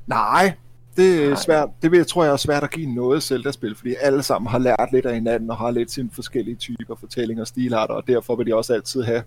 Nej, 0.07 0.53
det 0.97 1.23
er 1.23 1.35
svært. 1.35 1.69
Det 1.81 1.91
vil 1.91 1.97
jeg 1.97 2.07
tror 2.07 2.23
jeg 2.23 2.33
er 2.33 2.37
svært 2.37 2.63
at 2.63 2.71
give 2.71 2.93
noget 2.93 3.23
Zelda-spil, 3.23 3.75
fordi 3.75 3.95
alle 4.01 4.23
sammen 4.23 4.49
har 4.49 4.59
lært 4.59 4.89
lidt 4.91 5.05
af 5.05 5.13
hinanden 5.13 5.49
og 5.49 5.57
har 5.57 5.71
lidt 5.71 5.91
sine 5.91 6.09
forskellige 6.13 6.55
typer 6.55 6.95
fortællinger 6.95 7.43
og 7.43 7.47
stilarter, 7.47 7.93
og 7.93 8.07
derfor 8.07 8.35
vil 8.35 8.45
de 8.45 8.55
også 8.55 8.73
altid 8.73 9.03
have 9.03 9.23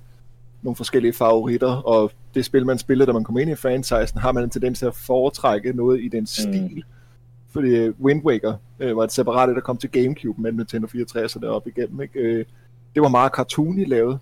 nogle 0.62 0.77
forskellige 0.77 1.12
favoritter, 1.12 1.72
og 1.72 2.11
det 2.35 2.44
spil, 2.44 2.66
man 2.66 2.79
spiller, 2.79 3.07
da 3.07 3.12
man 3.12 3.25
kommer 3.25 3.40
ind 3.40 3.51
i 3.51 3.55
franchisen, 3.55 4.20
har 4.20 4.33
man 4.33 4.44
en 4.44 4.51
tendens 4.51 4.79
til 4.79 4.87
at 4.87 4.94
foretrække 4.94 5.72
noget 5.72 6.01
i 6.03 6.09
den 6.09 6.20
mm. 6.20 6.27
stil. 6.27 6.75
Mm. 6.75 6.83
Fordi 7.51 7.88
Wind 7.88 8.25
Waker 8.25 8.55
øh, 8.81 8.96
var 8.96 9.05
et 9.05 9.12
separat, 9.12 9.49
der 9.49 9.61
kom 9.61 9.77
til 9.77 9.90
Gamecube 9.90 10.42
med 10.42 10.53
Nintendo 10.53 10.87
64 10.87 11.37
og 11.37 11.42
deroppe 11.42 11.70
igennem. 11.70 12.01
Ikke? 12.01 12.18
Øh, 12.18 12.44
det 12.94 13.03
var 13.03 13.09
meget 13.09 13.33
cartoony 13.33 13.88
lavet, 13.88 14.18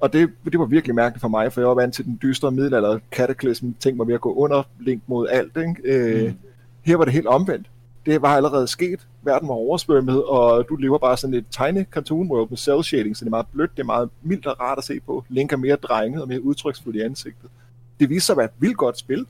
Og 0.00 0.12
det, 0.12 0.30
det 0.44 0.58
var 0.58 0.64
virkelig 0.64 0.94
mærkeligt 0.94 1.20
for 1.20 1.28
mig, 1.28 1.52
for 1.52 1.60
jeg 1.60 1.68
var 1.68 1.74
vant 1.74 1.94
til 1.94 2.04
den 2.04 2.18
dystre 2.22 2.50
middelalder 2.50 2.98
cataclysm, 3.10 3.70
ting 3.80 3.98
var 3.98 4.04
ved 4.04 4.14
at 4.14 4.20
gå 4.20 4.34
under, 4.34 4.62
link 4.80 5.02
mod 5.06 5.28
alt. 5.28 5.56
Ikke? 5.56 5.74
Øh, 5.84 6.28
mm. 6.28 6.38
Her 6.82 6.96
var 6.96 7.04
det 7.04 7.12
helt 7.12 7.26
omvendt. 7.26 7.66
Det 8.06 8.22
var 8.22 8.36
allerede 8.36 8.68
sket. 8.68 9.06
Verden 9.22 9.48
var 9.48 9.54
oversvømmet, 9.54 10.24
og 10.24 10.68
du 10.68 10.76
lever 10.76 10.98
bare 10.98 11.16
sådan 11.16 11.34
et 11.34 11.44
tiny 11.50 11.84
cartoon 11.90 12.30
world 12.30 12.50
med 12.50 12.58
cell 12.58 12.84
shading, 12.84 13.16
så 13.16 13.24
det 13.24 13.28
er 13.28 13.30
meget 13.30 13.46
blødt, 13.52 13.76
det 13.76 13.82
er 13.82 13.86
meget 13.86 14.08
mildt 14.22 14.46
og 14.46 14.60
rart 14.60 14.78
at 14.78 14.84
se 14.84 15.00
på. 15.00 15.24
Link 15.28 15.52
er 15.52 15.56
mere 15.56 15.76
drenget 15.76 16.22
og 16.22 16.28
mere 16.28 16.42
udtryksfuld 16.42 16.94
i 16.94 17.00
ansigtet. 17.00 17.50
Det 18.00 18.10
viste 18.10 18.26
sig 18.26 18.32
at 18.32 18.36
være 18.36 18.44
et 18.44 18.52
vildt 18.58 18.76
godt 18.76 18.98
spil, 18.98 19.26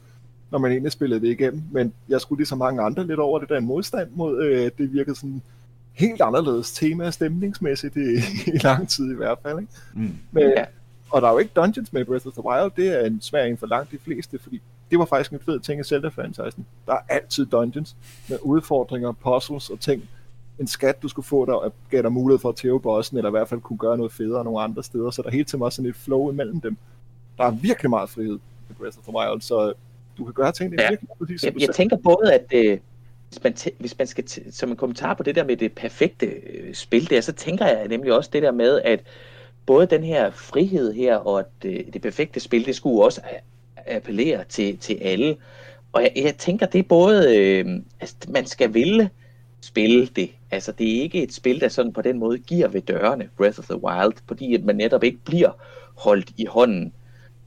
når 0.50 0.58
man 0.58 0.70
egentlig 0.70 0.92
spillede 0.92 1.20
det 1.20 1.28
igennem, 1.28 1.62
men 1.72 1.92
jeg 2.08 2.20
skulle 2.20 2.38
ligesom 2.38 2.58
mange 2.58 2.82
andre 2.82 3.06
lidt 3.06 3.20
over 3.20 3.38
det 3.38 3.48
der 3.48 3.56
en 3.56 3.66
modstand 3.66 4.08
mod, 4.14 4.42
øh, 4.44 4.70
det 4.78 4.92
virkede 4.92 5.16
sådan 5.16 5.42
helt 5.98 6.20
anderledes 6.20 6.72
tema 6.72 7.10
stemningsmæssigt 7.10 7.96
i, 7.96 8.14
i 8.46 8.58
lang 8.62 8.88
tid 8.88 9.12
i 9.12 9.14
hvert 9.14 9.38
fald. 9.42 9.58
Ikke? 9.58 9.72
Mm. 9.94 10.14
Men, 10.32 10.42
ja. 10.42 10.64
Og 11.10 11.22
der 11.22 11.28
er 11.28 11.32
jo 11.32 11.38
ikke 11.38 11.52
dungeons 11.56 11.92
med 11.92 12.04
Breath 12.04 12.26
of 12.26 12.32
the 12.32 12.44
Wild, 12.44 12.72
det 12.76 13.00
er 13.00 13.06
en 13.06 13.20
svær 13.20 13.44
en 13.44 13.56
for 13.58 13.66
langt 13.66 13.90
de 13.90 13.98
fleste, 13.98 14.38
fordi 14.38 14.60
det 14.90 14.98
var 14.98 15.04
faktisk 15.04 15.32
en 15.32 15.40
fed 15.40 15.60
ting 15.60 15.80
i 15.80 15.84
Zelda-franchisen. 15.84 16.66
Der 16.86 16.92
er 16.92 17.00
altid 17.08 17.46
dungeons 17.46 17.96
med 18.28 18.38
udfordringer, 18.42 19.12
puzzles 19.12 19.70
og 19.70 19.80
ting. 19.80 20.08
En 20.58 20.66
skat, 20.66 21.02
du 21.02 21.08
skulle 21.08 21.26
få, 21.26 21.44
der 21.44 21.72
gav 21.90 22.02
dig 22.02 22.12
mulighed 22.12 22.38
for 22.38 22.48
at 22.48 22.56
tæve 22.56 22.80
bossen, 22.80 23.16
eller 23.16 23.30
i 23.30 23.36
hvert 23.36 23.48
fald 23.48 23.60
kunne 23.60 23.78
gøre 23.78 23.96
noget 23.96 24.12
federe 24.12 24.44
nogle 24.44 24.60
andre 24.60 24.82
steder, 24.82 25.10
så 25.10 25.22
der 25.22 25.30
hele 25.30 25.44
tiden 25.44 25.60
var 25.60 25.70
sådan 25.70 25.90
et 25.90 25.96
flow 25.96 26.30
imellem 26.30 26.60
dem. 26.60 26.76
Der 27.38 27.44
er 27.44 27.50
virkelig 27.50 27.90
meget 27.90 28.10
frihed 28.10 28.38
i 28.70 28.72
Breath 28.72 28.98
of 28.98 29.04
the 29.04 29.14
Wild, 29.16 29.40
så 29.40 29.72
du 30.18 30.24
kan 30.24 30.34
gøre 30.34 30.52
ting, 30.52 30.72
det 30.72 30.80
er 30.80 30.84
ja. 30.84 30.90
virkelig 30.90 31.08
præcis, 31.18 31.44
jeg, 31.44 31.52
jeg 31.60 31.74
tænker 31.74 31.96
både, 31.96 32.34
at 32.34 32.46
øh, 32.54 32.78
hvis, 33.28 33.42
man 33.44 33.54
hvis 33.78 33.98
man 33.98 34.06
skal 34.06 34.24
som 34.52 34.70
en 34.70 34.76
kommentar 34.76 35.14
på 35.14 35.22
det 35.22 35.34
der 35.34 35.44
med 35.44 35.56
det 35.56 35.72
perfekte 35.72 36.26
øh, 36.26 36.74
spil 36.74 37.10
der, 37.10 37.20
så 37.20 37.32
tænker 37.32 37.66
jeg 37.66 37.88
nemlig 37.88 38.12
også 38.12 38.30
det 38.32 38.42
der 38.42 38.52
med, 38.52 38.80
at 38.84 39.00
både 39.66 39.86
den 39.86 40.04
her 40.04 40.30
frihed 40.30 40.92
her 40.92 41.16
og 41.16 41.44
det, 41.62 41.86
det 41.92 42.02
perfekte 42.02 42.40
spil, 42.40 42.66
det 42.66 42.76
skulle 42.76 43.04
også 43.04 43.20
appellere 43.86 44.44
til, 44.44 44.78
til 44.78 44.98
alle. 45.00 45.36
Og 45.92 46.02
jeg, 46.02 46.12
jeg 46.16 46.36
tænker, 46.36 46.66
det 46.66 46.78
er 46.78 46.82
både, 46.82 47.38
øh, 47.38 47.66
altså 48.00 48.16
man 48.28 48.46
skal 48.46 48.74
ville 48.74 49.10
spille 49.60 50.06
det. 50.06 50.30
Altså 50.50 50.72
det 50.72 50.96
er 50.96 51.02
ikke 51.02 51.22
et 51.22 51.32
spil, 51.32 51.60
der 51.60 51.68
sådan 51.68 51.92
på 51.92 52.02
den 52.02 52.18
måde 52.18 52.38
giver 52.38 52.68
ved 52.68 52.80
dørene, 52.82 53.28
Breath 53.36 53.58
of 53.58 53.64
the 53.64 53.84
Wild, 53.84 54.12
fordi 54.28 54.54
at 54.54 54.64
man 54.64 54.76
netop 54.76 55.04
ikke 55.04 55.18
bliver 55.24 55.50
holdt 55.96 56.30
i 56.36 56.44
hånden. 56.44 56.92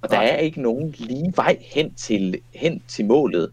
Og 0.02 0.10
der 0.10 0.18
er 0.18 0.38
ikke 0.38 0.62
nogen 0.62 0.96
lige 0.98 1.34
vej 1.36 1.58
hen 1.62 1.94
til, 1.94 2.42
hen 2.56 2.84
til 2.88 3.06
målet. 3.06 3.52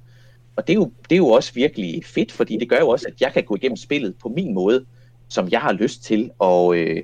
Og 0.59 0.66
det 0.66 0.73
er, 0.73 0.75
jo, 0.75 0.92
det 1.11 1.14
er 1.14 1.16
jo 1.16 1.29
også 1.29 1.55
virkelig 1.55 2.05
fedt, 2.05 2.33
fordi 2.33 2.57
det 2.57 2.68
gør 2.68 2.79
jo 2.79 2.88
også, 2.88 3.07
at 3.09 3.21
jeg 3.21 3.33
kan 3.33 3.44
gå 3.44 3.57
igennem 3.57 3.77
spillet 3.77 4.14
på 4.23 4.29
min 4.29 4.55
måde, 4.55 4.85
som 5.29 5.49
jeg 5.51 5.61
har 5.61 5.73
lyst 5.73 6.05
til. 6.05 6.31
Og 6.38 6.77
øh, 6.77 7.03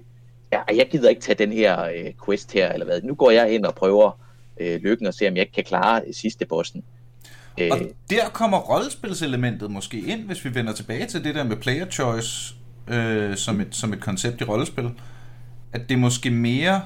ja, 0.52 0.60
jeg 0.76 0.88
gider 0.90 1.08
ikke 1.08 1.22
tage 1.22 1.38
den 1.38 1.52
her 1.52 1.84
øh, 1.84 2.12
quest 2.24 2.52
her, 2.52 2.72
eller 2.72 2.86
hvad. 2.86 3.02
Nu 3.02 3.14
går 3.14 3.30
jeg 3.30 3.54
ind 3.54 3.64
og 3.64 3.74
prøver 3.74 4.20
øh, 4.60 4.80
lykken 4.80 5.06
og 5.06 5.14
ser, 5.14 5.30
om 5.30 5.36
jeg 5.36 5.40
ikke 5.40 5.52
kan 5.52 5.64
klare 5.64 6.02
øh, 6.06 6.14
sidste 6.14 6.46
bossen. 6.46 6.84
Øh, 7.60 7.68
og 7.72 7.78
der 8.10 8.28
kommer 8.32 8.58
rollespilselementet 8.58 9.70
måske 9.70 10.00
ind, 10.00 10.20
hvis 10.20 10.44
vi 10.44 10.54
vender 10.54 10.72
tilbage 10.72 11.06
til 11.06 11.24
det 11.24 11.34
der 11.34 11.44
med 11.44 11.56
player 11.56 11.90
choice 11.90 12.54
øh, 12.88 13.36
som, 13.36 13.60
et, 13.60 13.74
som 13.74 13.92
et 13.92 14.00
koncept 14.00 14.40
i 14.40 14.44
rollespil. 14.44 14.90
At 15.72 15.88
det 15.88 15.98
måske 15.98 16.30
mere... 16.30 16.82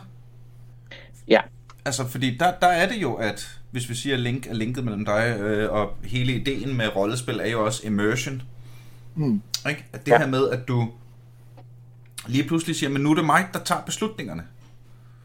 Ja. 1.29 1.41
Altså, 1.85 2.09
fordi 2.09 2.37
der, 2.37 2.53
der 2.61 2.67
er 2.67 2.89
det 2.89 3.03
jo, 3.03 3.15
at 3.15 3.58
hvis 3.71 3.89
vi 3.89 3.95
siger, 3.95 4.15
at 4.15 4.21
link 4.21 4.47
er 4.47 4.55
linket 4.55 4.85
mellem 4.85 5.05
dig, 5.05 5.37
øh, 5.41 5.73
og 5.73 5.93
hele 6.05 6.33
ideen 6.33 6.77
med 6.77 6.97
rollespil 6.97 7.41
er 7.41 7.51
jo 7.51 7.65
også 7.65 7.87
immersion. 7.87 8.43
Mm. 9.15 9.43
Ikke? 9.69 9.85
At 9.93 10.07
det 10.07 10.13
ja. 10.13 10.19
her 10.19 10.27
med, 10.27 10.49
at 10.49 10.69
du 10.69 10.89
lige 12.27 12.45
pludselig 12.49 12.77
siger, 12.77 12.91
men 12.91 13.03
nu 13.03 13.11
er 13.11 13.15
det 13.15 13.25
mig, 13.25 13.49
der 13.53 13.59
tager 13.59 13.81
beslutningerne. 13.83 14.45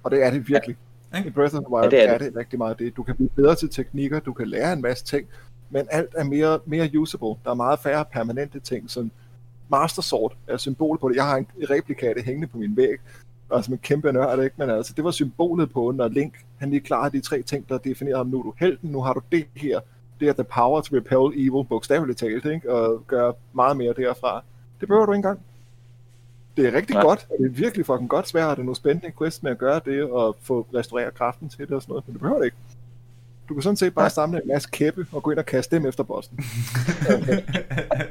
Og 0.04 0.12
det 0.12 0.24
er 0.24 0.32
det 0.32 0.48
virkelig. 0.48 0.76
Ja. 1.14 1.24
I 1.24 1.30
Breath 1.30 1.56
of 1.56 1.62
the 1.62 1.74
Wild 1.74 1.94
ja, 1.94 1.98
det 1.98 2.10
er, 2.10 2.18
det. 2.18 2.26
er 2.26 2.30
det 2.30 2.38
rigtig 2.38 2.60
meget 2.60 2.80
det. 2.80 2.96
Du 2.98 3.04
kan 3.04 3.16
blive 3.16 3.30
bedre 3.30 3.56
til 3.56 3.70
teknikker, 3.70 4.20
du 4.20 4.34
kan 4.34 4.48
lære 4.48 4.74
en 4.74 4.82
masse 4.82 5.06
ting, 5.06 5.28
men 5.70 5.88
alt 5.92 6.10
er 6.18 6.24
mere, 6.24 6.60
mere 6.66 7.00
usable. 7.00 7.36
Der 7.44 7.52
er 7.52 7.54
meget 7.54 7.80
færre 7.80 8.06
permanente 8.14 8.60
ting, 8.60 8.90
som 8.92 9.12
Master 9.70 10.02
Sword 10.02 10.36
er 10.48 10.58
symbol 10.58 10.98
på 10.98 11.10
det. 11.10 11.16
Jeg 11.16 11.26
har 11.26 11.38
en 11.38 11.48
replika 11.70 12.08
af 12.08 12.16
det 12.16 12.26
hængende 12.26 12.48
på 12.48 12.58
min 12.58 12.78
væg, 12.78 12.98
og 13.54 13.64
som 13.64 13.74
en 13.74 13.80
kæmpe 13.84 14.12
nørd, 14.12 14.44
ikke? 14.44 14.56
men 14.58 14.70
altså, 14.70 14.94
det 14.96 15.04
var 15.04 15.12
symbolet 15.12 15.72
på, 15.72 15.92
når 15.92 16.08
Link, 16.08 16.34
han 16.58 16.70
lige 16.70 16.80
klarer 16.80 17.10
de 17.10 17.22
tre 17.22 17.42
ting, 17.42 17.70
der 17.70 17.78
definerer 17.78 18.18
ham, 18.18 18.28
nu 18.28 18.40
er 18.40 18.44
du 18.44 18.54
helten, 18.58 18.90
nu 18.90 19.02
har 19.02 19.14
du 19.14 19.22
det 19.32 19.46
her, 19.56 19.80
det 20.20 20.28
er 20.28 20.34
the 20.34 20.44
power 20.44 20.82
to 20.82 20.96
repel 20.96 21.48
evil, 21.48 21.66
bogstaveligt 21.70 22.20
talt, 22.20 22.46
ikke? 22.46 22.72
og 22.72 23.04
gøre 23.08 23.34
meget 23.54 23.78
mere 23.78 23.94
derfra. 23.98 24.44
Det 24.80 24.88
behøver 24.88 25.06
du 25.06 25.12
ikke 25.12 25.18
engang. 25.18 25.40
Det 26.58 26.68
er 26.68 26.74
rigtig 26.74 26.94
ja. 26.94 27.02
godt, 27.02 27.28
og 27.30 27.36
det 27.40 27.46
er 27.46 27.50
virkelig 27.50 27.86
fucking 27.86 28.10
godt 28.10 28.28
svært, 28.28 28.52
at 28.52 28.58
det 28.58 28.62
er 28.62 28.66
noget 28.66 28.78
spændende 28.78 29.14
quest 29.18 29.44
med 29.44 29.52
at 29.52 29.58
gøre 29.58 29.82
det, 29.86 30.04
og 30.04 30.36
få 30.42 30.68
restaureret 30.74 31.14
kraften 31.14 31.50
til 31.50 31.68
det 31.68 31.72
og 31.72 31.82
sådan 31.82 31.92
noget, 31.92 32.08
men 32.08 32.14
det 32.14 32.22
behøver 32.22 32.40
det 32.40 32.46
ikke. 32.46 32.58
Du 33.50 33.54
kan 33.54 33.64
sådan 33.64 33.78
set 33.78 33.94
bare 33.94 34.10
samle 34.10 34.42
en 34.44 34.48
masse 34.48 34.70
kæppe 34.72 35.08
og 35.12 35.24
gå 35.24 35.32
ind 35.32 35.40
og 35.40 35.46
kaste 35.46 35.76
dem 35.76 35.86
efter 35.86 36.04
bossen. 36.04 36.40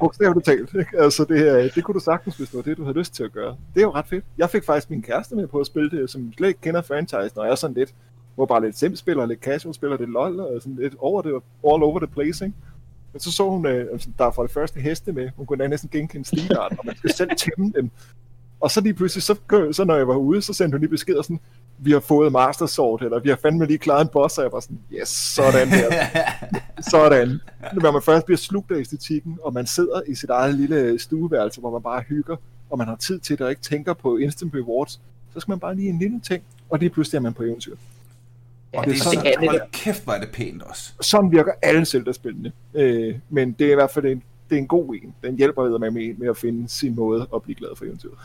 Bogstaveligt 0.01 0.47
talt. 0.47 0.75
Ikke? 0.75 0.99
Altså 0.99 1.25
det, 1.25 1.39
her, 1.39 1.71
det 1.75 1.85
kunne 1.85 1.95
du 1.95 2.01
sagtens, 2.01 2.37
hvis 2.37 2.49
det 2.49 2.57
var 2.57 2.63
det, 2.63 2.77
du 2.77 2.85
havde 2.85 2.99
lyst 2.99 3.15
til 3.15 3.25
at 3.25 3.33
gøre. 3.33 3.57
Det 3.75 3.81
er 3.81 3.85
jo 3.85 3.91
ret 3.91 4.07
fedt. 4.07 4.25
Jeg 4.39 4.51
fik 4.51 4.65
faktisk 4.65 4.91
min 4.91 5.03
kæreste 5.03 5.37
med 5.37 5.47
på 5.47 5.61
at 5.61 5.67
spille 5.67 5.91
det, 5.91 6.11
som 6.11 6.33
slet 6.37 6.49
ikke 6.49 6.61
kender 6.61 6.83
franchise, 6.83 7.37
og 7.37 7.45
jeg 7.45 7.51
er 7.51 7.55
sådan 7.55 7.77
lidt, 7.77 7.95
hvor 8.35 8.47
bare 8.47 8.61
lidt 8.61 8.79
sim 8.79 8.97
spiller, 8.97 9.27
lidt 9.27 9.41
casual 9.41 9.75
spiller, 9.75 9.97
lidt 9.99 10.11
lol, 10.11 10.41
og 10.41 10.63
sådan 10.63 10.77
lidt 10.77 10.95
over 10.99 11.23
det, 11.23 11.33
all 11.33 11.83
over 11.83 11.99
the 11.99 12.07
place, 12.07 12.45
ikke? 12.45 12.57
Men 13.13 13.21
så 13.21 13.33
så 13.33 13.51
hun, 13.51 13.67
øh, 13.67 13.87
altså, 13.93 14.09
der 14.19 14.25
er 14.25 14.31
for 14.31 14.43
det 14.43 14.53
første 14.53 14.81
heste 14.81 15.13
med, 15.13 15.31
hun 15.37 15.47
kunne 15.47 15.69
næsten 15.69 15.91
genkende 15.93 16.25
stilart, 16.25 16.73
og 16.79 16.87
man 16.87 16.97
skal 16.97 17.15
selv 17.15 17.31
tæmme 17.37 17.73
dem. 17.77 17.91
Og 18.63 18.71
så 18.71 18.81
lige 18.81 18.95
pludselig, 18.95 19.23
så, 19.23 19.37
så 19.73 19.85
når 19.85 19.97
jeg 19.97 20.09
var 20.09 20.17
ude, 20.17 20.43
så 20.43 20.53
sendte 20.53 20.75
hun 20.75 20.81
lige 20.81 20.91
besked 20.91 21.15
og 21.15 21.25
sådan, 21.25 21.41
vi 21.79 21.91
har 21.91 22.01
fået 22.01 22.33
Master 22.33 22.67
Sword, 22.67 23.03
eller 23.03 23.21
vi 23.21 23.29
har 23.29 23.37
fandme 23.37 23.67
lige 23.67 23.79
klaret 23.79 24.03
en 24.03 24.09
boss, 24.09 24.39
og 24.39 24.45
jeg 24.45 24.53
var 24.53 24.61
sådan, 24.61 24.79
yes, 24.93 25.09
sådan 25.09 25.69
der. 25.69 26.07
sådan. 26.91 27.41
Når 27.73 27.93
man 27.93 28.03
først 28.03 28.27
bliver 28.27 28.39
slugt 28.39 28.73
af 28.73 28.81
æstetikken, 28.81 29.39
og 29.43 29.53
man 29.53 29.67
sidder 29.67 30.01
i 30.07 30.15
sit 30.15 30.31
eget 30.31 30.55
lille 30.55 30.99
stueværelse, 30.99 31.61
hvor 31.61 31.71
man 31.71 31.83
bare 31.83 32.03
hygger, 32.09 32.37
og 32.71 32.79
man 32.79 32.89
har 32.89 32.97
tid 32.97 33.19
til 33.19 33.39
det, 33.39 33.45
og 33.45 33.51
ikke 33.51 33.63
tænker 33.63 33.93
på 33.93 34.17
instant 34.17 34.55
rewards, 34.55 35.01
så 35.35 35.41
skal 35.41 35.53
man 35.53 35.61
bare 35.61 35.75
lige 35.75 35.89
en 35.89 35.99
lille 35.99 36.21
ting, 36.21 36.43
og 36.71 36.79
lige 36.79 36.91
pludselig 36.91 37.17
er 37.17 37.23
man 37.23 37.35
på 37.35 37.43
eventyr. 37.43 37.77
Ja, 38.75 38.79
og 38.79 38.85
det 38.85 38.93
er 38.93 38.97
sådan, 38.97 39.25
det 39.25 39.35
er, 39.35 39.53
det 39.53 39.63
kæft, 39.73 40.05
hvor 40.05 40.13
er 40.13 40.21
det 40.21 40.31
pænt 40.33 40.63
også. 40.63 40.93
Sådan 41.01 41.33
virker 41.33 41.53
alle 41.63 41.87
Zelda-spillene. 41.87 42.53
Øh, 42.75 43.15
men 43.31 43.53
det 43.53 43.67
er 43.67 43.73
i 43.73 43.75
hvert 43.75 43.91
fald 43.91 44.07
en 44.07 44.23
det 44.53 44.59
er 44.59 44.63
en 44.63 44.69
god 44.69 44.95
en. 44.95 45.15
Den 45.23 45.37
hjælper 45.37 45.79
med, 45.79 45.91
med, 45.91 46.15
med 46.15 46.29
at 46.29 46.37
finde 46.37 46.69
sin 46.69 46.95
måde 46.95 47.27
at 47.35 47.43
blive 47.43 47.57
glad 47.57 47.69
for 47.77 47.85
eventyret. 47.85 48.19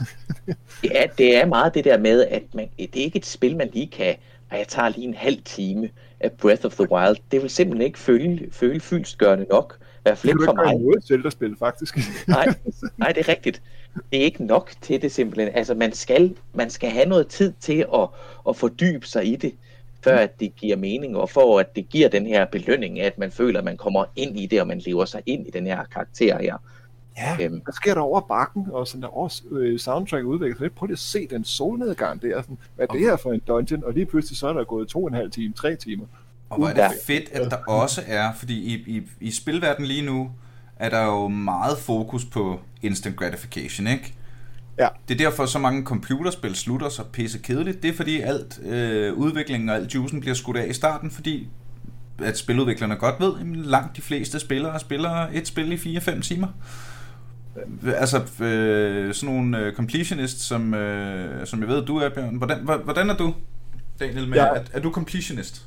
ja, 0.93 1.03
det 1.17 1.37
er 1.37 1.45
meget 1.45 1.73
det 1.73 1.85
der 1.85 1.97
med, 1.97 2.25
at 2.25 2.43
man, 2.53 2.69
det 2.77 2.95
er 2.95 3.03
ikke 3.03 3.17
et 3.17 3.25
spil, 3.25 3.57
man 3.57 3.69
lige 3.73 3.87
kan, 3.87 4.15
at 4.49 4.59
jeg 4.59 4.67
tager 4.67 4.89
lige 4.89 5.07
en 5.07 5.13
halv 5.13 5.41
time 5.45 5.89
af 6.19 6.31
Breath 6.31 6.65
of 6.65 6.75
the 6.75 6.91
Wild. 6.91 7.17
Det 7.31 7.41
vil 7.41 7.49
simpelthen 7.49 7.85
ikke 7.85 7.99
føle, 7.99 8.47
føle 8.51 8.79
fyldstgørende 8.79 9.45
nok. 9.49 9.77
I 9.81 9.99
hvert 10.03 10.17
fald 10.17 10.33
ikke 10.33 10.45
for 10.45 10.53
mig. 10.53 10.73
Det 10.73 10.95
er 10.97 11.07
Zelda-spil, 11.07 11.55
faktisk. 11.59 11.97
nej, 12.27 12.53
nej, 12.97 13.11
det 13.11 13.19
er 13.19 13.29
rigtigt. 13.29 13.61
Det 14.11 14.19
er 14.19 14.23
ikke 14.23 14.45
nok 14.45 14.71
til 14.81 15.01
det 15.01 15.11
simpelthen. 15.11 15.55
Altså, 15.55 15.73
man 15.73 15.93
skal, 15.93 16.35
man 16.53 16.69
skal 16.69 16.89
have 16.89 17.05
noget 17.05 17.27
tid 17.27 17.53
til 17.59 17.85
at, 17.93 18.07
at 18.49 18.55
fordybe 18.55 19.07
sig 19.07 19.25
i 19.25 19.35
det 19.35 19.53
før 20.07 20.17
at 20.17 20.39
det 20.39 20.55
giver 20.55 20.75
mening, 20.75 21.17
og 21.17 21.29
for 21.29 21.59
at 21.59 21.75
det 21.75 21.89
giver 21.89 22.09
den 22.09 22.25
her 22.25 22.45
belønning, 22.45 22.99
at 22.99 23.17
man 23.17 23.31
føler, 23.31 23.59
at 23.59 23.65
man 23.65 23.77
kommer 23.77 24.05
ind 24.15 24.39
i 24.39 24.45
det, 24.45 24.61
og 24.61 24.67
man 24.67 24.79
lever 24.79 25.05
sig 25.05 25.21
ind 25.25 25.47
i 25.47 25.49
den 25.49 25.67
her 25.67 25.83
karakter 25.83 26.37
her. 26.39 26.57
Ja, 27.17 27.37
øhm. 27.41 27.61
hvad 27.63 27.73
sker 27.73 27.93
der 27.93 28.01
over 28.01 28.21
bakken, 28.21 28.67
og 28.71 28.87
sådan 28.87 29.01
der 29.01 29.17
også 29.17 29.43
øh, 29.51 29.79
soundtrack 29.79 30.25
udviklet 30.25 30.61
lidt. 30.61 30.75
Prøv 30.75 30.85
lige 30.85 30.93
at 30.93 30.99
se 30.99 31.27
den 31.27 31.43
solnedgang 31.43 32.21
der. 32.21 32.41
Sådan, 32.41 32.57
hvad 32.75 32.87
er 32.89 32.93
det 32.93 33.01
her 33.01 33.15
for 33.15 33.33
en 33.33 33.41
dungeon? 33.47 33.83
Og 33.83 33.93
lige 33.93 34.05
pludselig 34.05 34.37
så 34.37 34.47
er 34.47 34.53
der 34.53 34.63
gået 34.63 34.87
to 34.87 35.03
og 35.03 35.07
en 35.07 35.13
halv 35.13 35.31
time, 35.31 35.53
tre 35.53 35.75
timer. 35.75 36.05
Og 36.49 36.57
hvor 36.57 36.67
er 36.67 36.73
det 36.73 36.97
fedt, 37.03 37.31
at 37.31 37.51
der 37.51 37.57
også 37.67 38.01
er, 38.07 38.33
fordi 38.33 38.75
i, 38.75 38.97
i, 38.97 39.01
i 39.19 39.31
spilverdenen 39.31 39.87
lige 39.87 40.05
nu, 40.05 40.31
er 40.75 40.89
der 40.89 41.05
jo 41.05 41.27
meget 41.27 41.77
fokus 41.77 42.25
på 42.25 42.59
instant 42.81 43.15
gratification, 43.15 43.87
ikke? 43.87 44.13
Ja. 44.79 44.87
Det 45.07 45.13
er 45.13 45.29
derfor, 45.29 45.45
så 45.45 45.59
mange 45.59 45.83
computerspil 45.83 46.55
slutter 46.55 46.89
så 46.89 47.03
pisse 47.03 47.39
kedeligt. 47.39 47.83
Det 47.83 47.89
er 47.89 47.93
fordi 47.93 48.21
alt 48.21 48.59
øh, 48.65 49.13
udviklingen 49.13 49.69
og 49.69 49.75
alt 49.75 49.95
juicen 49.95 50.19
bliver 50.19 50.35
skudt 50.35 50.57
af 50.57 50.67
i 50.67 50.73
starten, 50.73 51.11
fordi 51.11 51.47
at 52.23 52.37
spiludviklerne 52.37 52.95
godt 52.95 53.15
ved, 53.19 53.33
at 53.39 53.65
langt 53.65 53.95
de 53.97 54.01
fleste 54.01 54.39
spillere 54.39 54.79
spiller 54.79 55.27
et 55.33 55.47
spil 55.47 55.71
i 55.71 55.97
4-5 55.97 56.21
timer. 56.21 56.47
Altså 57.95 58.43
øh, 58.45 59.13
sådan 59.13 59.35
nogle 59.35 59.59
øh, 59.59 59.73
completionists, 59.73 60.43
som, 60.43 60.73
øh, 60.73 61.47
som 61.47 61.59
jeg 61.59 61.67
ved, 61.67 61.85
du 61.85 61.97
er, 61.97 62.09
Bjørn. 62.09 62.35
Hvordan, 62.35 62.57
hvordan 62.83 63.09
er 63.09 63.17
du, 63.17 63.33
Daniel? 63.99 64.27
Med, 64.27 64.37
ja. 64.37 64.45
er, 64.45 64.63
er 64.73 64.79
du 64.79 64.91
completionist? 64.91 65.65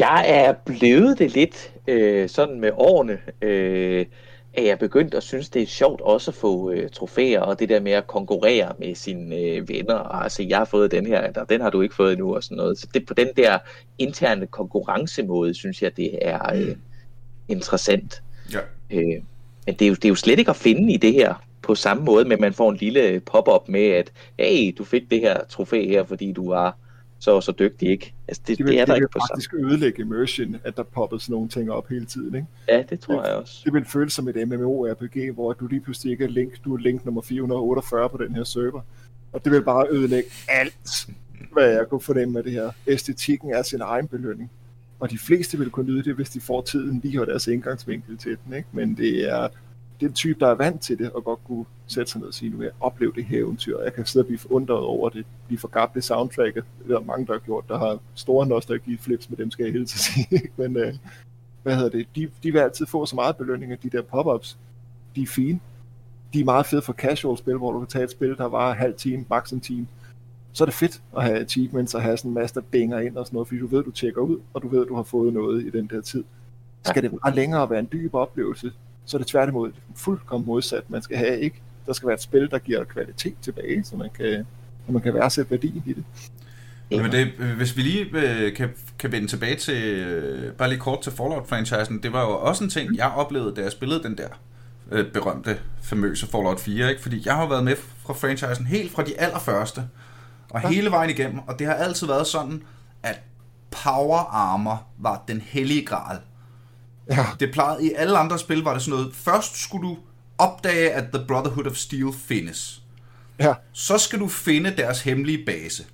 Jeg 0.00 0.24
er 0.28 0.52
blevet 0.52 1.18
det 1.18 1.34
lidt 1.34 1.72
øh, 1.88 2.28
sådan 2.28 2.60
med 2.60 2.70
årene. 2.74 3.18
Øh, 3.42 4.06
at 4.54 4.64
jeg 4.64 4.78
begyndt 4.78 5.14
at 5.14 5.22
synes, 5.22 5.48
det 5.48 5.62
er 5.62 5.66
sjovt 5.66 6.00
også 6.00 6.30
at 6.30 6.34
få 6.34 6.70
øh, 6.70 6.90
trofæer, 6.90 7.40
og 7.40 7.58
det 7.58 7.68
der 7.68 7.80
med 7.80 7.92
at 7.92 8.06
konkurrere 8.06 8.72
med 8.78 8.94
sine 8.94 9.36
øh, 9.36 9.68
venner, 9.68 9.94
og 9.94 10.22
altså, 10.22 10.42
jeg 10.42 10.58
har 10.58 10.64
fået 10.64 10.90
den 10.90 11.06
her, 11.06 11.32
der, 11.32 11.44
den 11.44 11.60
har 11.60 11.70
du 11.70 11.80
ikke 11.80 11.94
fået 11.94 12.12
endnu, 12.12 12.34
og 12.34 12.44
sådan 12.44 12.56
noget. 12.56 12.78
Så 12.78 12.86
det, 12.94 13.06
på 13.06 13.14
den 13.14 13.28
der 13.36 13.58
interne 13.98 14.46
konkurrencemåde, 14.46 15.54
synes 15.54 15.82
jeg, 15.82 15.96
det 15.96 16.18
er 16.22 16.54
øh, 16.54 16.68
mm. 16.68 16.80
interessant. 17.48 18.22
Ja. 18.52 18.60
Øh, 18.90 19.22
men 19.66 19.74
det 19.74 19.82
er, 19.82 19.88
jo, 19.88 19.94
det 19.94 20.04
er 20.04 20.08
jo 20.08 20.14
slet 20.14 20.38
ikke 20.38 20.50
at 20.50 20.56
finde 20.56 20.92
i 20.92 20.96
det 20.96 21.12
her 21.12 21.34
på 21.62 21.74
samme 21.74 22.04
måde, 22.04 22.24
men 22.24 22.40
man 22.40 22.52
får 22.52 22.70
en 22.70 22.76
lille 22.76 23.20
pop-up 23.20 23.68
med, 23.68 23.86
at 23.86 24.12
hey, 24.38 24.74
du 24.78 24.84
fik 24.84 25.10
det 25.10 25.20
her 25.20 25.44
trofæ 25.44 25.86
her, 25.88 26.04
fordi 26.04 26.32
du 26.32 26.48
var 26.48 26.76
så 27.22 27.40
så 27.40 27.52
dygtig, 27.58 27.88
ikke? 27.88 28.14
Altså, 28.28 28.42
det, 28.46 28.58
Det 28.58 28.66
vil, 28.66 28.72
det 28.74 28.80
er 28.80 28.84
der 28.84 28.94
det 28.94 29.00
vil 29.00 29.04
ikke 29.04 29.12
på 29.12 29.18
samme. 29.18 29.28
faktisk 29.42 29.54
ødelægge 29.54 30.02
immersion, 30.02 30.56
at 30.64 30.76
der 30.76 30.82
popper 30.82 31.18
sådan 31.18 31.32
nogle 31.32 31.48
ting 31.48 31.70
op 31.70 31.88
hele 31.88 32.04
tiden, 32.04 32.34
ikke? 32.34 32.46
Ja, 32.68 32.82
det 32.90 33.00
tror 33.00 33.24
jeg 33.26 33.34
også. 33.34 33.62
Det 33.64 33.72
vil 33.72 33.84
føles 33.84 34.12
som 34.12 34.28
et 34.28 34.48
MMORPG, 34.48 35.34
hvor 35.34 35.52
du 35.52 35.66
lige 35.66 35.80
pludselig 35.80 36.12
ikke 36.12 36.24
er 36.24 36.28
link, 36.28 36.64
du 36.64 36.74
er 36.74 36.78
link 36.78 37.04
nummer 37.04 37.22
448 37.22 38.08
på 38.08 38.16
den 38.16 38.34
her 38.34 38.44
server. 38.44 38.80
Og 39.32 39.44
det 39.44 39.52
vil 39.52 39.62
bare 39.62 39.86
ødelægge 39.90 40.28
alt, 40.48 41.06
hvad 41.52 41.68
jeg 41.70 41.88
kunne 41.88 42.00
fornemme 42.00 42.38
af 42.38 42.44
det 42.44 42.52
her. 42.52 42.70
Æstetikken 42.86 43.50
er 43.54 43.62
sin 43.62 43.80
egen 43.80 44.08
belønning. 44.08 44.50
Og 45.00 45.10
de 45.10 45.18
fleste 45.18 45.58
vil 45.58 45.70
kunne 45.70 45.86
nyde 45.92 46.02
det, 46.04 46.14
hvis 46.14 46.30
de 46.30 46.40
får 46.40 46.62
tiden 46.62 47.00
lige 47.04 47.20
og 47.20 47.26
deres 47.26 47.46
indgangsvinkel 47.46 48.16
til 48.18 48.36
den. 48.46 48.54
Ikke? 48.56 48.68
Men 48.72 48.96
det 48.96 49.30
er 49.32 49.48
den 50.02 50.12
type, 50.12 50.40
der 50.40 50.46
er 50.46 50.54
vant 50.54 50.80
til 50.80 50.98
det, 50.98 51.10
og 51.12 51.24
godt 51.24 51.44
kunne 51.44 51.64
sætte 51.86 52.12
sig 52.12 52.20
ned 52.20 52.28
og 52.28 52.34
sige, 52.34 52.50
nu 52.50 52.56
vil 52.56 52.64
jeg 52.64 52.72
opleve 52.80 53.12
det 53.14 53.24
her 53.24 53.38
eventyr. 53.38 53.80
Jeg 53.80 53.94
kan 53.94 54.06
sidde 54.06 54.22
og 54.22 54.26
blive 54.26 54.38
forundret 54.38 54.78
over 54.78 55.08
det, 55.08 55.26
blive 55.46 55.58
forgabt 55.58 55.94
det 55.94 56.04
soundtracket. 56.04 56.64
Det 56.78 56.92
er 56.92 56.98
der 56.98 57.04
mange, 57.04 57.26
der 57.26 57.32
har 57.32 57.40
gjort, 57.40 57.64
der 57.68 57.78
har 57.78 57.98
store 58.14 58.46
nostalgi-flips, 58.46 59.30
med 59.30 59.38
dem 59.38 59.50
skal 59.50 59.64
jeg 59.64 59.72
hele 59.72 59.86
tiden 59.86 60.28
sige. 60.28 60.42
Men 60.56 60.76
øh, 60.76 60.94
hvad 61.62 61.76
hedder 61.76 61.90
det? 61.90 62.06
De, 62.16 62.28
de 62.42 62.52
vil 62.52 62.58
altid 62.58 62.86
få 62.86 63.06
så 63.06 63.16
meget 63.16 63.36
belønning 63.36 63.72
af 63.72 63.78
de 63.78 63.90
der 63.90 64.02
pop-ups. 64.02 64.58
De 65.16 65.22
er 65.22 65.26
fine. 65.26 65.60
De 66.32 66.40
er 66.40 66.44
meget 66.44 66.66
fede 66.66 66.82
for 66.82 66.92
casual 66.92 67.38
spil, 67.38 67.56
hvor 67.56 67.72
du 67.72 67.78
kan 67.78 67.88
tage 67.88 68.04
et 68.04 68.10
spil, 68.10 68.36
der 68.36 68.48
var 68.48 68.74
halv 68.74 68.94
time, 68.94 69.24
maks 69.30 69.52
en 69.52 69.60
time. 69.60 69.86
Så 70.52 70.64
er 70.64 70.66
det 70.66 70.74
fedt 70.74 71.02
at 71.16 71.22
have 71.22 71.38
achievements 71.38 71.94
og 71.94 72.02
have 72.02 72.16
sådan 72.16 72.30
en 72.30 72.34
masse, 72.34 72.54
der 72.54 72.60
binger 72.60 72.98
ind 72.98 73.16
og 73.16 73.26
sådan 73.26 73.36
noget, 73.36 73.48
fordi 73.48 73.60
du 73.60 73.66
ved, 73.66 73.84
du 73.84 73.90
tjekker 73.90 74.20
ud, 74.20 74.40
og 74.54 74.62
du 74.62 74.68
ved, 74.68 74.86
du 74.86 74.94
har 74.94 75.02
fået 75.02 75.32
noget 75.32 75.64
i 75.64 75.70
den 75.70 75.86
der 75.86 76.00
tid. 76.00 76.24
Skal 76.84 77.02
det 77.02 77.10
bare 77.10 77.34
længere 77.34 77.70
være 77.70 77.78
en 77.78 77.88
dyb 77.92 78.14
oplevelse, 78.14 78.72
så 79.04 79.16
er 79.16 79.18
det 79.18 79.28
tværtimod 79.28 79.72
fuldkommen 79.96 80.46
modsat. 80.46 80.90
Man 80.90 81.02
skal 81.02 81.16
have 81.16 81.40
ikke, 81.40 81.62
der 81.86 81.92
skal 81.92 82.06
være 82.06 82.14
et 82.14 82.22
spil, 82.22 82.50
der 82.50 82.58
giver 82.58 82.84
kvalitet 82.84 83.34
tilbage, 83.42 83.84
så 83.84 83.96
man 83.96 84.10
kan, 84.16 84.46
så 84.86 84.92
man 84.92 85.02
kan 85.02 85.14
værdsætte 85.14 85.50
værdien 85.50 85.82
i 85.86 85.92
det. 85.92 86.04
Men 86.90 87.12
det, 87.12 87.26
hvis 87.56 87.76
vi 87.76 87.82
lige 87.82 88.06
øh, 88.12 88.54
kan, 88.54 88.70
kan 88.98 89.12
vende 89.12 89.28
tilbage 89.28 89.56
til, 89.56 89.82
øh, 89.84 90.52
bare 90.52 90.68
lige 90.68 90.78
kort 90.78 91.02
til 91.02 91.12
Fallout-franchisen, 91.12 92.02
det 92.02 92.12
var 92.12 92.22
jo 92.22 92.38
også 92.38 92.64
en 92.64 92.70
ting, 92.70 92.96
jeg 92.96 93.12
oplevede, 93.16 93.54
da 93.54 93.62
jeg 93.62 93.72
spillede 93.72 94.02
den 94.02 94.18
der 94.18 94.28
øh, 94.90 95.12
berømte, 95.12 95.58
famøse 95.82 96.26
Fallout 96.26 96.60
4, 96.60 96.90
ikke? 96.90 97.02
fordi 97.02 97.22
jeg 97.24 97.36
har 97.36 97.48
været 97.48 97.64
med 97.64 97.76
fra 97.76 98.12
franchisen 98.12 98.66
helt 98.66 98.92
fra 98.92 99.04
de 99.04 99.20
allerførste, 99.20 99.82
og 100.50 100.60
hele 100.60 100.90
vejen 100.90 101.10
igennem, 101.10 101.38
og 101.38 101.58
det 101.58 101.66
har 101.66 101.74
altid 101.74 102.06
været 102.06 102.26
sådan, 102.26 102.62
at 103.02 103.20
power 103.70 104.18
armor 104.18 104.86
var 104.98 105.24
den 105.28 105.40
hellige 105.40 105.84
gral. 105.84 106.18
Ja, 107.10 107.26
Det 107.40 107.52
plejede 107.52 107.86
i 107.86 107.92
alle 107.96 108.18
andre 108.18 108.38
spil, 108.38 108.62
var 108.62 108.72
det 108.72 108.82
sådan 108.82 108.98
noget, 108.98 109.14
først 109.14 109.62
skulle 109.62 109.88
du 109.88 109.96
opdage, 110.38 110.90
at 110.90 111.04
The 111.14 111.24
Brotherhood 111.28 111.66
of 111.66 111.76
Steel 111.76 112.12
findes. 112.26 112.82
ja, 113.38 113.54
Så 113.72 113.98
skal 113.98 114.20
du 114.20 114.28
finde 114.28 114.74
deres 114.76 115.00
hemmelige 115.00 115.44
base. 115.46 115.84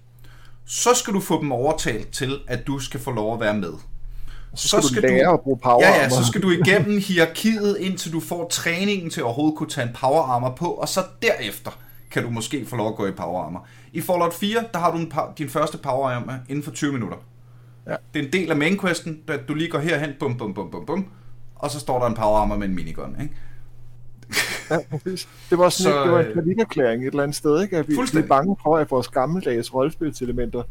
Så 0.67 0.95
skal 0.95 1.15
du 1.15 1.21
få 1.21 1.41
dem 1.41 1.53
overtalt 1.53 2.11
til, 2.13 2.39
at 2.47 2.67
du 2.67 2.79
skal 2.79 3.01
få 3.01 3.11
lov 3.11 3.35
at 3.35 3.41
være 3.41 3.55
med. 3.55 3.73
så 4.55 4.81
skal, 4.83 5.03
du 5.03 5.09
lære 5.09 5.33
at 5.33 5.41
bruge 5.41 5.59
power 5.59 5.87
Ja, 5.87 6.03
ja, 6.03 6.09
så 6.09 6.25
skal 6.25 6.43
du 6.43 6.51
igennem 6.51 7.01
hierarkiet, 7.01 7.77
indtil 7.81 8.13
du 8.13 8.21
får 8.21 8.49
træningen 8.49 9.11
til 9.11 9.21
at 9.21 9.25
overhovedet 9.25 9.59
kunne 9.59 9.69
tage 9.69 9.87
en 9.87 9.95
power 10.01 10.23
armor 10.23 10.55
på, 10.59 10.67
og 10.67 10.89
så 10.89 11.05
derefter 11.23 11.71
kan 12.11 12.23
du 12.23 12.31
måske 12.31 12.67
få 12.67 12.77
lov 12.77 12.89
at 12.89 12.97
gå 12.97 13.07
i 13.07 13.11
power 13.11 13.45
armor. 13.45 13.67
I 13.93 14.01
Fallout 14.01 14.35
4, 14.35 14.65
der 14.73 14.79
har 14.79 14.91
du 14.91 14.99
en, 14.99 15.13
din 15.39 15.49
første 15.49 15.79
power 15.79 16.11
armor 16.11 16.35
inden 16.49 16.65
for 16.65 16.71
20 16.71 16.93
minutter. 16.93 17.17
Ja. 17.89 17.97
Det 18.15 18.21
er 18.21 18.27
en 18.27 18.33
del 18.33 18.51
af 18.51 18.57
main 18.57 18.79
questen, 18.79 19.23
at 19.29 19.41
du 19.49 19.55
lige 19.55 19.71
går 19.71 19.79
herhen, 19.79 20.11
bum, 20.21 20.39
bum, 20.39 20.55
bum, 20.55 20.71
bum, 20.71 20.87
bum, 20.87 21.07
og 21.55 21.71
så 21.71 21.81
står 21.81 21.99
der 21.99 22.07
en 22.07 22.15
power 22.15 22.39
armor 22.39 22.57
med 22.57 22.69
en 22.69 22.75
minigun, 22.75 23.17
ikke? 23.21 23.35
Ja. 24.71 24.77
Det 25.51 25.59
var 25.59 25.69
sådan 25.69 25.93
Så, 25.93 26.03
det 26.03 26.13
var 26.13 26.19
øh, 26.19 26.27
en 26.27 26.35
panikerklæring 26.35 27.03
et 27.03 27.07
eller 27.07 27.23
andet 27.23 27.37
sted, 27.37 27.63
ikke? 27.63 27.77
At 27.77 27.89
vi, 27.89 27.95
vi 28.13 28.19
er 28.19 28.27
bange 28.27 28.57
for, 28.63 28.77
at 28.77 28.91
vores 28.91 29.09
gammeldags 29.09 29.75
rollespilselementer 29.75 30.63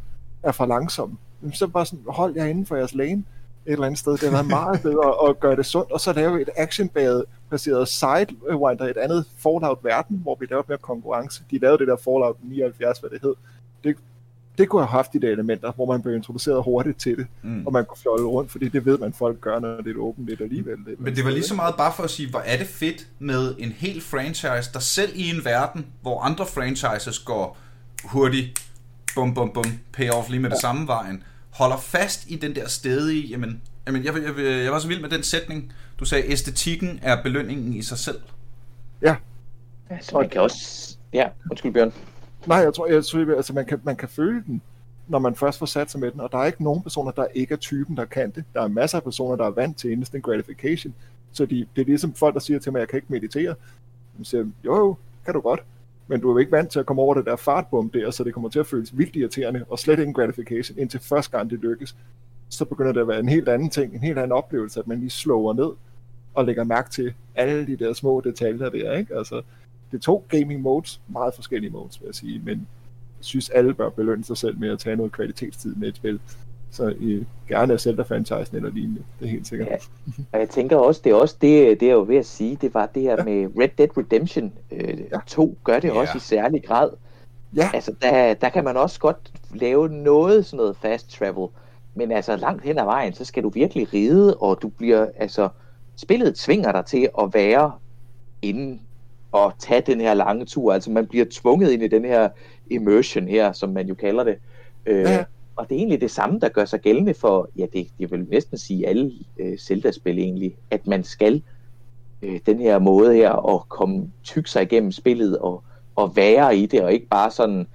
er 0.43 0.51
for 0.51 0.65
langsomme. 0.65 1.17
Men 1.41 1.53
så 1.53 1.67
bare 1.67 1.85
sådan, 1.85 2.05
hold 2.07 2.35
jer 2.35 2.45
inden 2.45 2.65
for 2.65 2.75
jeres 2.75 2.95
lane 2.95 3.23
et 3.65 3.71
eller 3.71 3.85
andet 3.85 3.99
sted. 3.99 4.11
Det 4.11 4.21
har 4.21 4.31
været 4.31 4.47
meget 4.47 4.81
bedre 4.81 5.29
at 5.29 5.39
gøre 5.39 5.55
det 5.55 5.65
sundt, 5.65 5.91
og 5.91 5.99
så 5.99 6.13
lave 6.13 6.41
et 6.41 6.49
action-baseret 6.57 7.87
sidewinder, 7.87 8.85
et 8.85 8.97
andet 8.97 9.25
Fallout-verden, 9.37 10.19
hvor 10.23 10.37
vi 10.39 10.45
laver 10.49 10.63
mere 10.67 10.77
konkurrence. 10.77 11.43
De 11.51 11.57
lavede 11.57 11.77
det 11.77 11.87
der 11.87 11.95
Fallout 11.95 12.37
79, 12.43 12.99
hvad 12.99 13.09
det 13.09 13.19
hed. 13.21 13.33
Det, 13.83 13.95
det 14.57 14.69
kunne 14.69 14.81
have 14.81 14.87
haft 14.91 15.13
de 15.13 15.21
der 15.21 15.29
elementer, 15.29 15.71
hvor 15.71 15.85
man 15.85 16.01
blev 16.01 16.15
introduceret 16.15 16.63
hurtigt 16.63 16.99
til 16.99 17.17
det, 17.17 17.27
Mm. 17.41 17.65
og 17.67 17.73
man 17.73 17.85
kunne 17.85 17.97
fjolle 17.97 18.25
rundt, 18.25 18.51
fordi 18.51 18.67
det 18.69 18.85
ved 18.85 18.97
man, 18.97 19.13
folk 19.13 19.41
gør, 19.41 19.59
når 19.59 19.81
det 19.81 19.87
er 19.95 19.99
åbent 19.99 20.27
lidt 20.27 20.41
alligevel. 20.41 20.77
Det, 20.85 20.99
Men 20.99 21.15
det 21.15 21.25
var 21.25 21.31
lige 21.31 21.43
så 21.43 21.55
meget 21.55 21.75
bare 21.77 21.93
for 21.95 22.03
at 22.03 22.09
sige, 22.09 22.29
hvor 22.29 22.39
er 22.39 22.57
det 22.57 22.67
fedt 22.67 23.07
med 23.19 23.55
en 23.59 23.71
hel 23.71 24.01
franchise, 24.01 24.73
der 24.73 24.79
selv 24.79 25.11
i 25.15 25.29
en 25.29 25.45
verden, 25.45 25.85
hvor 26.01 26.21
andre 26.21 26.45
franchises 26.45 27.19
går 27.19 27.57
hurtigt, 28.03 28.59
bum 29.15 29.33
bum 29.33 29.49
bum, 29.53 29.63
pay 29.93 30.09
off 30.09 30.29
lige 30.29 30.39
med 30.39 30.49
det 30.49 30.59
samme 30.61 30.87
vejen, 30.87 31.23
holder 31.49 31.77
fast 31.77 32.29
i 32.29 32.35
den 32.35 32.55
der 32.55 32.67
stedige, 32.67 33.27
jamen, 33.27 33.61
jamen 33.87 34.03
jeg, 34.05 34.13
jeg, 34.15 34.37
jeg, 34.37 34.63
jeg 34.63 34.71
var 34.71 34.79
så 34.79 34.87
vild 34.87 35.01
med 35.01 35.09
den 35.09 35.23
sætning, 35.23 35.73
du 35.99 36.05
sagde, 36.05 36.31
æstetikken 36.31 36.99
er 37.01 37.21
belønningen 37.23 37.73
i 37.73 37.81
sig 37.81 37.97
selv. 37.97 38.19
Ja, 39.01 39.15
Altså, 39.89 40.19
man 40.19 40.29
kan 40.29 40.41
også... 40.41 40.97
Ja, 41.13 41.27
undskyld 41.51 41.73
Bjørn. 41.73 41.93
Nej, 42.47 42.57
jeg 42.57 42.73
tror, 42.73 42.87
jeg 42.87 43.05
tror 43.05 43.35
altså, 43.35 43.53
man, 43.53 43.65
kan, 43.65 43.79
man 43.83 43.95
kan 43.95 44.09
føle 44.09 44.43
den, 44.47 44.61
når 45.07 45.19
man 45.19 45.35
først 45.35 45.59
får 45.59 45.65
sat 45.65 45.91
sig 45.91 45.99
med 45.99 46.11
den, 46.11 46.19
og 46.19 46.31
der 46.31 46.37
er 46.37 46.45
ikke 46.45 46.63
nogen 46.63 46.81
personer, 46.81 47.11
der 47.11 47.25
ikke 47.35 47.53
er 47.53 47.57
typen, 47.57 47.97
der 47.97 48.05
kan 48.05 48.31
det. 48.31 48.43
Der 48.53 48.61
er 48.61 48.67
masser 48.67 48.97
af 48.97 49.03
personer, 49.03 49.35
der 49.35 49.45
er 49.45 49.49
vant 49.49 49.77
til 49.77 49.91
instant 49.91 50.23
gratification, 50.23 50.93
så 51.31 51.45
de, 51.45 51.67
det 51.75 51.81
er 51.81 51.85
ligesom 51.85 52.13
folk, 52.13 52.33
der 52.33 52.39
siger 52.39 52.59
til 52.59 52.71
mig, 52.71 52.79
at 52.79 52.81
jeg 52.81 52.89
kan 52.89 52.97
ikke 52.97 53.07
meditere. 53.09 53.55
De 54.19 54.25
siger, 54.25 54.45
jo, 54.65 54.75
jo, 54.75 54.95
kan 55.25 55.33
du 55.33 55.39
godt, 55.39 55.63
men 56.07 56.21
du 56.21 56.29
er 56.29 56.33
jo 56.33 56.37
ikke 56.37 56.51
vant 56.51 56.71
til 56.71 56.79
at 56.79 56.85
komme 56.85 57.01
over 57.01 57.13
det 57.13 57.25
der 57.25 57.35
fartbom 57.35 57.89
der, 57.89 58.11
så 58.11 58.23
det 58.23 58.33
kommer 58.33 58.49
til 58.49 58.59
at 58.59 58.67
føles 58.67 58.97
vildt 58.97 59.15
irriterende, 59.15 59.65
og 59.69 59.79
slet 59.79 59.99
ingen 59.99 60.13
gratification, 60.13 60.77
indtil 60.77 60.99
første 60.99 61.37
gang 61.37 61.49
det 61.49 61.59
lykkes. 61.59 61.95
Så 62.49 62.65
begynder 62.65 62.91
det 62.91 63.01
at 63.01 63.07
være 63.07 63.19
en 63.19 63.29
helt 63.29 63.49
anden 63.49 63.69
ting, 63.69 63.93
en 63.93 63.99
helt 63.99 64.17
anden 64.17 64.31
oplevelse, 64.31 64.79
at 64.79 64.87
man 64.87 64.99
lige 64.99 65.09
slår 65.09 65.53
ned 65.53 65.69
og 66.33 66.45
lægger 66.45 66.63
mærke 66.63 66.89
til 66.89 67.13
alle 67.35 67.67
de 67.67 67.77
der 67.77 67.93
små 67.93 68.21
detaljer 68.21 68.69
der, 68.69 68.97
ikke? 68.97 69.15
Altså, 69.15 69.41
det 69.91 69.97
er 69.97 70.01
to 70.01 70.25
gaming 70.29 70.61
modes, 70.61 71.01
meget 71.07 71.33
forskellige 71.35 71.71
modes, 71.71 71.99
vil 72.01 72.05
jeg 72.07 72.15
sige, 72.15 72.39
men 72.45 72.67
jeg 73.19 73.25
synes, 73.25 73.49
alle 73.49 73.73
bør 73.73 73.89
belønne 73.89 74.23
sig 74.23 74.37
selv 74.37 74.59
med 74.59 74.69
at 74.69 74.79
tage 74.79 74.95
noget 74.95 75.11
kvalitetstid 75.11 75.75
med 75.75 75.87
et 75.87 75.95
spil. 75.95 76.19
Så 76.71 76.93
I, 76.99 77.25
gerne 77.47 77.73
er 77.73 77.77
Zelda-franchisen 77.77 78.55
eller 78.57 78.69
lignende, 78.69 79.01
det 79.19 79.25
er 79.25 79.29
helt 79.29 79.47
sikkert. 79.47 79.67
Ja. 79.67 79.75
Og 80.31 80.39
jeg 80.39 80.49
tænker 80.49 80.77
også, 80.77 81.01
det 81.03 81.09
er 81.11 81.15
også 81.15 81.35
det, 81.41 81.79
det 81.79 81.89
er 81.89 81.93
jo 81.93 82.05
ved 82.07 82.15
at 82.17 82.25
sige, 82.25 82.57
det 82.61 82.73
var 82.73 82.85
det 82.85 83.01
her 83.01 83.23
med 83.23 83.47
Red 83.59 83.69
Dead 83.77 83.97
Redemption 83.97 84.53
øh, 84.71 84.99
Ja. 85.11 85.17
2, 85.27 85.57
gør 85.63 85.79
det 85.79 85.87
Ja. 85.87 85.93
også 85.93 86.17
i 86.17 86.19
særlig 86.19 86.63
grad. 86.63 86.89
Ja, 87.55 87.69
Altså, 87.73 87.95
der, 88.01 88.33
der 88.33 88.49
kan 88.49 88.63
man 88.63 88.77
også 88.77 88.99
godt 88.99 89.31
lave 89.53 89.89
noget 89.89 90.45
sådan 90.45 90.57
noget 90.57 90.77
fast 90.77 91.11
travel, 91.11 91.47
men 91.95 92.11
altså 92.11 92.35
langt 92.35 92.63
hen 92.63 92.77
ad 92.79 92.83
vejen, 92.85 93.13
så 93.13 93.25
skal 93.25 93.43
du 93.43 93.49
virkelig 93.49 93.93
ride, 93.93 94.37
og 94.37 94.59
du 94.61 94.67
bliver, 94.69 95.07
altså, 95.17 95.49
spillet 95.95 96.35
tvinger 96.35 96.71
dig 96.71 96.85
til 96.85 97.09
at 97.21 97.33
være 97.33 97.71
inde 98.41 98.79
og 99.31 99.53
tage 99.59 99.81
den 99.81 100.01
her 100.01 100.13
lange 100.13 100.45
tur. 100.45 100.73
Altså, 100.73 100.91
man 100.91 101.07
bliver 101.07 101.25
tvunget 101.31 101.71
ind 101.71 101.83
i 101.83 101.87
den 101.87 102.05
her 102.05 102.29
immersion 102.69 103.27
her, 103.27 103.51
som 103.51 103.69
man 103.69 103.87
jo 103.87 103.95
kalder 103.95 104.23
det. 104.23 104.37
Øh, 104.85 105.01
Ja. 105.01 105.23
Og 105.55 105.69
det 105.69 105.75
er 105.75 105.79
egentlig 105.79 106.01
det 106.01 106.11
samme, 106.11 106.39
der 106.39 106.49
gør 106.49 106.65
sig 106.65 106.81
gældende 106.81 107.13
for, 107.13 107.49
ja, 107.57 107.65
det, 107.73 107.87
jeg 107.99 108.11
vil 108.11 108.25
næsten 108.29 108.57
sige 108.57 108.87
alle 108.87 109.11
øh, 109.39 109.57
Zelda-spil 109.57 110.19
egentlig, 110.19 110.55
at 110.71 110.87
man 110.87 111.03
skal 111.03 111.41
øh, 112.21 112.39
den 112.45 112.59
her 112.59 112.79
måde 112.79 113.13
her 113.13 113.55
at 113.55 113.69
komme 113.69 114.11
tykke 114.23 114.49
sig 114.49 114.61
igennem 114.63 114.91
spillet 114.91 115.37
og, 115.37 115.63
og 115.95 116.15
være 116.15 116.57
i 116.57 116.65
det, 116.65 116.81
og 116.81 116.93
ikke 116.93 117.07
bare 117.07 117.31
sådan 117.31 117.67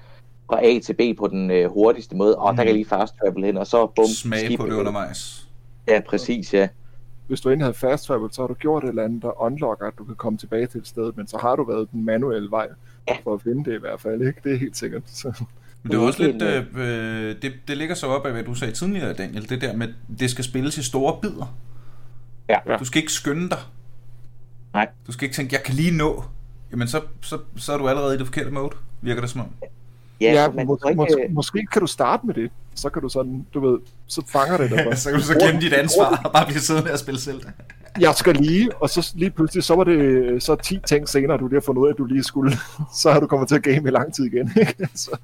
fra 0.50 0.66
A 0.66 0.78
til 0.78 0.94
B 0.94 1.18
på 1.18 1.28
den 1.28 1.50
øh, 1.50 1.70
hurtigste 1.70 2.16
måde, 2.16 2.36
og 2.36 2.53
mm. 2.53 2.57
der 2.57 2.62
kan 2.62 2.68
jeg 2.68 2.74
lige 2.74 2.88
fast 2.88 3.14
travel 3.24 3.44
hen, 3.44 3.57
og 3.57 3.66
så 3.66 3.86
bum, 3.86 4.07
Smage 4.07 4.57
på 4.57 4.66
det 4.66 4.72
undervejs. 4.72 5.48
Ja, 5.88 6.00
præcis, 6.09 6.55
ja. 6.55 6.68
Hvis 7.26 7.40
du 7.40 7.48
endelig 7.48 7.64
havde 7.64 7.74
fast 7.78 8.04
travel, 8.06 8.32
så 8.32 8.42
har 8.42 8.46
du 8.46 8.54
gjort 8.54 8.84
et 8.84 8.88
eller 8.88 9.04
andet, 9.04 9.22
der 9.22 9.42
unlocker, 9.42 9.86
at 9.86 9.92
du 9.98 10.04
kan 10.04 10.14
komme 10.14 10.38
tilbage 10.38 10.66
til 10.66 10.80
et 10.80 10.86
sted, 10.86 11.12
men 11.16 11.26
så 11.26 11.38
har 11.38 11.56
du 11.56 11.64
været 11.64 11.88
den 11.92 12.04
manuelle 12.04 12.50
vej 12.50 12.68
Ja. 13.08 13.16
for 13.24 13.34
at 13.34 13.42
finde 13.42 13.70
det 13.70 13.76
i 13.76 13.80
hvert 13.80 14.00
fald, 14.00 14.22
ikke? 14.26 14.40
Det 14.44 14.52
er 14.52 14.58
helt 14.58 14.76
sikkert. 14.76 15.02
Så. 15.06 15.44
Men 15.82 15.92
det 15.92 15.98
er 15.98 16.02
også 16.02 16.22
lidt, 16.22 16.42
er 16.42 16.62
øh, 16.76 17.36
det, 17.42 17.52
det 17.68 17.76
ligger 17.76 17.94
så 17.94 18.06
op 18.06 18.26
af, 18.26 18.32
hvad 18.32 18.42
du 18.44 18.54
sagde 18.54 18.72
tidligere, 18.74 19.12
Daniel, 19.12 19.48
det 19.48 19.60
der 19.60 19.76
med, 19.76 19.88
det 20.18 20.30
skal 20.30 20.44
spilles 20.44 20.78
i 20.78 20.82
store 20.82 21.18
bidder. 21.22 21.54
Ja. 22.48 22.58
Du 22.78 22.84
skal 22.84 22.98
ikke 23.02 23.12
skynde 23.12 23.50
dig. 23.50 23.58
Nej. 24.72 24.88
Du 25.06 25.12
skal 25.12 25.24
ikke 25.24 25.34
tænke, 25.36 25.54
jeg 25.54 25.62
kan 25.62 25.74
lige 25.74 25.96
nå. 25.96 26.24
Jamen, 26.72 26.88
så, 26.88 27.00
så, 27.20 27.38
så 27.56 27.72
er 27.72 27.78
du 27.78 27.88
allerede 27.88 28.14
i 28.14 28.18
det 28.18 28.26
forkerte 28.26 28.50
mode, 28.50 28.70
virker 29.00 29.20
det 29.20 29.30
som 29.30 29.40
om. 29.40 29.46
Ja, 30.20 30.32
Ja, 30.32 30.50
man 30.50 30.66
mås- 30.68 30.88
ikke, 30.90 31.02
mås- 31.02 31.32
måske 31.32 31.66
kan 31.72 31.80
du 31.80 31.86
starte 31.86 32.26
med 32.26 32.34
det. 32.34 32.50
Så 32.74 32.90
kan 32.90 33.02
du 33.02 33.08
sådan, 33.08 33.46
du 33.54 33.60
ved, 33.60 33.78
så 34.06 34.22
fanger 34.28 34.56
det 34.56 34.70
dig. 34.70 34.86
så 34.98 35.10
kan 35.10 35.18
du 35.18 35.24
så 35.24 35.34
glemme 35.34 35.60
dit 35.60 35.72
ansvar 35.72 36.20
og 36.24 36.32
bare 36.32 36.46
blive 36.46 36.60
siddende 36.60 36.92
og 36.92 36.98
spille 36.98 37.20
selv. 37.20 37.40
Jeg 38.00 38.14
skal 38.14 38.34
lige, 38.34 38.76
og 38.76 38.90
så 38.90 39.12
lige 39.14 39.30
pludselig, 39.30 39.64
så 39.64 39.74
var 39.74 39.84
det 39.84 40.42
så 40.42 40.54
10 40.54 40.78
ting 40.86 41.08
senere, 41.08 41.38
du 41.38 41.46
lige 41.46 41.56
har 41.56 41.60
fundet 41.60 41.82
ud 41.82 41.86
af, 41.88 41.92
at 41.92 41.98
du 41.98 42.04
lige 42.04 42.22
skulle. 42.22 42.52
Så 43.00 43.10
har 43.12 43.20
du 43.20 43.26
kommet 43.26 43.48
til 43.48 43.54
at 43.54 43.62
game 43.62 43.88
i 43.88 43.90
lang 43.90 44.14
tid 44.14 44.24
igen. 44.24 44.50
Ikke? 44.60 44.88
Så, 44.94 45.16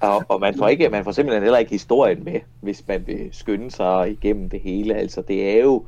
og, 0.00 0.24
og 0.28 0.40
man 0.40 0.58
får 0.58 0.68
ikke, 0.68 0.88
man 0.88 1.04
får 1.04 1.12
simpelthen 1.12 1.42
heller 1.42 1.58
ikke 1.58 1.70
historien 1.70 2.24
med, 2.24 2.40
hvis 2.60 2.84
man 2.88 3.06
vil 3.06 3.28
skynde 3.32 3.70
sig 3.70 4.10
igennem 4.10 4.50
det 4.50 4.60
hele. 4.60 4.94
Altså, 4.94 5.22
det 5.28 5.50
er 5.50 5.62
jo 5.62 5.84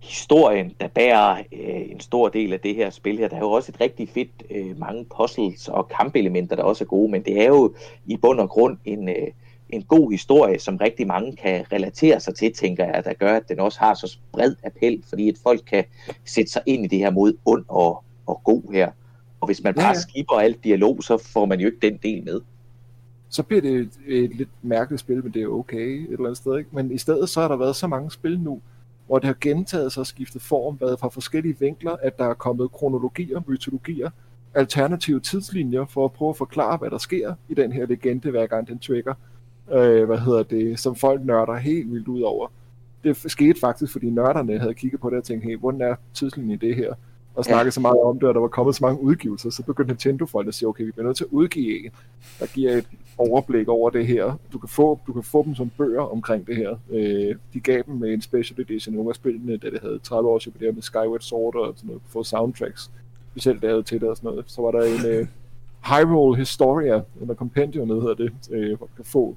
historien, 0.00 0.72
der 0.80 0.88
bærer 0.88 1.36
øh, 1.52 1.90
en 1.90 2.00
stor 2.00 2.28
del 2.28 2.52
af 2.52 2.60
det 2.60 2.74
her 2.74 2.90
spil 2.90 3.18
her. 3.18 3.28
Der 3.28 3.36
er 3.36 3.40
jo 3.40 3.50
også 3.50 3.72
et 3.74 3.80
rigtig 3.80 4.08
fedt 4.08 4.42
øh, 4.50 4.78
mange 4.78 5.06
puzzles 5.16 5.68
og 5.68 5.88
kampelementer, 5.88 6.56
der 6.56 6.62
også 6.62 6.84
er 6.84 6.88
gode, 6.88 7.10
men 7.10 7.22
det 7.22 7.42
er 7.42 7.46
jo 7.46 7.74
i 8.06 8.16
bund 8.16 8.40
og 8.40 8.48
grund 8.48 8.78
en, 8.84 9.08
øh, 9.08 9.28
en 9.72 9.82
god 9.82 10.10
historie, 10.10 10.58
som 10.58 10.76
rigtig 10.76 11.06
mange 11.06 11.36
kan 11.36 11.64
relatere 11.72 12.20
sig 12.20 12.34
til, 12.34 12.52
tænker 12.52 12.84
jeg, 12.84 13.04
der 13.04 13.12
gør, 13.12 13.36
at 13.36 13.48
den 13.48 13.60
også 13.60 13.78
har 13.78 13.94
så 13.94 14.18
bred 14.32 14.54
appel, 14.64 15.04
fordi 15.08 15.28
at 15.28 15.38
folk 15.42 15.60
kan 15.66 15.84
sætte 16.24 16.52
sig 16.52 16.62
ind 16.66 16.84
i 16.84 16.88
det 16.88 16.98
her 16.98 17.10
mod 17.10 17.32
ond 17.44 17.64
og, 17.68 18.04
og 18.26 18.40
god 18.44 18.72
her. 18.72 18.90
Og 19.40 19.46
hvis 19.46 19.62
man 19.62 19.74
bare 19.74 19.84
ja, 19.84 19.92
ja. 19.92 20.00
skiber 20.00 20.34
alt 20.34 20.64
dialog, 20.64 21.02
så 21.02 21.18
får 21.18 21.46
man 21.46 21.60
jo 21.60 21.66
ikke 21.66 21.78
den 21.82 21.98
del 22.02 22.24
med. 22.24 22.40
Så 23.28 23.42
bliver 23.42 23.62
det 23.62 23.80
et, 23.80 23.90
et 24.06 24.36
lidt 24.36 24.48
mærkeligt 24.62 25.00
spil, 25.00 25.22
men 25.24 25.32
det 25.32 25.42
er 25.42 25.46
okay 25.46 25.88
et 25.88 26.10
eller 26.10 26.24
andet 26.24 26.36
sted. 26.36 26.58
Ikke? 26.58 26.70
Men 26.72 26.92
i 26.92 26.98
stedet 26.98 27.28
så 27.28 27.40
har 27.40 27.48
der 27.48 27.56
været 27.56 27.76
så 27.76 27.86
mange 27.86 28.10
spil 28.10 28.40
nu, 28.40 28.60
hvor 29.06 29.18
det 29.18 29.26
har 29.26 29.36
gentaget 29.40 29.92
sig 29.92 30.00
og 30.00 30.06
skiftet 30.06 30.42
form, 30.42 30.80
været 30.80 31.00
fra 31.00 31.08
forskellige 31.08 31.56
vinkler, 31.60 31.96
at 32.02 32.18
der 32.18 32.24
er 32.24 32.34
kommet 32.34 32.72
kronologier, 32.72 33.40
mytologier, 33.46 34.10
alternative 34.54 35.20
tidslinjer 35.20 35.84
for 35.84 36.04
at 36.04 36.12
prøve 36.12 36.28
at 36.28 36.36
forklare, 36.36 36.76
hvad 36.76 36.90
der 36.90 36.98
sker 36.98 37.34
i 37.48 37.54
den 37.54 37.72
her 37.72 37.86
legende, 37.86 38.30
hver 38.30 38.46
gang 38.46 38.68
den 38.68 38.78
trigger. 38.78 39.14
Øh, 39.72 40.04
hvad 40.04 40.18
hedder 40.18 40.42
det, 40.42 40.78
som 40.78 40.94
folk 40.96 41.24
nørder 41.24 41.56
helt 41.56 41.92
vildt 41.92 42.08
ud 42.08 42.20
over. 42.20 42.48
Det 43.04 43.16
skete 43.16 43.60
faktisk, 43.60 43.92
fordi 43.92 44.10
nørderne 44.10 44.58
havde 44.58 44.74
kigget 44.74 45.00
på 45.00 45.10
det 45.10 45.18
og 45.18 45.24
tænkt, 45.24 45.44
hey, 45.44 45.56
hvordan 45.56 45.80
er 45.80 45.94
tidslinjen 46.14 46.52
i 46.52 46.56
det 46.56 46.76
her? 46.76 46.94
Og 47.34 47.44
snakket 47.44 47.64
ja. 47.64 47.70
så 47.70 47.80
meget 47.80 48.00
om 48.00 48.18
det, 48.18 48.28
og 48.28 48.34
der 48.34 48.40
var 48.40 48.48
kommet 48.48 48.74
så 48.74 48.84
mange 48.84 49.02
udgivelser, 49.02 49.50
så 49.50 49.62
begyndte 49.62 49.92
Nintendo-folk 49.92 50.48
at 50.48 50.54
sige, 50.54 50.68
okay, 50.68 50.84
vi 50.84 50.90
bliver 50.90 51.06
nødt 51.06 51.16
til 51.16 51.24
at 51.24 51.30
udgive 51.30 51.84
en, 51.84 51.90
der 52.40 52.46
giver 52.46 52.72
et 52.72 52.88
overblik 53.18 53.68
over 53.68 53.90
det 53.90 54.06
her. 54.06 54.38
Du 54.52 54.58
kan 54.58 54.68
få, 54.68 55.00
du 55.06 55.12
kan 55.12 55.22
få 55.22 55.44
dem 55.44 55.54
som 55.54 55.70
bøger 55.78 56.02
omkring 56.02 56.46
det 56.46 56.56
her. 56.56 56.76
Øh, 56.90 57.36
de 57.54 57.60
gav 57.60 57.82
dem 57.86 57.94
med 57.94 58.12
en 58.12 58.22
special 58.22 58.60
edition, 58.60 58.94
nogle 58.94 59.10
af 59.10 59.14
spillene, 59.14 59.56
da 59.56 59.70
det 59.70 59.80
havde 59.82 59.98
30 59.98 60.28
års 60.28 60.46
jubilæum 60.46 60.74
med 60.74 60.82
Skyward 60.82 61.20
Sword 61.20 61.56
og 61.56 61.72
sådan 61.76 61.88
noget, 61.88 62.02
få 62.06 62.24
soundtracks 62.24 62.90
specielt 63.30 63.62
lavet 63.62 63.86
til 63.86 64.00
det 64.00 64.08
og 64.08 64.16
sådan 64.16 64.30
noget. 64.30 64.44
Så 64.46 64.62
var 64.62 64.70
der 64.70 64.82
en 64.82 65.20
uh, 65.20 65.26
Hyrule 65.84 66.36
Historia, 66.36 67.02
eller 67.20 67.34
Compendium, 67.34 67.88
hedder 67.88 68.14
det, 68.14 68.32
uh, 68.50 68.78
hvor 68.78 68.86
man 68.86 68.96
kan 68.96 69.04
få 69.04 69.36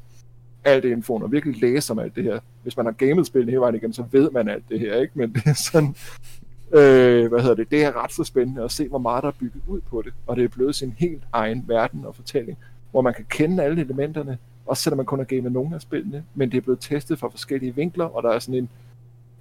alt 0.66 0.84
det 0.84 0.91
info, 0.91 1.16
og 1.16 1.32
virkelig 1.32 1.61
læse 1.61 1.91
om 1.91 1.99
alt 1.99 2.16
det 2.16 2.24
her. 2.24 2.39
Hvis 2.64 2.78
man 2.78 2.86
har 2.86 2.93
gamet 2.93 3.28
spillet 3.28 3.49
hele 3.49 3.59
vejen 3.59 3.76
igennem, 3.76 3.93
så 3.93 4.03
ved 4.11 4.32
man 4.32 4.49
alt 4.49 4.64
det 4.70 4.80
her, 4.80 4.95
ikke? 4.95 5.14
Men 5.16 5.34
det 5.34 5.41
er 5.45 5.53
sådan, 5.53 5.95
øh, 6.74 7.28
hvad 7.28 7.41
hedder 7.41 7.55
det, 7.55 7.72
det 7.72 7.84
er 7.84 8.03
ret 8.03 8.14
så 8.14 8.24
spændende 8.24 8.64
at 8.64 8.72
se, 8.72 8.88
hvor 8.88 8.97
meget 8.97 9.24
der 9.24 9.28
er 9.28 9.34
bygget 9.39 9.64
ud 9.68 9.82
på 9.82 10.01
det, 10.01 10.14
og 10.28 10.36
det 10.36 10.43
er 10.43 10.47
blevet 10.47 10.76
sin 10.76 10.93
helt 10.97 11.24
egen 11.34 11.64
verden 11.68 12.05
og 12.05 12.16
fortælling, 12.16 12.57
hvor 12.91 13.01
man 13.01 13.14
kan 13.14 13.26
kende 13.30 13.64
alle 13.64 13.82
elementerne, 13.82 14.38
også 14.66 14.84
selvom 14.84 14.97
man 14.97 15.05
kun 15.05 15.20
har 15.20 15.26
gamet 15.26 15.51
nogle 15.51 15.76
af 15.76 15.82
spillene, 15.82 16.24
men 16.36 16.51
det 16.51 16.57
er 16.57 16.61
blevet 16.61 16.80
testet 16.80 17.20
fra 17.20 17.30
forskellige 17.30 17.76
vinkler, 17.76 18.05
og 18.05 18.24
der 18.24 18.30
er 18.30 18.39
sådan 18.39 18.55
en 18.55 18.70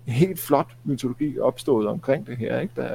helt 0.04 0.40
flot 0.40 0.76
mytologi 0.84 1.38
opstået 1.38 1.88
omkring 1.88 2.26
det 2.26 2.36
her, 2.36 2.60
ikke? 2.60 2.72
Der, 2.76 2.94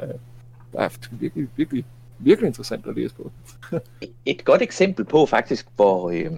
der 0.73 0.79
er 0.79 0.89
virkelig, 1.11 1.47
virkelig, 1.55 1.85
virkelig 2.19 2.47
interessant 2.47 2.87
at 2.87 2.95
læse 2.95 3.15
på. 3.15 3.31
Et 4.25 4.45
godt 4.45 4.61
eksempel 4.61 5.05
på 5.05 5.25
faktisk, 5.25 5.67
hvor, 5.75 6.09
øh, 6.09 6.31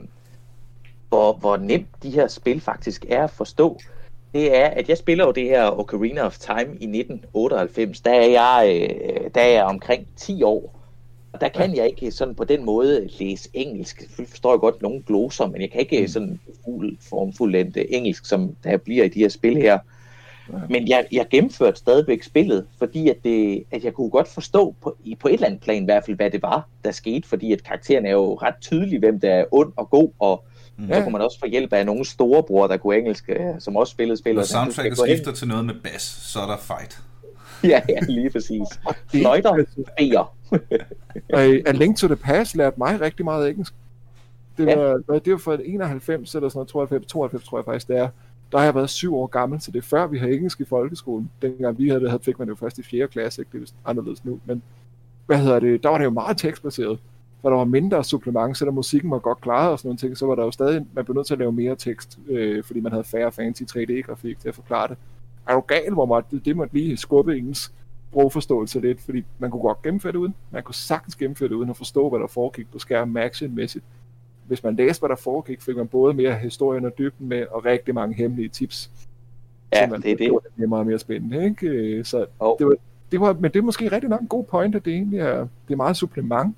hvor, 1.10 1.34
hvor 1.34 1.58
nemt 1.58 2.04
de 2.04 2.10
her 2.10 2.28
spil 2.28 2.62
faktisk 2.62 3.06
er 3.10 3.24
at 3.24 3.32
forstå, 3.32 3.80
det 4.34 4.58
er, 4.58 4.66
at 4.66 4.90
jeg 4.90 4.98
spiller 4.98 5.26
jo 5.26 5.32
det 5.32 5.44
her 5.44 5.80
Ocarina 5.80 6.22
of 6.22 6.38
Time 6.38 6.78
i 6.80 7.00
1998. 7.00 8.02
Der 8.02 8.12
er 8.12 8.26
jeg, 8.26 8.90
øh, 8.92 9.30
der 9.36 9.42
er 9.42 9.50
jeg 9.50 9.64
omkring 9.64 10.08
10 10.16 10.44
år. 10.44 10.80
Og 11.34 11.42
der 11.42 11.50
kan 11.50 11.76
jeg 11.76 11.90
ikke 11.90 12.12
sådan 12.12 12.36
på 12.36 12.44
den 12.44 12.66
måde 12.66 13.10
læse 13.20 13.50
engelsk. 13.54 14.04
Jeg 14.20 14.28
forstår 14.28 14.54
jeg 14.54 14.60
godt 14.60 14.82
nogle 14.82 15.02
gloser, 15.02 15.48
men 15.48 15.62
jeg 15.62 15.72
kan 15.72 15.82
ikke 15.82 16.02
mm. 16.02 16.08
sådan 16.08 16.40
fuld 16.66 16.98
formfuldt 17.10 17.78
engelsk, 17.90 18.26
som 18.26 18.56
der 18.64 18.78
bliver 18.78 19.04
i 19.04 19.08
de 19.08 19.20
her 19.20 19.30
spil 19.30 19.58
her. 19.58 19.80
Men 20.70 20.88
jeg, 20.88 21.08
jeg 21.12 21.26
gennemførte 21.30 21.78
stadigvæk 21.78 22.24
spillet, 22.24 22.66
fordi 22.78 23.10
at, 23.10 23.18
det, 23.24 23.64
at 23.72 23.84
jeg 23.84 23.94
kunne 23.94 24.10
godt 24.10 24.28
forstå 24.28 24.76
på, 24.82 24.96
i, 25.04 25.16
på 25.16 25.28
et 25.28 25.34
eller 25.34 25.48
andet 25.48 25.62
plan 25.62 25.82
i 25.82 25.86
hvert 25.86 26.06
fald, 26.06 26.18
hvad 26.18 26.32
det 26.32 26.42
var, 26.42 26.68
der 26.84 26.92
skete, 26.92 27.28
fordi 27.28 27.54
at 27.54 27.64
karakteren 27.64 28.06
er 28.06 28.12
jo 28.12 28.34
ret 28.34 28.56
tydelig, 28.62 29.00
hvem 29.00 29.20
der 29.20 29.34
er 29.34 29.46
ond 29.52 29.74
og 29.76 29.90
god, 29.90 30.10
og 30.20 30.44
mm. 30.80 30.88
så 30.94 31.02
kunne 31.02 31.12
man 31.12 31.22
også 31.22 31.40
få 31.40 31.46
hjælp 31.48 31.74
af 31.74 31.86
nogle 31.86 32.06
storebror, 32.06 32.68
der 32.68 32.78
kunne 32.78 32.98
engelsk, 32.98 33.30
øh, 33.30 33.36
som 33.60 33.76
også 33.76 33.92
spillede 33.92 34.18
spillet. 34.18 34.38
Når 34.38 34.44
soundtracket 34.44 34.98
skifter 34.98 35.32
til 35.32 35.48
noget 35.48 35.66
med 35.66 35.74
bass, 35.84 36.32
så 36.32 36.40
er 36.40 36.48
der 36.48 36.58
fight. 36.58 37.02
ja, 37.64 37.82
ja, 37.90 38.00
lige 38.00 38.30
præcis. 38.30 38.68
Fløjter, 39.12 39.66
beer. 39.98 40.36
A 41.70 41.72
Link 41.72 41.98
to 41.98 42.08
the 42.08 42.16
Past 42.16 42.56
lærte 42.56 42.76
mig 42.78 43.02
rigtig 43.02 43.26
meget 43.26 43.50
engelsk. 43.50 43.74
Det 44.58 44.66
var, 44.66 45.02
ja. 45.14 45.20
det 45.20 45.32
var 45.34 45.38
for 45.38 45.60
91 45.66 46.36
eller 46.36 46.50
sådan 46.50 46.58
noget, 46.58 46.70
92, 46.70 47.06
92 47.06 47.44
tror 47.44 47.58
jeg 47.58 47.66
faktisk, 47.66 47.88
det 47.88 47.98
er 47.98 48.10
der 48.52 48.58
har 48.58 48.66
jeg 48.66 48.76
været 48.76 48.90
syv 48.90 49.16
år 49.16 49.28
gammel, 49.28 49.62
så 49.62 49.72
det 49.72 49.78
er 49.78 49.84
før 49.84 50.08
vi 50.08 50.18
har 50.18 50.28
engelsk 50.28 50.62
i 50.62 50.66
folkeskolen. 50.66 51.32
Dengang 51.42 51.78
vi 51.78 51.88
havde 51.88 52.02
det, 52.02 52.10
havde, 52.10 52.24
fik 52.24 52.40
man 52.40 52.48
det 52.48 52.50
jo 52.50 52.56
først 52.56 52.80
i 52.80 52.84
4. 52.84 53.08
klasse, 53.08 53.42
ikke? 53.42 53.60
det 53.60 53.70
er 53.70 53.90
anderledes 53.90 54.26
nu, 54.26 54.40
men 54.46 54.64
hvad 55.26 55.38
hedder 55.38 55.60
det, 55.60 55.84
der 55.84 55.90
var 55.90 55.98
det 55.98 56.06
jo 56.06 56.10
meget 56.10 56.38
tekstbaseret, 56.38 57.00
for 57.42 57.50
der 57.50 57.58
var 57.58 57.66
mindre 57.66 58.04
supplement, 58.04 58.58
selvom 58.58 58.76
musikken 58.76 59.12
var 59.12 59.20
godt 59.20 59.42
klaret 59.42 59.72
og 59.72 59.80
sådan 59.80 59.88
noget 59.88 60.00
ting, 60.00 60.18
så 60.18 60.26
var 60.26 60.36
der 60.36 60.44
jo 60.44 60.52
stadig, 60.52 60.86
man 60.94 61.06
blev 61.06 61.16
nødt 61.16 61.28
til 61.28 61.34
at 61.34 61.40
lave 61.40 61.52
mere 61.52 61.76
tekst, 61.76 62.20
øh, 62.28 62.64
fordi 62.64 62.80
man 62.80 62.92
havde 62.92 63.04
færre 63.04 63.32
fancy 63.32 63.64
3D-grafik 63.64 64.40
til 64.40 64.50
at 64.50 64.56
forklare 64.56 64.88
det. 64.88 64.98
Er 65.48 65.54
du 65.54 65.60
gal, 65.60 65.94
hvor 65.94 66.06
meget, 66.06 66.26
det, 66.32 66.46
det 66.46 66.58
måtte 66.58 66.74
lige 66.74 66.98
skubbe 66.98 67.38
ens 67.38 67.74
sprogforståelse 68.10 68.80
lidt, 68.80 69.02
fordi 69.02 69.24
man 69.40 69.52
kunne 69.52 69.62
godt 69.62 69.82
gennemføre 69.82 70.12
det 70.12 70.18
uden, 70.18 70.36
man 70.52 70.64
kunne 70.64 70.76
sagtens 70.76 71.16
gennemføre 71.16 71.50
det 71.50 71.56
uden 71.56 71.70
at 71.70 71.78
forstå, 71.78 72.10
hvad 72.10 72.20
der 72.20 72.28
foregik 72.28 72.72
på 72.72 72.80
skærmen 72.80 73.18
actionmæssigt 73.18 73.86
hvis 74.50 74.64
man 74.64 74.76
læste, 74.76 75.02
hvad 75.02 75.10
der 75.10 75.16
foregik, 75.16 75.62
fik 75.62 75.76
man 75.76 75.88
både 75.88 76.14
mere 76.14 76.36
historien 76.36 76.86
og 76.86 76.98
dybden 76.98 77.28
med, 77.28 77.46
og 77.52 77.66
rigtig 77.66 77.96
mange 77.96 78.16
hemmelige 78.16 78.50
tips. 78.50 78.92
Ja, 79.74 79.90
man, 79.90 80.02
det 80.02 80.12
er 80.12 80.16
det. 80.16 80.32
Det 80.58 80.64
er 80.64 80.68
meget 80.68 80.88
mere 80.88 81.00
spændende, 81.00 81.46
ikke? 81.46 82.04
Så 82.04 82.26
oh. 82.40 82.56
det 82.60 82.68
var, 82.68 82.76
det 83.12 83.20
var, 83.20 83.34
men 83.34 83.52
det 83.52 83.60
er 83.60 83.64
måske 83.64 83.92
rigtig 83.92 84.10
nok 84.10 84.22
en 84.22 84.28
god 84.28 84.44
point, 84.44 84.76
at 84.76 84.86
det 84.86 84.94
egentlig 84.94 85.20
er, 85.20 85.40
det 85.40 85.74
er 85.74 85.76
meget 85.76 85.98
supplement, 85.98 86.56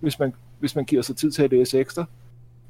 hvis 0.00 0.18
man, 0.18 0.34
hvis 0.58 0.76
man 0.76 0.84
giver 0.84 1.02
sig 1.02 1.16
tid 1.16 1.30
til 1.30 1.42
at 1.42 1.50
læse 1.50 1.78
ekstra. 1.78 2.04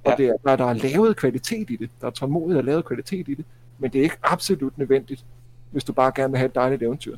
Og 0.05 0.11
ja. 0.11 0.17
det 0.17 0.27
er, 0.29 0.37
der, 0.45 0.57
der 0.57 0.65
er 0.65 0.73
lavet 0.73 1.17
kvalitet 1.17 1.71
i 1.71 1.77
det. 1.77 1.91
Der 2.01 2.07
er 2.07 2.11
tålmodigt 2.11 2.59
at 2.59 2.65
lavet 2.65 2.85
kvalitet 2.85 3.29
i 3.29 3.35
det. 3.35 3.45
Men 3.79 3.93
det 3.93 3.99
er 3.99 4.03
ikke 4.03 4.19
absolut 4.23 4.79
nødvendigt, 4.79 5.25
hvis 5.71 5.85
du 5.85 5.93
bare 5.93 6.13
gerne 6.15 6.31
vil 6.31 6.39
have 6.39 6.49
et 6.49 6.55
dejligt 6.55 6.83
eventyr. 6.83 7.17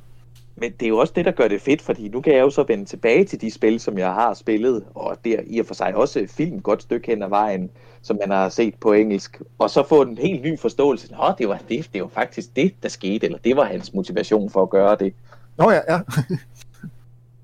Men 0.60 0.72
det 0.72 0.86
er 0.86 0.88
jo 0.88 0.98
også 0.98 1.12
det, 1.16 1.24
der 1.24 1.30
gør 1.30 1.48
det 1.48 1.60
fedt, 1.60 1.82
fordi 1.82 2.08
nu 2.08 2.20
kan 2.20 2.32
jeg 2.32 2.40
jo 2.40 2.50
så 2.50 2.62
vende 2.62 2.84
tilbage 2.84 3.24
til 3.24 3.40
de 3.40 3.50
spil, 3.50 3.80
som 3.80 3.98
jeg 3.98 4.14
har 4.14 4.34
spillet, 4.34 4.84
og 4.94 5.16
det 5.24 5.32
er 5.32 5.42
i 5.46 5.58
og 5.58 5.66
for 5.66 5.74
sig 5.74 5.94
også 5.94 6.26
film 6.28 6.60
godt 6.60 6.82
stykke 6.82 7.06
hen 7.06 7.22
ad 7.22 7.28
vejen, 7.28 7.70
som 8.02 8.18
man 8.20 8.30
har 8.30 8.48
set 8.48 8.74
på 8.74 8.92
engelsk, 8.92 9.40
og 9.58 9.70
så 9.70 9.82
få 9.88 10.02
en 10.02 10.18
helt 10.18 10.42
ny 10.42 10.58
forståelse. 10.58 11.12
Nå, 11.12 11.32
det 11.38 11.48
var 11.48 11.60
det, 11.68 11.88
det 11.94 12.02
var 12.02 12.08
faktisk 12.08 12.56
det, 12.56 12.74
der 12.82 12.88
skete, 12.88 13.26
eller 13.26 13.38
det 13.38 13.56
var 13.56 13.64
hans 13.64 13.94
motivation 13.94 14.50
for 14.50 14.62
at 14.62 14.70
gøre 14.70 14.96
det. 15.00 15.14
Nå 15.56 15.70
ja, 15.70 15.80
ja. 15.88 16.00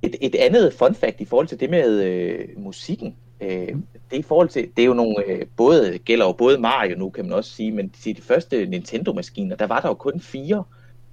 Et, 0.04 0.16
et 0.20 0.34
andet 0.34 0.72
fun 0.72 0.94
fact 0.94 1.20
i 1.20 1.24
forhold 1.24 1.46
til 1.46 1.60
det 1.60 1.70
med 1.70 2.02
øh, 2.02 2.48
musikken, 2.56 3.16
øh, 3.40 3.68
det 4.10 4.12
er 4.12 4.16
i 4.16 4.22
forhold 4.22 4.48
til, 4.48 4.68
det 4.76 4.82
er 4.82 4.86
jo 4.86 4.94
nogle, 4.94 5.14
øh, 5.26 5.46
både, 5.56 5.98
gælder 5.98 6.26
jo 6.26 6.32
både 6.32 6.58
Mario 6.58 6.98
nu, 6.98 7.10
kan 7.10 7.24
man 7.24 7.32
også 7.32 7.50
sige, 7.50 7.72
men 7.72 7.90
til 7.90 8.16
de 8.16 8.22
første 8.22 8.66
Nintendo-maskiner, 8.66 9.56
der 9.56 9.66
var 9.66 9.80
der 9.80 9.88
jo 9.88 9.94
kun 9.94 10.20
fire 10.20 10.64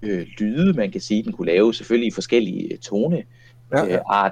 øh, 0.02 0.28
lyde, 0.39 0.74
man 0.74 0.92
kan 0.92 1.02
sige, 1.02 1.24
den 1.24 1.34
kunne 1.34 1.52
lave, 1.52 1.74
selvfølgelig 1.74 2.08
i 2.08 2.12
forskellige 2.12 2.74
øh, 2.74 2.78
toneart. 2.78 3.26
Ja, 3.72 3.86
ja. 3.86 4.26
Øh, 4.26 4.32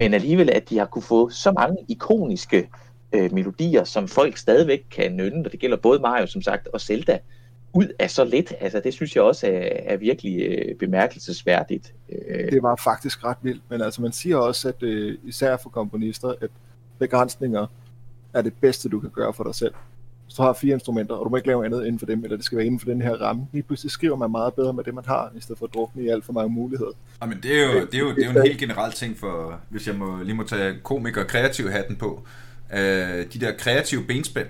men 0.00 0.14
alligevel, 0.14 0.50
at 0.50 0.70
de 0.70 0.78
har 0.78 0.86
kunne 0.86 1.02
få 1.02 1.30
så 1.30 1.52
mange 1.52 1.76
ikoniske 1.88 2.68
øh, 3.12 3.32
melodier, 3.32 3.84
som 3.84 4.08
folk 4.08 4.36
stadigvæk 4.36 4.84
kan 4.90 5.12
nynne, 5.12 5.46
og 5.46 5.52
det 5.52 5.60
gælder 5.60 5.76
både 5.76 5.98
Mario, 5.98 6.26
som 6.26 6.42
sagt, 6.42 6.68
og 6.68 6.80
Zelda, 6.80 7.18
ud 7.72 7.88
af 7.98 8.10
så 8.10 8.24
lidt. 8.24 8.52
Altså, 8.60 8.80
det 8.84 8.94
synes 8.94 9.16
jeg 9.16 9.24
også 9.24 9.46
er, 9.46 9.70
er 9.84 9.96
virkelig 9.96 10.42
øh, 10.42 10.76
bemærkelsesværdigt. 10.76 11.94
Øh. 12.08 12.52
Det 12.52 12.62
var 12.62 12.76
faktisk 12.76 13.24
ret 13.24 13.36
vildt, 13.42 13.62
men 13.68 13.82
altså 13.82 14.02
man 14.02 14.12
siger 14.12 14.36
også, 14.36 14.68
at 14.68 14.82
øh, 14.82 15.18
især 15.24 15.56
for 15.56 15.70
komponister, 15.70 16.34
at 16.40 16.50
begrænsninger 16.98 17.66
er 18.34 18.42
det 18.42 18.52
bedste, 18.60 18.88
du 18.88 19.00
kan 19.00 19.10
gøre 19.10 19.32
for 19.32 19.44
dig 19.44 19.54
selv 19.54 19.74
hvis 20.32 20.36
du 20.36 20.42
har 20.42 20.52
fire 20.52 20.74
instrumenter, 20.74 21.14
og 21.14 21.24
du 21.24 21.30
må 21.30 21.36
ikke 21.36 21.48
lave 21.48 21.64
andet 21.64 21.80
inden 21.80 21.98
for 21.98 22.06
dem, 22.06 22.24
eller 22.24 22.36
det 22.36 22.46
skal 22.46 22.58
være 22.58 22.66
inden 22.66 22.80
for 22.80 22.86
den 22.86 23.02
her 23.02 23.12
ramme, 23.12 23.46
lige 23.52 23.62
pludselig 23.62 23.90
skriver 23.90 24.16
man 24.16 24.30
meget 24.30 24.54
bedre 24.54 24.72
med 24.72 24.84
det, 24.84 24.94
man 24.94 25.04
har, 25.06 25.32
i 25.36 25.40
stedet 25.40 25.58
for 25.58 25.66
at 25.66 25.74
drukne 25.74 26.02
i 26.02 26.08
alt 26.08 26.24
for 26.24 26.32
mange 26.32 26.50
muligheder. 26.52 26.92
Ja, 27.22 27.26
men 27.26 27.38
det 27.42 27.58
er 27.58 27.72
jo, 27.72 27.80
det 27.80 27.94
er 27.94 27.98
jo, 27.98 28.14
det 28.14 28.24
er 28.24 28.32
jo 28.32 28.40
en 28.40 28.46
helt 28.46 28.58
generel 28.58 28.92
ting 28.92 29.18
for, 29.18 29.60
hvis 29.68 29.86
jeg 29.86 29.94
må, 29.94 30.22
lige 30.22 30.34
må 30.34 30.42
tage 30.42 30.74
komiker 30.82 31.20
og 31.20 31.26
kreativ 31.26 31.68
hatten 31.68 31.96
på, 31.96 32.22
øh, 32.72 32.78
de 32.78 33.40
der 33.40 33.52
kreative 33.58 34.04
benspænd, 34.04 34.48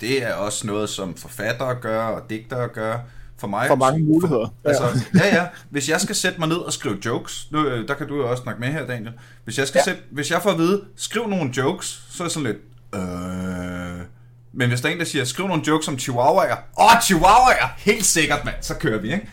det 0.00 0.22
er 0.22 0.34
også 0.34 0.66
noget, 0.66 0.88
som 0.88 1.14
forfattere 1.14 1.74
gør, 1.74 2.02
og 2.02 2.30
digtere 2.30 2.68
gør, 2.68 2.98
for 3.38 3.46
mig. 3.46 3.68
For 3.68 3.74
mange 3.74 4.04
muligheder. 4.04 4.54
For, 4.62 4.68
altså, 4.68 4.84
ja, 5.14 5.36
ja. 5.36 5.46
Hvis 5.70 5.88
jeg 5.88 6.00
skal 6.00 6.14
sætte 6.14 6.38
mig 6.38 6.48
ned 6.48 6.56
og 6.56 6.72
skrive 6.72 6.98
jokes, 7.04 7.48
nu, 7.50 7.66
øh, 7.66 7.88
der 7.88 7.94
kan 7.94 8.08
du 8.08 8.16
jo 8.16 8.30
også 8.30 8.42
snakke 8.42 8.60
med 8.60 8.68
her, 8.68 8.86
Daniel. 8.86 9.12
Hvis 9.44 9.58
jeg, 9.58 9.68
skal 9.68 9.78
ja. 9.78 9.84
sætte, 9.84 10.02
hvis 10.10 10.30
jeg 10.30 10.42
får 10.42 10.50
at 10.50 10.58
vide, 10.58 10.84
skriv 10.96 11.28
nogle 11.28 11.50
jokes, 11.56 12.02
så 12.10 12.22
er 12.22 12.26
jeg 12.26 12.30
sådan 12.30 12.46
lidt, 12.46 12.58
øh, 12.94 14.04
men 14.52 14.68
hvis 14.68 14.80
der 14.80 14.88
er 14.88 14.92
en, 14.92 14.98
der 14.98 15.04
siger, 15.04 15.24
skriv 15.24 15.46
nogle 15.46 15.62
jokes 15.66 15.88
om 15.88 15.98
chihuahuaer. 15.98 16.56
Åh, 16.78 16.84
oh, 16.84 17.02
chihuahuaer! 17.02 17.74
Helt 17.78 18.04
sikkert, 18.04 18.44
mand. 18.44 18.56
Så 18.60 18.74
kører 18.74 18.98
vi, 18.98 19.12
ikke? 19.12 19.28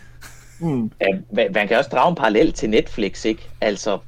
Mm. 0.59 0.91
Ja, 1.01 1.47
man 1.53 1.68
kan 1.68 1.78
også 1.78 1.89
drage 1.89 2.09
en 2.09 2.16
parallel 2.16 2.53
til 2.53 2.70
Netflix, 2.70 3.26
ikke? 3.26 3.49
Altså, 3.61 3.99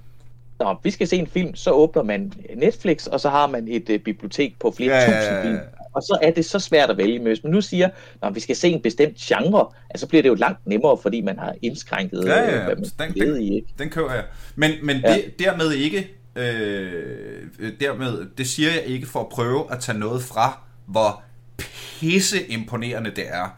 når 0.60 0.80
vi 0.84 0.92
skal 0.92 1.08
se 1.08 1.16
en 1.16 1.28
film, 1.28 1.56
så 1.56 1.72
åbner 1.72 2.04
man 2.04 2.34
Netflix, 2.56 3.06
og 3.06 3.20
så 3.20 3.30
har 3.30 3.48
man 3.48 3.68
et 3.68 3.90
uh, 3.90 3.96
bibliotek 4.00 4.60
på 4.60 4.74
flere 4.78 4.96
ja, 4.96 5.06
tusind 5.06 5.42
film. 5.42 5.60
Og 5.98 6.04
så 6.04 6.18
er 6.22 6.32
det 6.32 6.46
så 6.46 6.60
svært 6.60 6.90
at 6.90 6.98
vælge. 6.98 7.20
Hvis 7.20 7.44
man 7.44 7.52
nu 7.52 7.62
siger, 7.62 7.90
at 8.22 8.36
vi 8.36 8.40
skal 8.40 8.56
se 8.56 8.70
en 8.70 8.82
bestemt 8.82 9.16
genre, 9.16 9.68
altså, 9.90 10.06
så 10.06 10.08
bliver 10.08 10.22
det 10.22 10.30
jo 10.30 10.34
langt 10.34 10.68
nemmere, 10.68 10.98
fordi 10.98 11.22
man 11.22 11.40
har 11.40 11.56
indskrænket, 11.62 12.26
ja, 12.26 12.34
ja, 12.34 12.56
ja. 12.56 12.66
hvad 12.66 12.76
man 12.76 13.14
den, 13.16 13.28
den, 13.28 13.42
i. 13.42 13.56
Ikke? 13.56 13.68
Den 13.80 13.90
kører 13.90 14.14
jeg. 14.14 14.24
Men, 14.56 14.72
men 14.84 14.98
ja. 14.98 15.14
det, 15.14 15.40
dermed 15.40 15.72
ikke, 15.72 16.12
øh, 16.36 17.72
dermed, 17.80 18.26
det 18.38 18.48
siger 18.48 18.72
jeg 18.72 18.84
ikke 18.86 19.08
for 19.08 19.20
at 19.20 19.30
prøve 19.30 19.72
at 19.72 19.80
tage 19.80 20.00
noget 20.00 20.22
fra 20.22 20.60
hvor 20.86 21.22
pisse 21.58 22.48
imponerende 22.48 23.12
det 23.12 23.24
er 23.28 23.58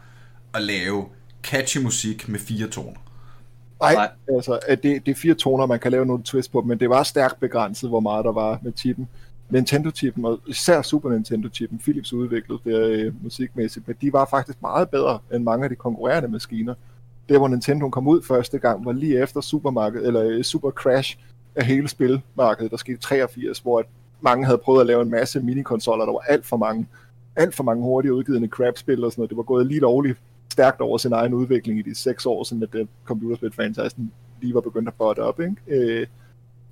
at 0.54 0.62
lave 0.62 1.06
catchy 1.42 1.78
musik 1.78 2.28
med 2.28 2.38
fire 2.38 2.68
toner. 2.68 3.00
Nej, 3.82 4.08
altså, 4.34 4.58
at 4.68 4.82
det, 4.82 5.06
det 5.06 5.12
er 5.12 5.16
fire 5.16 5.34
toner, 5.34 5.66
man 5.66 5.80
kan 5.80 5.92
lave 5.92 6.06
nogle 6.06 6.22
twist 6.22 6.52
på, 6.52 6.60
men 6.62 6.80
det 6.80 6.90
var 6.90 7.02
stærkt 7.02 7.40
begrænset, 7.40 7.88
hvor 7.88 8.00
meget 8.00 8.24
der 8.24 8.32
var 8.32 8.58
med 8.62 8.72
chippen. 8.76 9.08
Nintendo-chippen, 9.50 10.24
og 10.24 10.40
især 10.46 10.82
Super 10.82 11.10
Nintendo-chippen, 11.10 11.78
Philips 11.78 12.12
udviklede 12.12 12.60
det 12.64 12.90
øh, 12.90 13.24
musikmæssigt, 13.24 13.88
men 13.88 13.96
de 14.00 14.12
var 14.12 14.26
faktisk 14.30 14.62
meget 14.62 14.90
bedre 14.90 15.18
end 15.34 15.44
mange 15.44 15.64
af 15.64 15.70
de 15.70 15.76
konkurrerende 15.76 16.28
maskiner. 16.28 16.74
Det, 17.28 17.38
hvor 17.38 17.48
Nintendo 17.48 17.88
kom 17.88 18.08
ud 18.08 18.22
første 18.22 18.58
gang, 18.58 18.84
var 18.84 18.92
lige 18.92 19.22
efter 19.22 19.40
supermarkedet, 19.40 20.06
eller 20.06 20.22
øh, 20.24 20.42
Super 20.42 20.70
Crash 20.70 21.18
af 21.54 21.66
hele 21.66 21.88
spilmarkedet, 21.88 22.70
der 22.70 22.76
skete 22.76 22.98
83, 22.98 23.58
hvor 23.58 23.84
mange 24.20 24.46
havde 24.46 24.58
prøvet 24.58 24.80
at 24.80 24.86
lave 24.86 25.02
en 25.02 25.10
masse 25.10 25.40
minikonsoller, 25.40 26.04
der 26.04 26.12
var 26.12 26.24
alt 26.28 26.46
for 26.46 26.56
mange, 26.56 26.86
alt 27.36 27.54
for 27.54 27.64
mange 27.64 27.82
hurtigt 27.82 28.12
udgivende 28.12 28.48
crap-spil 28.48 29.04
og 29.04 29.12
sådan 29.12 29.20
noget. 29.20 29.30
Det 29.30 29.36
var 29.36 29.42
gået 29.42 29.66
lige 29.66 29.80
lovligt 29.80 30.18
stærkt 30.52 30.80
over 30.80 30.98
sin 30.98 31.12
egen 31.12 31.34
udvikling 31.34 31.78
i 31.78 31.82
de 31.82 31.94
seks 31.94 32.26
år, 32.26 32.44
sådan 32.44 32.62
at 32.62 32.74
øh, 32.74 32.86
computerspil-franchisen 33.04 34.12
lige 34.40 34.54
var 34.54 34.60
begyndt 34.60 34.88
at 34.88 34.94
botte 34.94 35.20
op. 35.20 35.40
Ikke? 35.40 35.56
Øh, 35.66 36.06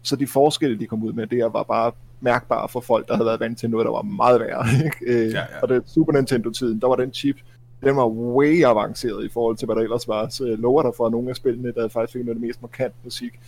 så 0.02 0.16
de 0.16 0.26
forskelle, 0.26 0.78
de 0.78 0.86
kom 0.86 1.04
ud 1.04 1.12
med, 1.12 1.26
det 1.26 1.44
var 1.52 1.62
bare 1.62 1.92
mærkbare 2.20 2.68
for 2.68 2.80
folk, 2.80 3.08
der 3.08 3.14
havde 3.14 3.26
været 3.26 3.40
vant 3.40 3.58
til 3.58 3.70
noget, 3.70 3.84
der 3.84 3.92
var 3.92 4.02
meget 4.02 4.40
værre. 4.40 4.64
Ikke? 4.84 5.24
Øh, 5.26 5.32
ja, 5.32 5.38
ja. 5.38 5.44
Og 5.62 5.68
det 5.68 5.82
Super 5.86 6.12
Nintendo-tiden, 6.12 6.80
der 6.80 6.86
var 6.86 6.96
den 6.96 7.12
chip, 7.12 7.36
den 7.84 7.96
var 7.96 8.08
way 8.08 8.64
avanceret 8.64 9.24
i 9.24 9.28
forhold 9.28 9.56
til, 9.56 9.66
hvad 9.66 9.76
der 9.76 9.82
ellers 9.82 10.08
var. 10.08 10.28
Så 10.28 10.46
jeg 10.46 10.58
lover 10.58 10.82
dig 10.82 10.92
for, 10.96 11.06
at 11.06 11.12
nogle 11.12 11.30
af 11.30 11.36
spillene, 11.36 11.72
der 11.72 11.88
faktisk 11.88 12.12
fik 12.12 12.24
noget 12.24 12.36
af 12.36 12.40
det 12.40 12.48
mest 12.48 12.62
markant 12.62 12.94
musik, 13.04 13.40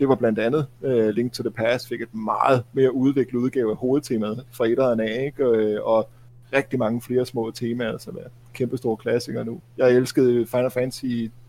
det 0.00 0.08
var 0.08 0.14
blandt 0.14 0.38
andet 0.38 0.66
uh, 0.80 1.08
Link 1.08 1.32
to 1.32 1.42
the 1.42 1.50
Past, 1.50 1.88
fik 1.88 2.00
et 2.00 2.14
meget 2.14 2.62
mere 2.72 2.94
udviklet 2.94 3.40
udgave 3.40 3.70
af 3.70 3.76
hovedtemaet 3.76 4.44
fra 4.52 4.66
etteren 4.66 5.00
af, 5.00 5.24
ikke? 5.26 5.46
Og, 5.46 5.96
og 5.96 6.08
rigtig 6.52 6.78
mange 6.78 7.02
flere 7.02 7.26
små 7.26 7.50
temaer, 7.50 7.98
som 7.98 8.16
er 8.16 8.28
kæmpe 8.52 8.76
store 8.76 8.96
klassikere 8.96 9.44
nu. 9.44 9.60
Jeg 9.78 9.90
elskede 9.90 10.46
Final 10.46 10.70
Fantasy 10.70 11.04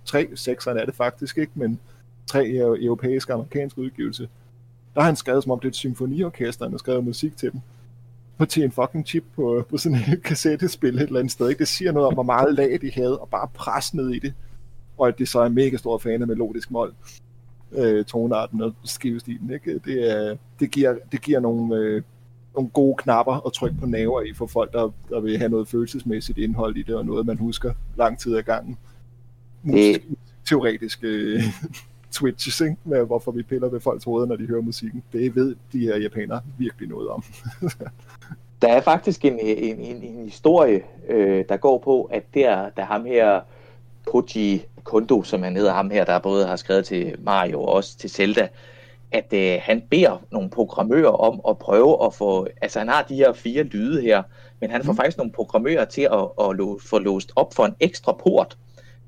3, 0.06 0.28
6'eren 0.34 0.70
er 0.70 0.86
det 0.86 0.96
faktisk 0.96 1.38
ikke, 1.38 1.52
men 1.56 1.80
tre 2.28 2.48
europæiske 2.82 3.34
og 3.34 3.38
amerikanske 3.38 3.82
udgivelse. 3.82 4.30
Der 4.96 5.02
har 5.02 5.06
han 5.06 5.16
skrevet, 5.16 5.44
som 5.44 5.52
om 5.52 5.60
det 5.60 5.66
er 5.66 5.70
et 5.70 5.76
symfoniorkester, 5.76 6.66
han 6.66 6.74
har 6.74 6.78
skrevet 6.78 7.04
musik 7.04 7.38
til 7.38 7.52
dem. 7.52 7.62
På 8.38 8.46
til 8.46 8.64
en 8.64 8.72
fucking 8.72 9.08
chip 9.08 9.24
på, 9.36 9.66
på 9.70 9.78
sådan 9.78 9.98
et 9.98 10.24
kassettespil 10.30 10.96
et 10.96 11.02
eller 11.02 11.20
andet 11.20 11.32
sted. 11.32 11.50
Ikke? 11.50 11.60
Det 11.60 11.68
siger 11.68 11.92
noget 11.92 12.08
om, 12.08 12.14
hvor 12.14 12.24
meget 12.24 12.56
lag 12.56 12.80
de 12.82 12.92
havde, 12.92 13.20
og 13.20 13.30
bare 13.30 13.48
pres 13.54 13.94
ned 13.94 14.10
i 14.10 14.20
det. 14.20 14.34
Og 14.98 15.08
at 15.08 15.20
det 15.20 15.28
så 15.28 15.40
er 15.40 15.50
mega 15.50 15.78
stor 15.78 15.98
fan 15.98 16.22
af 16.22 16.28
melodisk 16.28 16.72
mål. 16.72 16.94
Øh, 17.72 18.06
tonarten 18.06 18.62
og 18.62 18.74
skivestilen. 18.84 19.52
Ikke? 19.52 19.80
Det, 19.86 20.12
er, 20.12 20.38
det, 20.60 20.72
giver, 20.72 20.96
det 21.12 21.22
giver 21.22 21.40
nogle, 21.40 21.76
øh, 21.76 22.02
nogle 22.56 22.70
gode 22.70 22.96
knapper 22.98 23.48
at 23.48 23.54
trykke 23.54 23.78
på 23.80 23.86
naver 23.86 24.22
i 24.22 24.34
for 24.34 24.48
folk, 24.48 24.74
der, 24.74 24.90
der 25.10 25.20
vil 25.20 25.38
have 25.38 25.50
noget 25.50 25.68
følelsesmæssigt 25.68 26.38
indhold 26.38 26.78
i 26.78 26.84
det, 26.84 26.96
og 26.96 27.06
noget, 27.06 27.26
man 27.26 27.38
husker 27.38 27.74
lang 27.98 28.20
tid 28.20 28.36
ad 28.36 28.44
gangen. 28.44 28.78
Musik, 29.64 30.04
teoretisk 30.50 31.00
øh, 31.04 31.42
twitches, 32.16 32.62
ikke? 32.62 32.76
Med, 32.84 33.06
hvorfor 33.06 33.32
vi 33.32 33.44
piller 33.44 33.70
ved 33.70 33.80
folks 33.80 34.04
hoveder, 34.04 34.28
når 34.28 34.36
de 34.36 34.48
hører 34.48 34.62
musikken. 34.62 35.04
Det 35.14 35.36
ved 35.36 35.56
de 35.74 35.80
her 35.80 35.98
japanere 35.98 36.42
virkelig 36.58 36.90
noget 36.90 37.10
om. 37.10 37.24
der 38.62 38.68
er 38.68 38.82
faktisk 38.82 39.26
en, 39.26 39.40
en, 39.40 39.80
en, 39.80 40.04
en 40.04 40.24
historie, 40.24 40.84
øh, 41.10 41.46
der 41.50 41.58
går 41.58 41.78
på, 41.78 42.04
at 42.04 42.24
der, 42.34 42.70
der 42.70 42.84
ham 42.84 43.06
her 43.06 43.42
Koji 44.06 44.66
Kondo, 44.84 45.24
som 45.24 45.44
han 45.44 45.56
hedder 45.56 45.74
ham 45.74 45.90
her, 45.90 46.06
der 46.06 46.20
både 46.20 46.48
har 46.48 46.56
skrevet 46.56 46.86
til 46.86 47.16
Mario 47.20 47.62
og 47.62 47.74
også 47.74 47.98
til 47.98 48.10
Zelda, 48.10 48.48
at 49.12 49.34
øh, 49.34 49.60
han 49.62 49.82
beder 49.90 50.22
nogle 50.32 50.50
programmører 50.50 51.12
om 51.12 51.42
at 51.50 51.58
prøve 51.58 52.06
at 52.06 52.14
få, 52.14 52.48
altså 52.62 52.80
han 52.80 52.88
har 52.88 53.02
de 53.04 53.16
her 53.16 53.34
fire 53.34 53.64
lyde 53.64 54.02
her, 54.02 54.24
men 54.60 54.72
han 54.72 54.84
får 54.84 54.92
mm. 54.92 54.98
faktisk 54.98 55.18
nogle 55.18 55.32
programmører 55.32 55.86
til 55.86 56.02
at, 56.02 56.48
at 56.50 56.56
lo, 56.56 56.80
få 56.86 57.00
låst 57.00 57.32
op 57.36 57.54
for 57.54 57.66
en 57.66 57.76
ekstra 57.80 58.14
port 58.14 58.58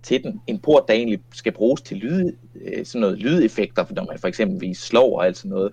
til 0.03 0.23
den. 0.23 0.41
En 0.47 0.59
port, 0.59 0.87
der 0.87 0.93
egentlig 0.93 1.19
skal 1.33 1.51
bruges 1.51 1.81
til 1.81 1.97
lyd, 1.97 2.31
øh, 2.55 2.85
sådan 2.85 3.01
noget 3.01 3.17
lydeffekter, 3.17 3.85
når 3.89 4.05
man 4.05 4.19
for 4.19 4.27
eksempel 4.27 4.75
slår 4.75 5.17
og 5.17 5.25
alt 5.25 5.37
sådan 5.37 5.49
noget. 5.49 5.71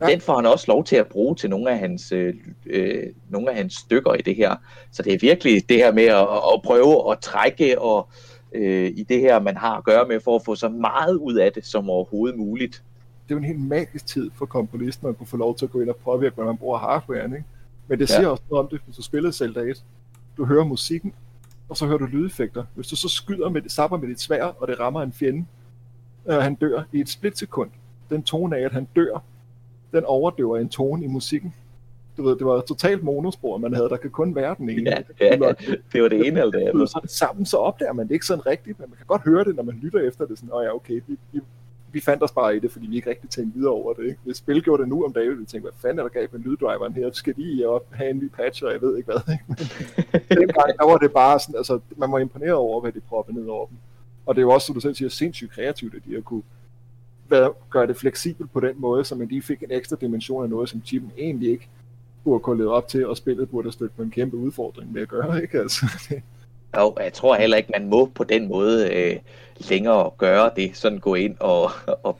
Ja. 0.00 0.06
Den 0.06 0.20
får 0.20 0.36
han 0.36 0.46
også 0.46 0.64
lov 0.68 0.84
til 0.84 0.96
at 0.96 1.06
bruge 1.06 1.36
til 1.36 1.50
nogle 1.50 1.70
af 1.70 1.78
hans, 1.78 2.12
øh, 2.12 2.34
øh, 2.66 3.06
nogle 3.28 3.50
af 3.50 3.56
hans 3.56 3.74
stykker 3.74 4.14
i 4.14 4.22
det 4.22 4.36
her. 4.36 4.56
Så 4.92 5.02
det 5.02 5.14
er 5.14 5.18
virkelig 5.20 5.68
det 5.68 5.76
her 5.76 5.92
med 5.92 6.04
at, 6.04 6.28
at 6.54 6.62
prøve 6.64 7.12
at 7.12 7.18
trække 7.18 7.80
og 7.80 8.08
øh, 8.52 8.92
i 8.96 9.02
det 9.02 9.20
her, 9.20 9.40
man 9.40 9.56
har 9.56 9.76
at 9.76 9.84
gøre 9.84 10.08
med, 10.08 10.20
for 10.20 10.36
at 10.36 10.44
få 10.44 10.54
så 10.54 10.68
meget 10.68 11.14
ud 11.14 11.34
af 11.34 11.52
det 11.52 11.66
som 11.66 11.90
overhovedet 11.90 12.38
muligt 12.38 12.82
det 13.30 13.34
er 13.36 13.38
jo 13.38 13.44
en 13.44 13.48
helt 13.48 13.68
magisk 13.68 14.06
tid 14.06 14.30
for 14.34 14.46
komponisten 14.46 15.08
at 15.08 15.18
kunne 15.18 15.26
få 15.26 15.36
lov 15.36 15.56
til 15.56 15.64
at 15.64 15.70
gå 15.70 15.80
ind 15.80 15.88
og 15.88 15.96
påvirke, 15.96 16.34
hvordan 16.34 16.46
man 16.46 16.56
bruger 16.56 16.78
hardware, 16.78 17.24
ikke? 17.24 17.44
Men 17.88 17.98
det 17.98 18.08
siger 18.08 18.22
ja. 18.22 18.28
også 18.28 18.42
noget 18.50 18.64
om 18.64 18.70
det, 18.70 18.80
hvis 18.84 18.96
du 18.96 19.02
spiller 19.02 19.30
Zelda 19.30 19.60
1. 19.60 19.84
Du 20.36 20.44
hører 20.44 20.64
musikken, 20.64 21.12
og 21.70 21.76
så 21.76 21.86
hører 21.86 21.98
du 21.98 22.06
lydeffekter. 22.06 22.64
Hvis 22.74 22.86
du 22.86 22.96
så 22.96 23.08
skyder 23.08 23.48
med 23.48 23.62
det, 23.62 23.72
sapper 23.72 23.96
med 23.96 24.08
dit 24.08 24.20
svær, 24.20 24.44
og 24.44 24.68
det 24.68 24.80
rammer 24.80 25.02
en 25.02 25.12
fjende, 25.12 25.46
og 26.24 26.34
øh, 26.34 26.42
han 26.42 26.54
dør 26.54 26.82
i 26.92 27.00
et 27.00 27.08
splitsekund. 27.08 27.70
Den 28.10 28.22
tone 28.22 28.56
af, 28.56 28.64
at 28.64 28.72
han 28.72 28.88
dør, 28.96 29.22
den 29.92 30.04
overdøver 30.04 30.56
en 30.56 30.68
tone 30.68 31.04
i 31.04 31.06
musikken. 31.06 31.54
Du 32.16 32.22
ved, 32.22 32.36
det 32.36 32.46
var 32.46 32.60
totalt 32.60 33.02
monospor, 33.02 33.58
man 33.58 33.74
havde. 33.74 33.88
Der 33.88 33.96
kan 33.96 34.10
kun 34.10 34.34
være 34.34 34.54
den 34.58 34.70
ene. 34.70 34.90
Ja, 34.90 35.02
ja 35.20 35.30
det 35.92 36.02
var 36.02 36.08
det 36.08 36.26
ene 36.26 36.40
eller 36.40 36.50
det 36.50 36.68
andet. 36.68 36.90
Så 36.90 37.00
sammen 37.08 37.46
så 37.46 37.56
opdager 37.56 37.92
man 37.92 38.08
det 38.08 38.14
ikke 38.14 38.26
sådan 38.26 38.46
rigtigt, 38.46 38.78
men 38.78 38.90
man 38.90 38.96
kan 38.96 39.06
godt 39.06 39.22
høre 39.22 39.44
det, 39.44 39.56
når 39.56 39.62
man 39.62 39.74
lytter 39.82 40.08
efter 40.08 40.26
det. 40.26 40.38
Sådan, 40.38 40.52
åh 40.52 40.64
ja, 40.64 40.74
okay, 40.74 41.00
vi, 41.06 41.16
vi, 41.32 41.40
vi 41.92 42.00
fandt 42.00 42.22
os 42.22 42.32
bare 42.32 42.56
i 42.56 42.60
det, 42.60 42.72
fordi 42.72 42.86
vi 42.86 42.96
ikke 42.96 43.10
rigtig 43.10 43.30
tænkte 43.30 43.58
videre 43.58 43.72
over 43.72 43.94
det. 43.94 44.04
Ikke? 44.04 44.18
Hvis 44.24 44.36
spil 44.36 44.62
gjorde 44.62 44.82
det 44.82 44.88
nu 44.88 45.04
om 45.04 45.12
dagen, 45.12 45.28
ville 45.28 45.40
vi 45.40 45.46
tænke, 45.46 45.62
hvad 45.62 45.72
fanden 45.76 45.98
er 45.98 46.02
der 46.02 46.08
galt 46.10 46.32
med 46.32 46.40
lyddriveren 46.40 46.92
her? 46.92 47.10
Skal 47.12 47.34
de 47.36 47.64
op, 47.66 47.86
have 47.92 48.10
en 48.10 48.18
ny 48.18 48.28
patch, 48.28 48.64
og 48.64 48.72
jeg 48.72 48.82
ved 48.82 48.96
ikke 48.96 49.12
hvad. 49.12 49.32
Ikke? 49.32 49.44
Men 50.28 50.38
dengang, 50.46 50.78
der 50.78 50.84
var 50.84 50.98
det 50.98 51.12
bare 51.12 51.40
sådan, 51.40 51.56
altså, 51.56 51.80
man 51.96 52.12
var 52.12 52.18
imponeret 52.18 52.54
over, 52.54 52.80
hvad 52.80 52.92
de 52.92 53.00
prøvede 53.00 53.34
ned 53.34 53.46
over 53.46 53.66
dem. 53.66 53.76
Og 54.26 54.34
det 54.34 54.40
er 54.40 54.42
jo 54.42 54.50
også, 54.50 54.66
som 54.66 54.74
du 54.74 54.80
selv 54.80 54.94
siger, 54.94 55.08
sindssygt 55.08 55.50
kreativt, 55.50 55.94
at 55.94 56.02
de 56.06 56.14
har 56.14 56.20
kunne 56.20 56.42
være, 57.28 57.52
gøre 57.70 57.86
det 57.86 57.96
fleksibelt 57.96 58.52
på 58.52 58.60
den 58.60 58.74
måde, 58.76 59.04
så 59.04 59.14
man 59.14 59.28
lige 59.28 59.42
fik 59.42 59.62
en 59.62 59.70
ekstra 59.70 59.96
dimension 60.00 60.44
af 60.44 60.50
noget, 60.50 60.68
som 60.68 60.82
chippen 60.84 61.12
egentlig 61.18 61.50
ikke 61.50 61.68
burde 62.24 62.40
kunne 62.40 62.58
leve 62.58 62.72
op 62.72 62.88
til, 62.88 63.06
og 63.06 63.16
spillet 63.16 63.50
burde 63.50 63.72
stødt 63.72 63.96
på 63.96 64.02
en 64.02 64.10
kæmpe 64.10 64.36
udfordring 64.36 64.92
med 64.92 65.02
at 65.02 65.08
gøre, 65.08 65.42
ikke? 65.42 65.58
Altså, 65.58 65.86
det, 66.08 66.22
jo, 66.76 66.96
jeg 67.00 67.12
tror 67.12 67.36
heller 67.36 67.56
ikke, 67.56 67.72
man 67.78 67.88
må 67.88 68.10
på 68.14 68.24
den 68.24 68.48
måde 68.48 68.94
øh, 68.94 69.16
længere 69.68 70.10
gøre 70.18 70.50
det, 70.56 70.76
sådan 70.76 70.98
gå 70.98 71.14
ind 71.14 71.36
og, 71.40 71.70
og 72.08 72.18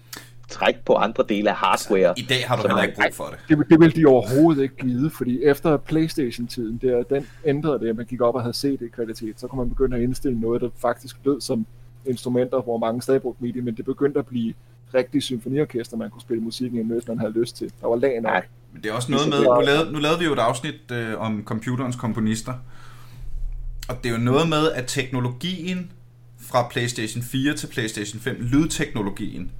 trække 0.49 0.81
på 0.85 0.95
andre 0.95 1.25
dele 1.29 1.51
af 1.51 1.57
hardware. 1.57 2.09
Altså, 2.09 2.25
I 2.25 2.27
dag 2.29 2.49
har 2.49 2.57
du 2.57 2.69
heller 2.69 2.83
ikke 2.83 2.95
brug 3.03 3.15
for 3.15 3.25
det. 3.25 3.59
det. 3.59 3.71
Det 3.71 3.81
vil 3.81 3.97
de 3.97 4.07
overhovedet 4.07 4.63
ikke 4.63 4.77
give, 4.77 5.11
fordi 5.11 5.43
efter 5.43 5.77
Playstation-tiden, 5.77 6.79
der, 6.83 7.03
den 7.03 7.27
ændrede 7.45 7.79
det, 7.79 7.89
at 7.89 7.97
man 7.97 8.07
gik 8.07 8.21
op 8.21 8.35
og 8.35 8.43
havde 8.43 8.57
CD-kvalitet, 8.57 9.41
så 9.41 9.47
kunne 9.47 9.59
man 9.59 9.69
begynde 9.69 9.97
at 9.97 10.03
indstille 10.03 10.41
noget, 10.41 10.61
der 10.61 10.69
faktisk 10.79 11.17
lød 11.25 11.41
som 11.41 11.67
instrumenter, 12.07 12.61
hvor 12.61 12.79
mange 12.79 13.03
stadig 13.03 13.23
brugte 13.23 13.43
MIDI, 13.43 13.61
men 13.61 13.75
det 13.75 13.85
begyndte 13.85 14.19
at 14.19 14.27
blive 14.27 14.55
rigtig 14.95 15.23
symfoniorkester, 15.23 15.97
man 15.97 16.11
kunne 16.11 16.23
spille 16.23 16.43
musikken 16.43 16.81
i, 16.81 16.93
hvis 16.93 17.09
man 17.09 17.19
havde 17.19 17.33
lyst 17.33 17.57
til. 17.57 17.73
Der 17.81 17.89
var 17.89 17.97
lag 17.97 18.21
nok. 18.21 18.45
Men 18.73 18.83
det 18.83 18.91
er 18.91 18.95
også 18.95 19.11
noget 19.11 19.29
med, 19.29 19.39
nu 19.39 19.61
lavede, 19.61 19.93
nu 19.93 19.99
lavede 19.99 20.19
vi 20.19 20.25
jo 20.25 20.33
et 20.33 20.39
afsnit 20.39 20.91
øh, 20.93 21.21
om 21.21 21.43
computerens 21.45 21.97
komponister, 21.97 22.55
og 23.91 23.97
det 24.03 24.09
er 24.09 24.13
jo 24.13 24.21
noget 24.21 24.49
med, 24.49 24.73
at 24.73 24.85
teknologien 24.87 25.93
fra 26.41 26.69
PlayStation 26.69 27.23
4 27.23 27.57
til 27.57 27.67
PlayStation 27.67 28.21
5, 28.21 28.37
lydteknologien, 28.41 29.51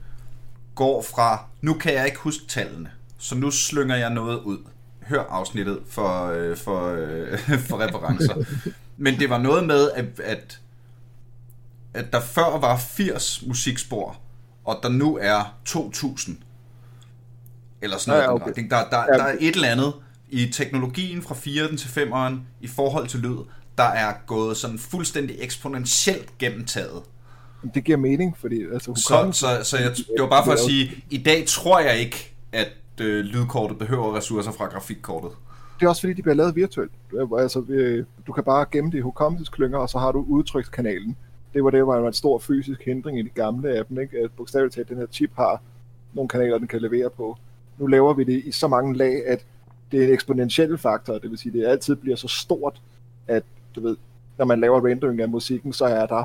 går 0.75 1.03
fra, 1.03 1.45
nu 1.61 1.75
kan 1.75 1.95
jeg 1.95 2.07
ikke 2.07 2.19
huske 2.19 2.47
tallene, 2.49 2.91
så 3.19 3.35
nu 3.35 3.51
slynger 3.51 3.97
jeg 3.97 4.11
noget 4.11 4.41
ud. 4.41 4.59
Hør 5.03 5.23
afsnittet 5.23 5.79
for, 5.89 6.27
øh, 6.27 6.57
for, 6.57 6.89
øh, 6.89 7.39
for 7.69 7.81
referencer. 7.81 8.35
Men 8.97 9.19
det 9.19 9.31
var 9.31 9.39
noget 9.39 9.67
med, 9.67 9.91
at, 9.91 10.21
at, 10.21 10.61
at 11.95 12.13
der 12.13 12.21
før 12.21 12.59
var 12.59 12.79
80 12.79 13.47
musikspor, 13.47 14.21
og 14.65 14.79
der 14.83 14.89
nu 14.89 15.19
er 15.21 15.57
2000. 15.65 16.39
Eller 17.83 17.99
sådan 17.99 18.25
noget. 18.27 18.41
Ja, 18.41 18.47
okay. 18.47 18.71
der, 18.71 18.89
der, 18.91 19.07
der 19.07 19.25
er 19.25 19.37
et 19.41 19.55
eller 19.55 19.69
andet 19.69 19.95
i 20.29 20.49
teknologien 20.53 21.23
fra 21.23 21.35
4'eren 21.35 21.77
til 21.77 21.89
5'eren 21.89 22.35
i 22.61 22.67
forhold 22.67 23.09
til 23.09 23.21
lyd, 23.21 23.37
der 23.81 23.87
er 23.87 24.13
gået 24.27 24.57
sådan 24.57 24.79
fuldstændig 24.79 25.37
eksponentielt 25.39 26.39
gennemtaget. 26.39 27.03
Det 27.75 27.85
giver 27.85 27.99
mening, 27.99 28.37
fordi... 28.39 28.63
Altså, 28.73 28.95
så, 28.95 29.31
så, 29.33 29.65
så 29.65 29.79
jeg, 29.79 29.91
det 29.97 30.23
var 30.23 30.29
bare 30.29 30.45
for 30.45 30.53
at 30.53 30.59
sige, 30.59 31.05
i 31.11 31.19
dag 31.19 31.45
tror 31.47 31.81
jeg 31.81 31.99
ikke, 31.99 32.35
at 32.53 32.73
øh, 33.01 33.25
lydkortet 33.25 33.79
behøver 33.79 34.17
ressourcer 34.17 34.53
fra 34.53 34.67
grafikkortet. 34.67 35.31
Det 35.81 35.87
er 35.87 35.89
også 35.89 36.03
fordi, 36.03 36.13
de 36.13 36.23
bliver 36.23 36.35
lavet 36.35 36.57
virtuelt. 36.57 36.93
Altså, 37.39 37.65
øh, 37.69 38.05
du 38.27 38.33
kan 38.33 38.45
bare 38.45 38.67
gemme 38.73 38.91
det 38.91 38.99
i 38.99 39.01
hukommelsesklynger, 39.01 39.79
og 39.79 39.89
så 39.89 39.99
har 39.99 40.13
du 40.13 40.25
udtrykskanalen. 40.29 41.17
Det 41.55 41.65
var 41.65 41.71
det, 41.71 41.87
var 41.87 42.07
en 42.07 42.13
stor 42.13 42.39
fysisk 42.39 42.83
hindring 42.83 43.19
i 43.19 43.23
de 43.23 43.29
gamle 43.29 43.71
af 43.71 43.87
dem, 43.87 44.01
ikke? 44.01 44.19
At 44.19 44.31
bogstaveligt 44.37 44.75
talt, 44.75 44.89
den 44.89 44.97
her 44.97 45.07
chip 45.13 45.31
har 45.37 45.63
nogle 46.13 46.29
kanaler, 46.29 46.59
den 46.59 46.67
kan 46.67 46.81
levere 46.81 47.11
på. 47.11 47.37
Nu 47.79 47.87
laver 47.87 48.15
vi 48.15 48.25
det 48.25 48.43
i 48.45 48.53
så 48.53 48.69
mange 48.69 48.97
lag, 48.97 49.27
at 49.27 49.45
det 49.93 50.01
er 50.01 50.07
en 50.07 50.13
eksponentiel 50.13 50.79
faktor, 50.79 51.19
det 51.19 51.31
vil 51.31 51.39
sige, 51.39 51.53
at 51.53 51.59
det 51.59 51.67
altid 51.67 51.97
bliver 51.97 52.17
så 52.17 52.29
stort, 52.29 52.81
at 53.29 53.43
du 53.75 53.81
ved, 53.81 53.97
når 54.39 54.45
man 54.45 54.61
laver 54.61 54.87
rendering 54.87 55.21
af 55.21 55.29
musikken, 55.29 55.73
så 55.73 55.85
er 55.85 56.07
der 56.07 56.25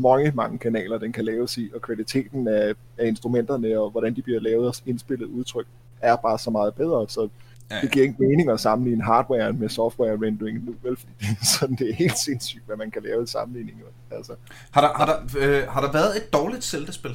mange, 0.00 0.32
mange 0.34 0.58
kanaler, 0.58 0.98
den 0.98 1.12
kan 1.12 1.24
laves 1.24 1.58
i, 1.58 1.70
og 1.74 1.82
kvaliteten 1.82 2.48
af, 2.48 2.74
af 2.98 3.06
instrumenterne 3.06 3.80
og 3.80 3.90
hvordan 3.90 4.16
de 4.16 4.22
bliver 4.22 4.40
lavet 4.40 4.66
og 4.66 4.74
indspillet 4.86 5.26
udtryk 5.26 5.66
er 6.00 6.16
bare 6.16 6.38
så 6.38 6.50
meget 6.50 6.74
bedre. 6.74 7.08
Så 7.08 7.28
Ja. 7.72 7.80
Det 7.80 7.90
giver 7.90 8.04
ikke 8.04 8.16
mening 8.18 8.50
at 8.50 8.60
sammenligne 8.60 9.04
hardware 9.04 9.52
med 9.52 9.68
software 9.68 10.12
rendering 10.12 10.64
nu, 10.64 10.74
vel? 10.82 10.96
Fordi 10.96 11.14
sådan, 11.58 11.76
det 11.76 11.90
er 11.90 11.94
helt 11.94 12.18
sindssygt, 12.18 12.62
hvad 12.66 12.76
man 12.76 12.90
kan 12.90 13.02
lave 13.02 13.22
i 13.22 13.26
sammenligning. 13.26 13.80
Altså. 14.10 14.34
Har, 14.70 14.80
der, 14.80 14.92
har, 14.94 15.06
der, 15.06 15.38
øh, 15.38 15.68
har 15.68 15.80
der 15.80 15.92
været 15.92 16.16
et 16.16 16.32
dårligt 16.32 16.64
Zelda-spil? 16.64 17.10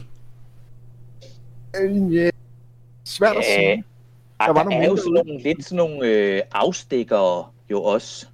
Øh, 1.82 2.16
ja. 2.16 2.30
Svært 3.04 3.38
at 3.38 3.44
sige. 3.46 3.84
Der, 4.40 4.52
var 4.54 4.64
der 4.64 4.78
er 4.78 4.86
jo 4.86 4.96
sådan 4.96 5.12
nogle, 5.14 5.44
lidt 5.44 5.66
sådan 5.66 5.78
nogle 5.78 6.08
øh, 6.08 6.42
afstikkere 6.52 7.46
jo 7.72 7.84
også. 7.84 8.28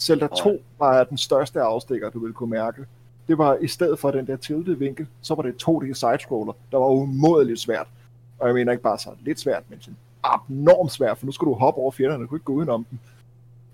Zelda 0.00 0.26
2 0.26 0.62
var 0.78 1.04
den 1.04 1.18
største 1.18 1.60
afstikker, 1.60 2.10
du 2.10 2.18
ville 2.18 2.34
kunne 2.34 2.50
mærke. 2.50 2.84
Det 3.28 3.38
var 3.38 3.56
i 3.56 3.68
stedet 3.68 3.98
for 3.98 4.10
den 4.10 4.26
der 4.26 4.36
tiltede 4.36 4.78
vinkel, 4.78 5.06
så 5.22 5.34
var 5.34 5.42
det 5.42 5.68
2D 5.68 5.92
sidescroller, 5.92 6.52
der 6.72 6.78
var 6.78 6.86
umådeligt 6.86 7.60
svært. 7.60 7.86
Og 8.38 8.46
jeg 8.46 8.54
mener 8.54 8.72
ikke 8.72 8.82
bare 8.82 8.98
så 8.98 9.10
lidt 9.24 9.40
svært, 9.40 9.62
men 9.68 9.80
sådan 9.80 9.96
abnormt 10.22 10.92
svært, 10.92 11.18
for 11.18 11.26
nu 11.26 11.32
skulle 11.32 11.54
du 11.54 11.58
hoppe 11.58 11.80
over 11.80 11.90
fjenderne, 11.90 12.22
du 12.22 12.28
kunne 12.28 12.36
ikke 12.36 12.44
gå 12.44 12.52
udenom 12.52 12.86
dem. 12.90 12.98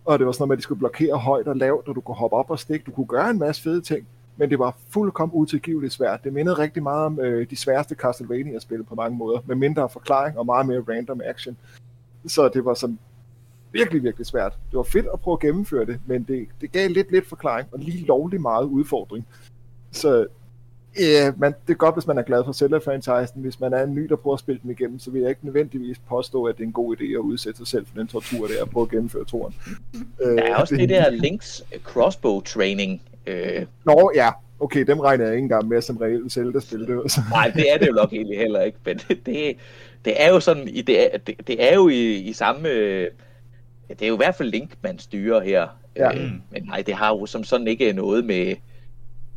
Og 0.05 0.18
det 0.18 0.27
var 0.27 0.33
sådan 0.33 0.43
noget 0.43 0.49
med, 0.49 0.55
at 0.57 0.59
de 0.59 0.62
skulle 0.62 0.79
blokere 0.79 1.16
højt 1.18 1.49
og 1.49 1.57
lavt, 1.57 1.89
og 1.89 1.95
du 1.95 2.01
kunne 2.01 2.14
hoppe 2.14 2.37
op 2.37 2.51
og 2.51 2.59
stikke. 2.59 2.85
Du 2.85 2.91
kunne 2.91 3.07
gøre 3.07 3.31
en 3.31 3.39
masse 3.39 3.62
fede 3.62 3.81
ting, 3.81 4.07
men 4.37 4.51
det 4.51 4.59
var 4.59 4.77
fuldkommen 4.91 5.37
utilgiveligt 5.37 5.93
svært. 5.93 6.24
Det 6.24 6.33
mindede 6.33 6.59
rigtig 6.59 6.83
meget 6.83 7.07
om 7.07 7.20
øh, 7.20 7.51
de 7.51 7.57
sværeste 7.57 7.95
Castlevania-spil 7.95 8.85
på 8.85 8.95
mange 8.95 9.18
måder, 9.18 9.41
med 9.47 9.57
mindre 9.57 9.89
forklaring 9.89 10.39
og 10.39 10.47
meget 10.47 10.66
mere 10.66 10.85
random 10.89 11.20
action. 11.24 11.57
Så 12.27 12.49
det 12.49 12.64
var 12.64 12.74
sådan 12.74 12.99
virkelig, 13.79 14.03
virkelig 14.03 14.27
svært. 14.27 14.53
Det 14.70 14.77
var 14.77 14.83
fedt 14.83 15.07
at 15.12 15.20
prøve 15.20 15.33
at 15.33 15.41
gennemføre 15.41 15.87
det, 15.87 16.01
men 16.07 16.22
det, 16.22 16.47
det 16.61 16.72
gav 16.72 16.91
lidt 16.91 17.12
lidt 17.12 17.29
forklaring 17.29 17.68
og 17.72 17.79
lige 17.79 18.07
lovlig 18.07 18.41
meget 18.41 18.64
udfordring. 18.64 19.27
Så 19.93 20.27
Ja, 20.99 21.33
men 21.37 21.55
det 21.66 21.72
er 21.72 21.77
godt, 21.77 21.95
hvis 21.95 22.07
man 22.07 22.18
er 22.18 22.22
glad 22.22 22.45
for 22.45 22.53
Zelda-franchisen. 22.53 23.41
Hvis 23.41 23.61
man 23.61 23.72
er 23.72 23.83
en 23.83 23.95
ny, 23.95 24.03
der 24.03 24.16
prøver 24.16 24.35
at 24.35 24.41
spille 24.41 24.61
den 24.62 24.70
igennem, 24.70 24.99
så 24.99 25.11
vil 25.11 25.20
jeg 25.20 25.31
ikke 25.31 25.45
nødvendigvis 25.45 25.99
påstå, 26.09 26.45
at 26.45 26.57
det 26.57 26.62
er 26.62 26.66
en 26.66 26.72
god 26.72 26.97
idé 26.97 27.05
at 27.05 27.18
udsætte 27.18 27.59
sig 27.59 27.66
selv 27.66 27.87
for 27.87 27.95
den 27.99 28.07
tortur, 28.07 28.47
det 28.47 28.59
er 28.59 28.62
at 28.62 28.70
prøve 28.70 28.85
at 28.85 28.91
gennemføre 28.91 29.24
toren. 29.24 29.55
Der 30.18 30.43
er 30.43 30.55
øh, 30.55 30.61
også 30.61 30.74
det, 30.74 30.89
det 30.89 30.89
der 30.89 31.11
Links 31.11 31.64
crossbow 31.83 32.41
training. 32.41 33.03
Øh... 33.27 33.66
Nå 33.85 34.12
ja, 34.14 34.31
okay, 34.61 34.85
dem 34.85 35.01
regner 35.01 35.24
jeg 35.24 35.35
ikke 35.35 35.43
engang 35.43 35.68
med 35.68 35.81
som 35.81 35.97
reelt 35.97 36.33
Zelda-spil. 36.33 36.81
Det 36.81 37.18
Nej, 37.31 37.53
det 37.57 37.72
er 37.72 37.79
det 37.79 37.89
jo 37.89 37.93
nok 37.93 38.12
egentlig 38.12 38.39
heller 38.39 38.62
ikke, 38.62 38.79
men 38.85 38.97
det, 39.27 39.57
det 40.05 40.22
er 40.22 40.29
jo 40.29 40.41
sådan, 40.41 40.66
det 40.66 41.14
er, 41.14 41.18
det, 41.18 41.35
det 41.47 41.70
er 41.70 41.74
jo 41.74 41.89
i, 41.89 42.14
i 42.14 42.33
samme, 42.33 42.68
det 43.89 44.03
er 44.03 44.09
jo 44.09 44.14
i 44.14 44.16
hvert 44.16 44.34
fald 44.34 44.51
Link, 44.51 44.70
man 44.82 44.99
styrer 44.99 45.41
her. 45.41 45.68
Ja. 45.97 46.16
Øh, 46.16 46.32
men 46.51 46.62
nej, 46.62 46.82
det 46.87 46.95
har 46.95 47.09
jo 47.09 47.26
som 47.26 47.45
sådan 47.45 47.66
ikke 47.66 47.93
noget 47.93 48.24
med, 48.24 48.55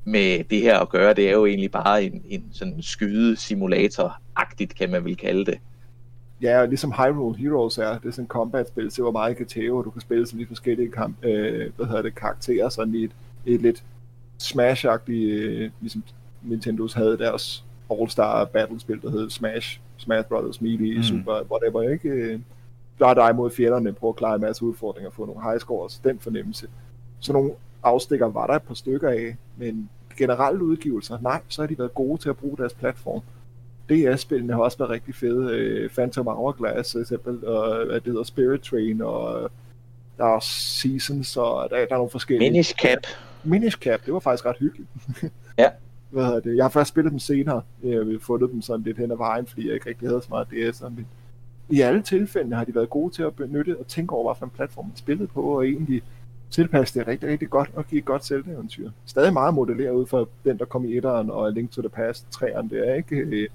med 0.04 0.44
det 0.44 0.62
her 0.62 0.80
at 0.80 0.90
gøre. 0.90 1.14
Det 1.14 1.28
er 1.28 1.32
jo 1.32 1.46
egentlig 1.46 1.72
bare 1.72 2.04
en, 2.04 2.24
en 2.30 2.50
sådan 2.52 2.82
skyde-simulator-agtigt, 2.82 4.74
kan 4.78 4.92
man 4.92 5.06
vel 5.06 5.18
kalde 5.18 5.46
det. 5.46 5.60
Ja, 6.42 6.62
og 6.62 6.68
ligesom 6.68 6.92
Hyrule 6.92 7.38
Heroes 7.38 7.78
er, 7.78 7.98
det 7.98 8.08
er 8.08 8.12
sådan 8.12 8.24
en 8.24 8.28
combat-spil, 8.28 8.92
så 8.92 9.02
hvor 9.02 9.12
meget 9.12 9.38
kan 9.38 9.72
og 9.72 9.86
du 9.86 9.90
kan 9.90 10.02
spille 10.02 10.28
som 10.28 10.40
de 10.40 10.46
forskellige 10.46 10.92
kamp, 10.92 11.26
øh, 11.26 11.72
hvad 11.76 11.86
hedder 11.86 12.02
det, 12.02 12.16
karakterer, 12.16 12.70
sådan 12.70 12.96
i 12.96 13.04
et, 13.04 13.12
et 13.46 13.62
lidt 13.62 13.84
Smash-agtigt, 14.44 15.32
øh, 15.32 15.72
ligesom 15.82 16.04
Nintendos 16.42 16.94
havde 16.94 17.18
deres 17.18 17.66
All-Star 17.92 18.46
Battle-spil, 18.46 19.02
der 19.02 19.12
hed 19.12 19.30
Smash, 19.30 19.80
Smash 19.98 20.28
Brothers 20.28 20.62
Melee, 20.62 20.98
mm. 20.98 21.04
Super, 21.04 21.42
whatever, 21.52 21.90
ikke? 21.90 22.40
Der 23.00 23.14
dig 23.14 23.36
mod 23.36 23.52
fjenderne, 23.52 23.94
prøve 23.94 24.10
at 24.10 24.16
klare 24.16 24.36
en 24.36 24.42
masse 24.42 24.66
udfordringer, 24.66 25.12
få 25.12 25.26
nogle 25.26 25.44
high 25.44 25.60
scores, 25.60 26.00
den 26.04 26.20
fornemmelse. 26.20 26.68
Så 27.20 27.34
nogle 27.34 27.52
afstikker 27.84 28.26
var 28.26 28.48
der 28.48 28.54
et 28.54 28.64
par 28.64 28.74
stykker 28.74 29.10
af, 29.10 29.36
men 29.58 29.90
generelle 30.18 30.64
udgivelser, 30.64 31.18
nej, 31.22 31.42
så 31.48 31.62
har 31.62 31.68
de 31.68 31.78
været 31.78 31.94
gode 31.94 32.22
til 32.22 32.30
at 32.30 32.38
bruge 32.38 32.58
deres 32.58 32.74
platform. 32.74 33.22
DS-spillene 33.90 34.54
har 34.54 34.60
også 34.62 34.78
været 34.78 34.90
rigtig 34.90 35.16
fede. 35.16 35.58
Øh, 35.58 35.90
Phantom 35.90 36.28
Hourglass, 36.28 36.92
for 36.92 37.00
eksempel, 37.00 37.46
og 37.46 37.86
hvad 37.86 37.96
det 37.96 38.06
hedder, 38.06 38.24
Spirit 38.24 38.62
Train, 38.62 39.02
og 39.02 39.52
der 40.18 40.24
er 40.26 40.30
også 40.30 40.50
Seasons, 40.50 41.38
og 41.38 41.70
der, 41.70 41.78
der 41.78 41.94
er 41.94 41.98
nogle 41.98 42.10
forskellige... 42.10 42.52
Minish 42.52 42.76
Cap. 42.76 43.00
Minish 43.44 43.78
Cap, 43.78 44.06
det 44.06 44.14
var 44.14 44.20
faktisk 44.20 44.46
ret 44.46 44.58
hyggeligt. 44.58 44.90
ja. 45.58 45.70
Hvad 46.10 46.26
hedder 46.26 46.40
det? 46.40 46.56
Jeg 46.56 46.64
har 46.64 46.70
først 46.70 46.90
spillet 46.90 47.12
dem 47.12 47.20
senere. 47.20 47.62
Jeg 47.84 47.98
har 47.98 48.18
fundet 48.22 48.52
dem 48.52 48.62
sådan 48.62 48.84
lidt 48.84 48.98
hen 48.98 49.12
ad 49.12 49.18
vejen, 49.18 49.46
fordi 49.48 49.66
jeg 49.66 49.74
ikke 49.74 49.90
rigtig 49.90 50.08
havde 50.08 50.22
så 50.22 50.28
meget 50.30 50.48
DS. 50.48 50.82
Men 50.82 51.08
i 51.70 51.82
alle 51.82 52.02
tilfælde 52.02 52.56
har 52.56 52.64
de 52.64 52.76
været 52.76 52.90
gode 52.90 53.14
til 53.14 53.24
at 53.24 53.36
benytte 53.36 53.78
og 53.80 53.88
tænke 53.88 54.14
over, 54.14 54.34
hvilken 54.34 54.56
platform 54.56 54.86
man 54.86 54.96
spillede 54.96 55.28
på, 55.28 55.42
og 55.42 55.68
egentlig 55.68 56.02
tilpasse 56.50 57.00
det 57.00 57.08
rigtig, 57.08 57.30
rigtig 57.30 57.50
godt 57.50 57.72
og 57.76 57.88
give 57.88 58.00
et 58.00 58.06
godt 58.06 58.26
selveventyr. 58.26 58.90
Stadig 59.06 59.34
meget 59.34 59.54
modelleret 59.54 59.92
ud 59.92 60.06
fra 60.06 60.26
den, 60.44 60.58
der 60.58 60.66
kom 60.66 60.86
i 60.86 60.98
etteren 60.98 61.30
og 61.30 61.54
Link 61.54 61.72
to 61.72 61.82
the 61.82 61.90
Past 61.90 62.26
3'eren. 62.36 62.70
Det 62.70 62.90
er 62.90 62.94
ikke 62.94 63.16
øh, 63.16 63.48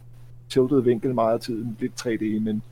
tiltet 0.49 0.85
vinkel 0.85 1.15
meget 1.15 1.35
af 1.35 1.41
tiden, 1.41 1.77
lidt 1.81 2.07
3D, 2.07 2.41
men 2.41 2.63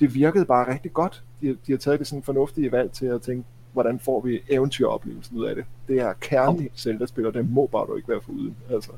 det 0.00 0.14
virkede 0.14 0.44
bare 0.44 0.72
rigtig 0.72 0.92
godt. 0.92 1.22
De, 1.40 1.56
de 1.66 1.72
har 1.72 1.78
taget 1.78 1.98
det 1.98 2.06
sådan 2.06 2.22
fornuftige 2.22 2.72
valg 2.72 2.92
til 2.92 3.06
at 3.06 3.22
tænke, 3.22 3.44
hvordan 3.72 3.98
får 3.98 4.20
vi 4.20 4.40
eventyroplevelsen 4.48 5.36
ud 5.36 5.44
af 5.44 5.54
det. 5.54 5.64
Det 5.88 6.00
er 6.00 6.12
kernen 6.20 6.64
i 6.64 6.68
Zelda-spil, 6.76 7.26
og 7.26 7.34
det 7.34 7.50
må 7.50 7.66
bare 7.66 7.86
du 7.86 7.96
ikke 7.96 8.08
være 8.08 8.20
for 8.20 8.32
uden. 8.32 8.56
Altså. 8.70 8.90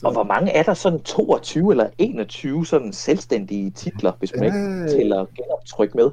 Så. 0.00 0.06
Og 0.06 0.12
hvor 0.12 0.22
mange 0.22 0.52
er 0.52 0.62
der 0.62 0.74
sådan 0.74 1.00
22 1.00 1.70
eller 1.70 1.90
21 1.98 2.66
sådan 2.66 2.92
selvstændige 2.92 3.70
titler, 3.70 4.12
hvis 4.18 4.32
man 4.36 4.44
øh... 4.44 4.84
ikke 4.84 4.96
tæller 4.96 5.26
genoptryk 5.36 5.94
med? 5.94 6.10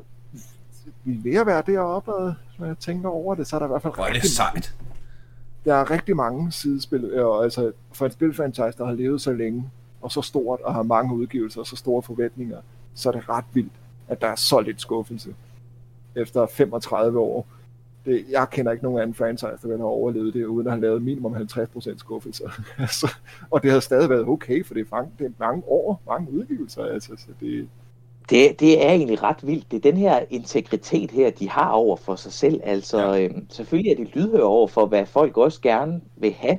Vi 1.03 1.13
er 1.13 1.23
ved 1.23 1.41
at 1.41 1.47
være 1.47 1.63
deroppe, 1.67 2.11
når 2.57 2.65
jeg 2.65 2.77
tænker 2.79 3.09
over 3.09 3.35
det, 3.35 3.47
så 3.47 3.55
er 3.55 3.59
der 3.59 3.67
i 3.67 3.69
hvert 3.69 3.81
fald 3.81 3.93
Hvor 3.93 4.05
er 4.05 4.13
det 4.13 4.23
sejt. 4.23 4.75
Der 5.65 5.75
er 5.75 5.91
rigtig 5.91 6.15
mange 6.15 6.51
sidespil, 6.51 7.19
og 7.19 7.43
altså 7.43 7.71
for 7.93 8.05
et 8.05 8.13
spilfranchise, 8.13 8.77
der 8.77 8.85
har 8.85 8.93
levet 8.93 9.21
så 9.21 9.33
længe, 9.33 9.69
og 10.01 10.11
så 10.11 10.21
stort, 10.21 10.61
og 10.61 10.73
har 10.73 10.83
mange 10.83 11.15
udgivelser, 11.15 11.59
og 11.59 11.67
så 11.67 11.75
store 11.75 12.01
forventninger, 12.01 12.57
så 12.95 13.09
er 13.09 13.13
det 13.13 13.29
ret 13.29 13.45
vildt, 13.53 13.71
at 14.07 14.21
der 14.21 14.27
er 14.27 14.35
så 14.35 14.59
lidt 14.59 14.81
skuffelse 14.81 15.35
efter 16.15 16.45
35 16.45 17.19
år. 17.19 17.47
Det, 18.05 18.25
jeg 18.31 18.47
kender 18.51 18.71
ikke 18.71 18.83
nogen 18.83 19.01
anden 19.01 19.13
franchise, 19.13 19.67
der 19.67 19.67
have 19.67 19.83
overlevet 19.83 20.33
det, 20.33 20.45
uden 20.45 20.67
at 20.67 20.73
have 20.73 20.81
lavet 20.81 21.01
minimum 21.01 21.35
50% 21.35 21.97
skuffelser. 21.97 22.49
altså, 22.77 23.13
og 23.49 23.63
det 23.63 23.71
har 23.71 23.79
stadig 23.79 24.09
været 24.09 24.27
okay, 24.27 24.65
for 24.65 24.73
det 24.73 24.81
er, 24.81 24.95
mange, 24.95 25.11
det 25.19 25.25
er 25.25 25.31
mange 25.39 25.63
år, 25.67 26.01
mange 26.07 26.31
udgivelser. 26.31 26.83
Altså, 26.83 27.11
så 27.17 27.27
det, 27.39 27.67
det, 28.29 28.59
det 28.59 28.85
er 28.85 28.89
egentlig 28.89 29.23
ret 29.23 29.47
vildt. 29.47 29.71
Det 29.71 29.77
er 29.77 29.91
den 29.91 29.97
her 29.97 30.23
integritet 30.29 31.11
her, 31.11 31.29
de 31.29 31.49
har 31.49 31.69
over 31.69 31.95
for 31.95 32.15
sig 32.15 32.33
selv. 32.33 32.61
Altså, 32.63 32.99
ja. 32.99 33.23
øhm, 33.23 33.45
selvfølgelig 33.49 33.91
er 33.91 33.95
de 33.95 34.03
lydhøre 34.03 34.43
over 34.43 34.67
for, 34.67 34.85
hvad 34.85 35.05
folk 35.05 35.37
også 35.37 35.61
gerne 35.61 36.01
vil 36.15 36.33
have, 36.33 36.57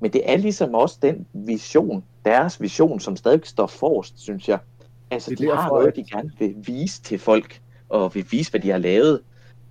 men 0.00 0.12
det 0.12 0.22
er 0.24 0.36
ligesom 0.36 0.74
også 0.74 0.98
den 1.02 1.26
vision, 1.32 2.04
deres 2.24 2.62
vision, 2.62 3.00
som 3.00 3.16
stadig 3.16 3.40
står 3.44 3.66
forrest, 3.66 4.20
synes 4.20 4.48
jeg. 4.48 4.58
Altså, 5.10 5.34
de 5.34 5.50
har 5.50 5.68
noget, 5.68 5.96
de 5.96 6.04
gerne 6.04 6.30
vil 6.38 6.54
vise 6.66 7.02
til 7.02 7.18
folk, 7.18 7.60
og 7.88 8.14
vil 8.14 8.26
vise, 8.30 8.50
hvad 8.50 8.60
de 8.60 8.70
har 8.70 8.78
lavet. 8.78 9.20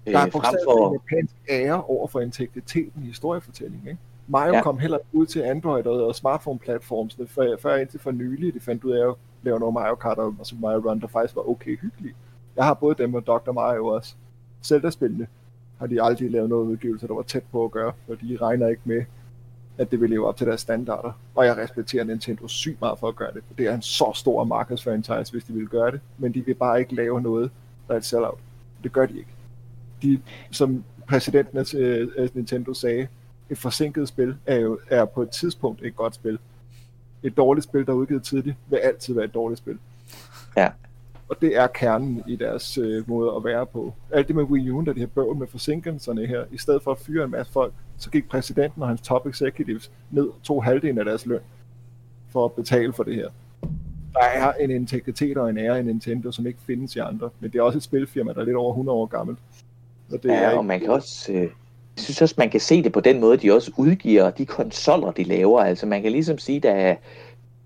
Øh, 0.07 0.13
der 0.13 0.19
er 0.19 0.29
frem 0.29 0.55
for... 0.65 0.87
en 0.87 0.93
japansk 0.93 1.35
ære 1.49 1.83
over 1.83 2.07
for 2.07 2.19
integriteten 2.19 3.03
i 3.03 3.05
historiefortællingen, 3.05 3.87
ikke? 3.87 3.99
Mario 4.27 4.53
ja. 4.53 4.61
kom 4.61 4.79
heller 4.79 4.97
ud 5.13 5.25
til 5.25 5.39
Android 5.39 5.85
og 5.85 6.15
smartphone-platformene, 6.15 7.27
før, 7.27 7.57
før 7.57 7.75
indtil 7.75 7.99
for 7.99 8.11
nylig, 8.11 8.53
de 8.53 8.59
fandt 8.59 8.83
ud 8.83 8.91
af, 8.91 9.13
lave 9.43 9.59
noget 9.59 9.73
Mario 9.73 9.95
Kart 9.95 10.17
og 10.17 10.35
Super 10.43 10.61
Mario 10.61 10.89
Run, 10.89 11.01
der 11.01 11.07
faktisk 11.07 11.35
var 11.35 11.49
okay 11.49 11.77
hyggelige. 11.77 12.13
Jeg 12.55 12.65
har 12.65 12.73
både 12.73 12.95
dem 13.03 13.13
og 13.13 13.27
Dr. 13.27 13.51
Mario 13.51 13.85
også. 13.85 14.15
Zelda-spillene 14.63 15.27
har 15.79 15.87
de 15.87 16.03
aldrig 16.03 16.31
lavet 16.31 16.49
noget 16.49 16.65
udgivelse, 16.65 17.07
der 17.07 17.13
var 17.13 17.21
tæt 17.21 17.43
på 17.51 17.65
at 17.65 17.71
gøre, 17.71 17.93
for 18.07 18.15
de 18.15 18.37
regner 18.41 18.67
ikke 18.67 18.81
med, 18.83 19.05
at 19.77 19.91
det 19.91 20.01
vil 20.01 20.09
leve 20.09 20.27
op 20.27 20.37
til 20.37 20.47
deres 20.47 20.61
standarder. 20.61 21.11
Og 21.35 21.45
jeg 21.45 21.57
respekterer 21.57 22.03
Nintendo 22.03 22.47
sygt 22.47 22.81
meget 22.81 22.99
for 22.99 23.07
at 23.07 23.15
gøre 23.15 23.33
det, 23.33 23.43
for 23.47 23.53
det 23.53 23.67
er 23.67 23.75
en 23.75 23.81
så 23.81 24.11
stor 24.15 24.43
markedsfranchise, 24.43 25.31
hvis 25.31 25.43
de 25.43 25.53
vil 25.53 25.67
gøre 25.67 25.91
det, 25.91 25.99
men 26.17 26.33
de 26.33 26.45
vil 26.45 26.53
bare 26.53 26.79
ikke 26.79 26.95
lave 26.95 27.21
noget, 27.21 27.51
der 27.87 27.93
er 27.93 27.97
et 27.97 28.05
sellout. 28.05 28.39
Det 28.83 28.93
gør 28.93 29.05
de 29.05 29.17
ikke. 29.17 29.29
De, 30.01 30.19
som 30.51 30.83
præsidenten 31.07 31.57
af 32.17 32.29
Nintendo 32.33 32.73
sagde, 32.73 33.07
et 33.49 33.57
forsinket 33.57 34.07
spil 34.07 34.35
er 34.45 34.55
jo 34.55 34.79
er 34.89 35.05
på 35.05 35.21
et 35.21 35.29
tidspunkt 35.29 35.85
et 35.85 35.95
godt 35.95 36.15
spil 36.15 36.39
et 37.23 37.37
dårligt 37.37 37.63
spil, 37.63 37.85
der 37.85 37.91
er 37.91 37.97
udgivet 37.97 38.23
tidligt, 38.23 38.57
vil 38.69 38.77
altid 38.77 39.13
være 39.13 39.25
et 39.25 39.33
dårligt 39.33 39.57
spil. 39.57 39.77
Ja. 40.57 40.69
Og 41.29 41.41
det 41.41 41.57
er 41.57 41.67
kernen 41.67 42.23
i 42.27 42.35
deres 42.35 42.77
øh, 42.77 43.09
måde 43.09 43.33
at 43.35 43.43
være 43.43 43.65
på. 43.65 43.93
Alt 44.11 44.27
det 44.27 44.35
med 44.35 44.43
Wii 44.43 44.69
U, 44.69 44.81
der 44.81 44.93
de 44.93 44.99
her 44.99 45.07
bøvl 45.07 45.37
med 45.37 45.47
forsinkelserne 45.47 46.25
her, 46.25 46.45
i 46.51 46.57
stedet 46.57 46.83
for 46.83 46.91
at 46.91 46.97
fyre 46.97 47.25
en 47.25 47.31
masse 47.31 47.53
folk, 47.53 47.73
så 47.97 48.09
gik 48.09 48.29
præsidenten 48.29 48.81
og 48.81 48.87
hans 48.87 49.01
top 49.01 49.27
executives 49.27 49.91
ned 50.11 50.29
to 50.43 50.59
halvdelen 50.59 50.97
af 50.97 51.05
deres 51.05 51.25
løn 51.25 51.39
for 52.29 52.45
at 52.45 52.53
betale 52.53 52.93
for 52.93 53.03
det 53.03 53.15
her. 53.15 53.29
Der 54.13 54.23
er 54.23 54.53
en 54.53 54.71
integritet 54.71 55.37
og 55.37 55.49
en 55.49 55.57
ære 55.57 55.79
i 55.79 55.83
Nintendo, 55.83 56.31
som 56.31 56.47
ikke 56.47 56.59
findes 56.65 56.95
i 56.95 56.99
andre, 56.99 57.29
men 57.39 57.51
det 57.51 57.59
er 57.59 57.63
også 57.63 57.77
et 57.77 57.83
spilfirma, 57.83 58.33
der 58.33 58.41
er 58.41 58.45
lidt 58.45 58.55
over 58.55 58.71
100 58.71 58.97
år 58.97 59.05
gammelt. 59.05 59.39
Og 60.11 60.23
det 60.23 60.29
ja, 60.29 60.35
er 60.35 60.49
ikke... 60.49 60.57
og 60.57 60.65
man 60.65 60.79
kan 60.79 60.89
også... 60.89 61.31
Øh 61.31 61.49
jeg 61.97 62.03
synes 62.03 62.21
også, 62.21 62.35
man 62.37 62.49
kan 62.49 62.59
se 62.59 62.83
det 62.83 62.91
på 62.91 62.99
den 62.99 63.19
måde, 63.19 63.37
de 63.37 63.51
også 63.51 63.71
udgiver 63.77 64.29
de 64.29 64.45
konsoller, 64.45 65.11
de 65.11 65.23
laver. 65.23 65.61
Altså 65.61 65.85
man 65.85 66.01
kan 66.01 66.11
ligesom 66.11 66.37
sige, 66.37 66.59
der 66.59 66.95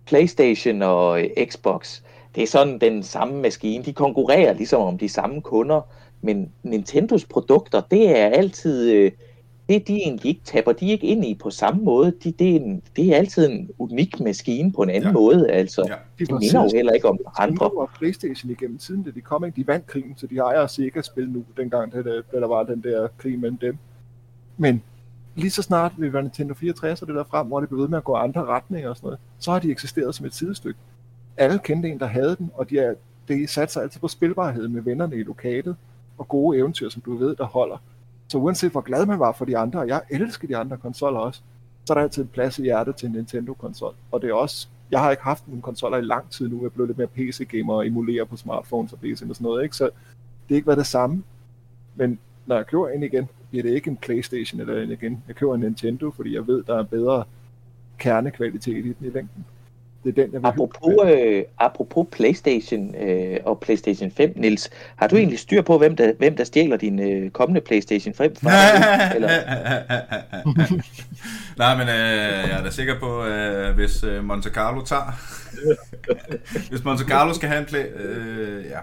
PlayStation 0.06 0.82
og 0.82 1.22
Xbox, 1.46 2.02
det 2.36 2.44
er 2.44 2.48
sådan 2.48 2.80
den 2.80 3.04
samme 3.04 3.42
maskine. 3.42 3.84
De 3.84 3.94
konkurrerer 3.94 4.54
ligesom 4.54 4.82
om 4.82 4.98
de 4.98 5.10
samme 5.10 5.42
kunder, 5.42 5.82
men 6.22 6.52
Nintendos 6.64 7.26
produkter, 7.26 7.82
det 7.92 8.20
er 8.20 8.26
altid, 8.26 8.92
øh, 8.92 9.12
det 9.72 9.82
er 9.82 9.86
de 9.86 9.96
egentlig 9.96 10.30
ikke 10.30 10.42
taber 10.44 10.72
de 10.72 10.88
ikke 10.88 11.08
ind 11.08 11.26
i 11.26 11.34
på 11.34 11.50
samme 11.50 11.84
måde. 11.84 12.14
De, 12.24 12.32
det, 12.32 12.52
er 12.52 12.56
en, 12.56 12.82
det 12.96 13.14
er 13.14 13.18
altid 13.18 13.50
en 13.50 13.70
unik 13.80 14.20
maskine 14.20 14.72
på 14.72 14.82
en 14.82 14.90
anden 14.90 15.10
ja. 15.10 15.14
måde. 15.14 15.52
Altså, 15.52 15.86
ja. 15.88 15.96
De, 16.20 16.26
de 16.26 16.34
minder 16.34 16.64
jo 16.64 16.70
heller 16.74 16.94
ikke 16.94 17.10
om 17.10 17.20
andre. 17.38 17.66
De 17.66 17.72
var 17.76 17.92
Playstation 17.98 18.52
igennem 18.52 18.78
tiden, 18.78 19.04
da 19.04 19.12
de 19.12 19.22
kom 19.22 19.46
ikke. 19.46 19.62
De 19.62 19.68
vandt 19.68 19.88
krigen, 19.88 20.14
så 20.18 20.28
de 20.28 20.38
ejer 20.38 20.68
Sega-spil 20.68 21.30
nu, 21.30 21.44
dengang 21.58 21.94
da 21.94 22.02
der, 22.02 22.22
der 22.32 22.48
var 22.48 22.64
den 22.64 22.84
der 22.84 23.08
krig 23.18 23.40
mellem 23.40 23.58
dem. 23.58 23.78
Men 24.58 24.84
lige 25.36 25.52
så 25.52 25.62
snart 25.62 25.92
vi 25.98 26.14
var 26.14 26.22
Nintendo 26.22 26.54
64 26.54 27.02
og 27.02 27.08
det 27.08 27.16
der 27.16 27.24
frem, 27.24 27.48
hvor 27.48 27.60
det 27.60 27.70
blev 27.70 27.82
ved 27.82 27.88
med 27.88 27.98
at 27.98 28.04
gå 28.04 28.14
andre 28.14 28.46
retninger 28.46 28.90
og 28.90 28.96
sådan 28.96 29.08
noget, 29.08 29.20
så 29.40 29.52
har 29.52 29.60
de 29.60 29.72
eksisteret 29.72 30.16
som 30.16 30.26
et 30.26 30.36
sidestykke. 30.36 30.80
Alle 31.38 31.60
kendte 31.60 31.90
en, 31.90 32.00
der 32.00 32.06
havde 32.06 32.36
den, 32.36 32.52
og 32.54 32.70
de 32.70 32.80
er, 32.80 32.94
det 33.28 33.50
satte 33.50 33.74
sig 33.74 33.84
altid 33.84 34.00
på 34.00 34.08
spilbarhed 34.08 34.68
med 34.68 34.82
vennerne 34.82 35.16
i 35.16 35.24
lokalet, 35.24 35.76
og 36.18 36.28
gode 36.28 36.58
eventyr, 36.58 36.90
som 36.90 37.02
du 37.02 37.18
ved, 37.18 37.36
der 37.36 37.46
holder. 37.46 37.78
Så 38.32 38.38
uanset 38.38 38.72
hvor 38.72 38.82
glad 38.82 39.06
man 39.06 39.20
var 39.20 39.32
for 39.32 39.46
de 39.46 39.58
andre, 39.58 39.80
og 39.80 39.88
jeg 39.88 40.02
elsker 40.10 40.48
de 40.48 40.58
andre 40.58 40.78
konsoller 40.78 41.20
også, 41.20 41.42
så 41.86 41.94
er 41.94 41.96
der 41.96 42.04
altid 42.04 42.22
en 42.22 42.28
plads 42.28 42.60
i 42.60 42.64
hjertet 42.64 42.96
til 42.96 43.06
en 43.06 43.12
Nintendo-konsol. 43.12 43.94
Og 44.12 44.22
det 44.22 44.30
er 44.30 44.34
også, 44.34 44.68
jeg 44.92 45.00
har 45.00 45.12
ikke 45.12 45.24
haft 45.24 45.48
nogle 45.48 45.62
konsoller 45.62 45.98
i 45.98 46.02
lang 46.02 46.30
tid 46.30 46.50
nu, 46.50 46.58
jeg 46.58 46.66
er 46.66 46.70
blevet 46.70 46.90
lidt 46.90 46.98
mere 46.98 47.08
PC-gamer 47.08 47.74
og 47.74 47.88
emulerer 47.88 48.26
på 48.26 48.38
smartphones 48.38 48.94
og 48.94 49.00
PC 49.00 49.22
og 49.30 49.36
sådan 49.36 49.44
noget, 49.44 49.64
ikke? 49.64 49.76
så 49.76 49.84
det 50.48 50.54
er 50.54 50.56
ikke 50.56 50.68
været 50.68 50.78
det 50.78 50.86
samme. 50.86 51.24
Men 51.96 52.20
når 52.46 52.56
jeg 52.56 52.68
køber 52.68 52.90
en 52.90 53.04
igen, 53.04 53.30
bliver 53.50 53.64
det 53.64 53.70
ikke 53.70 53.90
en 53.90 53.98
Playstation 53.98 54.62
eller 54.62 54.82
en 54.82 54.92
igen. 54.92 55.24
Jeg 55.28 55.36
køber 55.36 55.56
en 55.56 55.62
Nintendo, 55.62 56.12
fordi 56.12 56.36
jeg 56.36 56.48
ved, 56.48 56.64
der 56.64 56.80
er 56.80 56.84
bedre 56.84 57.24
kernekvalitet 57.98 58.86
i 58.86 58.94
den 58.94 59.08
i 59.08 59.10
længden. 59.10 59.46
Det 60.04 60.10
er 60.10 60.24
den, 60.24 60.34
jeg 60.34 60.42
vil 60.42 60.48
apropos, 60.48 60.94
øh, 61.06 61.44
apropos 61.60 62.08
PlayStation 62.12 62.96
øh, 62.96 63.38
og 63.46 63.60
PlayStation 63.60 64.12
5, 64.12 64.34
Nils, 64.36 64.70
har 64.96 65.08
du 65.08 65.16
mm. 65.16 65.20
egentlig 65.20 65.40
styr 65.40 65.62
på, 65.62 65.78
hvem 65.78 65.96
der, 65.96 66.14
hvem 66.18 66.36
der 66.36 66.44
stjæler 66.44 66.78
din 66.78 67.00
øh, 67.00 67.32
kommende 67.32 67.62
PlayStation 67.62 68.14
5 68.14 68.36
fra 68.36 68.50
dig, 68.52 69.12
eller? 69.16 69.30
Nej, 71.62 71.78
men 71.78 71.88
øh, 71.88 72.50
jeg 72.50 72.60
er 72.60 72.64
da 72.64 72.70
sikker 72.70 73.00
på, 73.00 73.26
øh, 73.26 73.76
hvis 73.76 74.04
øh, 74.04 74.24
Monte 74.24 74.50
Carlo 74.50 74.82
tager... 74.82 75.20
hvis 76.70 76.84
Monte 76.84 77.04
Carlo 77.04 77.34
skal 77.34 77.50
have 77.50 77.60
en 77.60 77.66
play... 77.66 77.86
Øh, 77.96 78.66
ja. 78.66 78.80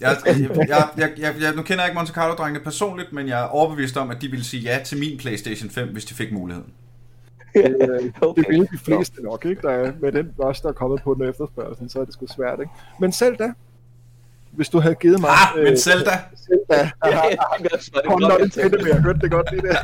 Jeg, 0.00 0.16
jeg, 0.26 0.50
jeg, 0.68 0.88
jeg, 0.96 1.10
jeg, 1.18 1.34
jeg, 1.40 1.54
nu 1.56 1.62
kender 1.62 1.84
jeg 1.84 1.90
ikke 1.90 1.98
Monte 1.98 2.12
Carlo-drengene 2.12 2.64
personligt, 2.64 3.12
men 3.12 3.28
jeg 3.28 3.40
er 3.40 3.44
overbevist 3.44 3.96
om, 3.96 4.10
at 4.10 4.22
de 4.22 4.28
ville 4.28 4.44
sige 4.44 4.62
ja 4.62 4.78
til 4.84 4.98
min 4.98 5.18
PlayStation 5.18 5.70
5, 5.70 5.88
hvis 5.88 6.04
de 6.04 6.14
fik 6.14 6.32
muligheden. 6.32 6.72
Øh, 7.56 8.12
okay. 8.20 8.42
Det 8.42 8.48
vil 8.48 8.68
de 8.72 8.78
fleste 8.78 9.22
nok, 9.22 9.44
ikke? 9.44 9.62
Der 9.62 9.70
er, 9.70 9.92
med 10.00 10.12
den 10.12 10.34
rush, 10.38 10.62
der 10.62 10.68
er 10.68 10.72
kommet 10.72 11.02
på 11.02 11.14
den 11.14 11.28
efterspørgsel, 11.28 11.90
så 11.90 12.00
er 12.00 12.04
det 12.04 12.14
sgu 12.14 12.26
svært, 12.26 12.60
ikke? 12.60 12.72
Men 13.00 13.12
selv 13.12 13.36
da, 13.36 13.52
hvis 14.50 14.68
du 14.68 14.78
havde 14.78 14.94
givet 14.94 15.20
mig... 15.20 15.30
Ah, 15.30 15.58
øh, 15.58 15.64
men 15.64 15.78
selv 15.78 16.04
da! 16.04 16.10
Selv 16.36 16.60
da! 16.70 16.90
Hold 18.10 18.38
da, 18.38 18.44
det 18.44 18.52
tændte 18.52 18.88
jeg 18.88 19.02
hørte 19.02 19.20
det 19.20 19.30
godt 19.30 19.50
lige 19.52 19.62
der. 19.62 19.76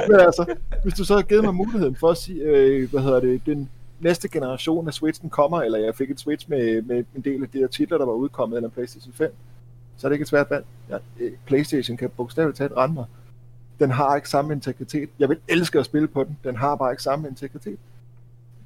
men 0.10 0.20
altså, 0.20 0.54
hvis 0.82 0.94
du 0.94 1.04
så 1.04 1.14
havde 1.14 1.26
givet 1.26 1.44
mig 1.44 1.54
muligheden 1.54 1.96
for 1.96 2.10
at 2.10 2.16
sige, 2.16 2.42
øh, 2.42 2.90
hvad 2.90 3.00
hedder 3.00 3.20
det, 3.20 3.46
den 3.46 3.70
næste 4.00 4.28
generation 4.28 4.88
af 4.88 4.94
Switchen 4.94 5.30
kommer, 5.30 5.62
eller 5.62 5.78
jeg 5.78 5.94
fik 5.94 6.10
et 6.10 6.20
Switch 6.20 6.50
med, 6.50 6.82
med 6.82 7.04
en 7.16 7.22
del 7.22 7.42
af 7.42 7.48
de 7.48 7.58
her 7.58 7.66
titler, 7.66 7.98
der 7.98 8.06
var 8.06 8.12
udkommet, 8.12 8.56
eller 8.56 8.68
en 8.68 8.72
PlayStation 8.72 9.12
5, 9.12 9.34
så 9.96 10.06
er 10.06 10.08
det 10.08 10.14
ikke 10.14 10.22
et 10.22 10.28
svært 10.28 10.50
valg. 10.50 10.64
Ja, 10.90 10.96
øh, 11.20 11.32
PlayStation 11.46 11.96
kan 11.96 12.10
bogstaveligt 12.16 12.58
talt 12.58 12.72
rende 12.76 12.94
mig 12.94 13.04
den 13.78 13.90
har 13.90 14.16
ikke 14.16 14.28
samme 14.28 14.54
integritet. 14.54 15.08
Jeg 15.18 15.28
vil 15.28 15.38
elske 15.48 15.78
at 15.78 15.84
spille 15.84 16.08
på 16.08 16.24
den, 16.24 16.38
den 16.44 16.56
har 16.56 16.76
bare 16.76 16.92
ikke 16.92 17.02
samme 17.02 17.28
integritet. 17.28 17.78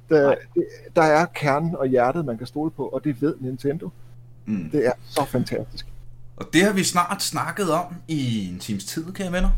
Der, 0.09 0.35
det, 0.55 0.65
der 0.95 1.01
er 1.01 1.25
kernen 1.25 1.75
og 1.75 1.87
hjertet, 1.87 2.25
man 2.25 2.37
kan 2.37 2.47
stole 2.47 2.71
på, 2.71 2.87
og 2.87 3.03
det 3.03 3.21
ved 3.21 3.35
Nintendo. 3.39 3.89
Mm. 4.45 4.69
Det 4.69 4.85
er 4.85 4.91
så 5.09 5.25
fantastisk. 5.25 5.85
Og 6.37 6.45
det 6.53 6.63
har 6.63 6.73
vi 6.73 6.83
snart 6.83 7.23
snakket 7.23 7.71
om 7.71 7.95
i 8.07 8.49
en 8.49 8.59
times 8.59 8.85
tid, 8.85 9.13
kære 9.13 9.31
venner. 9.31 9.49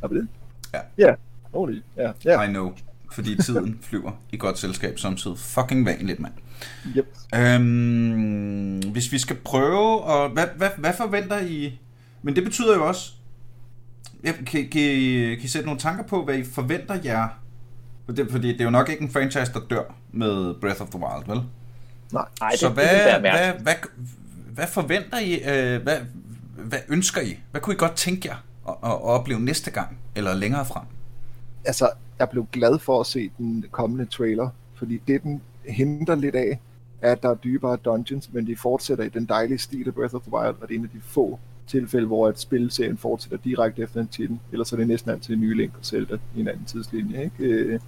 Har 0.00 0.08
vi 0.08 0.16
det? 0.16 0.28
Ja. 0.74 0.80
Ja, 0.98 1.14
holy. 1.54 1.82
Ja, 1.96 2.12
ja. 2.24 2.42
I 2.42 2.46
know. 2.46 2.72
Fordi 3.12 3.42
tiden 3.42 3.78
flyver 3.88 4.12
i 4.32 4.36
godt 4.36 4.58
selskab 4.58 4.98
samtidig. 4.98 5.38
Fucking 5.38 5.86
vanligt, 5.86 6.20
mand. 6.20 6.32
Yep. 6.96 7.16
Øhm, 7.34 8.78
hvis 8.78 9.12
vi 9.12 9.18
skal 9.18 9.36
prøve, 9.36 10.00
og 10.00 10.30
hvad, 10.30 10.46
hvad, 10.56 10.68
hvad 10.78 10.92
forventer 10.96 11.40
I? 11.40 11.78
Men 12.22 12.36
det 12.36 12.44
betyder 12.44 12.74
jo 12.74 12.88
også, 12.88 13.12
Ja, 14.24 14.32
kan, 14.32 14.44
kan, 14.44 14.68
kan 14.70 15.38
I 15.42 15.48
sætte 15.48 15.66
nogle 15.66 15.80
tanker 15.80 16.04
på, 16.04 16.24
hvad 16.24 16.38
I 16.38 16.44
forventer 16.44 16.98
jer? 17.04 17.28
Det, 18.16 18.30
fordi 18.30 18.48
det 18.48 18.60
er 18.60 18.64
jo 18.64 18.70
nok 18.70 18.88
ikke 18.88 19.02
en 19.02 19.10
franchise, 19.10 19.52
der 19.52 19.60
dør 19.70 19.94
med 20.12 20.54
Breath 20.60 20.82
of 20.82 20.88
the 20.88 20.98
Wild, 20.98 21.26
vel? 21.26 21.42
Nej, 22.12 22.24
det, 22.50 22.58
Så 22.60 22.68
hvad, 22.68 23.12
det 23.12 23.20
hvad, 23.20 23.52
hvad, 23.62 23.74
hvad 24.54 24.66
forventer 24.66 25.18
I? 25.18 25.34
Øh, 25.34 25.82
hvad, 25.82 25.96
hvad 26.56 26.78
ønsker 26.88 27.20
I? 27.20 27.38
Hvad 27.50 27.60
kunne 27.60 27.74
I 27.74 27.78
godt 27.78 27.94
tænke 27.96 28.28
jer 28.28 28.36
at, 28.68 28.74
at 28.84 29.02
opleve 29.02 29.40
næste 29.40 29.70
gang, 29.70 29.98
eller 30.14 30.34
længere 30.34 30.64
frem? 30.66 30.84
Altså, 31.64 31.90
jeg 32.18 32.28
blev 32.30 32.46
glad 32.52 32.78
for 32.78 33.00
at 33.00 33.06
se 33.06 33.30
den 33.38 33.64
kommende 33.70 34.04
trailer, 34.06 34.48
fordi 34.74 35.02
det, 35.08 35.22
den 35.22 35.42
henter 35.68 36.14
lidt 36.14 36.34
af, 36.34 36.60
er, 37.00 37.12
at 37.12 37.22
der 37.22 37.30
er 37.30 37.34
dybere 37.34 37.76
dungeons, 37.76 38.32
men 38.32 38.46
de 38.46 38.56
fortsætter 38.56 39.04
i 39.04 39.08
den 39.08 39.26
dejlige 39.26 39.58
stil 39.58 39.88
af 39.88 39.94
Breath 39.94 40.14
of 40.14 40.22
the 40.22 40.32
Wild, 40.32 40.56
og 40.62 40.68
det 40.68 40.74
er 40.74 40.78
en 40.78 40.84
af 40.84 40.90
de 40.90 41.00
få 41.04 41.38
tilfælde, 41.72 42.06
hvor 42.06 42.28
et 42.28 42.38
spilserien 42.38 42.96
fortsætter 42.96 43.38
direkte 43.44 43.82
efter 43.82 44.00
en 44.00 44.08
titel, 44.08 44.38
eller 44.52 44.64
så 44.64 44.76
er 44.76 44.78
det 44.78 44.88
næsten 44.88 45.10
altid 45.10 45.34
en 45.34 45.40
ny 45.40 45.56
Link 45.56 45.72
og 45.78 45.84
Zelda 45.84 46.18
i 46.36 46.40
en 46.40 46.48
anden 46.48 46.64
tidslinje. 46.64 47.24
Ikke? 47.24 47.44
Øh, 47.44 47.80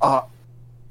og 0.00 0.24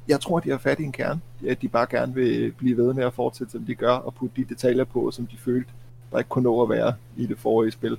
jeg 0.08 0.20
tror, 0.20 0.40
de 0.40 0.50
har 0.50 0.58
fat 0.58 0.80
i 0.80 0.84
en 0.84 0.92
kerne, 0.92 1.20
at 1.48 1.62
de 1.62 1.68
bare 1.68 1.88
gerne 1.90 2.14
vil 2.14 2.52
blive 2.52 2.78
ved 2.78 2.94
med 2.94 3.04
at 3.04 3.14
fortsætte, 3.14 3.52
som 3.52 3.66
de 3.66 3.76
gør, 3.76 3.92
og 3.92 4.14
putte 4.14 4.36
de 4.42 4.46
detaljer 4.50 4.84
på, 4.84 5.12
som 5.12 5.28
de 5.28 5.38
følte, 5.38 5.72
der 6.12 6.18
ikke 6.18 6.30
kunne 6.30 6.44
nå 6.44 6.64
at 6.64 6.70
være 6.70 6.94
i 7.18 7.26
det 7.26 7.40
forrige 7.40 7.72
spil. 7.72 7.98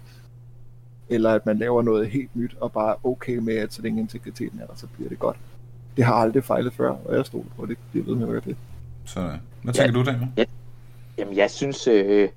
Eller 1.09 1.31
at 1.31 1.47
man 1.47 1.59
laver 1.59 1.83
noget 1.83 2.09
helt 2.09 2.37
nyt, 2.37 2.57
og 2.61 2.73
bare 2.73 2.97
okay 3.05 3.37
med, 3.37 3.57
at 3.57 3.73
så 3.73 3.83
længe 3.83 4.01
integriteten 4.01 4.61
er 4.61 4.67
der, 4.67 4.75
så 4.75 4.87
bliver 4.87 5.09
det 5.09 5.19
godt. 5.19 5.37
Det 5.97 6.05
har 6.05 6.15
aldrig 6.15 6.45
fejlet 6.45 6.73
før, 6.73 6.91
og 6.91 7.17
jeg 7.17 7.27
stoler 7.27 7.51
på, 7.57 7.63
at 7.63 7.69
det 7.69 7.79
bliver 7.91 8.07
ved 8.07 8.15
med 8.15 8.27
at 8.27 8.33
være 8.33 8.43
det. 8.45 8.57
Så 9.05 9.21
hvad 9.63 9.75
tænker 9.75 9.99
ja, 9.99 10.05
du, 10.05 10.11
Daniel? 10.11 10.29
Ja, 10.37 10.45
jamen, 11.19 11.37
jeg 11.37 11.51
synes, 11.51 11.89
øh, 11.89 12.29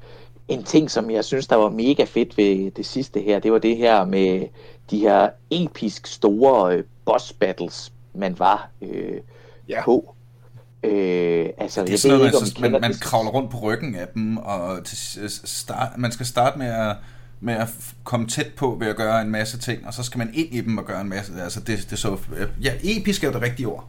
en 0.52 0.64
ting, 0.64 0.91
som 0.91 1.12
jeg 1.12 1.26
synes, 1.26 1.47
der 1.47 1.56
var 1.56 1.70
mega 1.70 2.04
fedt 2.04 2.38
ved 2.38 2.72
det 2.72 2.86
sidste 2.86 3.20
her, 3.20 3.39
det 3.39 3.52
var 3.52 3.60
det 3.60 3.78
her 3.78 4.06
med 4.06 4.47
de 4.91 4.99
her 4.99 5.30
episk 5.52 6.08
store 6.08 6.76
øh, 6.76 6.84
boss 7.06 7.34
battles, 7.34 7.91
man 8.14 8.39
var 8.39 8.70
øh, 8.82 9.22
ja. 9.70 9.84
på. 9.84 10.16
Øh, 10.84 11.49
altså, 11.58 11.82
det 11.82 11.93
er 11.93 11.97
sådan 11.97 12.18
noget, 12.18 12.47
ikke, 12.47 12.62
man, 12.62 12.72
man, 12.72 12.82
man 12.82 12.93
kravler 12.93 13.32
rundt 13.32 13.52
på 13.52 13.58
ryggen 13.58 13.95
af 13.95 14.08
dem, 14.08 14.38
og 14.38 14.84
til 14.84 15.30
start, 15.30 15.97
man 15.97 16.12
skal 16.12 16.26
starte 16.26 16.58
med 16.58 16.68
at, 16.68 16.95
med 17.39 17.54
at 17.54 17.68
komme 18.04 18.28
tæt 18.28 18.52
på 18.58 18.78
ved 18.80 18.88
at 18.88 18.95
gøre 18.95 19.22
en 19.22 19.30
masse 19.30 19.58
ting, 19.60 19.88
og 19.88 19.93
så 19.93 20.04
skal 20.04 20.18
man 20.18 20.30
ind 20.34 20.54
i 20.54 20.62
dem 20.62 20.78
og 20.78 20.86
gøre 20.86 21.02
en 21.02 21.10
masse. 21.10 21.34
Altså, 21.43 21.60
det, 21.60 21.88
det 21.89 21.99
så, 21.99 22.18
ja, 22.62 22.74
episk 22.84 23.24
er 23.24 23.32
det 23.32 23.41
rigtige 23.41 23.68
ord. 23.68 23.88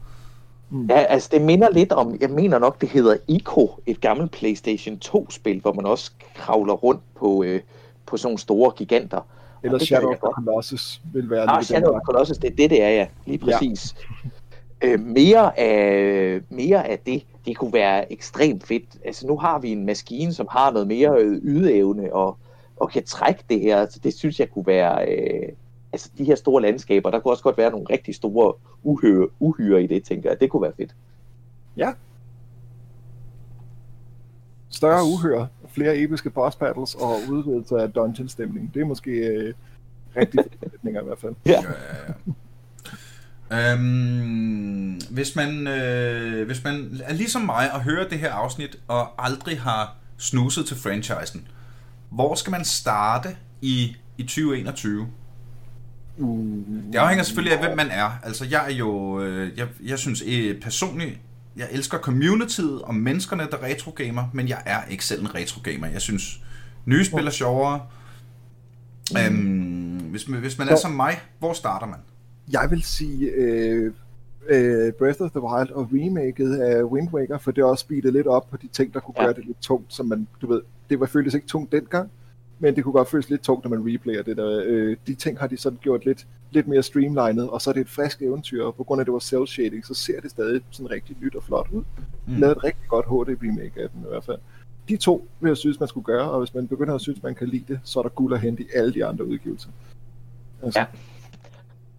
Mm. 0.72 0.86
Ja, 0.86 0.94
altså 0.94 1.28
det 1.32 1.42
minder 1.42 1.70
lidt 1.70 1.92
om, 1.92 2.16
jeg 2.20 2.30
mener 2.30 2.58
nok, 2.58 2.80
det 2.80 2.88
hedder 2.88 3.16
Ico, 3.28 3.70
et 3.86 4.00
gammelt 4.00 4.30
PlayStation 4.30 4.98
2-spil, 5.04 5.60
hvor 5.60 5.72
man 5.72 5.86
også 5.86 6.10
kravler 6.34 6.74
rundt 6.74 7.00
på, 7.14 7.42
øh, 7.42 7.60
på 8.06 8.16
sådan 8.16 8.26
nogle 8.28 8.38
store 8.38 8.72
giganter. 8.76 9.20
Eller 9.62 9.78
Shadow 9.78 10.10
of 10.10 10.16
Colossus 10.16 11.00
vil 11.12 11.30
være 11.30 11.50
ah, 11.50 11.64
Shadow 11.64 11.94
of 11.94 12.00
Colossus, 12.00 12.38
det 12.38 12.52
er 12.52 12.56
det, 12.56 12.70
det 12.70 12.82
er, 12.82 12.88
ja. 12.88 13.06
Lige 13.26 13.38
præcis. 13.38 13.94
Ja. 14.82 14.88
øh, 14.88 15.00
mere, 15.00 15.58
af, 15.58 16.40
mere 16.48 16.88
af 16.88 16.98
det, 16.98 17.22
det 17.46 17.56
kunne 17.56 17.72
være 17.72 18.12
ekstremt 18.12 18.66
fedt. 18.66 18.84
Altså 19.04 19.26
nu 19.26 19.38
har 19.38 19.58
vi 19.58 19.72
en 19.72 19.86
maskine, 19.86 20.32
som 20.32 20.46
har 20.50 20.70
noget 20.70 20.88
mere 20.88 21.22
ydeevne 21.22 22.12
og, 22.12 22.36
og 22.76 22.90
kan 22.90 23.04
trække 23.04 23.44
det 23.50 23.60
her. 23.60 23.86
Så 23.90 23.98
det 24.04 24.14
synes 24.14 24.40
jeg 24.40 24.50
kunne 24.50 24.66
være, 24.66 25.08
øh, 25.08 25.48
altså 25.92 26.10
de 26.18 26.24
her 26.24 26.34
store 26.34 26.62
landskaber, 26.62 27.10
der 27.10 27.20
kunne 27.20 27.32
også 27.32 27.42
godt 27.42 27.58
være 27.58 27.70
nogle 27.70 27.86
rigtig 27.90 28.14
store 28.14 28.54
uhyre, 28.82 29.28
uhyre 29.38 29.82
i 29.82 29.86
det, 29.86 30.04
tænker 30.04 30.30
jeg. 30.30 30.40
Det 30.40 30.50
kunne 30.50 30.62
være 30.62 30.72
fedt. 30.76 30.94
Ja. 31.76 31.92
Større 34.68 35.04
uhyre, 35.04 35.48
flere 35.68 35.98
episke 35.98 36.30
boss 36.30 36.56
battles 36.56 36.94
og 36.94 37.16
udvidelse 37.28 37.76
af 37.76 37.92
dungeon 37.92 38.28
stemning. 38.28 38.74
Det 38.74 38.82
er 38.82 38.86
måske 38.86 39.10
øh, 39.10 39.54
rigtig 40.16 40.40
forventninger 40.62 41.00
i 41.00 41.04
hvert 41.04 41.18
fald. 41.18 41.34
Ja. 41.46 41.52
ja, 41.52 41.58
ja, 41.62 42.06
ja. 42.08 42.32
Øhm, 43.52 45.00
hvis, 45.10 45.36
man, 45.36 45.66
øh, 45.66 46.46
hvis 46.46 46.64
man 46.64 47.00
er 47.04 47.12
ligesom 47.12 47.42
mig 47.42 47.72
og 47.72 47.82
hører 47.82 48.08
det 48.08 48.18
her 48.18 48.32
afsnit 48.32 48.78
og 48.88 49.26
aldrig 49.26 49.60
har 49.60 49.96
snuset 50.18 50.66
til 50.66 50.76
franchisen, 50.76 51.48
hvor 52.10 52.34
skal 52.34 52.50
man 52.50 52.64
starte 52.64 53.28
i, 53.62 53.96
i 54.18 54.22
2021? 54.22 55.08
Uh, 56.18 56.66
det 56.92 56.98
afhænger 56.98 57.24
selvfølgelig 57.24 57.58
af, 57.58 57.66
hvem 57.66 57.76
man 57.76 57.90
er. 57.90 58.10
Altså, 58.22 58.44
jeg 58.50 58.64
er 58.70 58.74
jo... 58.74 59.20
Øh, 59.22 59.58
jeg, 59.58 59.68
jeg 59.84 59.98
synes 59.98 60.22
eh, 60.26 60.60
personligt, 60.60 61.20
jeg 61.56 61.68
elsker 61.70 61.98
communityet 61.98 62.82
og 62.82 62.94
menneskerne, 62.94 63.42
der 63.50 63.62
retrogamer, 63.62 64.24
men 64.32 64.48
jeg 64.48 64.62
er 64.66 64.84
ikke 64.90 65.04
selv 65.04 65.20
en 65.20 65.34
retrogamer. 65.34 65.86
Jeg 65.86 66.00
synes, 66.00 66.40
nye 66.86 67.04
spil 67.04 67.26
er 67.26 67.30
sjovere. 67.30 67.80
Mm. 69.10 69.18
Øhm, 69.18 70.10
hvis, 70.10 70.22
hvis 70.22 70.58
man 70.58 70.68
er 70.68 70.76
som 70.76 70.90
mig, 70.90 71.20
hvor 71.38 71.52
starter 71.52 71.86
man? 71.86 71.98
Jeg 72.52 72.70
vil 72.70 72.82
sige 72.82 73.30
uh, 73.38 73.86
uh, 73.86 74.92
Breath 74.98 75.22
of 75.22 75.30
the 75.30 75.40
Wild 75.40 75.70
og 75.70 75.88
remaket 75.92 76.56
af 76.56 76.82
Wind 76.82 77.08
Waker, 77.12 77.38
for 77.38 77.50
det 77.50 77.64
også 77.64 77.82
speedet 77.82 78.12
lidt 78.12 78.26
op 78.26 78.50
på 78.50 78.56
de 78.56 78.68
ting, 78.72 78.94
der 78.94 79.00
kunne 79.00 79.14
ja. 79.18 79.24
gøre 79.24 79.34
det 79.34 79.44
lidt 79.46 79.60
tungt, 79.60 79.94
som 79.94 80.06
man, 80.06 80.28
du 80.40 80.52
ved, 80.52 80.60
det 80.90 81.00
var 81.00 81.06
føltes 81.06 81.34
ikke 81.34 81.46
tungt 81.46 81.72
dengang, 81.72 82.10
men 82.62 82.76
det 82.76 82.84
kunne 82.84 82.92
godt 82.92 83.10
føles 83.10 83.30
lidt 83.30 83.42
tungt, 83.42 83.64
når 83.64 83.70
man 83.70 83.94
replayer 83.94 84.22
det 84.22 84.36
der. 84.36 84.62
Øh, 84.64 84.96
de 85.06 85.14
ting 85.14 85.38
har 85.38 85.46
de 85.46 85.56
sådan 85.56 85.78
gjort 85.82 86.04
lidt, 86.04 86.26
lidt 86.50 86.68
mere 86.68 86.82
streamlined, 86.82 87.44
og 87.44 87.60
så 87.60 87.70
er 87.70 87.74
det 87.74 87.80
et 87.80 87.88
frisk 87.88 88.22
eventyr, 88.22 88.64
og 88.64 88.74
på 88.74 88.84
grund 88.84 89.00
af, 89.00 89.04
det 89.04 89.12
var 89.12 89.18
cel 89.18 89.46
shading, 89.46 89.86
så 89.86 89.94
ser 89.94 90.20
det 90.20 90.30
stadig 90.30 90.60
sådan 90.70 90.90
rigtig 90.90 91.16
nyt 91.20 91.34
og 91.34 91.42
flot 91.42 91.68
ud. 91.72 91.82
Mm. 92.26 92.34
Lavet 92.36 92.56
et 92.56 92.64
rigtig 92.64 92.88
godt 92.88 93.06
HD 93.06 93.36
remake 93.42 93.82
af 93.82 93.90
den 93.90 94.00
i 94.00 94.08
hvert 94.08 94.24
fald. 94.24 94.38
De 94.88 94.96
to 94.96 95.28
vil 95.40 95.48
jeg 95.48 95.56
synes, 95.56 95.80
man 95.80 95.88
skulle 95.88 96.04
gøre, 96.04 96.30
og 96.30 96.38
hvis 96.38 96.54
man 96.54 96.68
begynder 96.68 96.94
at 96.94 97.00
synes, 97.00 97.22
man 97.22 97.34
kan 97.34 97.48
lide 97.48 97.64
det, 97.68 97.80
så 97.84 97.98
er 97.98 98.02
der 98.02 98.10
guld 98.10 98.34
at 98.34 98.40
hente 98.40 98.62
i 98.62 98.66
alle 98.74 98.94
de 98.94 99.04
andre 99.04 99.24
udgivelser. 99.24 99.68
Altså. 100.62 100.80
Ja. 100.80 100.86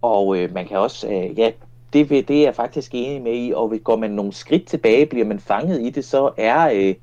Og 0.01 0.37
øh, 0.37 0.53
man 0.53 0.67
kan 0.67 0.77
også, 0.77 1.07
øh, 1.07 1.39
ja, 1.39 1.51
det, 1.93 2.09
det 2.09 2.31
er 2.31 2.43
jeg 2.43 2.55
faktisk 2.55 2.91
enig 2.93 3.21
med 3.21 3.45
i, 3.47 3.53
og 3.55 3.73
går 3.83 3.95
man 3.95 4.11
nogle 4.11 4.33
skridt 4.33 4.65
tilbage, 4.65 5.05
bliver 5.05 5.25
man 5.25 5.39
fanget 5.39 5.81
i 5.81 5.89
det, 5.89 6.05
så 6.05 6.31
er, 6.37 6.71
øh, 6.73 6.95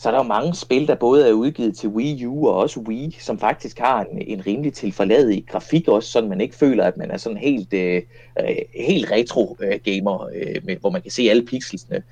så 0.00 0.08
er 0.08 0.12
der 0.12 0.18
jo 0.18 0.28
mange 0.28 0.54
spil, 0.54 0.88
der 0.88 0.94
både 0.94 1.28
er 1.28 1.32
udgivet 1.32 1.76
til 1.76 1.88
Wii 1.88 2.26
U 2.26 2.48
og 2.48 2.56
også 2.56 2.80
Wii, 2.80 3.16
som 3.20 3.38
faktisk 3.38 3.78
har 3.78 4.04
en, 4.04 4.22
en 4.22 4.46
rimelig 4.46 4.72
tilforladet 4.72 5.46
grafik 5.46 5.88
også, 5.88 6.10
så 6.10 6.20
man 6.26 6.40
ikke 6.40 6.56
føler, 6.56 6.84
at 6.84 6.96
man 6.96 7.10
er 7.10 7.16
sådan 7.16 7.38
helt, 7.38 7.72
øh, 7.72 8.02
øh 8.40 8.56
helt 8.74 9.10
retro-gamer, 9.10 10.28
øh, 10.34 10.54
øh, 10.56 10.64
med, 10.64 10.76
hvor 10.76 10.90
man 10.90 11.02
kan 11.02 11.10
se 11.10 11.22
alle 11.22 11.46
pixelsene. 11.46 12.02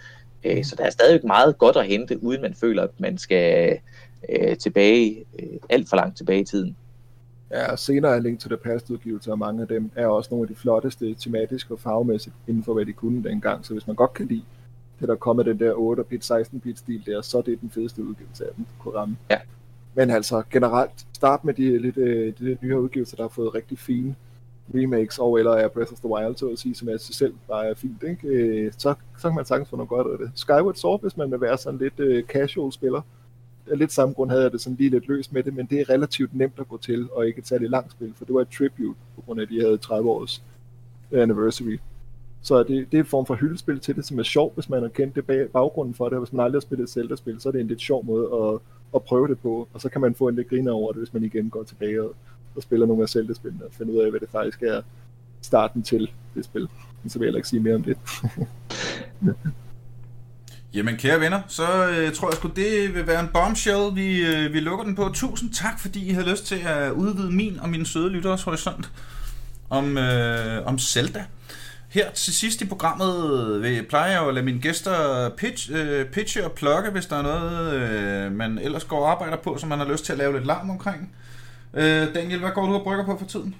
Øh, 0.45 0.65
så 0.65 0.77
der 0.77 0.85
er 0.85 0.91
stadigvæk 0.91 1.25
meget 1.25 1.59
godt 1.59 1.77
at 1.77 1.87
hente, 1.87 2.23
uden 2.23 2.43
man 2.43 2.55
føler, 2.55 2.83
at 2.83 3.01
man 3.01 3.19
skal 3.19 3.79
øh, 4.29 4.57
tilbage, 4.57 5.25
øh, 5.39 5.59
alt 5.69 5.89
for 5.89 5.97
langt 5.97 6.17
tilbage 6.17 6.41
i 6.41 6.45
tiden. 6.45 6.77
Ja, 7.51 7.77
senere 7.77 8.17
er 8.17 8.21
Link 8.21 8.41
to 8.41 8.49
the 8.49 8.57
Past 8.57 8.91
udgivelser, 8.91 9.33
og 9.33 9.39
mange 9.39 9.63
af 9.63 9.69
dem 9.69 9.91
er 9.97 10.07
også 10.07 10.29
nogle 10.31 10.45
af 10.45 10.49
de 10.49 10.61
flotteste 10.61 11.15
tematisk 11.15 11.71
og 11.71 11.81
farvemæssigt 11.81 12.35
inden 12.49 12.65
for, 12.65 12.75
hvad 12.75 12.87
de 12.87 12.93
kunne 12.93 13.25
dengang. 13.25 13.67
Så 13.67 13.73
hvis 13.73 13.87
man 13.87 13.97
godt 13.97 14.15
kan 14.15 14.27
lide 14.27 14.43
det, 15.01 15.09
der 15.09 15.15
kommer 15.17 15.43
den 15.43 15.59
der 15.59 15.75
8-bit, 15.75 16.31
16-bit 16.31 16.79
stil 16.79 17.03
der, 17.07 17.23
så 17.23 17.39
er 17.39 17.43
det 17.43 17.61
den 17.61 17.71
fedeste 17.71 18.05
udgivelse 18.05 18.45
af 18.45 18.51
den, 18.57 18.65
du 18.65 18.83
kunne 18.83 18.95
ramme. 18.95 19.17
Ja. 19.31 19.39
Men 19.95 20.11
altså 20.11 20.43
generelt, 20.51 21.07
start 21.13 21.45
med 21.45 21.55
de 21.55 21.79
lidt, 21.79 21.97
øh, 21.97 22.27
de 22.39 22.45
lidt 22.45 22.63
nyere 22.63 22.81
udgivelser, 22.81 23.17
der 23.17 23.23
har 23.25 23.29
fået 23.29 23.55
rigtig 23.55 23.79
fine 23.79 24.15
remakes, 24.75 25.19
og 25.19 25.39
eller 25.39 25.53
er 25.53 25.69
Breath 25.69 25.93
of 25.93 25.99
the 25.99 26.09
Wild, 26.09 26.37
så 26.37 26.49
at 26.49 26.59
sige, 26.59 26.75
som 26.75 26.89
er 26.89 26.97
sig 26.97 27.15
selv 27.15 27.35
bare 27.49 27.69
er 27.69 27.75
fint, 27.75 28.03
ikke? 28.03 28.29
Øh, 28.29 28.73
så, 28.73 28.95
så 29.19 29.29
kan 29.29 29.35
man 29.35 29.45
sagtens 29.45 29.69
få 29.69 29.77
noget 29.77 29.89
godt 29.89 30.07
af 30.13 30.19
det. 30.19 30.31
Skyward 30.35 30.75
Sword, 30.75 31.01
hvis 31.01 31.17
man 31.17 31.31
vil 31.31 31.41
være 31.41 31.59
sådan 31.59 31.79
lidt 31.79 32.01
uh, 32.01 32.29
casual 32.29 32.73
spiller, 32.73 33.01
af 33.71 33.79
lidt 33.79 33.93
samme 33.93 34.15
grund 34.15 34.31
havde 34.31 34.43
jeg 34.43 34.53
det 34.53 34.61
sådan 34.61 34.77
lige 34.77 34.91
lidt 34.91 35.09
løst 35.09 35.33
med 35.33 35.43
det, 35.43 35.55
men 35.55 35.67
det 35.67 35.81
er 35.81 35.91
relativt 35.91 36.35
nemt 36.35 36.59
at 36.59 36.69
gå 36.69 36.77
til, 36.77 37.09
og 37.13 37.27
ikke 37.27 37.39
et 37.39 37.49
særligt 37.49 37.71
langt 37.71 37.93
spil, 37.93 38.15
for 38.17 38.25
det 38.25 38.35
var 38.35 38.41
et 38.41 38.49
tribute, 38.49 38.99
på 39.15 39.23
grund 39.27 39.41
af, 39.41 39.45
at 39.45 39.51
de 39.51 39.61
havde 39.61 39.79
30 39.79 40.11
års 40.11 40.43
anniversary. 41.13 41.79
Så 42.43 42.63
det, 42.63 42.69
det 42.69 42.95
er 42.95 43.03
en 43.03 43.07
form 43.07 43.27
for 43.27 43.35
hyldespil 43.35 43.81
til 43.81 43.97
det, 43.97 44.05
som 44.05 44.19
er 44.19 44.23
sjovt, 44.23 44.55
hvis 44.55 44.69
man 44.69 44.83
har 44.83 44.89
kendt 44.89 45.17
det 45.17 45.27
bag, 45.27 45.49
baggrunden 45.49 45.95
for 45.95 46.05
det, 46.05 46.13
og 46.13 46.25
hvis 46.25 46.33
man 46.33 46.45
aldrig 46.45 46.57
har 46.57 46.61
spillet 46.61 46.85
et 46.85 46.91
Zelda-spil, 46.91 47.41
så 47.41 47.49
er 47.49 47.53
det 47.53 47.61
en 47.61 47.69
lidt 47.69 47.81
sjov 47.81 48.05
måde 48.05 48.25
at, 48.25 48.61
at 48.95 49.03
prøve 49.03 49.29
det 49.29 49.39
på, 49.39 49.69
og 49.73 49.81
så 49.81 49.89
kan 49.89 50.01
man 50.01 50.15
få 50.15 50.29
en 50.29 50.37
lidt 50.37 50.49
griner 50.49 50.73
over 50.73 50.93
det, 50.93 51.01
hvis 51.01 51.15
man 51.15 51.25
igen 51.25 51.51
går 51.51 51.63
tilbage 51.63 52.03
og, 52.03 52.15
og 52.57 52.63
spiller 52.63 52.87
nogle 52.87 53.03
af 53.03 53.09
Zelda-spillene, 53.09 53.65
og 53.65 53.73
finder 53.73 53.95
ud 53.95 53.99
af, 53.99 54.11
hvad 54.11 54.21
det 54.21 54.29
faktisk 54.31 54.63
er 54.63 54.83
starten 55.43 55.83
til 55.83 56.11
det 56.35 56.45
spil. 56.45 56.69
Men 57.03 57.11
så 57.11 57.19
vil 57.19 57.27
jeg 57.27 57.29
heller 57.29 57.39
ikke 57.39 57.49
sige 57.49 57.61
mere 57.61 57.75
om 57.75 57.83
det. 57.83 57.97
Jamen 60.75 60.97
kære 60.97 61.21
venner, 61.21 61.41
så 61.49 61.89
øh, 61.89 62.13
tror 62.13 62.29
jeg 62.29 62.37
sgu 62.37 62.49
det 62.49 62.95
vil 62.95 63.07
være 63.07 63.21
en 63.21 63.29
bombshell, 63.33 63.95
vi, 63.95 64.27
øh, 64.27 64.53
vi 64.53 64.61
lukker 64.61 64.85
den 64.85 64.95
på. 64.95 65.11
Tusind 65.15 65.53
tak, 65.53 65.81
fordi 65.81 66.09
I 66.09 66.13
har 66.13 66.23
lyst 66.31 66.47
til 66.47 66.61
at 66.67 66.93
udvide 66.93 67.33
min 67.33 67.61
og 67.61 67.69
mine 67.69 67.87
søde 67.87 68.09
lytteres 68.09 68.43
horisont 68.43 68.91
om, 69.71 69.99
øh, 69.99 70.67
om 70.67 70.79
Zelda. 70.79 71.25
Her 71.91 72.11
til 72.11 72.35
sidst 72.35 72.63
i 72.63 72.67
programmet 72.67 73.63
vil 73.63 73.87
jeg 73.93 74.19
jo 74.23 74.29
at 74.29 74.35
lade 74.35 74.45
mine 74.45 74.61
gæster 74.61 75.31
pitch, 75.37 75.71
øh, 75.75 76.07
pitche 76.07 76.45
og 76.45 76.53
plukke, 76.53 76.91
hvis 76.91 77.07
der 77.07 77.17
er 77.17 77.23
noget, 77.23 77.75
øh, 77.75 78.33
man 78.33 78.59
ellers 78.59 78.85
går 78.85 78.99
og 78.99 79.11
arbejder 79.11 79.37
på, 79.37 79.59
som 79.59 79.69
man 79.69 79.79
har 79.79 79.87
lyst 79.87 80.05
til 80.05 80.13
at 80.13 80.19
lave 80.19 80.33
lidt 80.33 80.47
larm 80.47 80.71
omkring. 80.71 81.13
Øh, 81.75 82.15
Daniel, 82.15 82.41
hvad 82.41 82.51
går 82.51 82.67
du 82.67 82.75
og 82.75 82.83
brygger 82.83 83.05
på 83.05 83.19
for 83.19 83.27
tiden? 83.27 83.55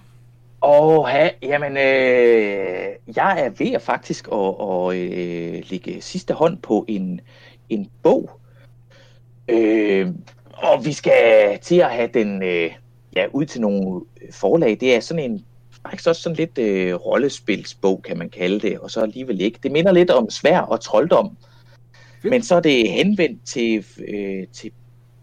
Åh, 0.63 1.09
jamen, 1.43 1.77
øh, 1.77 3.17
jeg 3.17 3.41
er 3.41 3.51
ved 3.59 3.73
at 3.73 3.83
faktisk 3.83 4.29
at, 4.33 4.55
at 4.61 4.97
øh, 4.97 5.63
lægge 5.71 6.01
sidste 6.01 6.35
hånd 6.35 6.59
på 6.59 6.85
en, 6.89 7.21
en 7.69 7.91
bog. 8.03 8.41
Øh, 9.49 10.09
og 10.53 10.85
vi 10.85 10.93
skal 10.93 11.59
til 11.63 11.77
at 11.77 11.91
have 11.91 12.11
den 12.15 12.43
øh, 12.43 12.71
ja, 13.17 13.27
ud 13.33 13.45
til 13.45 13.61
nogle 13.61 14.01
forlag. 14.31 14.77
Det 14.81 14.97
er 14.97 15.01
sådan 15.01 15.31
en 15.31 15.45
faktisk 15.89 16.09
også 16.09 16.23
sådan 16.23 16.37
lidt 16.37 16.59
øh, 16.59 16.95
rollespilsbog, 16.95 18.03
kan 18.03 18.19
man 18.19 18.31
kalde 18.31 18.61
det, 18.61 18.79
og 18.79 18.91
så 18.91 19.01
alligevel 19.01 19.41
ikke. 19.41 19.59
Det 19.63 19.73
minder 19.73 19.93
lidt 19.93 20.11
om 20.11 20.31
svær 20.31 20.61
og 20.61 20.81
trolddom, 20.81 21.37
Fedt. 22.23 22.31
men 22.31 22.43
så 22.43 22.55
er 22.55 22.61
det 22.61 22.91
henvendt 22.91 23.45
til, 23.45 23.85
øh, 24.09 24.47
til 24.53 24.71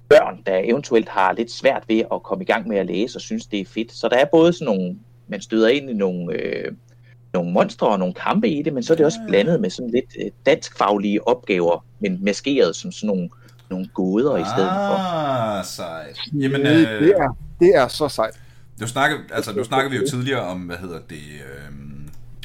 børn, 0.09 0.41
der 0.45 0.57
eventuelt 0.63 1.09
har 1.09 1.34
lidt 1.34 1.51
svært 1.51 1.84
ved 1.88 2.03
at 2.13 2.24
komme 2.24 2.43
i 2.43 2.47
gang 2.47 2.68
med 2.68 2.78
at 2.78 2.86
læse 2.86 3.18
og 3.18 3.22
synes, 3.22 3.45
det 3.45 3.59
er 3.59 3.66
fedt. 3.66 3.91
Så 3.91 4.07
der 4.07 4.18
er 4.18 4.26
både 4.26 4.53
sådan 4.53 4.66
nogle 4.66 4.95
man 5.28 5.41
støder 5.41 5.68
ind 5.68 5.89
i 5.89 5.93
nogle, 5.93 6.34
øh, 6.34 6.72
nogle 7.34 7.51
monstre 7.51 7.88
og 7.88 7.99
nogle 7.99 8.13
kampe 8.13 8.49
i 8.49 8.61
det, 8.61 8.74
men 8.74 8.84
så 8.84 8.93
er 8.93 8.97
det 8.97 9.05
også 9.05 9.20
blandet 9.28 9.61
med 9.61 9.70
sådan 9.70 9.91
lidt 9.91 10.26
øh, 10.26 10.32
danskfaglige 10.45 11.28
opgaver, 11.28 11.86
men 11.99 12.26
maskeret 12.26 12.76
som 12.76 12.91
sådan 12.91 13.07
nogle, 13.07 13.30
nogle 13.70 13.88
gåder 13.93 14.34
ah, 14.34 14.41
i 14.41 14.43
stedet 14.55 14.70
for. 14.70 14.97
Ah, 14.97 15.66
sejt. 15.66 16.20
Jamen, 16.34 16.61
øh, 16.61 17.03
det, 17.03 17.13
er, 17.18 17.38
det 17.59 17.76
er 17.76 17.88
så 17.88 18.07
sejt. 18.09 18.39
Nu 18.80 18.88
snakker, 18.88 19.17
altså, 19.32 19.55
nu 19.55 19.63
snakker 19.63 19.89
vi 19.89 19.95
jo 19.95 20.03
tidligere 20.09 20.41
om, 20.41 20.59
hvad 20.59 20.78
hedder 20.78 20.99
det, 21.09 21.15
øh, 21.15 21.71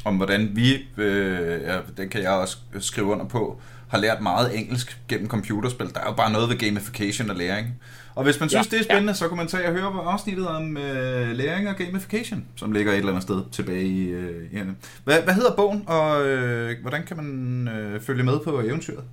om 0.04 0.16
hvordan 0.16 0.50
vi, 0.54 0.74
øh, 0.96 1.62
ja, 1.62 1.78
den 1.96 2.08
kan 2.08 2.22
jeg 2.22 2.30
også 2.30 2.56
skrive 2.78 3.06
under 3.06 3.24
på, 3.24 3.60
har 3.88 3.98
lært 3.98 4.22
meget 4.22 4.58
engelsk 4.58 5.00
gennem 5.08 5.28
computerspil. 5.28 5.94
Der 5.94 6.00
er 6.00 6.06
jo 6.06 6.12
bare 6.12 6.32
noget 6.32 6.48
ved 6.48 6.58
gamification 6.58 7.30
og 7.30 7.36
læring. 7.36 7.66
Og 8.14 8.24
hvis 8.24 8.40
man 8.40 8.48
synes, 8.48 8.72
ja, 8.72 8.76
det 8.76 8.80
er 8.80 8.84
spændende, 8.84 9.10
ja. 9.10 9.14
så 9.14 9.28
kan 9.28 9.36
man 9.36 9.46
tage 9.46 9.68
og 9.68 9.72
høre 9.72 10.04
afsnittet 10.04 10.48
om 10.48 10.76
øh, 10.76 11.36
læring 11.36 11.68
og 11.68 11.76
gamification, 11.76 12.44
som 12.56 12.72
ligger 12.72 12.92
et 12.92 12.96
eller 12.96 13.10
andet 13.10 13.22
sted 13.22 13.42
tilbage 13.52 13.84
i 13.84 14.08
øh, 14.08 14.52
i 14.52 14.58
hvad, 15.04 15.22
hvad 15.22 15.34
hedder 15.34 15.56
bogen, 15.56 15.84
og 15.86 16.26
øh, 16.26 16.76
hvordan 16.82 17.02
kan 17.06 17.16
man 17.16 17.68
øh, 17.68 18.00
følge 18.00 18.22
med 18.22 18.38
på 18.44 18.60
eventyret? 18.60 19.04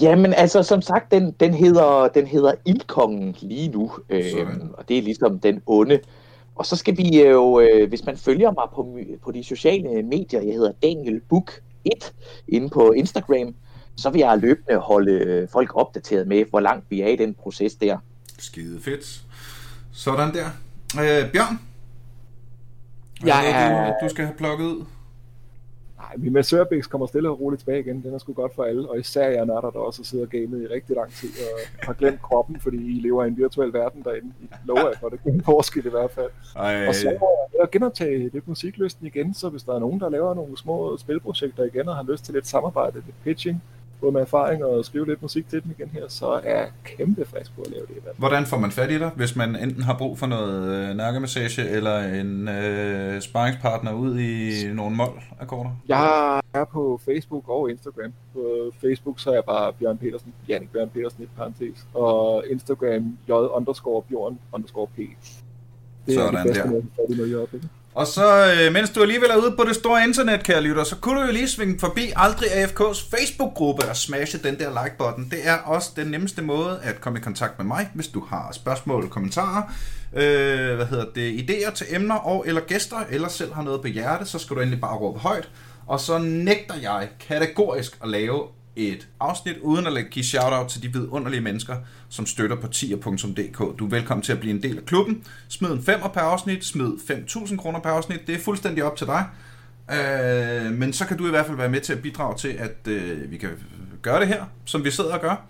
Jamen 0.00 0.34
altså, 0.34 0.62
som 0.62 0.82
sagt, 0.82 1.10
den, 1.10 1.34
den 1.40 1.54
hedder, 1.54 2.08
den 2.08 2.26
hedder 2.26 2.52
Ildkongen 2.66 3.36
lige 3.40 3.68
nu, 3.68 3.90
øh, 4.10 4.22
og 4.72 4.88
det 4.88 4.98
er 4.98 5.02
ligesom 5.02 5.38
den 5.38 5.62
onde. 5.66 6.00
Og 6.54 6.66
så 6.66 6.76
skal 6.76 6.96
vi 6.96 7.22
jo, 7.22 7.60
øh, 7.60 7.88
hvis 7.88 8.04
man 8.04 8.16
følger 8.16 8.52
mig 8.52 8.64
på, 8.74 8.98
på 9.24 9.32
de 9.32 9.44
sociale 9.44 10.02
medier, 10.02 10.40
jeg 10.42 10.54
hedder 10.54 10.72
Daniel 10.82 11.20
Book 11.20 11.60
1 11.84 12.12
inde 12.48 12.70
på 12.70 12.92
Instagram, 12.92 13.54
så 13.96 14.10
vil 14.10 14.18
jeg 14.18 14.38
løbende 14.38 14.78
holde 14.78 15.12
øh, 15.12 15.48
folk 15.48 15.76
opdateret 15.76 16.26
med, 16.26 16.44
hvor 16.50 16.60
langt 16.60 16.90
vi 16.90 17.00
er 17.00 17.08
i 17.08 17.16
den 17.16 17.34
proces 17.34 17.74
der. 17.74 17.98
Skide 18.38 18.80
fedt. 18.80 19.22
Sådan 19.92 20.34
der. 20.34 20.46
Øh, 21.00 21.32
Bjørn? 21.32 21.60
Jeg 23.24 23.50
er... 23.50 23.86
du, 23.86 23.94
du 24.04 24.08
skal 24.08 24.24
have 24.24 24.36
plukket 24.36 24.64
ud? 24.64 24.84
Nej, 26.14 26.24
min 26.24 26.32
Massørbæks 26.32 26.86
kommer 26.86 27.06
stille 27.06 27.30
og 27.30 27.40
roligt 27.40 27.60
tilbage 27.60 27.80
igen. 27.80 28.02
Den 28.02 28.14
er 28.14 28.18
sgu 28.18 28.32
godt 28.32 28.54
for 28.54 28.64
alle, 28.64 28.90
og 28.90 28.98
især 28.98 29.28
jeg 29.28 29.46
nørder, 29.46 29.70
der 29.70 29.78
også 29.78 30.04
sidder 30.04 30.26
gamet 30.26 30.62
i 30.62 30.66
rigtig 30.66 30.96
lang 30.96 31.12
tid 31.12 31.28
og 31.28 31.86
har 31.86 31.92
glemt 31.92 32.22
kroppen, 32.22 32.60
fordi 32.60 32.76
I 32.76 33.00
lever 33.00 33.24
i 33.24 33.28
en 33.28 33.36
virtuel 33.36 33.72
verden 33.72 34.02
derinde. 34.02 34.32
I 34.40 34.46
lover 34.64 34.80
jeg 34.88 34.98
for 35.00 35.08
det. 35.08 35.20
En 35.26 35.42
forskel 35.42 35.86
i 35.86 35.90
hvert 35.90 36.10
fald. 36.10 36.30
Ej. 36.56 36.86
Og 36.88 36.94
så 36.94 37.08
er 37.08 37.14
jeg 37.60 37.70
genoptage 37.72 38.30
lidt 38.32 38.48
musiklysten 38.48 39.06
igen, 39.06 39.34
så 39.34 39.48
hvis 39.48 39.62
der 39.62 39.74
er 39.74 39.78
nogen, 39.78 40.00
der 40.00 40.08
laver 40.08 40.34
nogle 40.34 40.58
små 40.58 40.96
spilprojekter 40.96 41.64
igen 41.64 41.88
og 41.88 41.96
har 41.96 42.06
lyst 42.12 42.24
til 42.24 42.34
lidt 42.34 42.46
samarbejde, 42.46 42.94
lidt 42.94 43.22
pitching, 43.24 43.62
både 44.04 44.12
med 44.12 44.20
erfaring 44.20 44.64
og 44.64 44.84
skrive 44.84 45.06
lidt 45.06 45.22
musik 45.22 45.48
til 45.48 45.62
dem 45.62 45.70
igen 45.78 45.88
her, 45.92 46.02
så 46.08 46.26
er 46.26 46.40
jeg 46.58 46.68
kæmpe 46.84 47.24
frisk 47.24 47.54
på 47.56 47.62
at 47.62 47.70
lave 47.70 47.86
det. 47.86 47.94
Hvordan 48.16 48.46
får 48.46 48.58
man 48.58 48.70
fat 48.70 48.90
i 48.90 48.98
dig, 48.98 49.10
hvis 49.16 49.36
man 49.36 49.56
enten 49.56 49.82
har 49.82 49.96
brug 49.98 50.18
for 50.18 50.26
noget 50.26 50.88
øh, 50.90 50.96
nakkemassage 50.96 51.68
eller 51.68 51.98
en 51.98 52.48
øh, 52.48 53.20
sparringspartner 53.20 53.92
ud 53.92 54.18
i 54.18 54.64
nogle 54.72 54.96
mål-akkorder? 54.96 55.70
Jeg 55.88 56.40
er 56.54 56.64
på 56.64 57.00
Facebook 57.04 57.44
og 57.48 57.70
Instagram. 57.70 58.12
På 58.32 58.70
Facebook 58.80 59.20
så 59.20 59.30
er 59.30 59.34
jeg 59.34 59.44
bare 59.44 59.72
Bjørn 59.72 59.98
Petersen, 59.98 60.34
Jannik 60.48 60.72
Bjørn 60.72 60.88
Petersen 60.90 61.22
i 61.22 61.28
parentes, 61.36 61.86
og 61.94 62.44
Instagram 62.50 63.18
j 63.28 63.32
underscore 63.32 64.02
bjørn 64.02 64.38
underscore 64.52 64.86
p. 64.86 64.96
Det 66.06 66.14
er 66.14 66.18
Sådan 66.20 66.34
det 66.34 66.42
bedste 66.46 66.62
der. 66.62 66.70
måde, 66.70 66.84
at 67.10 67.16
noget 67.16 67.30
i 67.30 67.34
øjeblikket. 67.34 67.68
Og 67.94 68.06
så, 68.06 68.54
øh, 68.54 68.72
mens 68.72 68.90
du 68.90 69.02
alligevel 69.02 69.30
er 69.30 69.36
ude 69.36 69.54
på 69.56 69.64
det 69.64 69.74
store 69.74 70.02
internet, 70.02 70.42
kære 70.42 70.60
lytter, 70.60 70.84
så 70.84 70.96
kunne 70.96 71.20
du 71.20 71.26
jo 71.26 71.32
lige 71.32 71.48
svinge 71.48 71.78
forbi 71.78 72.12
Aldrig 72.16 72.48
AFK's 72.48 73.10
Facebook-gruppe 73.10 73.88
og 73.88 73.96
smashe 73.96 74.38
den 74.38 74.58
der 74.58 74.84
like-button. 74.84 75.30
Det 75.30 75.38
er 75.48 75.56
også 75.56 75.90
den 75.96 76.06
nemmeste 76.06 76.42
måde 76.42 76.80
at 76.82 77.00
komme 77.00 77.18
i 77.18 77.22
kontakt 77.22 77.58
med 77.58 77.66
mig, 77.66 77.90
hvis 77.94 78.08
du 78.08 78.24
har 78.24 78.52
spørgsmål, 78.52 79.08
kommentarer, 79.08 79.62
øh, 80.12 80.76
hvad 80.76 80.86
hedder 80.86 81.04
det, 81.14 81.50
idéer 81.50 81.74
til 81.74 81.86
emner 81.90 82.14
og 82.14 82.44
eller 82.46 82.60
gæster, 82.60 83.04
eller 83.10 83.28
selv 83.28 83.54
har 83.54 83.62
noget 83.62 83.80
på 83.80 83.88
hjerte, 83.88 84.26
så 84.26 84.38
skal 84.38 84.56
du 84.56 84.60
endelig 84.60 84.80
bare 84.80 84.96
råbe 84.96 85.18
højt. 85.18 85.48
Og 85.86 86.00
så 86.00 86.18
nægter 86.18 86.74
jeg 86.82 87.08
kategorisk 87.28 87.98
at 88.02 88.08
lave 88.08 88.42
et 88.76 89.08
afsnit, 89.20 89.56
uden 89.60 89.86
at 89.86 90.10
give 90.10 90.24
shout-out 90.24 90.68
til 90.68 90.82
de 90.82 90.92
vidunderlige 90.92 91.40
mennesker, 91.40 91.76
som 92.08 92.26
støtter 92.26 92.56
på 92.56 92.66
tier.dk. 92.66 93.78
Du 93.78 93.84
er 93.84 93.90
velkommen 93.90 94.22
til 94.22 94.32
at 94.32 94.40
blive 94.40 94.54
en 94.54 94.62
del 94.62 94.78
af 94.78 94.84
klubben. 94.84 95.24
Smid 95.48 95.70
en 95.70 95.82
5 95.82 96.00
per 96.00 96.20
afsnit, 96.20 96.64
smid 96.64 96.92
5.000 97.10 97.56
kroner 97.56 97.80
per 97.80 97.90
afsnit. 97.90 98.26
Det 98.26 98.34
er 98.34 98.38
fuldstændig 98.38 98.84
op 98.84 98.96
til 98.96 99.06
dig. 99.06 99.26
Øh, 99.90 100.72
men 100.72 100.92
så 100.92 101.06
kan 101.06 101.16
du 101.18 101.26
i 101.26 101.30
hvert 101.30 101.46
fald 101.46 101.56
være 101.56 101.68
med 101.68 101.80
til 101.80 101.92
at 101.92 102.02
bidrage 102.02 102.36
til, 102.36 102.48
at 102.48 102.88
øh, 102.88 103.30
vi 103.30 103.36
kan 103.36 103.50
gøre 104.02 104.20
det 104.20 104.28
her, 104.28 104.44
som 104.64 104.84
vi 104.84 104.90
sidder 104.90 105.14
og 105.14 105.20
gør. 105.20 105.46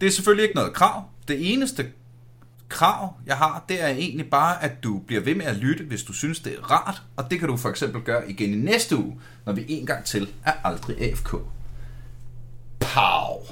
Det 0.00 0.06
er 0.06 0.10
selvfølgelig 0.10 0.42
ikke 0.42 0.54
noget 0.54 0.72
krav. 0.72 1.04
Det 1.28 1.52
eneste 1.52 1.86
krav, 2.68 3.14
jeg 3.26 3.36
har, 3.36 3.64
det 3.68 3.82
er 3.82 3.88
egentlig 3.88 4.30
bare, 4.30 4.64
at 4.64 4.82
du 4.82 4.98
bliver 4.98 5.22
ved 5.22 5.34
med 5.34 5.46
at 5.46 5.56
lytte, 5.56 5.84
hvis 5.84 6.02
du 6.02 6.12
synes, 6.12 6.40
det 6.40 6.54
er 6.58 6.70
rart. 6.70 7.02
Og 7.16 7.30
det 7.30 7.38
kan 7.38 7.48
du 7.48 7.56
for 7.56 7.68
eksempel 7.68 8.02
gøre 8.02 8.30
igen 8.30 8.54
i 8.54 8.56
næste 8.56 8.96
uge, 8.96 9.20
når 9.46 9.52
vi 9.52 9.64
en 9.68 9.86
gang 9.86 10.04
til 10.04 10.28
er 10.44 10.52
aldrig 10.64 11.00
AFK. 11.00 11.34
Pow! 12.80 13.42